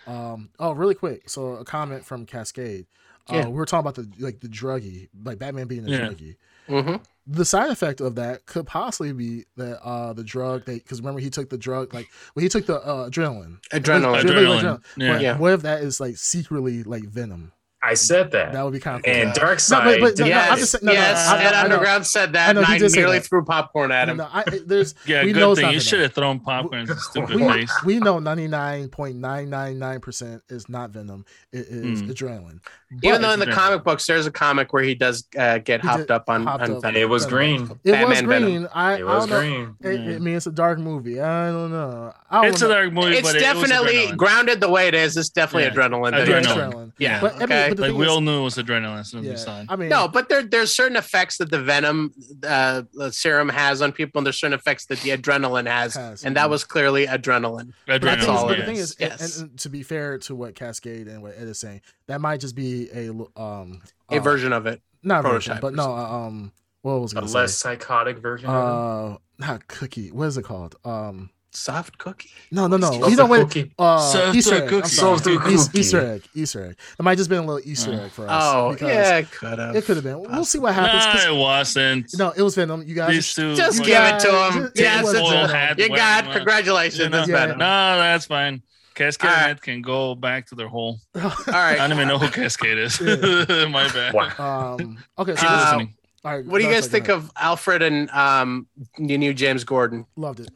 [0.05, 0.33] blah.
[0.33, 0.49] Um.
[0.59, 1.29] Oh, really quick.
[1.29, 2.85] So a comment from Cascade.
[3.29, 3.47] Uh, Yeah.
[3.47, 5.99] we were talking about the like the druggie, like Batman being a Yeah.
[6.09, 6.35] druggie.
[6.67, 6.95] hmm
[7.27, 11.21] The side effect of that could possibly be that uh the drug they because remember
[11.21, 13.57] he took the drug like when he took the uh, adrenaline.
[13.71, 14.21] Adrenaline.
[14.23, 14.83] Adrenaline.
[14.97, 15.13] Yeah.
[15.13, 15.37] But Yeah.
[15.37, 17.51] What if that is like secretly like venom?
[17.85, 18.53] I said that.
[18.53, 19.13] That would be kind of cool.
[19.13, 19.99] and No, Dark but- Side.
[19.99, 21.27] but- did no, I'm Yes, just saying- no, no, yes.
[21.27, 21.59] I- I- Ed I know.
[21.75, 24.17] Underground said I that, know, and I nearly threw popcorn at him.
[24.17, 27.35] no, I, there's Yeah, we good know thing you should have thrown popcorn in stupid
[27.35, 27.71] we, face.
[27.85, 31.25] we know 99.999% is not venom.
[31.51, 32.09] It is Mm.
[32.11, 32.59] adrenaline.
[33.03, 33.51] Even though in the Adrenaline.
[33.53, 36.45] comic books, there's a comic where he does uh, get He hopped did- up on,
[36.45, 36.81] hopped on up.
[36.83, 37.01] venom.
[37.01, 37.63] it was green.
[37.63, 38.49] it was Batman Venom.
[38.49, 38.67] green.
[38.73, 39.75] I, It was green.
[39.81, 40.09] It, Yeah.
[40.11, 41.19] it means it's a dark movie.
[41.19, 42.13] I don't know.
[42.31, 45.17] Don't It's a dark movie, It's but it definitely grounded the way it is.
[45.17, 46.11] It's definitely adrenaline.
[46.11, 46.71] that Yeah, he Adrenaline.
[46.73, 46.91] adrenaline.
[46.99, 47.19] Yeah.
[47.21, 47.39] But,
[47.77, 47.87] I mean, okay.
[47.87, 49.35] but the Like we is- all knew it was adrenaline as soon as we yeah,
[49.37, 49.65] saw it.
[49.69, 52.13] I mean, No, but there there's certain effects that the venom
[52.47, 56.23] uh, the serum has on people, and there's certain effects that the adrenaline has, Has.
[56.23, 57.73] and that was clearly adrenaline.
[57.87, 58.91] But the That's thing is- all but it the thing is.
[58.91, 59.37] is, and- Yes.
[59.39, 62.39] and, and to be fair to what Cascade and what Ed is saying, that might
[62.39, 64.81] just be a um A uh, version of it.
[65.03, 67.15] not a version, but no, uh, um, what was it?
[67.15, 67.69] gonna less say?
[67.69, 68.49] psychotic version.
[68.49, 69.13] of it.
[69.15, 70.11] Uh, not cookie.
[70.11, 70.75] What is it called?
[70.85, 72.29] Um, Soft cookie.
[72.51, 72.91] no, no, no.
[72.91, 73.39] Soft You know what?
[73.41, 73.71] cookie.
[73.79, 74.69] Uh, Soft Easter egg.
[74.69, 74.87] Cookie.
[74.89, 75.37] Soft Eas-
[75.67, 75.79] cookie.
[75.79, 76.23] Easter egg.
[76.35, 76.75] Easter egg.
[76.99, 78.43] It might just been a little Easter Uh, egg for us.
[78.43, 79.75] Oh, yeah, it could have.
[79.75, 80.21] It could have been.
[80.21, 81.25] We'll see what happens.
[81.25, 82.17] Nah, it wasn't.
[82.17, 82.83] no, it was Venom.
[82.85, 83.09] You guys.
[83.11, 83.55] These two.
[83.55, 84.63] Just were- give it to him.
[84.63, 85.49] just- Yes, it was it's Venom.
[85.49, 86.35] had You got one.
[86.35, 86.99] congratulations.
[86.99, 87.17] You know?
[87.17, 87.35] That's Yeah.
[87.35, 87.53] better.
[87.57, 88.61] No, that's fine.
[88.93, 89.61] Cascade All right.
[89.61, 90.99] Can go back to their hole.
[91.15, 92.99] All I don't even know who Cascade is.
[93.01, 94.13] My bad.
[94.13, 94.77] Wow.
[94.79, 94.97] um.
[95.19, 95.35] Okay.
[95.35, 95.95] So Uh, listening.
[96.23, 98.67] all right, What do you guys think of Alfred and um,
[98.97, 100.05] you knew James Gordon?
[100.15, 100.49] Loved it.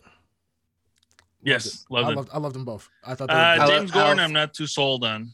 [1.41, 2.07] Yes, Loved loved.
[2.07, 2.15] I it.
[2.17, 2.89] loved, I loved them both.
[3.03, 5.31] I thought they were Uh, James Gordon, Alf- I'm not too sold on.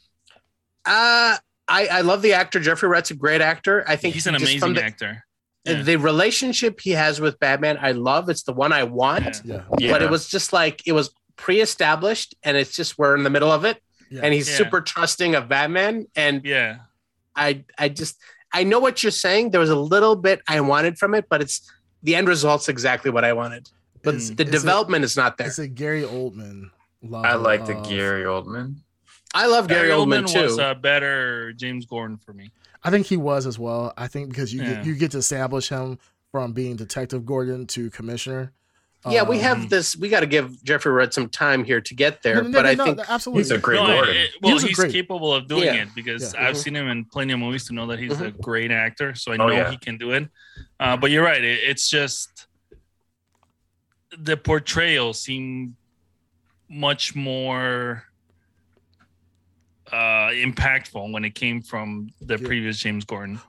[0.85, 1.37] Uh,
[1.67, 2.59] I, I love the actor.
[2.59, 3.83] Jeffrey Wright's a great actor.
[3.87, 5.25] I think He's an he just- from amazing the, actor.
[5.65, 5.81] Yeah.
[5.81, 8.29] The relationship he has with Batman, I love.
[8.29, 9.41] It's the one I want.
[9.43, 9.55] Yeah.
[9.55, 9.61] yeah.
[9.79, 9.91] Yeah.
[9.93, 13.51] But it was just like it was pre-established, and it's just we're in the middle
[13.51, 14.21] of it, Yeah.
[14.23, 14.57] and he's Yeah.
[14.57, 16.05] super trusting of Batman.
[16.15, 16.77] And Yeah.
[17.35, 18.17] I, I just,
[18.53, 19.49] I know what you're saying.
[19.51, 21.69] There was a little bit I wanted from it, but it's
[22.03, 23.67] the end result's exactly what I wanted.
[24.05, 25.47] But It's- the it's a- development is not there.
[25.47, 26.69] It's a Gary Oldman.
[27.01, 28.75] Love I like the Gary Oldman.
[29.33, 30.43] I love Gary, Oldman, too.
[30.43, 32.51] was a better James Gordon for me.
[32.83, 33.93] I think he was as well.
[33.97, 34.75] I think because you Yeah.
[34.75, 35.99] get, you get to establish him
[36.31, 38.53] from being Detective Gordon to Commissioner.
[39.07, 39.95] yeah, we Um, have this.
[39.95, 42.35] We got to give Jeffrey Wright some time here to get there.
[42.35, 43.43] no, no, but no, I no, think absolutely.
[43.43, 44.15] He's a great No, Gordon.
[44.15, 45.73] it- well, was he's great- capable of doing Yeah.
[45.83, 46.47] it because Yeah.
[46.47, 46.63] I've Mhm.
[46.63, 49.13] seen him in plenty of movies to know that he's a great actor.
[49.15, 49.69] So I Oh, know yeah.
[49.69, 50.27] he can do it.
[50.79, 51.43] Uh, but you're right.
[51.43, 52.44] It, it's just
[54.17, 55.75] the portrayal seemed
[56.69, 58.03] much more
[59.91, 62.47] uh, impactful when it came from the Yeah.
[62.47, 63.39] previous James Gordon.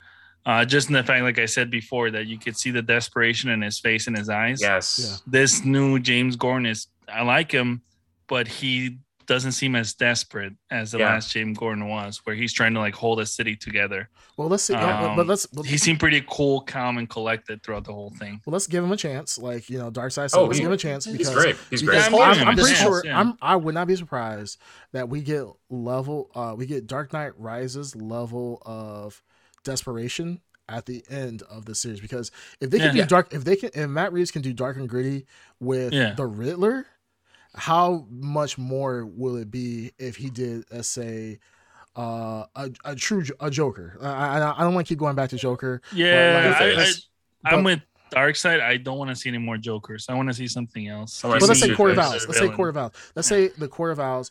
[0.44, 3.51] Uh, just in the fact, like I said before, that you could see the desperation
[3.51, 5.01] in his face and his eyes Yes.
[5.02, 5.16] Yeah.
[5.26, 7.82] this new James Gordon is I like him,
[8.28, 11.07] but he doesn't seem as desperate as the Yeah.
[11.11, 14.09] last James Gordon was, where he's trying to like hold a city together.
[14.36, 14.74] Well, let's see.
[14.74, 18.11] uh, Um, but let's well, He seemed pretty cool, calm, and collected throughout the whole
[18.11, 18.40] thing.
[18.47, 19.39] well, let's give him a chance.
[19.39, 20.31] Like you know, Dark Side.
[20.31, 21.57] So Oh, let's he- give him a chance He's because great.
[21.70, 22.20] He's because great.
[22.20, 23.03] I'm I'm, I'm pretty chance, sure.
[23.05, 23.19] yeah.
[23.19, 23.36] I'm.
[23.43, 24.59] I would not be surprised
[24.93, 26.31] that we get level.
[26.35, 29.23] Uh, we get Dark Knight Rises level of
[29.65, 32.31] desperation at the end of the series because
[32.61, 33.03] if they can Yeah.
[33.05, 35.27] do dark, if they can, if Matt Reeves can do dark and gritty
[35.61, 36.15] with Yeah.
[36.15, 36.86] the Riddler,
[37.57, 41.39] how much more will it be if he did, let's say,
[41.97, 43.99] uh, a, a true a Joker?
[44.01, 45.81] I, I, I don't want to keep going back to Joker.
[45.93, 46.83] Yeah, like, I,
[47.51, 47.81] I, I'm with
[48.11, 48.61] Dark Side.
[48.61, 50.07] I don't want to see any more Jokers.
[50.09, 51.24] I want to see something else.
[51.24, 51.99] I But let's say Court of.
[51.99, 52.27] Owls.
[52.27, 52.93] Let's say Court of Owls.
[53.15, 54.31] Let's say the Court of Owls,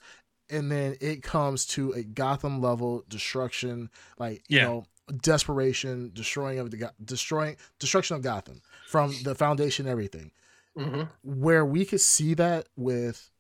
[0.49, 3.89] and then it comes to a Gotham level destruction,
[4.19, 4.65] like you Yeah.
[4.65, 4.85] know,
[5.22, 10.31] desperation, destroying of the Go- destroying destruction of Gotham from the foundation, everything.
[10.77, 11.10] Mhm.
[11.23, 13.31] Where we could see that with,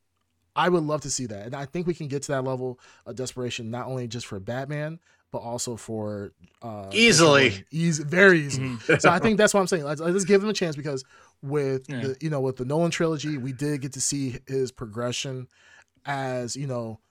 [0.55, 2.79] I would love to see that, and I think we can get to that level
[3.05, 4.99] of desperation not only just for Batman.
[5.31, 6.31] But also for
[6.61, 7.65] uh, Easily.
[7.69, 8.61] easy, very easy.
[8.61, 9.01] Mhm.
[9.01, 9.83] So I think that's what I'm saying.
[9.83, 11.03] Let's, let's give him a chance because
[11.41, 11.99] with Yeah.
[12.01, 15.49] the you know with the Nolan trilogy, we did get to see his progression
[16.05, 17.01] as you know.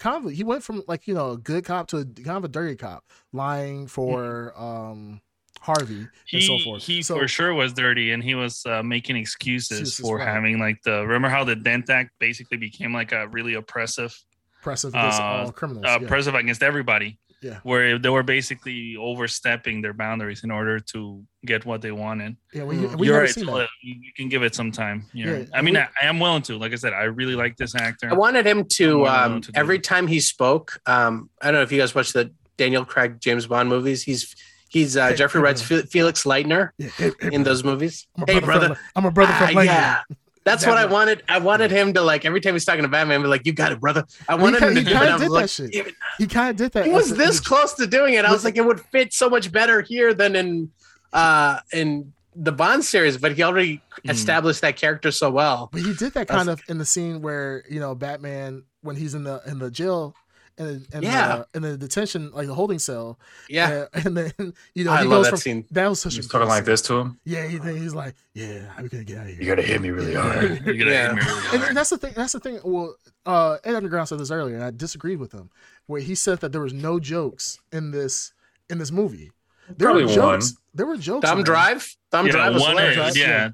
[0.00, 2.44] Kind of, he went from like you know a good cop to a, kind of
[2.44, 5.20] a dirty cop, lying for um
[5.64, 6.82] Harvey He, and so forth.
[6.82, 10.28] he so, for sure was dirty, and he was uh, making excuses Excuses, for right.
[10.28, 10.96] having like the.
[11.06, 14.12] Remember how the Dent Act basically became like a really oppressive,
[14.60, 15.84] oppressive against uh, all criminals.
[15.86, 16.04] uh, yeah.
[16.04, 17.18] oppressive against everybody.
[17.42, 17.58] Yeah.
[17.62, 22.38] where they were basically overstepping their boundaries in order to get what they wanted.
[22.54, 22.96] yeah, we, Mm.
[22.96, 23.28] we You're right.
[23.28, 23.68] seen so that.
[23.82, 25.04] you you can give it some time.
[25.12, 25.36] you know.
[25.38, 26.56] Yeah, I mean, we- I, I am willing to.
[26.56, 28.08] Like I said, I really like this actor.
[28.10, 29.84] I wanted him to um, to every it.
[29.84, 30.80] time he spoke.
[30.86, 34.02] Um, I don't know if you guys watch the Daniel Craig James Bond movies.
[34.02, 34.34] He's
[34.74, 38.06] he's uh, Hey, Jeffrey hey, Wright's Fe- Felix Leiter hey, in those movies.
[38.18, 38.68] I'm Hey brother.
[38.74, 39.64] From, I'm a brother from Ah, Langley.
[39.66, 40.02] yeah.
[40.44, 41.22] That's what I wanted.
[41.26, 43.72] I wanted him to like every time he's talking to Batman, be like, "You got
[43.72, 45.18] it, brother." I He wanted kinda- him to he do it.
[45.18, 45.74] did that shit.
[45.74, 46.84] It." He kind of did that.
[46.84, 48.26] He was this close to doing it.
[48.26, 50.70] I was like, it would fit so much better here than in
[51.14, 53.16] uh in the Bond series.
[53.16, 54.10] But he already Hmm.
[54.10, 55.70] established that character so well.
[55.72, 58.96] But he did that That's- kind of in the scene where you know Batman when
[58.96, 60.14] he's in the in the jail
[60.58, 61.42] and in, Yeah.
[61.52, 63.18] the, in the detention like the holding cell.
[63.48, 64.32] Yeah, uh, and then
[64.74, 65.64] you know I he love goes that from scene.
[65.70, 66.72] that was such He's a talking good like scene.
[66.72, 67.18] this to him.
[67.24, 69.40] Yeah, he, he's like, yeah, I'm gonna get out of here?
[69.40, 70.62] You gotta hit me really hard.
[70.64, 71.06] You're gonna Yeah.
[71.08, 71.68] hit me really and, hard.
[71.68, 72.12] and that's the thing.
[72.16, 72.60] That's the thing.
[72.64, 75.50] Well, uh, Ed Underground said this earlier, and I disagreed with him,
[75.86, 78.32] where he said that there was no jokes in this
[78.70, 79.30] in this movie.
[79.68, 80.40] There Probably were one.
[80.40, 80.56] jokes.
[80.74, 81.28] There were jokes.
[81.28, 81.42] Thumb.
[81.42, 81.96] Drive.
[82.10, 83.16] Thumb yeah, Drive was one, hilarious.
[83.16, 83.50] yeah,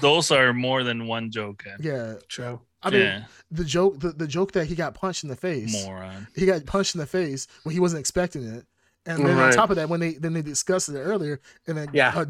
[0.00, 1.64] those are more than one joke.
[1.80, 2.60] Yeah, True.
[2.82, 5.84] I mean yeah, the joke, the, the joke that he got punched in the face.
[5.84, 6.26] moron.
[6.36, 8.64] he got punched in the face when he wasn't expecting it.
[9.08, 11.88] And then on top of that, when they then they discussed it earlier, and then
[11.92, 12.12] Yeah.
[12.14, 12.24] uh,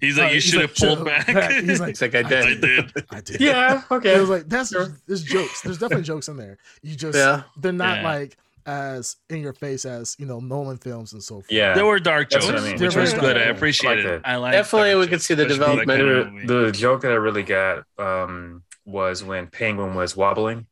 [0.00, 2.22] He's like, uh, you should have pulled "Should've back." He's like, It's like I I
[2.22, 2.60] did.
[2.62, 3.04] did.
[3.10, 3.38] I did.
[3.40, 3.82] Yeah.
[3.90, 4.14] Okay.
[4.16, 4.88] It was like that's Sure.
[5.06, 5.60] there's jokes.
[5.60, 6.56] There's definitely jokes in there.
[6.82, 7.42] You just Yeah.
[7.58, 8.04] they're not Yeah.
[8.14, 11.46] like as in your face as you know Nolan films and so forth.
[11.52, 11.74] Yeah.
[11.74, 12.70] There were dark jokes, what I mean.
[12.72, 13.36] which They're was very good.
[13.36, 14.22] I appreciate I like it.
[14.22, 14.28] that.
[14.28, 16.38] I like Definitely we could see the especially for that development.
[16.38, 20.66] kind the, the joke that I really got um, was when Penguin was wobbling.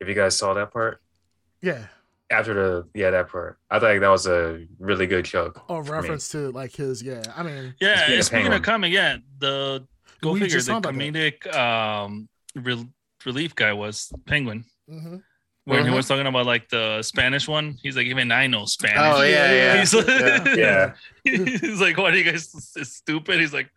[0.00, 1.00] If you guys saw that part
[1.62, 1.86] Yeah.
[2.30, 5.62] after the yeah that part, I think that was a really good joke.
[5.70, 5.98] Or for me.
[5.98, 7.22] reference to like his yeah.
[7.34, 8.52] I mean Yeah, Speaking and of speaking Penguin.
[8.60, 9.86] of comic, yeah, the
[10.20, 11.12] go We figure, the talked about that.
[11.14, 12.88] comedic um, rel-
[13.24, 14.64] relief guy was Penguin.
[14.90, 15.22] mhm.
[15.64, 15.96] When he Mhm.
[15.96, 18.98] was talking about like the Spanish one, he's like, even I know Spanish.
[19.00, 19.78] Oh yeah, yeah.
[19.80, 19.92] He's,
[20.56, 20.92] Yeah.
[21.24, 23.40] he's like, what are you guys s- stupid?
[23.40, 23.68] He's like,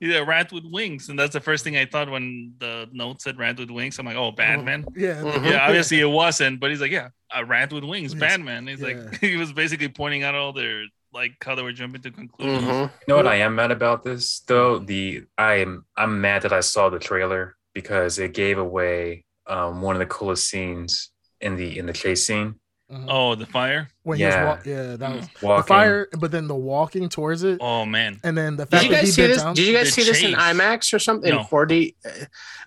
[0.00, 1.08] he's a rat with wings.
[1.08, 3.98] And that's the first thing I thought when the note said rat with wings.
[3.98, 4.84] I'm like, oh, Batman.
[4.96, 5.16] Yeah.
[5.22, 5.50] Mhm.
[5.50, 8.20] Yeah, obviously it wasn't, but he's like, yeah, a rat with wings, Yes.
[8.20, 8.66] Batman.
[8.66, 8.86] He's Yeah.
[8.88, 12.62] like, he was basically pointing out all their like how they were jumping to conclusions.
[12.64, 12.82] Mhm.
[12.84, 14.78] You know what I am mad about this though?
[14.78, 19.82] The I am I'm mad that I saw the trailer because it gave away um,
[19.82, 21.10] one of the coolest scenes
[21.40, 22.59] in the in the chase scene.
[22.90, 23.06] Mhm.
[23.08, 23.88] Oh, the fire.
[24.02, 24.30] when yeah.
[24.30, 27.86] he was walk, yeah, that was the fire, but then the walking towards it, Oh
[27.86, 28.18] man.
[28.24, 29.42] and then the Did fact you that he guys see this?
[29.42, 29.54] down.
[29.54, 30.32] Did you guys The see this in.
[30.34, 31.30] IMAX or something?
[31.30, 31.40] No.
[31.40, 31.94] In 4D?
[32.04, 32.08] Uh,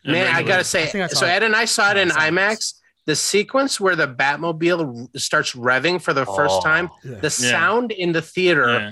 [0.05, 1.25] Man, I gotta say, think I so.
[1.25, 2.09] Ed and I saw it in.
[2.09, 2.75] IMAX.
[3.05, 6.61] The sequence where the Batmobile starts revving for the first Oh.
[6.61, 7.15] time, Yeah.
[7.19, 8.91] the sound in the theater Yeah.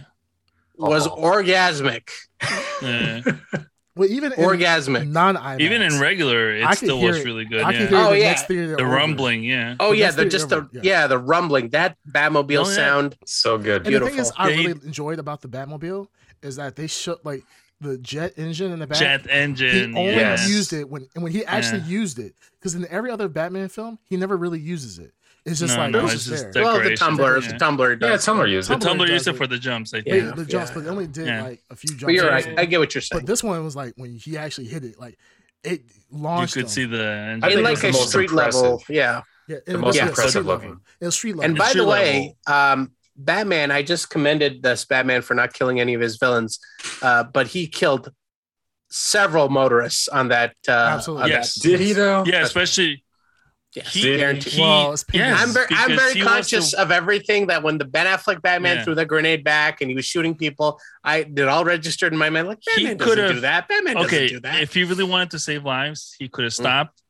[0.76, 1.16] was Oh.
[1.16, 2.10] orgasmic.
[3.96, 4.00] yeah.
[4.00, 5.08] well, even in Orgasmic.
[5.10, 7.26] non IMAX, Even in regular, it still hear was it.
[7.26, 7.62] really good.
[7.62, 7.78] I yeah.
[7.80, 8.26] hear oh, oh, the yeah.
[8.28, 9.76] next the rumbling, yeah.
[9.80, 10.82] Oh But yeah, the the- just the yeah.
[10.84, 11.08] yeah.
[11.08, 12.76] the rumbling that Batmobile Oh, yeah.
[12.76, 13.16] sound.
[13.26, 13.86] so good.
[13.86, 16.08] And the thing is, I Yeah, he- really enjoyed about the Batmobile
[16.42, 17.44] is that they showed like
[17.80, 19.00] the jet engine in the back.
[19.00, 19.98] Jet he engine.
[19.98, 20.48] only yes.
[20.48, 21.88] used it when and when he actually Yeah.
[21.88, 25.14] used it because in every other Batman film he never really uses it.
[25.46, 26.52] It's just No, like no, it's it's just just there.
[26.54, 26.98] the- Well, the Decoration.
[27.08, 27.48] tumbler, Yeah.
[27.52, 27.98] the tumbler.
[28.00, 28.76] Yeah, Tumbler used The it.
[28.76, 29.38] Tumbler Tumbler used it it.
[29.38, 30.36] for the jumps, I They- think.
[30.36, 30.74] the jumps, yeah.
[30.76, 31.44] but they only did Yeah.
[31.44, 32.04] like a few jumps.
[32.04, 32.60] But you're right.
[32.60, 33.22] I get what you're saying.
[33.22, 35.18] But this one was like when he actually hit it, like
[35.64, 35.82] it
[36.12, 36.56] launched.
[36.56, 36.74] You could him.
[36.74, 38.90] see the I In think it like a most street level, impressive.
[38.96, 39.22] yeah.
[39.48, 40.70] yeah, the it most was yeah, impressive street looking.
[40.70, 40.84] level.
[41.00, 41.46] It was street level.
[41.46, 45.94] And by the way, um, Batman, I just commended this Batman for not killing any
[45.96, 46.60] of his villains,
[47.02, 48.12] uh, but he killed
[48.90, 50.54] several motorists on that.
[50.68, 51.24] Uh, Absolutely.
[51.24, 51.56] on that- Yes.
[51.60, 52.24] Did he though?
[52.26, 53.04] Yeah, especially
[53.74, 54.18] Yes, he, Did he?
[54.18, 54.54] guaranteed.
[54.54, 58.06] he Well, yes, I'm very, I'm very conscious the- of everything that when the Ben
[58.06, 58.84] Affleck Batman Yeah.
[58.84, 62.30] threw the grenade back and he was shooting people, I it all registered in my
[62.30, 63.70] mind like Batman doesn't could've- do that.
[63.70, 64.62] Batman okay, doesn't do that.
[64.62, 66.56] if he really wanted to save lives, he could have Mm.
[66.58, 67.02] stopped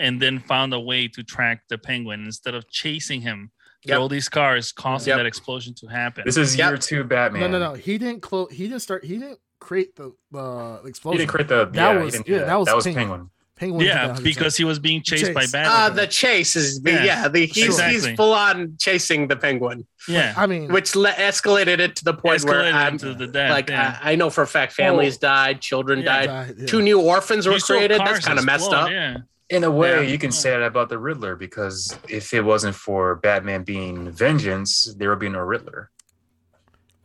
[0.00, 3.52] and then found a way to track the penguin instead of chasing him
[3.84, 4.00] through Yep.
[4.00, 5.18] all these cars, causing Yep.
[5.18, 6.24] that explosion to happen.
[6.26, 6.68] This is Yep.
[6.70, 7.42] year two Batman.
[7.42, 7.74] no, no, no.
[7.74, 8.50] He didn't close.
[8.50, 9.04] He didn't start.
[9.04, 11.66] He didn't create the uh, He didn't create the.
[11.66, 12.46] That yeah, was- yeah, that.
[12.46, 13.04] that was that was Penguin.
[13.08, 13.30] Penguin.
[13.60, 13.86] Penguin.
[13.86, 15.66] yeah, because he was being chased by Batman.
[15.66, 17.28] uh, the chase is yeah, Yeah.
[17.28, 21.94] the, he's he's full on chasing the penguin, yeah, I mean, which le- escalated it
[21.96, 23.50] to the point where escalated I'm into the death.
[23.50, 23.98] like yeah.
[24.02, 26.66] I, I know for a fact families died, children Yeah, died, died, yeah.
[26.66, 28.00] two new orphans were You created.
[28.00, 28.90] That's kind of messed explode, up.
[28.90, 29.16] Yeah,
[29.50, 30.10] In a way, Yeah.
[30.12, 34.92] you can say that about the Riddler because if it wasn't for Batman being vengeance,
[34.96, 35.90] there would be no Riddler.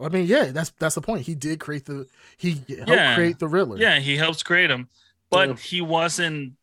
[0.02, 1.22] I mean, yeah, that's that's the point.
[1.26, 2.06] He did create the.
[2.38, 3.16] He helped Yeah.
[3.16, 3.78] create the Riddler.
[3.78, 4.90] yeah, he helps create him,
[5.30, 5.56] but Yeah.
[5.56, 6.54] he wasn't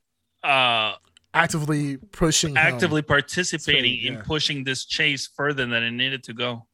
[0.45, 0.95] uh
[1.35, 2.51] actively pushing.
[2.51, 2.57] him.
[2.59, 4.13] actively participating yeah.
[4.13, 6.67] in pushing this chase further than it needed to go.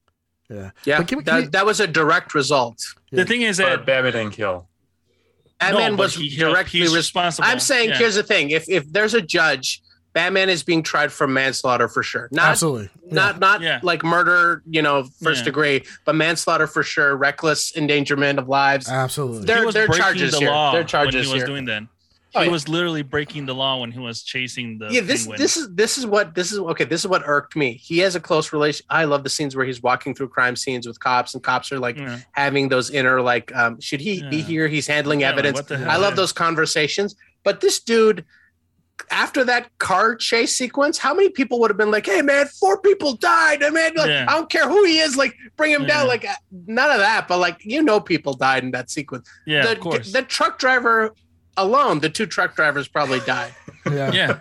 [0.50, 0.70] Yeah.
[0.84, 2.82] Yeah, But can we- that, can that was a direct result.
[3.10, 3.22] Yeah.
[3.22, 4.68] The thing is But that Batman didn't kill.
[5.60, 7.42] Batman no, was he directly he's responsible.
[7.44, 7.48] responsible.
[7.48, 7.98] I'm saying Yeah.
[7.98, 9.82] here's the thing: if if there's a judge,
[10.18, 12.28] Batman is being tried for manslaughter for sure.
[12.32, 12.90] Not Absolutely.
[13.06, 13.14] Yeah.
[13.14, 13.78] not not Yeah.
[13.84, 15.44] like murder, you know, first Yeah.
[15.44, 17.16] degree, but manslaughter for sure.
[17.16, 18.88] Reckless endangerment of lives.
[18.88, 19.46] Absolutely.
[19.46, 20.50] There- he was there are breaking charges the here.
[20.50, 21.46] law There are charges when he was here.
[21.46, 21.82] doing that.
[22.34, 22.52] Oh, he yeah.
[22.52, 25.38] was literally breaking the law when he was chasing the yeah, this penguin.
[25.40, 26.84] this is this is what this is okay.
[26.84, 27.74] This is what irked me.
[27.74, 28.84] He has a close relation.
[28.90, 31.78] I love the scenes where he's walking through crime scenes with cops, and cops are
[31.78, 32.18] like Yeah.
[32.32, 34.66] having those inner like, um, should he be here?
[34.66, 35.70] He's handling Yeah, like, evidence.
[35.70, 37.14] what I love those conversations.
[37.44, 38.24] But this dude,
[39.10, 42.80] after that car chase sequence, how many people would have been like, "Hey, man, four
[42.80, 44.26] people died, and man, like, Yeah.
[44.28, 45.88] I don't care who he is, like, bring him Yeah.
[45.88, 46.34] down." Like, uh,
[46.66, 47.28] none of that.
[47.28, 49.28] But like, you know, people died in that sequence.
[49.46, 50.12] yeah, the, of course.
[50.12, 51.14] the truck driver
[51.56, 53.52] alone, the two truck drivers probably died.
[53.90, 54.12] Yeah.
[54.12, 54.38] yeah,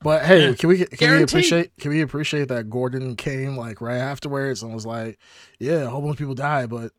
[0.00, 0.54] But hey, Yeah.
[0.54, 4.72] can we can we appreciate can we appreciate that Gordon came like right afterwards and
[4.72, 5.18] was like,
[5.58, 6.92] yeah, a whole bunch of people died, but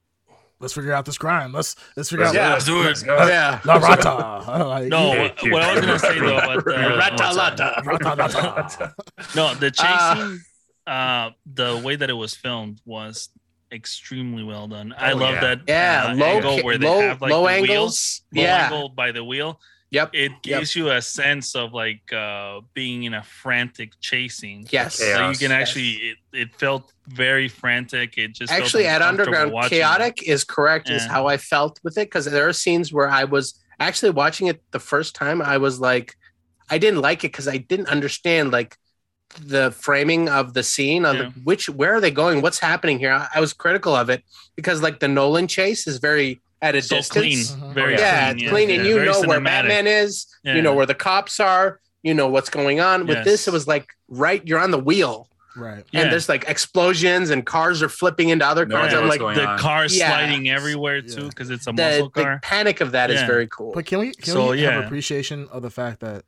[0.59, 1.51] let's figure out this crime.
[1.53, 2.53] Let's let's figure Let's, out Yeah.
[2.53, 2.85] let's do it.
[2.85, 3.15] let's go.
[3.27, 3.59] yeah.
[3.65, 4.65] La Rata.
[4.65, 7.81] Like, No, Yeah, what, what I was gonna say though about the, Rata lata.
[7.85, 8.93] Rata, Rata.
[9.35, 10.15] no, the Ah.
[10.15, 10.39] chasing,
[10.87, 13.29] uh, the way that it was filmed was
[13.71, 14.93] extremely well done.
[14.97, 15.41] I Oh, love yeah.
[15.41, 17.69] that Yeah, uh, low, angle where they low, have like low the angles.
[17.69, 18.63] wheels, low yeah.
[18.65, 19.59] angle by the wheel.
[19.91, 20.11] Yep.
[20.13, 24.67] It gives you a sense of like uh, being in a frantic chasing.
[24.69, 24.95] Yes.
[24.95, 28.17] So you can actually, it, it felt very frantic.
[28.17, 30.89] It just felt Actually, Ed Underground, chaotic is correct.
[30.89, 34.47] Is how I felt with it because there are scenes where I was actually watching
[34.47, 35.41] it the first time.
[35.41, 36.15] I was like,
[36.69, 38.77] I didn't like it because I didn't understand like
[39.41, 41.05] the framing of the scene.
[41.05, 41.21] on Yeah.
[41.23, 42.41] like, which where are they going?
[42.41, 43.13] What's happening here?
[43.13, 44.23] I, I was critical of it
[44.55, 47.51] because like the Nolan chase is very at a So distance.
[47.51, 47.73] clean, Mhm.
[47.73, 49.43] very yeah, clean, it's clean, and yeah, you very know where cinematic.
[49.45, 50.25] Batman is.
[50.43, 51.79] You know where the cops are.
[52.03, 53.07] You know what's going on.
[53.07, 55.83] With this, it was like right, you're on the wheel, Right.
[55.91, 56.01] Yeah.
[56.01, 58.87] and there's like explosions and cars are flipping into other No cars.
[58.87, 59.59] idea I'm like, the on.
[59.59, 60.09] car Yeah.
[60.09, 61.27] sliding everywhere too Yeah.
[61.29, 62.39] because it's a the, muscle the car.
[62.41, 63.27] panic of that is Yeah.
[63.27, 63.73] very cool.
[63.73, 66.23] But can we can So, we have appreciation of the fact that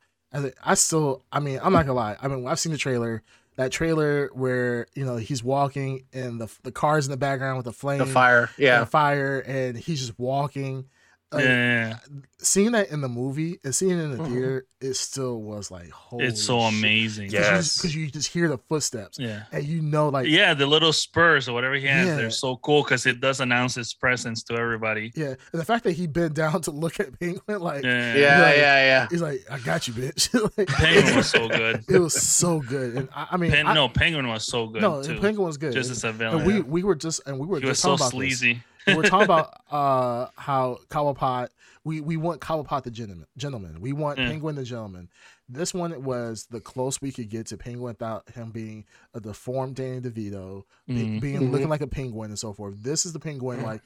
[0.64, 3.22] I still I mean I'm not gonna lie I mean I've seen the trailer
[3.62, 7.66] that trailer where you know he's walking and the the cars in the background with
[7.66, 7.98] the flame.
[7.98, 10.86] The fire, yeah, the fire and he's just walking
[11.32, 11.96] like, yeah,
[12.38, 14.28] seeing that in the movie and seeing it in the Mhm.
[14.28, 17.30] theater it still was like holy it's so amazing.
[17.30, 17.40] Yeah.
[17.52, 17.94] because Yes.
[17.94, 19.44] you, just hear the footsteps yeah.
[19.52, 22.16] and you know like Yeah, the little spurs or whatever he has, Yeah.
[22.16, 25.12] they're so cool because it does announce his presence to everybody.
[25.14, 28.42] yeah and the fact that he bent down to look at Penguin like Yeah, yeah,
[28.42, 29.06] Like- yeah, yeah.
[29.08, 31.84] he's like I got you bitch like, Penguin was so good.
[31.88, 34.82] it was so good and I, I mean Pen, I- no, Penguin was so good
[34.82, 35.20] no too.
[35.20, 36.44] Penguin was good just And- as a And villain.
[36.44, 38.38] we we were just and we were he was just so talking about this.
[38.38, 38.54] sleazy.
[38.54, 41.48] We were talking about uh how Cobblepot
[41.84, 43.80] we we want Cobblepot the gentleman gentleman.
[43.80, 44.28] We want Yeah.
[44.28, 45.08] Penguin the gentleman.
[45.48, 49.76] This one was the close we could get to Penguin without him being a deformed
[49.76, 51.20] Danny DeVito, be- Mhm.
[51.20, 51.50] being Mhm.
[51.50, 52.74] looking like a penguin and so forth.
[52.82, 53.82] This is the penguin like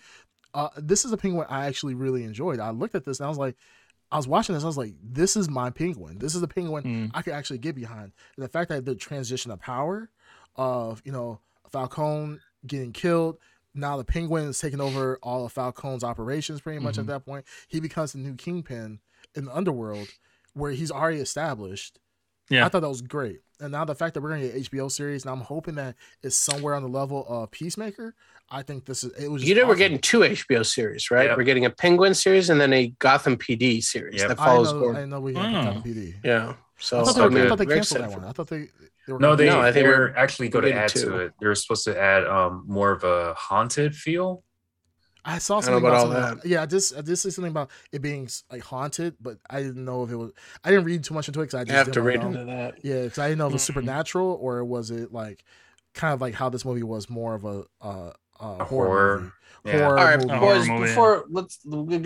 [0.55, 2.61] uh this is a penguin I actually really enjoyed.
[2.61, 3.57] I looked at this and I was like
[4.13, 6.19] I was watching this, I was like, this is my penguin.
[6.19, 7.11] This is the penguin Mm.
[7.13, 8.13] I could actually get behind.
[8.37, 10.11] And the fact that the transition of power
[10.55, 11.41] of, you know,
[11.73, 13.39] Falcone getting killed,
[13.77, 17.01] now the penguin is taking over all of Falcone's operations pretty much Mhm.
[17.01, 17.45] at that point.
[17.69, 19.01] He becomes the new kingpin
[19.35, 20.09] in the underworld
[20.55, 21.99] where he's already established.
[22.49, 22.65] Yeah.
[22.65, 23.41] I thought that was great.
[23.59, 26.37] And now the fact that we're gonna get HBO series, and I'm hoping that it's
[26.37, 28.15] somewhere on the level of Peacemaker.
[28.49, 29.43] I think this is it was.
[29.43, 31.29] Just You know, we're getting two HBO series, right?
[31.31, 31.37] Yep.
[31.39, 34.29] We're getting a Penguin series and then a Gotham PD series Yep.
[34.29, 35.53] that I follows know, I know we got Oh.
[35.65, 36.15] Gotham PD.
[36.23, 36.55] Yeah.
[36.79, 38.25] So I thought they, I were, mean, I thought they canceled that one.
[38.25, 38.69] I thought they.
[39.07, 41.01] They No, they No, I think they're we're- actually going to add two.
[41.11, 41.33] to it.
[41.41, 44.43] They're supposed to add um more of a haunted feel.
[45.29, 47.51] I saw something know about, about all something- Yeah, I just I just see something
[47.51, 50.31] about it being like haunted, but I didn't know if it was.
[50.65, 52.21] I didn't read too much into it because I I just have to didn't read
[52.21, 52.27] know.
[52.41, 52.85] into that.
[52.85, 53.67] Yeah, because I didn't know if it was Mm.
[53.67, 55.43] supernatural or was it like
[55.95, 59.33] kind of like how this movie was more of a uh, uh, A horror, horror.
[59.67, 59.79] Movie.
[59.79, 59.85] Yeah.
[59.85, 60.39] Horror All right, movie.
[60.39, 60.69] Boys.
[60.89, 61.59] Before let's,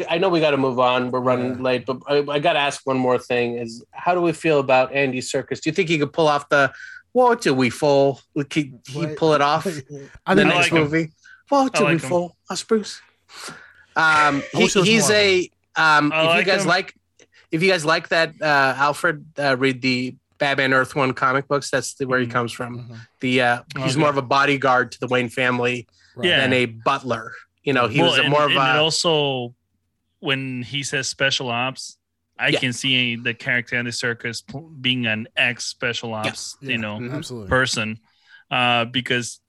[0.08, 1.10] I know we got to move on.
[1.10, 1.62] We're running Yeah.
[1.62, 4.58] late, but I, I got to ask one more thing: Is how do we feel
[4.60, 5.60] about Andy Serkis?
[5.60, 6.72] Do you think he could pull off the
[7.12, 8.20] "What do we fall"?
[8.34, 9.82] Like he, he pull it off I the
[10.28, 10.78] didn't next like him.
[10.82, 11.12] movie?
[11.48, 12.08] What I do like we him.
[12.08, 12.36] fall?
[12.48, 13.00] Us Bruce.
[13.96, 15.50] Um, he, wish there was he's a.
[15.76, 16.68] Um, I if you guys him.
[16.68, 16.94] like,
[17.50, 21.70] if you guys like that, uh, Alfred, uh, read the Batman Earth One comic books.
[21.70, 22.30] That's the, where he Mhm.
[22.30, 22.78] comes from.
[22.88, 22.96] Mhm.
[23.20, 24.00] The uh, he's Okay.
[24.00, 26.28] more of a bodyguard to the Wayne family Right.
[26.28, 26.40] Yeah.
[26.40, 27.32] than a butler.
[27.70, 28.80] You know, he Well, was a and- more of and it a.
[28.80, 29.54] also
[30.18, 31.98] when he says special ops,
[32.36, 32.58] I Yeah.
[32.58, 34.42] can see the character in the circus
[34.80, 37.14] being an ex special ops, Yeah, you know, Mhm.
[37.18, 37.48] absolutely.
[37.48, 38.00] person,
[38.50, 39.40] uh, because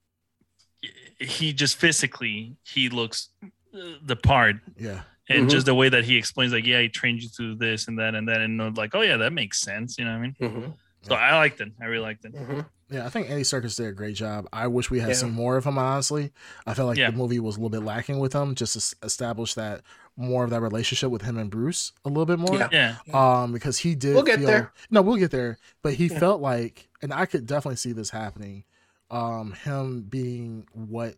[1.20, 3.30] he just physically he looks
[3.74, 5.50] uh, the part, Yeah, and Mhm.
[5.50, 8.14] just the way that he explains, like, yeah, he trained you to this and that
[8.14, 10.36] and that, and like, oh yeah, that makes sense, you know what I mean?
[10.40, 11.72] Mhm, So I liked it.
[11.82, 12.34] I really liked it.
[12.36, 12.66] mhm.
[12.92, 13.06] Yeah.
[13.06, 14.48] I think Andy Serkis did a great job.
[14.54, 15.16] I wish we had Yeah.
[15.16, 15.78] seen more of him.
[15.78, 16.32] Honestly,
[16.68, 17.10] I felt like Yeah.
[17.12, 18.54] the movie was a little bit lacking with him.
[18.56, 19.82] Just to s- establish that
[20.18, 22.56] more of that relationship with him and Bruce a little bit more.
[22.72, 22.98] Yeah.
[23.06, 24.74] Yeah, um because he did We'll get feel- there.
[24.92, 26.20] no we'll get there but he Yeah.
[26.20, 28.66] felt like and i could definitely see this happening
[29.10, 31.16] um him being what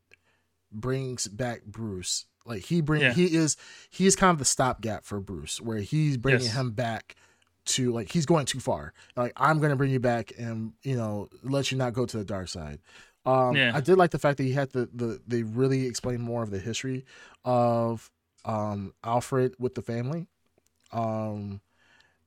[0.72, 3.14] brings back bruce like he bring Yeah.
[3.14, 3.58] he is
[3.90, 6.54] he's kind of the stopgap for bruce where he's bringing Yes.
[6.54, 7.16] him back
[7.66, 11.30] to like he's going too far like i'm gonna bring you back and you know
[11.44, 12.80] let you not go to the dark side
[13.26, 13.72] um Yeah.
[13.74, 16.52] i did like the fact that he had the the they really explained more of
[16.52, 17.06] the history
[17.46, 18.12] of
[18.46, 20.28] um alfred with the family
[20.92, 21.62] um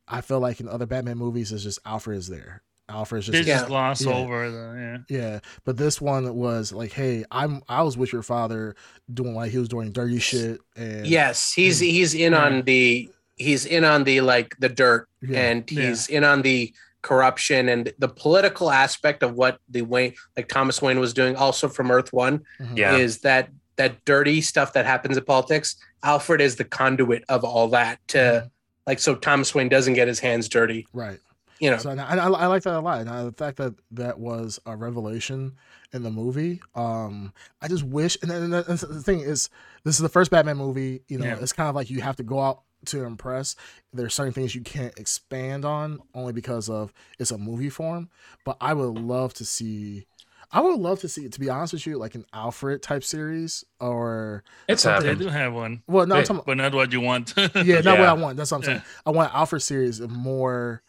[0.09, 2.63] I feel like in other Batman movies, it's just Alfred is there.
[2.89, 3.55] Alfred is they just Yeah.
[3.57, 4.15] just gloss Yeah.
[4.15, 5.19] over the yeah.
[5.19, 5.41] yeah.
[5.65, 8.77] But this one was like, hey, I'm I was with your father
[9.13, 11.91] doing like he was doing dirty shit and Yes, he's Mm.
[11.91, 15.41] he's in on the he's in on the like the dirt Yeah.
[15.51, 20.49] and he's in on the corruption and the political aspect of what the Wayne like
[20.49, 22.77] Thomas Wayne was doing also from Earth 1 Mhm.
[22.77, 22.97] Yeah.
[22.97, 25.77] is that that dirty stuff that happens in politics.
[26.03, 28.51] Alfred is the conduit of all that to Mhm.
[28.87, 31.21] like so Thomas Wayne doesn't get his hands dirty, right.
[31.61, 31.77] you know.
[31.77, 33.01] So and I, I, I like that a lot.
[33.03, 35.53] And I, the fact that that was a revelation
[35.93, 37.33] in the movie, um,
[37.63, 38.17] I just wish.
[38.23, 39.49] And, then and the the thing is,
[39.85, 41.03] this is the first Batman movie.
[41.09, 41.39] You know, Yeah.
[41.41, 43.57] it's kind of like you have to go out to impress.
[43.93, 48.09] There's certain things you can't expand on only because of it's a movie form.
[48.45, 50.07] But I would love to see.
[50.53, 53.65] I would love to see, to be honest with you, like an Alfred type series,
[53.81, 55.19] or It's They happened.
[55.19, 57.35] do have one, well, no, They- talking, but not what you want.
[57.65, 58.37] yeah, not what I want.
[58.37, 58.83] That's what I'm saying.
[59.05, 60.83] I want an Alfred series of more.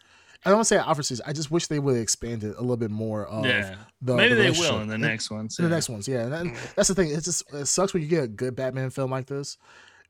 [0.46, 1.20] I don't want to say Alfred series.
[1.22, 3.26] I just wish they would expand it a little bit more.
[3.26, 5.58] Of yeah, the, maybe the they will in the next ones.
[5.58, 5.74] In the yeah.
[5.74, 6.20] next ones, yeah.
[6.22, 7.10] And then- that's the thing.
[7.10, 9.58] It just it sucks when you get a good Batman film like this.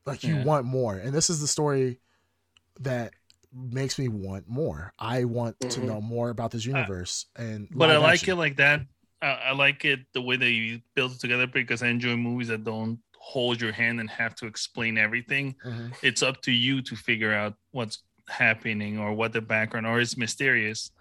[0.05, 0.43] Like you Yeah.
[0.43, 1.99] want more, and this is the story
[2.79, 3.13] that
[3.53, 4.93] makes me want more.
[4.99, 5.85] I want to Mhm.
[5.85, 8.31] know more about this universe, and but I like action.
[8.33, 8.81] it like that.
[9.21, 12.47] I, I like it the way that you build it together because I enjoy movies
[12.47, 15.55] that don't hold your hand and have to explain everything.
[15.65, 15.93] Mhm.
[16.01, 20.15] It's up to you to figure out what's happening or what the background or it's
[20.15, 20.91] mysterious.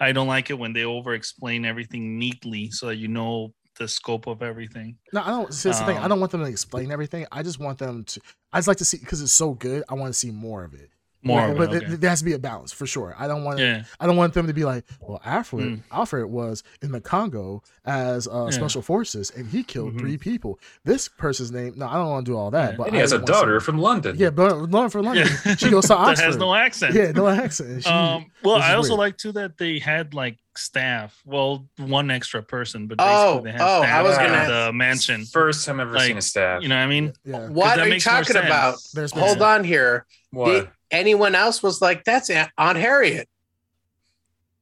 [0.00, 3.86] I don't like it when they over explain everything neatly so that you know the
[3.88, 4.96] scope of everything.
[5.12, 5.52] No, I don't.
[5.52, 5.98] See, that's the thing.
[5.98, 7.26] I Um, don't want them to explain everything.
[7.30, 8.20] I just want them to.
[8.56, 9.84] I just like to see because it's so good.
[9.86, 10.88] I want to see more of it.
[11.22, 11.94] More, Like, of but it, it- okay.
[11.96, 13.14] there has to be a balance for sure.
[13.18, 13.58] I don't want.
[13.58, 15.82] yeah, I don't want them to be like, well, Alfred, Mm.
[15.90, 18.50] Alfred was in the Congo as uh, Yeah.
[18.50, 19.98] special forces, and he killed Mhm.
[19.98, 20.60] three people.
[20.84, 22.72] This person's name, no, I don't want to do all that.
[22.72, 22.76] Yeah.
[22.76, 24.16] But And he I has a just wanna daughter from London.
[24.18, 25.26] Yeah, but Lauren from London.
[25.44, 25.54] yeah.
[25.56, 25.96] She goes to Oxford.
[25.96, 26.24] that Oxford.
[26.26, 26.94] has no accent.
[26.94, 27.82] yeah, no accent.
[27.82, 28.98] She, um, well, I also weird.
[28.98, 31.20] like too that they had like staff.
[31.24, 34.72] Well, one extra person, but Oh, basically they had oh, I staff was gonna- the
[34.72, 35.24] mansion.
[35.24, 36.62] First time I've ever Like, seen a staff.
[36.62, 37.12] You know what I mean?
[37.24, 37.48] yeah.
[37.48, 38.78] What are you talking about?
[38.94, 40.06] There's Hold on here.
[40.30, 40.70] what?
[40.90, 43.28] Did anyone else was like, that's Aunt Harriet.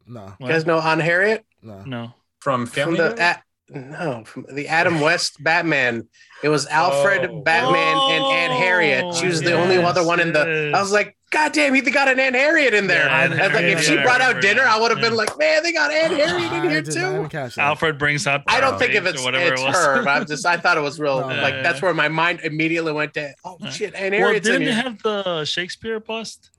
[0.07, 1.45] No, You guys know Aunt Harriet?
[1.63, 1.83] no.
[1.85, 2.15] No.
[2.41, 3.31] from From Family the Guy?
[3.31, 6.07] a, no, from the Adam West Batman.
[6.43, 7.41] It was Alfred, Oh.
[7.41, 9.15] Batman, and Aunt Harriet.
[9.15, 10.73] She was the only other one in the.
[10.75, 13.07] I was like, God damn, he got an Aunt Harriet in there.
[13.07, 14.41] Yeah, Aunt I like, if she brought out Yeah.
[14.43, 17.15] dinner, I would have been like, man, they got Aunt Harriet in here did not
[17.33, 17.61] even too.
[17.61, 18.45] Alfred brings up.
[18.47, 19.75] I don't think if it's, whatever it's it was.
[19.77, 21.21] her, but I'm just I thought it was real.
[21.21, 21.27] No.
[21.43, 23.33] like that's where my mind immediately went to.
[23.45, 23.71] Oh Yeah.
[23.71, 24.83] shit, Aunt well, Harriet's in didn't they here.
[24.83, 26.51] have the Shakespeare bust?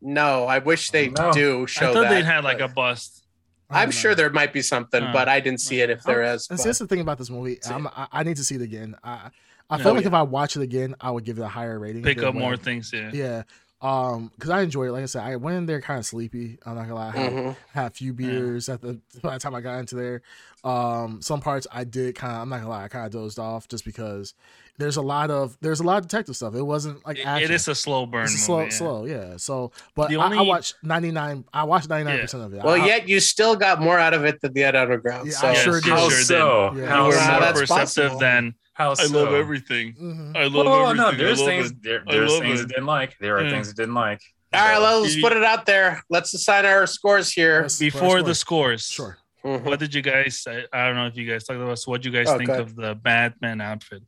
[0.00, 1.32] No, I wish they No.
[1.32, 2.10] do show I thought that.
[2.10, 3.24] they'd had like but a bust.
[3.70, 6.02] I I'm don't sure there might be something, Uh, but I didn't see it if
[6.04, 6.48] there is.
[6.48, 7.58] And but- see, that's the thing about this movie.
[7.68, 8.94] I'm, I, I need to see it again.
[9.02, 9.30] I
[9.68, 10.08] I feel Oh, like yeah.
[10.08, 12.04] if I watch it again, I would give it a higher rating.
[12.04, 12.92] Pick up what more things.
[12.94, 13.10] Yeah.
[13.12, 13.42] Yeah.
[13.82, 14.92] Um, because I enjoyed it.
[14.92, 16.58] Like I said, I went in there kind of sleepy.
[16.64, 17.08] I'm not gonna lie.
[17.08, 17.56] I had, Mhm.
[17.74, 20.22] had a few beers at the by the time I got into there.
[20.64, 22.42] Um, some parts I did kind of.
[22.42, 22.84] I'm not gonna lie.
[22.84, 24.34] I kind of dozed off just because
[24.78, 26.54] there's a lot of there's a lot of detective stuff.
[26.54, 27.50] It wasn't like It- action.
[27.50, 28.24] it is a slow burn.
[28.24, 29.16] It's a movie, slow, yeah.
[29.18, 29.36] slow, yeah.
[29.38, 31.44] So, but The I, I watched 99.
[31.52, 32.62] I watched 99 percent of it.
[32.62, 35.28] Well, I, yet you still got more out of it than the Ed Underground.
[35.28, 35.90] Yeah, so I sure you did.
[35.92, 36.70] How sure so?
[36.74, 36.88] did.
[36.88, 37.68] How You were more that's perceptive
[38.12, 38.18] possible.
[38.18, 39.04] than How so?
[39.04, 39.94] I love everything.
[39.94, 40.36] Mhm.
[40.36, 40.96] I love Oh everything.
[40.96, 41.82] no, I there's love things it.
[41.82, 42.64] there, I there's love things it.
[42.64, 43.16] I didn't like.
[43.20, 43.50] There are Yeah.
[43.50, 44.20] things I didn't like.
[44.52, 46.02] All right, So- let's You- put it out there.
[46.08, 47.62] Let's assign our scores here.
[47.62, 47.78] Yes.
[47.78, 49.18] Before the scores, Sure.
[49.44, 49.62] Mhm.
[49.62, 50.44] what did you guys?
[50.48, 51.70] I, I don't know if you guys talked about.
[51.70, 51.86] this.
[51.86, 54.02] What do you guys Oh, think go of the Batman outfit?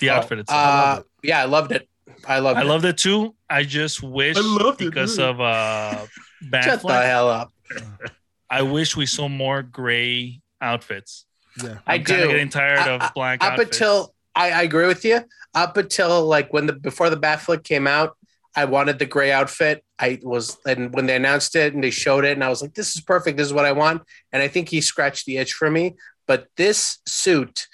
[0.00, 0.58] The Oh, outfit itself.
[0.60, 1.88] Uh, yeah, I loved it.
[2.26, 2.66] I loved I it.
[2.66, 3.34] loved it too.
[3.48, 5.22] I just wish I loved because too.
[5.24, 6.06] of uh
[6.62, 7.52] Shut the hell up.
[8.50, 11.24] I wish we saw more gray outfits.
[11.62, 11.78] Yeah.
[11.86, 12.32] I I'm kind of do.
[12.34, 13.76] getting tired I- of black Up outfits.
[13.76, 15.22] until I, I agree with you.
[15.54, 18.16] Up until like when the before the Batfleck came out,
[18.54, 19.82] I wanted the gray outfit.
[19.98, 22.74] I was and when they announced it and they showed it, and I was like,
[22.74, 23.38] "This is perfect.
[23.38, 24.02] This is what I want."
[24.32, 25.94] And I think he scratched the itch for me.
[26.26, 27.68] But this suit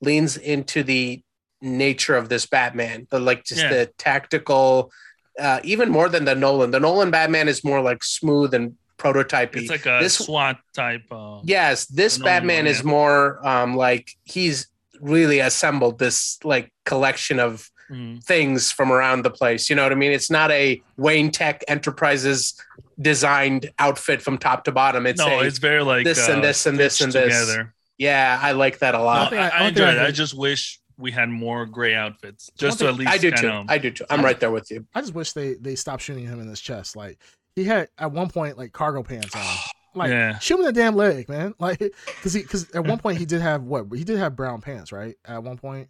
[0.00, 1.22] leans into the
[1.60, 3.68] nature of this Batman, the like just Yeah.
[3.70, 4.92] the tactical,
[5.38, 6.70] uh, even more than the Nolan.
[6.70, 9.56] The Nolan Batman is more like smooth and prototypey.
[9.56, 11.02] it's like a this SWAT type.
[11.10, 12.90] Uh, Yes, this Batman is yeah.
[12.90, 14.66] more um like he's
[15.00, 18.22] really assembled this like collection of mm.
[18.24, 19.70] things from around the place.
[19.70, 20.10] You know what I mean?
[20.10, 22.54] It's not a Wayne Tech Enterprises
[23.00, 25.06] designed outfit from top to bottom.
[25.06, 27.24] It's no, a, it's very like this uh, and this and this and this.
[27.46, 27.72] together.
[27.96, 29.30] yeah, I like that a lot.
[29.30, 29.98] thing I- I, I enjoy it.
[29.98, 33.30] I just wish we had more gray outfits, just One to at least I do
[33.30, 33.48] too.
[33.48, 33.66] of.
[33.68, 34.04] I do too.
[34.10, 34.84] I'm right there with you.
[34.94, 36.96] I just wish they they stopped shooting him in his chest.
[36.96, 37.18] Like
[37.56, 39.42] he had at one point like cargo pants on.
[39.94, 40.38] Like Yeah.
[40.38, 41.54] shoot him in the damn leg, man.
[41.58, 44.60] Like because he because at one point he did have what he did have brown
[44.60, 45.16] pants, right?
[45.24, 45.88] At one point.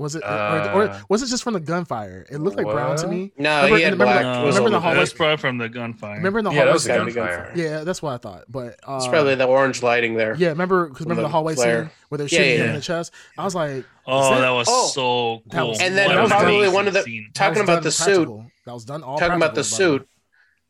[0.00, 2.24] Was it, or, or Uh, was it just from the gunfire?
[2.30, 3.32] It looked like brown to me.
[3.36, 4.22] No, Remember- he had remember black.
[4.22, 6.16] the- No, was remember a the little- hallway- That's probably from the gunfire.
[6.16, 6.58] Remember in the hallway?
[6.60, 7.36] Yeah, that was the gunfire.
[7.36, 7.52] gunfire.
[7.54, 8.44] yeah, that's what I thought.
[8.48, 10.34] But uh, It's probably the orange lighting there.
[10.36, 10.48] yeah.
[10.48, 11.82] Remember because remember the the hallway flare.
[11.82, 13.12] scene where they're shooting yeah, him in the chest?
[13.36, 15.68] I was like, Oh, that- that was Oh, so That cool.
[15.68, 17.28] was- And then probably one of the- scene.
[17.34, 18.28] Talking about done the suit.
[18.66, 20.08] That was done all Talking about the suit,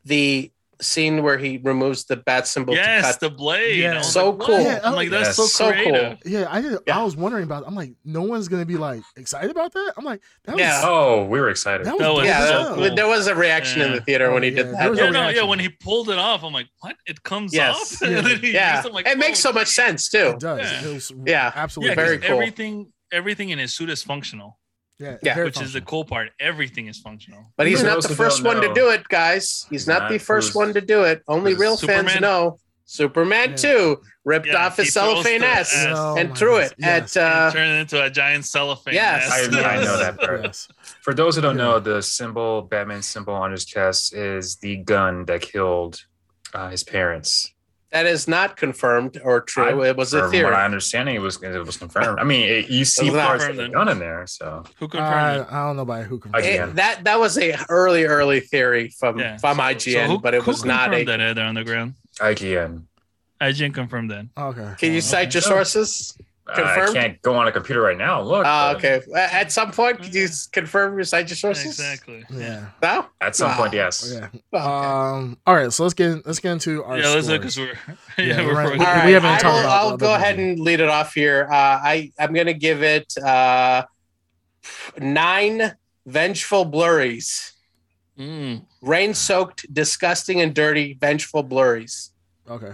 [0.05, 0.50] the
[0.81, 3.77] scene where he removes the bat symbol to Yes, cut the blade.
[3.79, 4.01] Yeah.
[4.01, 4.59] So like, cool.
[4.61, 5.35] Yeah, I'm like, that's yes.
[5.37, 6.17] so So cool.
[6.25, 6.79] Yeah, I did.
[6.87, 6.99] Yeah.
[6.99, 7.63] I was wondering about.
[7.67, 9.93] I'm like, no one's gonna be like excited about that.
[9.97, 10.81] I'm like, that was, Yeah.
[10.83, 11.85] Oh, we were excited.
[11.85, 12.75] that was, That was yeah, so hell.
[12.77, 14.95] there, there was a reaction in the theater when he Oh, did that.
[14.95, 15.43] Yeah, no, yeah.
[15.43, 16.95] When he pulled it off, I'm like, what?
[17.05, 18.01] It comes Yes.
[18.01, 18.01] off.
[18.07, 20.29] And then he yeah, used like, it makes oh, so much sense too.
[20.35, 20.59] It does.
[20.61, 20.89] Yeah.
[20.89, 21.51] It was Yeah.
[21.55, 22.35] absolutely Yeah, Very 'cause cool.
[22.35, 24.57] everything, everything in his suit is functional,
[25.01, 25.33] Yeah, Yeah.
[25.35, 26.29] very which is the cool part.
[26.39, 27.51] Everything is functional.
[27.57, 29.65] But he's not the first don't one to do it, guys.
[29.69, 31.23] He's not, not the first who's- one to do it.
[31.27, 32.57] Only who's real fans know.
[32.85, 33.55] Superman Yeah.
[33.55, 35.87] 2 ripped Yeah, off his he throws cellophane the S S.
[35.97, 36.71] Oh and my threw goodness.
[36.71, 37.17] it Yes.
[37.17, 37.23] at.
[37.23, 38.93] Uh, Turn it into a giant cellophane.
[38.93, 39.29] Yes.
[39.29, 39.63] mess.
[39.63, 40.43] I, I know that part.
[40.43, 40.67] Yes.
[41.01, 41.63] For those who don't Yeah.
[41.63, 46.03] know, the symbol, Batman symbol on his chest, is the gun that killed
[46.53, 47.53] uh, his parents.
[47.91, 49.81] That is not confirmed or true.
[49.81, 50.45] I- it was a From theory.
[50.45, 52.19] what I understanding, it was it was confirmed.
[52.19, 54.85] I mean, it, you see was parts of confirmed the gun in there, so Who
[54.85, 55.53] I, confirmed it?
[55.53, 56.31] I don't know by who can.
[56.33, 59.37] I It- that that was a early early theory from Yeah.
[59.37, 61.03] from So- IGN, so who- but it who was not a.
[61.03, 61.93] confirmed that uh, Ed Underground.
[62.19, 62.83] IGN.
[63.41, 64.25] IGN confirmed that.
[64.37, 64.73] Okay.
[64.77, 65.49] Can you well, cite your so.
[65.49, 66.17] sources?
[66.47, 66.89] Confirmed?
[66.97, 68.21] I can't go on a computer right now.
[68.21, 68.45] Look.
[68.45, 69.01] Uh, but okay.
[69.15, 71.65] At some point, could you confirm your cite your sources?
[71.65, 72.25] Exactly.
[72.31, 72.65] Yeah.
[72.81, 73.05] No.
[73.21, 73.57] At some Wow.
[73.57, 74.11] point, yes.
[74.13, 74.27] Yeah.
[74.53, 74.65] Okay.
[74.65, 75.37] Um.
[75.45, 75.71] All right.
[75.71, 76.97] So let's get let's get into our.
[76.97, 77.67] yeah, let's because we're
[78.17, 78.79] Yeah, yeah, we're we're, right.
[78.79, 81.47] we're- we haven't I talked will, about I'll go ahead and lead it off here.
[81.49, 83.83] Uh, I I'm gonna give it uh,
[84.99, 87.53] nine vengeful blurries,
[88.19, 92.09] Mm, rain-soaked, disgusting, and dirty vengeful blurries
[92.49, 92.73] Okay.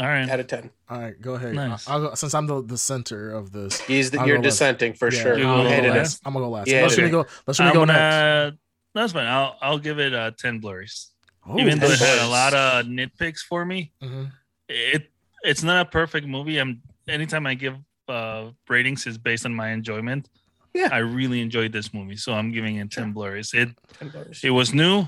[0.00, 0.28] All right.
[0.28, 0.70] out of ten.
[0.88, 1.20] All right.
[1.20, 1.54] Go ahead.
[1.54, 1.86] Nice.
[1.88, 3.80] I'll go, since I'm the, the center of this.
[3.82, 4.42] He's the, you're go last.
[4.42, 5.38] dissenting for Yeah, sure.
[5.38, 6.22] You I'm gonna go last.
[6.24, 6.68] I'm gonna go last.
[6.68, 7.04] Yeah, let's okay.
[7.04, 7.26] me go.
[7.46, 7.98] Let's me I'm go next.
[7.98, 8.58] gonna.
[8.94, 9.26] That's fine.
[9.26, 11.08] I'll I'll give it uh, ten blurries.
[11.46, 14.32] Oh, Even though it had a lot of nitpicks for me, Mhm.
[14.68, 15.10] it
[15.44, 16.58] it's not a perfect movie.
[16.58, 17.76] I'm anytime I give
[18.08, 20.28] uh ratings is based on my enjoyment.
[20.74, 20.88] Yeah.
[20.92, 23.54] I really enjoyed this movie, so I'm giving it ten blurries.
[23.54, 24.44] It 10 blurries.
[24.44, 25.06] it was new.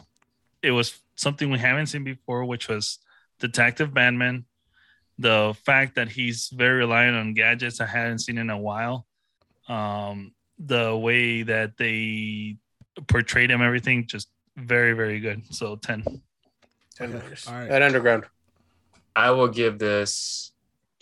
[0.63, 2.99] It was something we haven't seen before, which was
[3.41, 4.45] Detective Batman.
[5.23, 9.07] The fact that he's very reliant on gadgets I hadn't seen in a while.
[9.69, 12.57] Um, the way that they
[13.07, 15.43] portrayed him, everything just very, very good.
[15.55, 16.03] So 10.
[16.97, 17.35] 10 Okay.
[17.49, 17.71] All right.
[17.71, 18.25] Ed Underground.
[19.15, 20.53] I will give this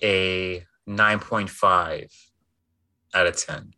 [0.02, 2.12] a 9.5
[3.15, 3.73] out of 10.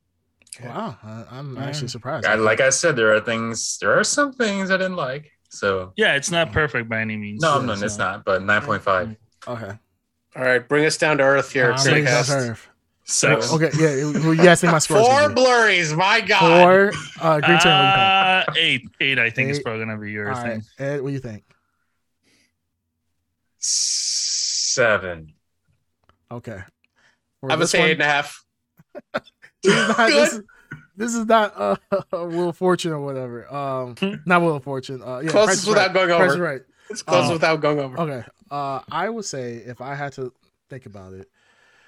[0.64, 0.96] Wow.
[1.02, 1.64] I, I'm Yeah.
[1.66, 2.26] actually surprised.
[2.26, 5.30] I, like I said, there are things, there are some things I didn't like.
[5.50, 7.40] So Yeah, it's not perfect by any means.
[7.42, 8.24] no, Yeah, no, so- it's not.
[8.24, 9.16] But nine point five.
[9.46, 9.72] Okay.
[10.34, 11.72] All right, bring us down to earth here.
[11.72, 12.28] I'm bringing Sickcast.
[12.28, 12.68] down to earth.
[13.04, 13.52] Six.
[13.52, 13.94] Okay, yeah.
[13.96, 15.42] You guys think my score Four gonna be?
[15.42, 15.92] blurries.
[15.94, 16.40] My God.
[16.40, 16.92] Four.
[17.20, 17.74] Uh, green tuner.
[17.74, 19.18] Uh, eight, eight.
[19.18, 19.64] I think is Eight.
[19.64, 20.30] probably gonna be do you your?
[20.32, 20.62] All thing.
[20.78, 21.44] right, Ed, what do you think?
[24.02, 25.34] Seven.
[26.30, 26.60] Okay.
[27.40, 28.44] For I would this say one- eight and a half.
[29.62, 30.38] this is not, this, Good.
[30.38, 30.42] is,
[30.96, 31.76] this is not uh,
[32.26, 33.52] Wheel of Fortune or whatever.
[33.52, 33.94] Um,
[34.26, 35.02] not Wheel of Fortune.
[35.02, 35.94] Uh, yeah, Closest without right.
[35.94, 36.44] going Price is over.
[36.44, 36.60] right.
[36.92, 37.98] It's close Uh, without going over.
[38.00, 38.24] Okay.
[38.50, 40.32] Uh, I would say if I had to
[40.70, 41.28] think about it,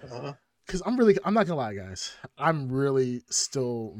[0.02, 0.32] Uh-huh.
[0.66, 2.14] because I'm really, I'm not gonna lie, guys.
[2.38, 3.94] I'm really still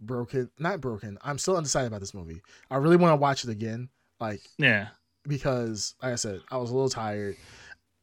[0.00, 0.50] broken.
[0.58, 1.18] Not broken.
[1.22, 2.40] I'm still undecided about this movie.
[2.70, 3.88] I really want to watch it again,
[4.20, 4.88] like Yeah.
[5.28, 7.36] because, like I said, I was a little tired.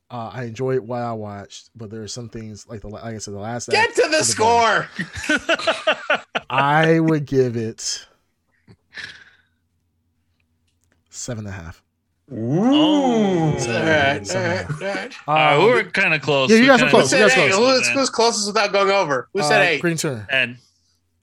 [0.09, 3.17] Uh, I enjoyed what I watched, but there are some things like the like I
[3.17, 4.90] said, the last Get act to the was score.
[6.50, 8.06] I would give it
[11.09, 11.82] seven and a half.
[12.32, 12.64] Ooh.
[12.64, 13.51] Oh.
[13.53, 13.88] All Seven.
[13.88, 14.76] right, all Seven.
[14.80, 15.14] right, all right.
[15.27, 16.50] All right, Um, we were kind of close.
[16.50, 17.10] yeah, you guys were kinda- Who close.
[17.10, 17.80] said You guys close.
[17.80, 19.27] Who's, who's closest without going over?
[19.34, 19.82] Who said uh, eight?
[19.82, 20.27] Green Tuner.
[20.30, 20.58] And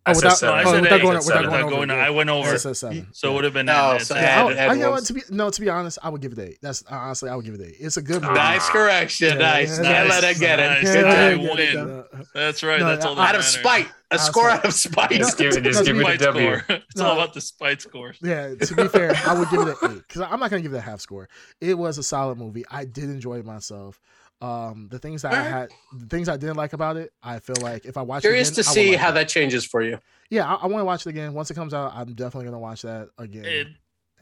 [0.06, 0.54] Oh, I said without, seven.
[0.60, 1.02] Oh, said without eight.
[1.02, 1.70] going, without going Without over.
[1.76, 1.96] going- yeah.
[1.96, 2.48] I went over.
[2.54, 3.08] I said seven.
[3.12, 3.66] So it would have been.
[3.66, 5.60] No, uh, so Ed, Ed- I, Ed I, you know what, to be no, to
[5.60, 6.58] be honest, I would give it eight.
[6.62, 7.76] That's honestly, I would give it eight.
[7.78, 8.32] It's a good movie.
[8.34, 9.28] Nice correction.
[9.28, 9.78] Yeah, nice.
[9.78, 10.88] yeah, Can't let it get nice.
[10.88, 11.04] it.
[11.04, 11.58] Yeah, I win.
[11.58, 12.22] yeah, yeah.
[12.34, 12.80] That's right.
[12.80, 13.88] No, That's all that Out of spite.
[14.10, 14.58] A Out score spite.
[14.60, 15.10] out of spite.
[15.10, 15.62] Just give it.
[15.64, 16.64] Just give me the Spite score.
[16.88, 17.06] It's No.
[17.06, 18.14] all about the spite score.
[18.22, 20.72] Yeah, to be fair, I would give it an eight because I'm not gonna give
[20.72, 21.28] it a half score.
[21.60, 22.64] It was a solid movie.
[22.70, 24.00] I did enjoy myself.
[24.40, 27.56] Um, the things that I had, the things I didn't like about it, I feel
[27.60, 29.12] like if I watch Curious it to again, I would see like how it.
[29.14, 29.98] that changes for you.
[30.30, 31.92] Yeah, I, I want to watch it again once it comes out.
[31.94, 33.44] I'm definitely gonna watch that again.
[33.44, 33.66] It,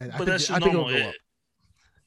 [0.00, 1.00] and I but think, that's just I think it'll normal.
[1.00, 1.15] go up.
[1.15, 1.20] It-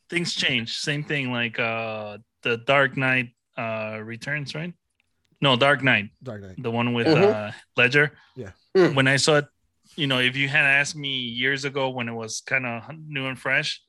[0.10, 0.76] things change.
[0.80, 4.74] Same thing like uh the Dark Knight uh Returns, right?
[5.42, 6.56] No, Dark Knight, Dark Knight.
[6.62, 7.34] the one with Mhm.
[7.34, 8.12] uh Ledger.
[8.36, 8.52] Yeah.
[8.76, 8.96] Mm.
[8.96, 9.46] When I saw it,
[9.96, 13.26] you know, if you had asked me years ago when it was kind of new
[13.28, 13.82] and fresh,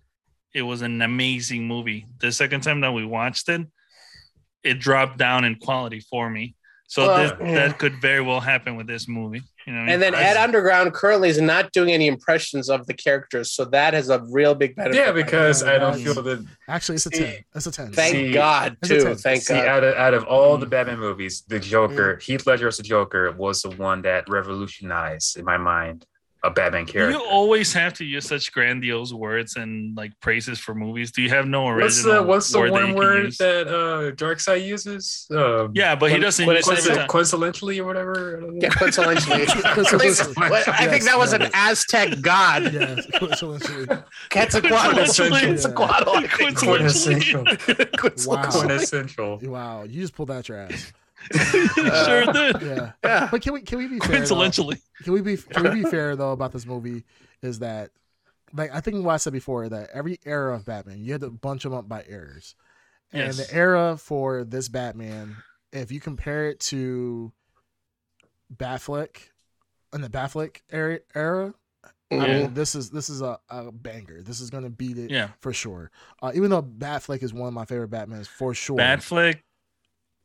[0.54, 2.06] it was an amazing movie.
[2.20, 3.62] The second time that we watched it,
[4.62, 6.54] it dropped down in quality for me.
[6.88, 7.54] So Well, this, yeah.
[7.68, 9.42] that could very well happen with this movie.
[9.66, 13.52] You know, And then Ed Underground currently is not doing any impressions of the characters,
[13.52, 14.96] so that is a real big benefit.
[14.96, 16.46] Yeah, because oh, I don't feel that.
[16.68, 17.44] Actually, it's a See, ten.
[17.54, 17.92] It's a ten.
[17.92, 19.04] Thank See, God too.
[19.04, 19.16] 10.
[19.16, 19.68] Thank See, God.
[19.68, 20.70] out of out of all the mm.
[20.70, 22.22] Batman movies, the Joker, mm.
[22.22, 26.06] Heath Ledger as the Joker, was the one that revolutionized in my mind
[26.42, 27.18] a Batman character.
[27.18, 31.12] You always have to use such grandiose words and like praises for movies.
[31.12, 33.38] Do you have no original What's the what's the word one can word use?
[33.38, 35.26] that uh Dark Side uses?
[35.30, 37.08] Um, Yeah, but he doesn't when use it it says every coinci- time.
[37.08, 38.42] coincidentally or whatever.
[38.54, 39.46] Yeah, coincidentally.
[39.74, 40.62] Coincidentally.
[40.66, 41.48] I think that was an.
[41.52, 42.62] Aztec god.
[42.72, 43.86] Yeah, coincidentally.
[44.30, 44.94] Quetzalcoatl.
[44.94, 45.40] Coincidentally.
[45.40, 46.56] Quetzalcoatl, I think.
[46.56, 46.78] Coincidentally.
[46.78, 47.44] Quintessential.
[48.32, 48.50] Wow.
[48.50, 49.38] Quintessential.
[49.42, 50.92] Wow, you just pulled out your ass.
[51.32, 52.62] sure did.
[52.62, 53.28] Yeah, Yeah.
[53.30, 54.26] but can we can we be fair?
[54.26, 54.50] though?
[55.04, 57.04] Can we be can we be fair though about this movie?
[57.42, 57.90] Is that
[58.52, 61.30] like I think what I said before that every era of Batman you had to
[61.30, 62.54] bunch them up by eras,
[63.12, 63.36] and Yes.
[63.48, 65.36] the era for this Batman,
[65.72, 67.32] if you compare it to
[68.54, 69.16] Batfleck
[69.92, 71.54] in the Batfleck era, era
[72.12, 74.20] I mean, this is this is a, a banger.
[74.22, 75.28] This is gonna beat it Yeah.
[75.38, 75.92] for sure.
[76.20, 78.76] Uh, even though Batfleck is one of my favorite Batmans for sure.
[78.78, 79.42] Batfleck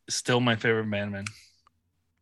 [0.09, 1.25] still my favorite Batman.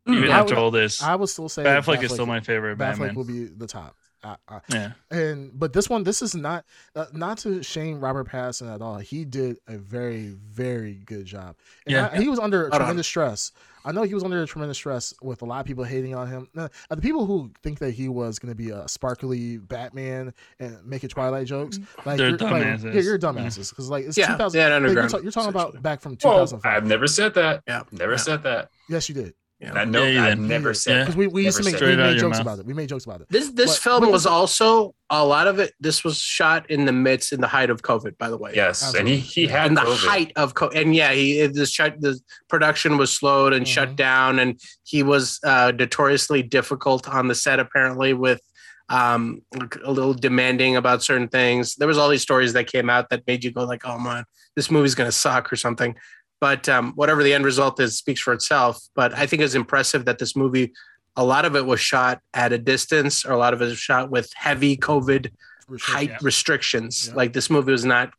[0.05, 0.13] Hmm.
[0.15, 1.01] Even I after would- all this.
[1.01, 3.15] I would still say Batfleck is still my favorite Batfleck Batman.
[3.15, 3.95] will be the top.
[4.25, 4.91] I, I, Yeah.
[5.11, 6.63] and but this one, this is not
[6.95, 8.97] uh, not to shame Robert Pattinson at all.
[8.97, 11.55] He did a very very good job.
[11.85, 12.09] And Yeah.
[12.11, 13.51] I- he was under tremendous stress.
[13.85, 16.47] I know he was under tremendous stress with a lot of people hating on him.
[16.53, 20.83] Now, the people who think that he was going to be a sparkly Batman and
[20.85, 22.05] making Twilight jokes, mm.
[22.05, 22.93] like They're you're, like, dumbasses.
[22.93, 23.69] yeah, you're dumbasses mm-hmm.
[23.69, 24.57] because like it's Yeah, 2000.
[24.57, 26.65] yeah, like, you're, underground, ta- you're talking about back from Well, 2005.
[26.65, 27.63] I've never said that.
[27.67, 27.83] Yeah.
[27.91, 28.17] Never Yeah.
[28.17, 28.69] said that.
[28.89, 29.33] yes, you did
[29.71, 30.03] I know.
[30.03, 30.73] Yeah, I've never Yeah.
[30.73, 30.99] said.
[31.05, 32.41] because we, we used to make we made jokes mouth.
[32.41, 32.65] about it.
[32.65, 33.27] We made jokes about it.
[33.29, 35.73] This this But- film was also a lot of it.
[35.79, 38.51] This was shot in the midst in the height of COVID, by the way.
[38.55, 42.01] Yes, and he he had and the height of co- and yeah, he this shut
[42.01, 42.19] the
[42.49, 43.69] production was slowed and Mhm.
[43.69, 48.41] shut down, and he was uh, notoriously difficult on the set apparently with
[48.89, 49.41] um
[49.85, 51.75] a little demanding about certain things.
[51.75, 54.25] There was all these stories that came out that made you go like, oh man,
[54.57, 55.95] this movie's gonna suck or something.
[56.43, 58.75] But um, whatever the end result is speaks for itself.
[58.95, 60.73] But I think it's impressive that this movie,
[61.15, 63.77] a lot of it was shot at a distance, or a lot of it was
[63.77, 65.31] shot with heavy COVID
[65.65, 65.95] For sure.
[65.95, 66.17] height Yeah.
[66.21, 67.07] restrictions.
[67.07, 67.15] Yeah.
[67.15, 68.11] Like this movie was not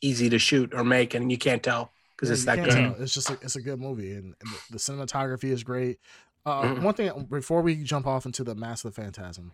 [0.00, 2.70] easy to shoot or make, and you can't tell because Yeah, it's that good.
[2.70, 2.94] tell.
[3.02, 5.98] It's just a, it's a good movie, and, and the, the cinematography is great.
[6.46, 6.82] Uh, Mhm.
[6.82, 9.50] One thing before we jump off into the Mask of the Phantasm,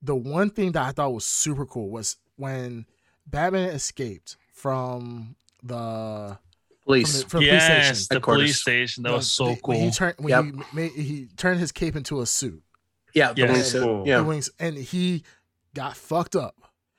[0.00, 2.86] the one thing that I thought was super cool was when
[3.26, 6.38] Batman escaped from the
[6.84, 7.22] Police.
[7.22, 8.06] from the, from the police yes, station.
[8.10, 9.02] the police station.
[9.04, 9.74] That The- was so the- cool.
[9.74, 10.44] When he turned when Yep.
[10.44, 12.62] he made he turned his cape into a suit.
[13.14, 13.46] yeah, the Yeah.
[13.48, 13.72] police.
[13.72, 14.04] Cool.
[14.06, 14.16] Yeah.
[14.18, 15.22] The wings, and he
[15.74, 16.54] got fucked up.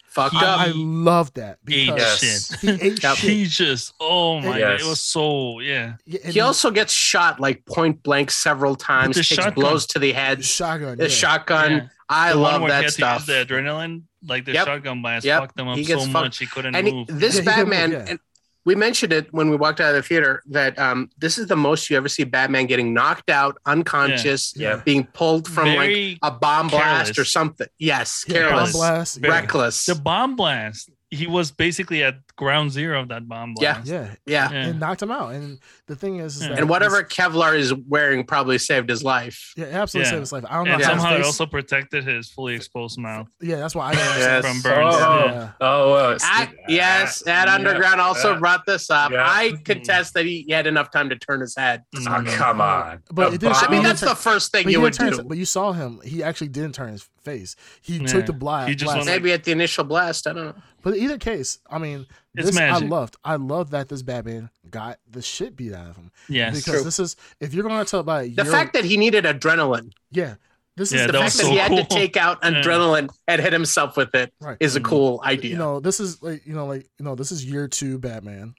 [0.05, 0.59] Fucked He- up.
[0.59, 2.59] I love that Ate because Yes.
[2.61, 2.79] shit.
[2.79, 3.17] he ate shit.
[3.17, 5.93] He just, oh my god, it was so yeah.
[6.05, 9.53] Yeah, he also gets shot like point blank several times, takes shotgun.
[9.55, 10.45] blows to the the head.
[10.45, 10.97] shotgun.
[10.99, 11.09] The yeah.
[11.09, 11.71] shotgun.
[11.71, 11.87] Yeah.
[12.09, 13.25] I The one love where he that had stuff.
[13.25, 14.65] To use the adrenaline, like the Yep.
[14.67, 15.39] shotgun blast, Yep.
[15.41, 16.11] fucked him up He so fucked.
[16.13, 17.07] much he couldn't and he- move.
[17.07, 18.05] this Yeah, he couldn't Batman, yeah.
[18.09, 18.19] and
[18.65, 21.55] we mentioned it when we walked out of the theater that um, this is the
[21.55, 24.81] most you ever see Batman getting knocked out, unconscious, Yeah.
[24.85, 27.67] being pulled from like a bomb blast or something.
[27.77, 29.19] Yes, Yeah, bomb careless, blast.
[29.21, 29.85] Reckless.
[29.85, 30.89] the bomb blast.
[31.11, 33.73] He was basically at ground zero of that bomb Yeah.
[33.75, 33.87] blast.
[33.87, 34.51] Yeah, yeah.
[34.51, 34.57] Yeah.
[34.69, 35.33] and knocked him out.
[35.33, 36.55] And the thing is, is Yeah.
[36.57, 39.53] And whatever this- Kevlar is wearing probably saved his life.
[39.55, 40.11] yeah, it absolutely Yeah.
[40.11, 40.45] saved his life.
[40.49, 43.75] I don't know And how somehow it also protected his fully exposed mouth Yeah, that's
[43.75, 44.45] why I don't Yes.
[44.45, 44.95] from burns.
[44.97, 45.25] Oh.
[45.25, 45.49] Yeah.
[45.61, 48.39] Oh, well, it's- At, yes, Ed yeah, Underground also yeah.
[48.39, 49.11] brought this up.
[49.11, 49.23] Yeah.
[49.27, 51.83] I contest that he had enough time to turn his head.
[51.95, 52.35] Oh, Mhm.
[52.35, 53.03] come on.
[53.11, 53.83] But A it didn't- I mean, bomb?
[53.85, 55.17] that's the first thing you would didn't do.
[55.17, 55.99] his- but you saw him.
[56.03, 57.55] He actually didn't turn his face.
[57.81, 58.07] He Yeah.
[58.07, 58.69] took the blast.
[58.69, 59.05] He just blast.
[59.05, 60.25] Maybe at the initial blast.
[60.27, 60.55] I don't know.
[60.81, 62.05] But either case, I mean,
[62.35, 63.15] It's this I loved.
[63.23, 66.11] I loved that this Batman got the shit beat out of him.
[66.27, 66.83] Yeah, because True.
[66.83, 69.25] this is if you're going to talk about a The year- fact that he needed
[69.25, 70.35] adrenaline, yeah,
[70.75, 72.49] this Yeah, is the that fact was that so he had to take out Yeah.
[72.51, 74.57] adrenaline and hit himself with it right.
[74.59, 75.51] is a cool idea.
[75.51, 78.55] You know, this is like you know, like you know, this is year two Batman.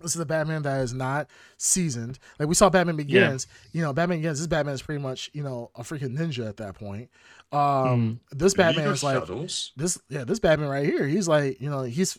[0.00, 1.26] This is a Batman that is not
[1.58, 2.18] seasoned.
[2.38, 3.48] Like we saw Batman Begins.
[3.72, 4.38] You know, Batman Begins.
[4.38, 7.10] This Batman is pretty much you know a freaking ninja at that point.
[7.52, 9.72] Um, this Batman is like shuttles?
[9.76, 9.98] this.
[10.08, 11.06] Yeah, this Batman right here.
[11.06, 12.16] He's like you know he's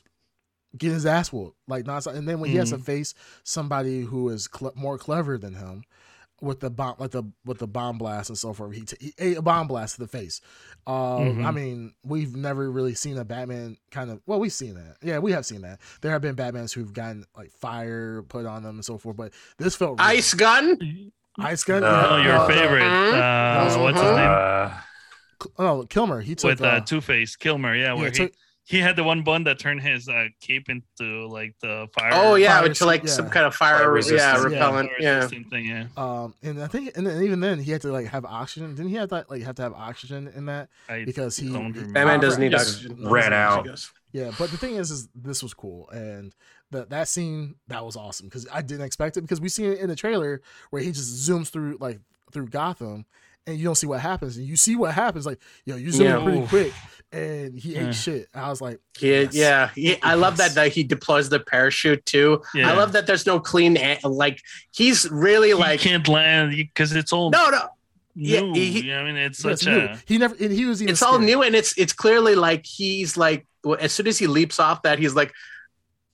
[0.77, 2.05] getting his ass whooped like not.
[2.07, 5.83] And then when he has to face somebody who is cle more clever than him.
[6.43, 9.13] With the bomb, like the with the bomb blast and so forth, he, t- he
[9.19, 10.41] ate a bomb blast to the face.
[10.87, 11.45] Um, Mhm.
[11.45, 14.21] I mean, we've never really seen a Batman kind of.
[14.25, 14.97] Well, we've seen that.
[15.03, 15.79] Yeah, we have seen that.
[16.01, 19.33] There have been Batmans who've gotten like fire put on them and so forth, but
[19.59, 20.07] this felt real.
[20.07, 21.11] Ice gun.
[21.37, 21.83] ice gun.
[21.83, 22.81] Uh, Oh, your uh, favorite.
[22.87, 24.15] Uh, what's his Mhm.
[24.15, 24.31] name?
[24.31, 24.81] Uh,
[25.59, 26.21] Oh, Kilmer.
[26.21, 27.75] He took With uh, uh, Two Face, Kilmer.
[27.75, 28.33] Yeah, yeah, where he, took-
[28.63, 32.11] he had the one bun that turned his uh, cape into like the fire.
[32.13, 33.09] Oh yeah, Fire which like yeah.
[33.09, 34.43] some kind of fire, Fire yeah, resistance.
[34.45, 34.89] repellent.
[34.89, 35.27] fire Yeah.
[35.27, 35.65] thing.
[35.65, 38.69] Yeah, um, and I think, and then even then, he had to like have oxygen.
[38.75, 41.73] Didn't he have that like have to have oxygen in that I because he, don't.
[41.93, 43.09] Batman doesn't need Just oxygen.
[43.09, 43.67] ran out.
[44.13, 46.33] Yeah, but the thing is, is this was cool, and
[46.71, 49.79] that that scene that was awesome because I didn't expect it because we see it
[49.79, 51.99] in the trailer where he just zooms through like
[52.31, 53.05] through Gotham,
[53.47, 56.07] and you don't see what happens, and you see what happens like yo, you zoom
[56.07, 56.23] Yeah.
[56.23, 56.73] pretty quick,
[57.11, 57.89] and he Yeah.
[57.89, 58.27] ate shit.
[58.33, 59.33] I was like, Yeah, Yes.
[59.33, 59.69] yeah.
[59.75, 60.55] He- I love that Yes.
[60.55, 62.41] that he deploys the parachute too.
[62.53, 62.71] Yeah.
[62.71, 64.41] I love that there's no clean a- like
[64.71, 67.67] he's really he like can't land because it's all no no
[68.15, 68.53] Yeah, new.
[68.53, 69.85] he- I mean, it's yes, such he, knew.
[69.85, 72.65] a he never, and he was even it's all new and it's it's clearly like
[72.65, 75.31] he's like well, as soon as he leaps off that he's like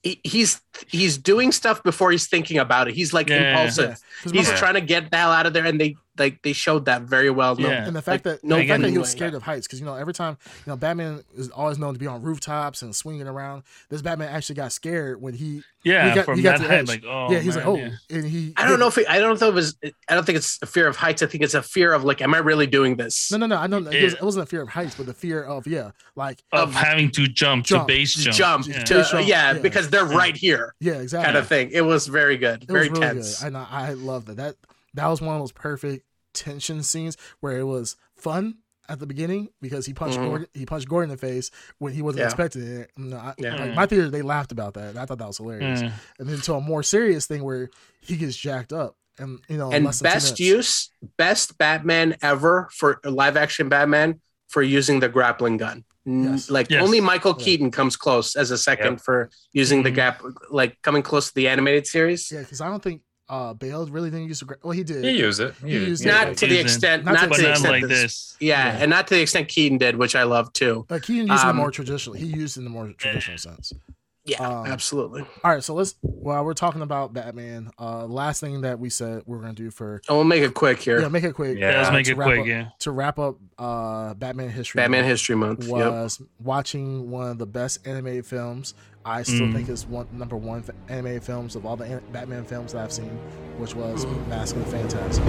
[0.02, 2.94] he, he's he's doing stuff before he's thinking about it.
[2.94, 3.50] He's like Yeah.
[3.50, 3.90] impulsive.
[3.90, 6.42] Yeah, 'cause He's remember- trying to get the hell out of there, and they like
[6.42, 7.56] they showed that very well.
[7.56, 7.86] No, Yeah.
[7.86, 9.80] and the fact Like, that no the fact that he was scared of heights because
[9.80, 12.94] you know every time you know Batman is always known to be on rooftops and
[12.94, 13.62] swinging around.
[13.88, 16.68] This Batman actually got scared when he yeah he got- from he got that the
[16.68, 16.78] height.
[16.80, 16.88] edge.
[16.88, 17.90] Like, oh, yeah he's like oh yeah.
[18.10, 19.76] and he I don't know if it, I don't know if it was.
[20.08, 21.22] I don't think it's a fear of heights.
[21.22, 23.30] I think it's a fear of like, am I really doing this?
[23.30, 25.14] no no no I don't it, was, it wasn't a fear of heights but the
[25.14, 27.86] fear of yeah like of having to jump, Jump.
[27.86, 28.36] to base jump.
[28.36, 28.84] Jump, Yeah.
[28.84, 29.52] to, Base yeah, yeah.
[29.54, 31.70] because they're right here, yeah exactly kind of thing.
[31.72, 33.38] It was very good, it very was really tense.
[33.40, 34.56] good and I, I love that that
[34.94, 38.58] that was one of those perfect tension scenes where it was fun
[38.88, 40.24] at the beginning because he punched Mhm.
[40.28, 42.24] Gordon he punched Gordon in the face when he wasn't Yeah.
[42.26, 42.90] expecting it.
[42.96, 43.56] No, I, Yeah.
[43.56, 44.96] like, my theater they laughed about that.
[44.96, 45.82] I thought that was hilarious.
[45.82, 45.92] Yeah.
[46.18, 47.68] and then to a more serious thing where
[48.00, 52.16] he gets jacked up and you know and less than two best use, best Batman
[52.22, 55.84] ever for live action Batman for using the grappling gun.
[56.06, 56.48] Yes.
[56.48, 56.82] Like Yes.
[56.82, 57.44] only Michael Yeah.
[57.44, 59.00] Keaton comes close as a second Yep.
[59.02, 59.94] for using the Mhm.
[59.94, 62.30] gap, like coming close to the animated series.
[62.32, 65.04] yeah because I don't think uh Bale really didn't use the gra- well he did
[65.04, 65.54] He used it.
[65.64, 66.08] He used it.
[66.08, 66.34] Not yeah.
[66.34, 68.36] to the extent, not not, to- to the extent like that- this.
[68.40, 68.78] Yeah, Yeah.
[68.82, 70.86] and not to the extent Keaton did, which I love too.
[70.88, 72.70] like he didn't use it in Um, the more traditional he used it in the
[72.70, 73.72] more traditional sense.
[74.28, 75.22] Yeah, Um, absolutely.
[75.42, 79.22] All right, so let's while we're talking about Batman, uh last thing that we said
[79.26, 81.00] we're gonna do for And we'll make it quick here.
[81.00, 82.40] yeah make it quick Yeah, Yeah, let's uh, make to it wrap quick.
[82.40, 82.68] up- Yeah.
[82.80, 85.64] to wrap up uh Batman history Batman Month History Month.
[85.66, 85.70] Yep.
[85.92, 88.74] was watching one of the best animated films.
[89.04, 89.54] I still Mm.
[89.54, 92.92] think is one number one animated films of all the an- Batman films that I've
[92.92, 93.18] seen,
[93.56, 95.24] which was Mask of the Phantasm.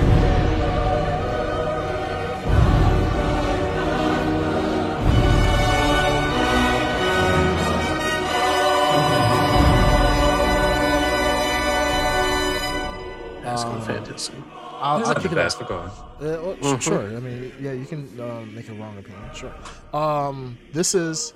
[13.65, 14.43] Mask of Um,
[14.81, 15.35] I'll, He's I'll kick the it off.
[15.45, 15.89] best, but go on.
[15.89, 16.81] Uh, well, sh- Mhm.
[16.81, 17.01] Sure.
[17.17, 19.29] I mean, yeah, you can um, make a wrong opinion.
[19.33, 19.53] Sure.
[19.93, 21.33] Um, this is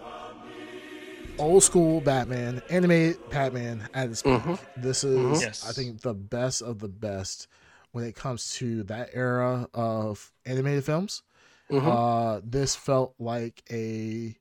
[1.37, 4.33] old school Batman, animated Batman at its peak.
[4.41, 4.59] Mhm.
[4.77, 5.41] This is, Mhm.
[5.41, 5.67] Yes.
[5.67, 7.47] I think, the best of the best
[7.91, 11.21] when it comes to that era of animated films.
[11.69, 11.85] Mhm.
[11.85, 14.35] Uh, this felt like a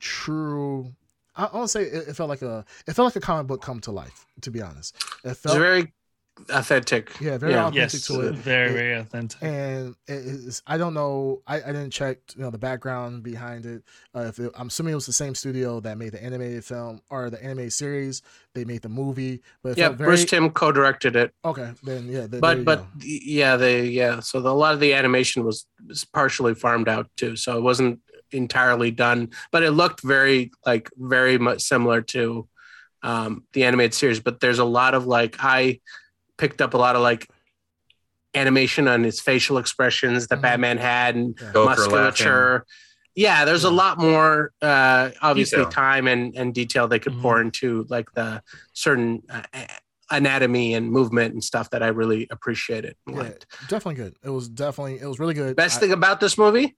[0.00, 0.94] true.
[1.36, 3.46] I, I want to say it, it felt like a it felt like a comic
[3.46, 4.26] book come to life.
[4.42, 4.94] To be honest,
[5.24, 5.92] it It's felt very
[6.50, 7.12] authentic.
[7.20, 7.66] yeah very yeah.
[7.66, 8.34] authentic Yes, to it.
[8.34, 9.42] very very authentic.
[9.42, 11.42] and it is, I don't know.
[11.46, 13.82] I, I didn't check you know the background behind it.
[14.14, 17.00] Uh, if it, I'm assuming it was the same studio that made the animated film
[17.10, 18.22] or the animated series.
[18.54, 21.72] They made the movie, but it Yeah, very Bruce Timm co-directed it, okay.
[21.82, 22.86] Then yeah, th- but but go.
[22.98, 24.20] the- yeah, they yeah.
[24.20, 27.62] So the, a lot of the animation was, was partially farmed out too, so it
[27.62, 28.00] wasn't
[28.32, 29.30] entirely done.
[29.52, 32.48] But it looked very like very much similar to
[33.02, 34.20] um, the animated series.
[34.20, 35.80] But there's a lot of like I
[36.38, 37.28] picked up a lot of like
[38.34, 40.42] animation on his facial expressions that Mhm.
[40.42, 41.52] Batman had and Yeah.
[41.52, 42.66] Joker musculature.
[43.14, 45.70] Yeah, there's a lot more uh obviously Detail.
[45.72, 47.22] time and and detail they could Mhm.
[47.22, 48.42] pour into like the
[48.72, 49.42] certain uh,
[50.10, 52.96] anatomy and movement and stuff that I really appreciated.
[53.06, 53.30] and Yeah,
[53.68, 54.14] definitely good.
[54.22, 55.56] It was definitely it was really good.
[55.56, 56.76] Best I- thing about this movie,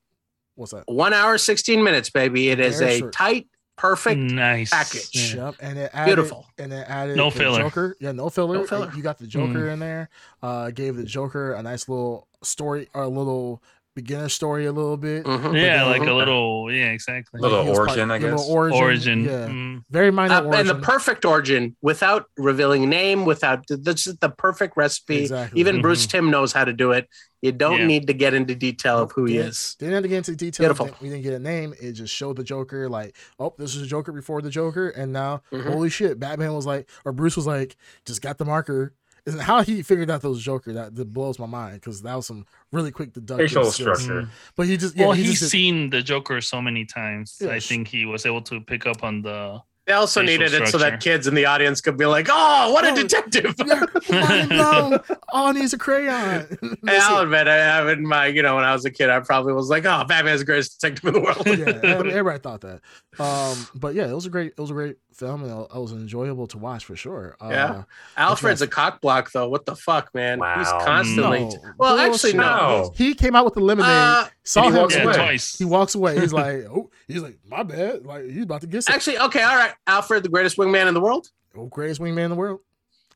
[0.55, 0.84] what's that?
[0.86, 2.48] 1 hour 16 minutes baby.
[2.48, 3.12] It is Very a short.
[3.12, 3.48] tight
[3.81, 5.34] perfect nice package.
[5.34, 5.47] Yeah.
[5.47, 6.47] Yep, and it added, Beautiful.
[6.59, 7.60] and it added No filler.
[7.62, 7.97] Joker.
[8.00, 8.59] Yeah, no filler.
[8.59, 8.92] No filler.
[8.94, 9.73] You got the Joker Mm.
[9.73, 10.09] in there.
[10.42, 13.62] Uh, gave the Joker a nice little story or a little
[13.97, 15.25] beginner story, a little bit.
[15.25, 15.60] Mhm.
[15.60, 17.41] Yeah, like a little yeah, exactly.
[17.41, 18.49] Little He was origin, I yeah, little guess.
[18.49, 18.78] Origin.
[18.83, 19.25] origin.
[19.25, 19.83] Yeah, Mm.
[19.91, 20.60] very minor Uh, origin.
[20.60, 25.23] and the perfect origin without revealing name, without this is the perfect recipe.
[25.23, 25.59] Exactly.
[25.60, 26.10] Even Bruce Mhm.
[26.10, 27.09] Tim knows how to do it.
[27.42, 27.86] You don't Yeah.
[27.86, 29.44] need to get into detail of who he Yeah.
[29.44, 29.76] is.
[29.78, 30.64] Didn't have to get into detail.
[30.74, 30.90] Beautiful.
[31.00, 31.74] We didn't get a name.
[31.80, 35.12] It just showed the Joker like, oh, this is a Joker before the Joker, and
[35.12, 35.64] now Mhm.
[35.72, 38.94] holy shit, Batman was like, or Bruce was like, just got the marker.
[39.26, 42.26] And how he figured out those Joker that, that blows my mind because that was
[42.26, 44.22] some really quick deductive Facial structure.
[44.22, 44.28] Mm.
[44.56, 47.36] But he just yeah, well, he he's just did- seen the Joker so many times.
[47.40, 49.60] Yeah, I sh- think he was able to pick up on the.
[49.86, 52.73] They also Facial needed it so that kids in the audience could be like, "Oh,
[52.73, 55.00] what a Oh, detective!" yeah, mind.
[55.33, 56.47] All needs a crayon.
[56.60, 59.10] Hey, That's I'll admit, I have in my, you know, when I was a kid,
[59.10, 62.60] I probably was like, "Oh, Batman's the greatest detective in the world." yeah, everybody thought
[62.60, 62.81] that.
[63.18, 65.92] Um, but yeah, it was a great, it was a great film, and it was
[65.92, 67.36] enjoyable to watch for sure.
[67.41, 67.83] Uh, Yeah.
[68.17, 69.49] Alfred's a cock block, though.
[69.49, 70.39] What the fuck, man?
[70.59, 71.41] He's constantly.
[71.41, 72.42] No, Well, actually, no.
[72.42, 72.92] No.
[72.94, 73.91] He came out with the lemonade.
[73.91, 74.75] Uh, saw he him.
[74.76, 75.12] walks away.
[75.12, 75.59] twice.
[75.59, 76.18] He walks away.
[76.20, 78.07] He's like, oh, he's like, my bad.
[78.07, 79.73] Like he's about to get some actually, okay, all right.
[79.86, 81.28] Alfred, the greatest wingman in the world.
[81.57, 82.60] oh, greatest wingman in the world.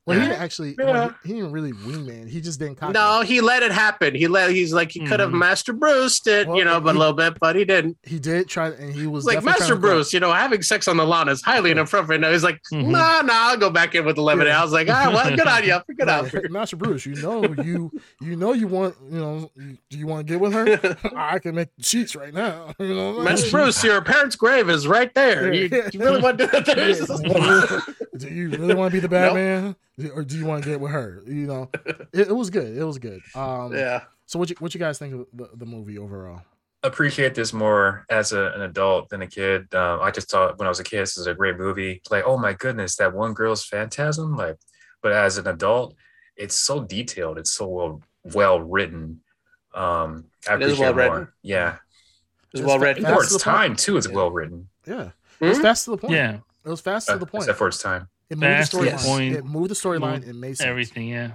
[0.07, 0.74] Well, he didn't actually.
[0.78, 0.84] Yeah.
[0.84, 2.28] well, he, he didn't really wingman.
[2.28, 2.76] He just didn't.
[2.76, 3.26] Cock No, it.
[3.26, 4.15] he let it happen.
[4.15, 4.50] He let.
[4.50, 5.39] He's like he could have Mhm.
[5.39, 7.97] Master Bruce it, Well, you know, but he- a little bit, but he didn't.
[8.02, 11.07] he did try, and he was Like Master Bruce, you know, having sex on the
[11.07, 12.20] lawn is highly inappropriate.
[12.20, 12.89] No, he's like, Mhm.
[12.89, 14.49] nah, nah, I'll go back in with the lemonade.
[14.49, 14.60] Yeah.
[14.60, 17.42] I was like, ah, well, good on you, good on Like, Master Bruce, you know
[17.62, 20.99] you you know you want you know you, do you want to get with her?
[21.16, 22.74] I can make sheets right now.
[22.78, 25.50] You know, what Master Bruce, your parents' grave is right there.
[25.55, 25.89] You, Yeah.
[25.92, 26.65] you really want to do that?
[27.24, 27.94] Yeah.
[28.18, 29.74] do you really want to be the Batman,
[30.14, 31.23] or do you want to get with her?
[31.26, 31.70] You know,
[32.12, 32.76] it, it was good.
[32.76, 33.20] It was good.
[33.34, 34.02] Um, yeah.
[34.26, 36.42] So what you what you guys think of the, the movie overall?
[36.82, 39.74] appreciate this more as a, an adult than a kid.
[39.74, 42.02] Um, I just thought when I was a kid, this is a great movie.
[42.10, 44.36] Like, oh my goodness, that one girl's phantasm.
[44.36, 44.56] Like,
[45.02, 45.94] but as an adult,
[46.36, 47.39] it's so detailed.
[47.39, 48.02] It's so well
[48.34, 49.20] well written.
[49.74, 51.18] Um, I It is appreciate well it more.
[51.20, 51.28] written.
[51.42, 51.76] Yeah,
[52.52, 53.02] It's It's well written.
[53.05, 53.42] For the its point.
[53.42, 54.14] time too, it's Yeah.
[54.14, 54.68] well written.
[54.86, 55.62] Yeah, it was Hmm?
[55.62, 56.12] fast to the point.
[56.12, 57.44] Yeah, it was fast to Uh, the point.
[57.44, 58.08] except for its time.
[58.30, 59.04] It moved the Fast the storyline.
[59.04, 59.34] point.
[59.36, 60.26] It moved the storyline.
[60.26, 60.68] It made sense.
[60.68, 61.08] everything.
[61.08, 61.30] Yeah.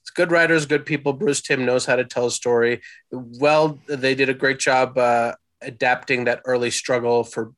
[0.00, 1.12] It's good writers, good people.
[1.12, 2.80] Bruce Timm knows how to tell a story.
[3.10, 7.52] Well, they did a great job uh, adapting that early struggle for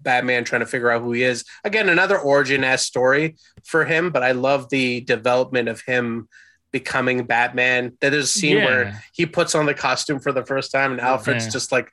[0.00, 1.44] Batman trying to figure out who he is.
[1.62, 6.28] Again, another origin esque story for him, but I love the development of him
[6.72, 7.96] becoming Batman.
[8.00, 11.44] There's a scene where he puts on the costume for the first time, and Alfred's
[11.44, 11.50] Yeah.
[11.50, 11.88] just like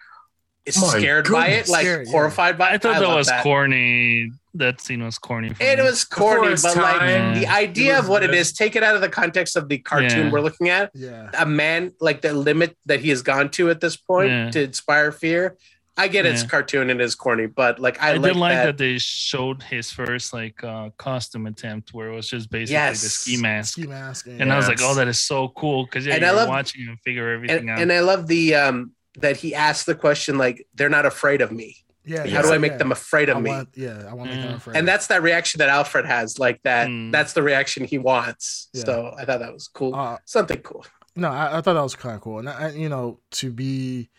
[0.66, 1.70] is My scared by it, goodness.
[1.70, 2.12] like Scary, yeah.
[2.12, 2.74] horrified by it.
[2.74, 4.32] I thought that love was corny.
[4.56, 5.50] That scene was corny.
[5.54, 5.84] For It me.
[5.84, 8.40] was corny, its but like time, the idea of what was it good.
[8.40, 10.32] is, take it out of the context of the cartoon Yeah.
[10.32, 10.90] we're looking at.
[10.96, 11.30] Yeah.
[11.38, 14.50] A man like the limit that he has gone to at this point Yeah.
[14.52, 15.56] to inspire fear.
[15.98, 18.66] I get it's cartoon and it's corny, but like I, I, like did like that.
[18.66, 18.78] that.
[18.78, 23.02] they showed his first like uh costume attempt where it was just basically Yes.
[23.02, 23.74] the ski mask.
[23.74, 24.26] Ski mask.
[24.28, 26.48] And I was like, oh, that is so cool because yeah, And I you're love-
[26.50, 27.80] watching him figure everything and, out.
[27.80, 31.52] and I love the um that he asked the question like they're not afraid of
[31.52, 31.76] me.
[32.10, 32.28] Yeah.
[32.28, 32.78] How do I make yeah.
[32.78, 33.50] them afraid of I me?
[33.52, 34.76] want, yeah, I want to make them afraid.
[34.78, 36.88] and that's that reaction that Alfred has, like that.
[36.88, 37.12] Mm.
[37.12, 38.70] That's the reaction he wants.
[38.74, 38.84] Yeah.
[38.86, 39.96] So I thought that was cool.
[39.96, 40.86] Uh, Something cool.
[41.16, 44.10] No, I, I thought that was kind of cool, and I, you know, to be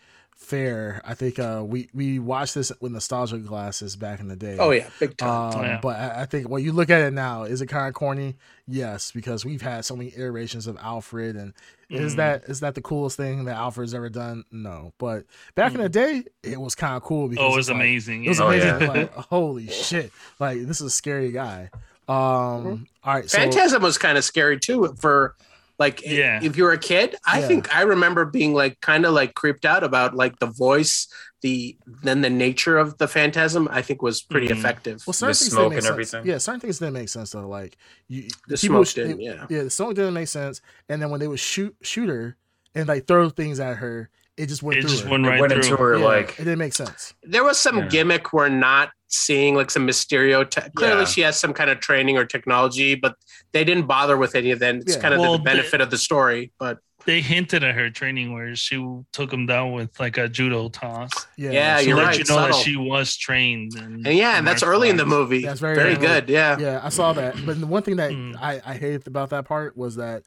[0.51, 4.57] fair, I think uh, we we watched this with nostalgia glasses back in the day.
[4.59, 5.53] Oh yeah, big time.
[5.57, 5.79] Um, Yeah.
[5.81, 8.35] But I, I think when you look at it now, is it kind of corny?
[8.67, 11.53] Yes, because we've had so many iterations of Alfred, and
[11.89, 12.17] is Mm.
[12.17, 14.43] that is that the coolest thing that Alfred's ever done?
[14.51, 17.57] No, but back in the day, it was kind of cool because oh, it it's
[17.57, 18.25] was like- amazing.
[18.25, 18.45] It was yeah.
[18.45, 18.81] Oh, amazing.
[18.81, 18.87] yeah.
[18.87, 20.11] Like, holy shit!
[20.39, 21.69] Like this is a scary guy.
[22.07, 22.83] Um, Mm-hmm.
[23.05, 25.35] all right, so Phantasm was kind of scary too for
[25.81, 26.39] Like Yeah.
[26.43, 27.47] if you were a kid, I Yeah.
[27.47, 31.07] think I remember being like kind of like creeped out about like the voice,
[31.41, 33.67] the then the nature of the phantasm.
[33.71, 34.57] I think was pretty Mhm.
[34.57, 35.01] effective.
[35.07, 35.91] Well, certain The things smoke didn't make and sense.
[36.13, 36.31] everything?
[36.31, 37.47] Yeah, certain things didn't make sense though.
[37.47, 37.77] Like
[38.07, 39.45] you, The people smoke didn't, it- yeah.
[39.49, 40.61] yeah, the smoke didn't make sense.
[40.87, 42.37] And then when they would shoot shoot her
[42.75, 45.09] and like throw things at her, it just went It through just her.
[45.09, 45.63] went It right went through.
[45.63, 47.15] into her Yeah, like it didn't make sense.
[47.23, 47.87] There was some Yeah.
[47.87, 50.49] gimmick we're not seeing, like some Mysterio.
[50.49, 51.05] Te- clearly, Yeah.
[51.05, 53.15] she has some kind of training or technology, but
[53.51, 54.75] they didn't bother with any of that.
[54.75, 55.01] It's Yeah.
[55.01, 56.51] kind of Well, the the- benefit of the story.
[56.57, 58.77] But They hinted at her training where she
[59.11, 62.17] took him down with like a judo toss Yeah, Yeah, to she- you're let right,
[62.19, 63.73] you know that she was trained.
[63.75, 65.41] And, and yeah, and that's early in the movie.
[65.43, 66.29] That's very very, good.
[66.29, 66.57] Yeah.
[66.59, 67.43] yeah, I saw that.
[67.45, 68.37] But the one thing that Mm.
[68.39, 70.21] I, I hated about that part was that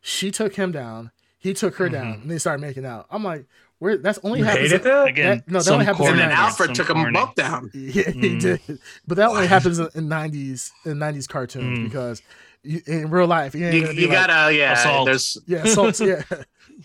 [0.00, 2.22] she took him down, he took her down, Mhm.
[2.22, 3.06] and they started making out.
[3.10, 3.46] I'm like,
[3.80, 3.96] where?
[3.98, 4.70] That's only you happens.
[4.70, 5.08] hated that.
[5.08, 7.12] Again, That- no, that only happens in And then Alfred some took them corny.
[7.12, 7.70] both down.
[7.74, 8.40] Yeah, he Mm.
[8.40, 8.78] did.
[9.08, 11.84] But that only happens in, in '90s in '90s cartoons Mm.
[11.84, 12.22] because
[12.62, 14.72] you, in real life, you, ain't You, gonna be you like- gotta, yeah.
[14.74, 15.06] Assault.
[15.06, 16.22] There's yeah, assaults, yeah.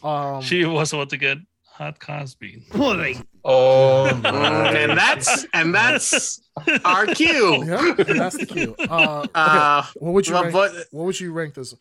[0.04, 2.64] Um, She was about to get hot Cosby.
[2.74, 4.72] Oh, Mm, my.
[4.72, 6.40] and that's and that's
[6.86, 7.64] our cue.
[7.68, 8.76] yeah, that's the cue.
[8.90, 11.76] Uh, okay, Uh, what would you rank, but- what would you rank this?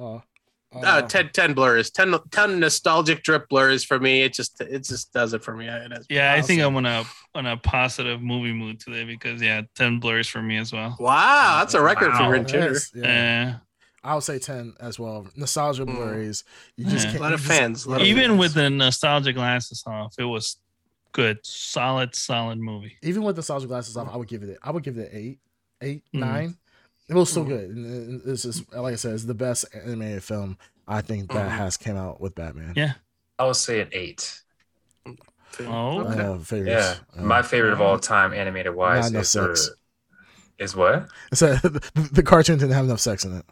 [0.00, 0.20] Uh,
[0.74, 4.22] uh, uh, 10, 10 blurs, 10, 10 nostalgic drip blurs for me.
[4.22, 5.66] It just it just does it for me.
[5.68, 9.42] It has- Yeah, I think I'm on a on a positive movie mood today because
[9.42, 10.96] yeah, ten blurs for me as well.
[11.00, 12.18] Wow, that's a record Wow.
[12.18, 12.72] for Green Tuner.
[12.72, 13.54] yes, yeah.
[13.56, 13.58] Uh,
[14.02, 15.26] I would say ten as well.
[15.36, 15.96] Nostalgia Mm.
[15.96, 16.44] blurries.
[16.76, 17.10] You just Yeah.
[17.12, 17.20] can't.
[17.20, 17.84] A lot of fans.
[17.86, 18.38] A lot of even fans.
[18.38, 20.56] with the nostalgia glasses off, it was
[21.12, 22.96] good, solid, solid movie.
[23.02, 24.56] even with the nostalgia glasses off, I would give it.
[24.62, 25.38] I would give it an eight,
[25.82, 26.20] eight, Mm.
[26.20, 26.56] nine.
[27.10, 27.48] It was still Mm.
[27.48, 27.70] good.
[27.70, 30.56] And and this is like I said, it's the best animated film
[30.88, 31.56] I think that Mhm.
[31.58, 32.72] has came out with Batman.
[32.76, 32.92] Yeah.
[33.38, 34.40] I would say an eight.
[35.06, 36.22] Oh, I Okay.
[36.22, 37.00] have favorites.
[37.16, 39.70] Yeah, Uh, my favorite of all time, animated wise, is, uh, sex.
[40.58, 41.08] is what?
[41.34, 41.80] So the,
[42.12, 43.44] the cartoon didn't have enough sex in it.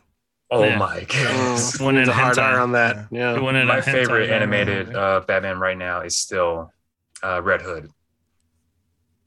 [0.50, 0.78] Oh Yeah.
[0.78, 1.80] my god!
[1.80, 2.52] One in the hard hentai.
[2.54, 2.96] R on that.
[2.96, 3.34] It Yeah.
[3.66, 4.36] my a hentai favorite genre.
[4.36, 6.72] animated uh, Batman right now is still
[7.24, 7.90] uh, Red Hood.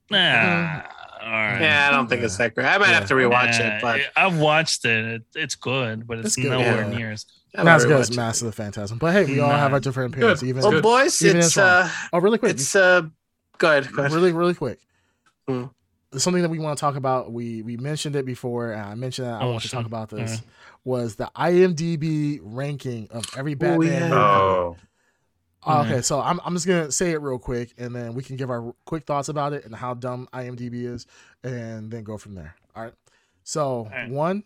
[0.09, 1.61] Nah, all right.
[1.61, 2.65] Yeah, I don't think it's that great.
[2.67, 5.05] I might have to rewatch Nah, it, but I've watched it.
[5.05, 5.21] it.
[5.35, 6.97] It's good, but it's, It's good, nowhere yeah.
[6.97, 7.25] near as
[7.55, 8.17] I Not as good as rewatch it.
[8.17, 8.97] Master of the Phantasm.
[8.97, 10.39] But hey, we all have our different opinions.
[10.41, 10.49] Good.
[10.49, 10.83] Even Well, Good.
[10.83, 11.67] boys, Even it's it's wrong.
[11.67, 12.51] uh, oh, really quick.
[12.53, 13.01] it's uh,
[13.57, 13.91] good.
[13.91, 14.11] Good.
[14.11, 14.79] really really quick
[15.47, 15.65] Hmm.
[16.15, 19.27] something that we want to talk about we we mentioned it before and i mentioned
[19.27, 20.39] that i Oh, want to talk about this Yeah.
[20.83, 23.99] was the imdb ranking of every batman yeah.
[24.01, 24.13] movie.
[24.13, 24.77] Oh,
[25.63, 25.91] Uh, Yeah.
[25.93, 28.49] okay so I'm, I'm just gonna say it real quick and then we can give
[28.49, 31.05] our quick thoughts about it and how dumb imdb is
[31.43, 32.93] and then go from there all right
[33.43, 34.09] so right.
[34.09, 34.43] one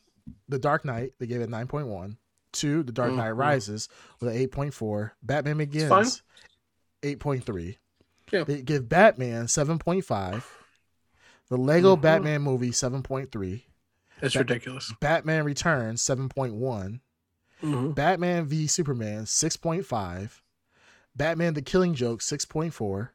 [0.50, 2.18] the dark knight they gave it 9.1
[2.52, 3.38] two the dark knight Mhm.
[3.38, 3.88] rises
[4.20, 5.58] with an 8.4 batman fine.
[5.68, 6.22] begins
[7.02, 7.78] 8.3
[8.32, 8.44] Yeah.
[8.44, 10.44] they give batman 7.5
[11.50, 12.02] the lego Mhm.
[12.02, 13.64] batman movie 7.3
[14.22, 14.94] It's Ba- ridiculous.
[15.00, 17.00] batman returns 7.1
[17.62, 17.96] Mhm.
[17.96, 20.42] Batman v Superman 6.5,
[21.16, 23.10] Batman the Killing Joke 6.4,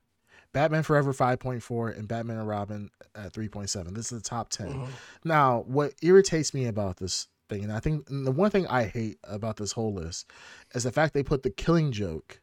[0.53, 3.95] Batman Forever 5.4, and Batman and Robin at 3.7.
[3.95, 4.69] This is the top 10.
[4.69, 4.89] Mhm.
[5.25, 8.85] Now, what irritates me about this thing, and I think and the one thing I
[8.85, 10.31] hate about this whole list
[10.75, 12.41] is the fact they put the Killing Joke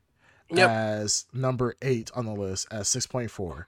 [0.49, 0.69] Yep.
[0.69, 3.65] as number eight on the list at 6.4.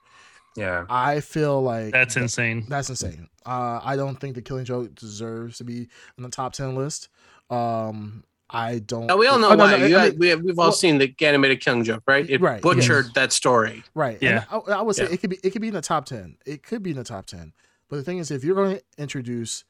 [0.56, 0.86] yeah.
[0.90, 2.66] I feel like That's th- insane.
[2.70, 3.30] that's insane.
[3.46, 5.88] Uh, I don't think the Killing Joke deserves to be
[6.18, 7.08] in the top 10 list.
[7.50, 9.08] Um, I don't.
[9.08, 9.78] Now, we all know Oh, no, why.
[9.78, 12.28] no, You- I mean- we, we've all well- seen the animated Killing Joke, right?
[12.30, 13.14] It Right, butchered yes.
[13.16, 13.84] that story.
[13.94, 14.18] Right.
[14.22, 14.46] Yeah.
[14.52, 15.14] And I, I would say Yeah.
[15.14, 16.38] it could be it could be in the top ten.
[16.46, 17.54] It could be in the top ten.
[17.90, 19.66] But the thing is, if you're going to introduce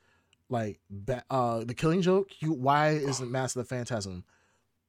[0.49, 0.79] like
[1.29, 4.23] uh the Killing Joke, you why isn't Master of the Phantasm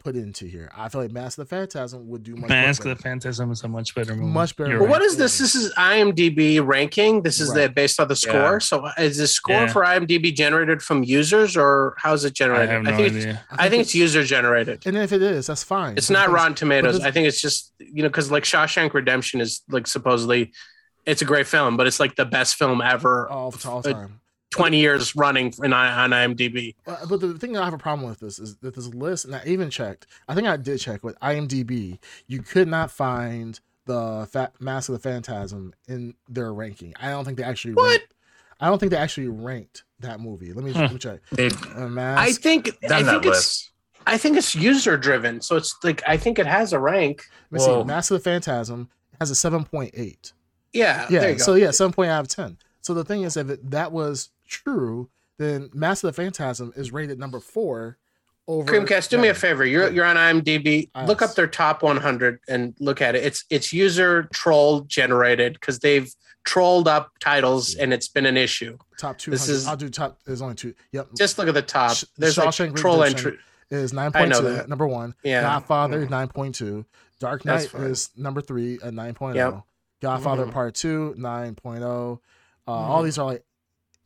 [0.01, 0.71] put into here?
[0.77, 2.93] I feel like Master of the Phantasm would do much Mask better.
[2.93, 4.27] of the Phantasm is a much better movie.
[4.33, 4.89] Much better You're Right.
[4.91, 5.39] what is this?
[5.39, 7.23] This is IMDb ranking.
[7.23, 7.69] This is Right.
[7.69, 8.35] the based on the score.
[8.55, 8.59] Yeah.
[8.59, 9.67] So is the score Yeah.
[9.69, 12.71] for IMDb generated from users or how is it I generated?
[12.71, 13.45] have no think it's, idea.
[13.51, 14.83] I think it's user generated.
[14.87, 15.97] And if it is, that's fine.
[15.97, 17.01] It's But not Rotten Tomatoes.
[17.01, 20.53] I think it's just you know because like Shawshank Redemption is like supposedly
[21.07, 23.29] it's a great film, but it's like the best film ever.
[23.29, 24.21] all, all uh, time.
[24.51, 26.75] Twenty years running in, on IMDb.
[26.85, 29.37] But the thing that I have a problem with this is that this list, and
[29.37, 30.07] I even checked.
[30.29, 31.99] I think I did check with IMDb.
[32.27, 36.95] You could not find the fat Mask of the Phantasm in their ranking.
[37.01, 37.75] I don't think they actually.
[37.75, 37.91] What?
[38.01, 38.15] Ranked,
[38.61, 40.53] I don't think they actually ranked that movie.
[40.53, 40.81] Let me, Huh.
[40.83, 41.21] let me check.
[41.33, 41.89] They Uh,
[42.19, 43.71] I think I that think it's list.
[44.07, 45.41] I think it's user driven.
[45.43, 47.25] So it's like I think it has a rank.
[47.51, 47.71] let me see.
[47.71, 47.85] Whoa.
[47.85, 48.89] Mask of the Phantasm
[49.21, 50.33] has a seven point eight.
[50.73, 51.07] Yeah.
[51.09, 51.29] there Yeah.
[51.29, 51.43] you go.
[51.45, 52.59] So yeah, seven point out of ten.
[52.83, 56.93] So the thing is, if it, that was true, then Mask of the Phantasm is
[56.93, 57.97] rated number four.
[58.49, 59.65] Over Creamcast, do me a favor.
[59.65, 60.91] You're you're on IMDb.
[60.95, 61.09] Yes.
[61.09, 63.25] Look up their top 100 and look at it.
[63.25, 66.13] It's it's user troll generated because they've
[66.45, 68.77] trolled up titles and it's been an issue.
[68.99, 70.19] Top two This is- I'll do top.
[70.25, 70.75] There's only two.
[70.93, 71.11] Yep.
[71.17, 71.97] Just look at the top.
[72.17, 73.39] There's like Shawshank troll entry.
[73.71, 74.69] is 9.2 I know that.
[74.69, 75.15] Number one.
[75.23, 75.43] Yeah.
[75.43, 76.09] Godfather Yeah.
[76.09, 76.87] nine point two.
[77.21, 79.33] Dark Knight is number three at nine oh.
[79.33, 79.61] Yep.
[80.01, 80.53] Godfather Mhm.
[80.53, 82.19] Part Two nine Uh,
[82.67, 83.05] All Mhm.
[83.05, 83.45] these are like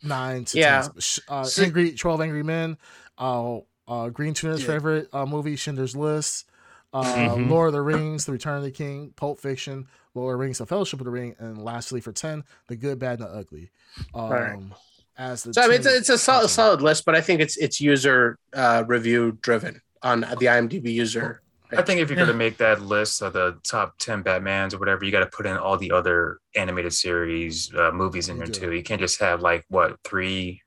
[0.04, 0.82] nine to Yeah.
[0.82, 1.00] 10.
[1.00, 2.76] Sh- Uh, So- Angry Twelve Angry Men.
[3.18, 3.58] Uh,
[3.88, 4.66] uh, Green Tuner's Yeah.
[4.68, 6.46] favorite uh, movie Schindler's List.
[6.92, 7.48] Uh, Mhm.
[7.50, 10.58] Lord of the Rings, The Return of the King, Pulp Fiction, Lord of the Rings,
[10.58, 13.70] The Fellowship of the Ring, and lastly for ten, The Good, Bad, and the Ugly.
[14.14, 14.58] Um, Right.
[15.18, 17.40] As the So I mean, it's a, it's a solid, solid list, but I think
[17.40, 21.40] it's it's user uh, review driven on the IMDb user.
[21.78, 22.24] I think if you're Yeah.
[22.26, 25.26] going to make that list of the top 10 Batmans or whatever, you got to
[25.26, 28.60] put in all the other animated series uh, movies in You there do.
[28.60, 28.72] too.
[28.72, 30.60] You can't just have like what three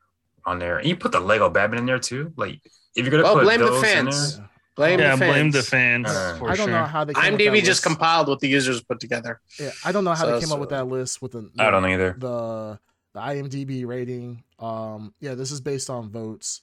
[0.45, 0.77] on there.
[0.77, 2.33] And you put the Lego Batman in there too.
[2.37, 2.59] Like
[2.95, 4.37] if you're going to Well, put blame the those in fans.
[4.37, 5.31] there, Blame yeah, the fans.
[5.31, 6.75] blame the fans Uh, for I don't sure.
[6.79, 7.83] know how they came IMDb that just list.
[7.83, 9.41] compiled what the users put together.
[9.59, 11.71] Yeah, I don't know how So- they came up with that list with the, I
[11.71, 12.15] don't know either.
[12.17, 12.79] the
[13.13, 14.43] the IMDb rating.
[14.59, 16.61] Um, yeah, this is based on votes.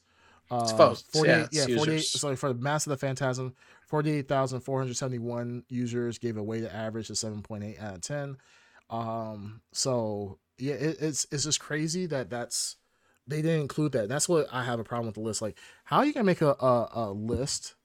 [0.51, 1.93] Uh, It's votes, 48, yeah, it's 48.
[1.95, 2.11] users.
[2.21, 3.55] So for Mask of the Phantasm,
[3.95, 7.95] forty-eight thousand four hundred seventy-one users gave a weighted average of seven point eight out
[7.95, 8.37] of ten.
[8.91, 12.75] Um, so yeah, it, it's it's just crazy that that's
[13.29, 14.09] they didn't include that.
[14.09, 15.41] That's what I have a problem with the list.
[15.41, 17.77] Like, how are you gonna make a a, a list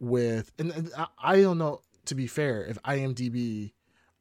[0.00, 0.50] with?
[0.58, 1.82] And, and I, I don't know.
[2.06, 3.74] To be fair, if IMDb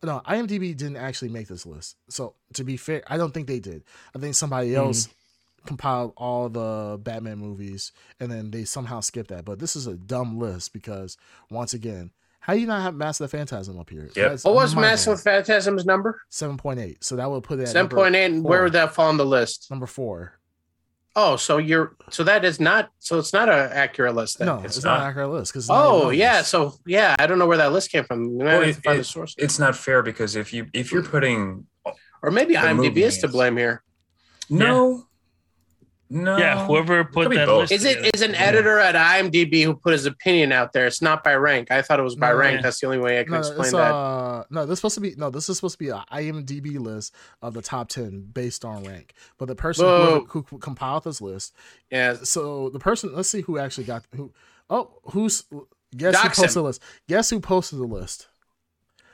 [0.03, 1.98] no, IMDb didn't actually make this list.
[2.10, 3.84] So to be fair, I don't think they did.
[4.16, 5.10] I think somebody else
[5.66, 9.45] compiled all the Batman movies and then they somehow skipped that.
[9.45, 11.17] But this is a dumb list because
[11.50, 14.09] once again, how do you not have Master of the Phantasm up here?
[14.16, 14.40] Yep.
[14.43, 14.82] What was mind-blowing.
[14.92, 16.19] Massive Phantasm's number?
[16.30, 17.03] Seven point eight.
[17.03, 18.25] So that would put it at Seven number, point eight.
[18.25, 19.67] And where would that fall on the list?
[19.72, 20.40] number four.
[21.16, 24.40] Oh, so you're so that is not so it's not an accurate list.
[24.40, 24.48] Then.
[24.48, 25.03] No, it's, It's not not.
[25.03, 28.03] an accurate list because Oh yeah, so yeah, I don't know where that list came
[28.03, 28.24] from.
[28.25, 30.67] You Well, have it- to find the it- source, It's not fair because if you
[30.74, 31.67] if you're putting
[32.24, 33.83] or maybe the IMDb movie is to blame here.
[34.50, 35.06] no,
[36.14, 37.61] no, yeah, whoever put could be that both.
[37.61, 38.11] list Is it together.
[38.14, 40.85] is an editor at IMDb who put his opinion out there?
[40.85, 41.72] It's not by rank.
[41.72, 42.56] I thought it was by No, rank.
[42.58, 42.61] yeah.
[42.61, 43.93] That's the only way I can No, explain that.
[43.93, 45.30] uh, no, this is supposed to be no.
[45.30, 49.14] This is supposed to be a IMDb list of the top ten based on rank.
[49.38, 50.25] But the person Whoa.
[50.30, 51.56] who, who compiled this list
[51.92, 54.32] yeah, so the person let's see who actually got who
[54.69, 55.43] oh who's
[55.98, 56.53] guess Dox who posted him.
[56.53, 58.27] the list guess who posted the list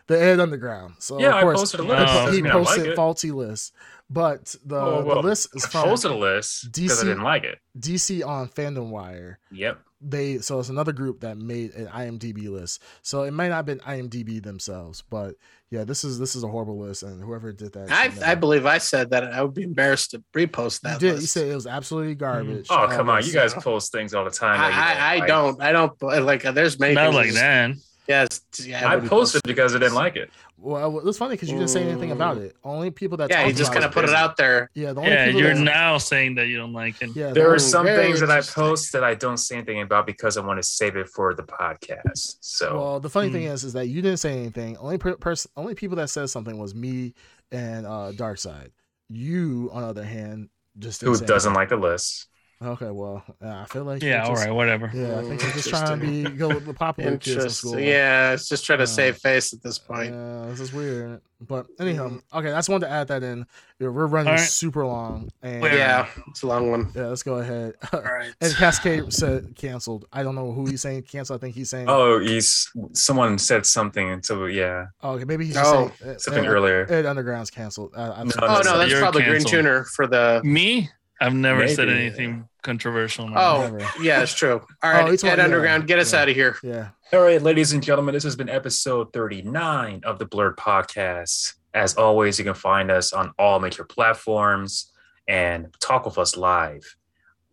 [0.09, 2.13] the ed underground so Yeah, of I course posted a list.
[2.13, 2.95] he- he mean I like posted it.
[2.97, 3.73] faulty list,
[4.09, 7.23] but the, Oh, well, the list is I posted a list because DC I didn't
[7.23, 7.59] like it.
[7.79, 9.79] dc on fandom wire Yep.
[10.01, 13.65] they so it's another group that made an imdb list so it might not have
[13.67, 15.35] been imdb themselves but
[15.69, 18.65] yeah this is this is a horrible list and whoever did that I I believe
[18.65, 20.99] I said that I would be embarrassed to repost you that.
[20.99, 21.33] did you list.
[21.33, 24.31] said it was absolutely garbage Oh Uh, come on, you guys post things all the
[24.31, 24.57] time.
[24.59, 27.37] that you I, I, I don't I don't like there's many not things like just-
[27.39, 27.71] that?
[28.09, 29.43] Yes, yeah, I posted post.
[29.45, 30.31] because I didn't like it.
[30.57, 33.49] well it's funny because you didn't say anything about it only people that Yeah, talked
[33.49, 34.69] you just kind of put it out there.
[34.73, 37.11] Yeah, the only Yeah, you're that, now saying that you don't like it.
[37.15, 40.37] Yeah, There are some things that I post that I don't say anything about because
[40.37, 42.37] I want to save it for the podcast.
[42.41, 43.33] So Well, the funny Mm.
[43.33, 44.75] thing is, is that you didn't say anything.
[44.77, 47.13] Only per- person, only people that said something was me
[47.51, 48.71] and uh Dark Side.
[49.07, 51.61] You, on the other hand, just didn't who say doesn't anything.
[51.61, 52.27] like the list?
[52.61, 54.91] Okay, well, uh, I feel like Yeah, you're all just- right, whatever.
[54.93, 57.69] Yeah, I think you're just trying to be go with the popular kids in Interesting.
[57.71, 57.79] school.
[57.79, 60.13] Yeah, it's just trying to Uh, save face at this point.
[60.13, 61.21] Yeah, this is weird.
[61.41, 63.45] But anyhow, okay, I just wanted to add that in.
[63.79, 64.39] We're running All right.
[64.41, 66.91] super long, and Yeah, it's a long one.
[66.93, 67.75] yeah, let's go ahead.
[67.93, 68.33] All right.
[68.41, 70.03] and Cascade said canceled.
[70.11, 71.39] I don't know who he's saying canceled.
[71.39, 71.85] I think he's saying.
[71.87, 76.43] Oh, he's someone said something until yeah, Oh, okay, maybe he's Oh, saying uh, something
[76.43, 76.85] Ed, earlier.
[76.91, 77.93] Ed Underground's canceled.
[77.95, 79.49] Uh, I No, Oh no, that's You're probably canceled.
[79.53, 80.41] Green Tuner for the.
[80.43, 80.89] Me?
[81.21, 83.25] I've never said anything controversial.
[83.27, 83.71] in Oh life.
[83.73, 83.91] Whatever.
[84.03, 84.61] yeah, it's true.
[84.83, 86.21] All right, Oh, it's Ed Underground, get us yeah.
[86.21, 86.57] out of here.
[86.63, 86.89] Yeah.
[87.11, 91.53] All right, ladies and gentlemen, this has been episode 39 of the Blurred Podcast.
[91.73, 94.91] As always, you can find us on all major platforms
[95.27, 96.95] and talk with us live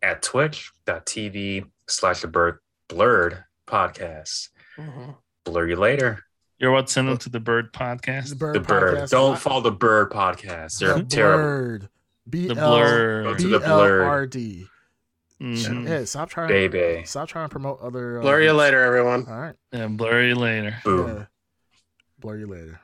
[0.03, 4.49] at twitch.tv slash the Blurred- blurred podcast.
[4.79, 5.11] Mm-hmm.
[5.45, 6.23] Blur you later.
[6.59, 6.89] You're what?
[6.89, 8.31] Send them to the Bird podcast.
[8.31, 8.55] The bird.
[8.57, 8.99] The bird.
[8.99, 9.11] podcast.
[9.11, 10.79] Don't follow the bird podcast.
[10.79, 11.43] They're The terrible.
[11.45, 11.89] Bird.
[12.29, 13.23] B The L blur.
[13.25, 14.03] Go to B the L blurred.
[14.07, 14.67] R D.
[15.41, 15.87] Mhm.
[15.89, 16.49] Yeah, stop trying.
[16.49, 17.03] Baby.
[17.05, 18.19] Stop trying to promote other.
[18.19, 19.27] uh, Blur you later, everyone.
[19.29, 19.55] All right.
[19.73, 20.77] Yeah, blur you later.
[20.85, 21.07] Boom.
[21.09, 21.25] Yeah.
[22.19, 22.81] Blur you later.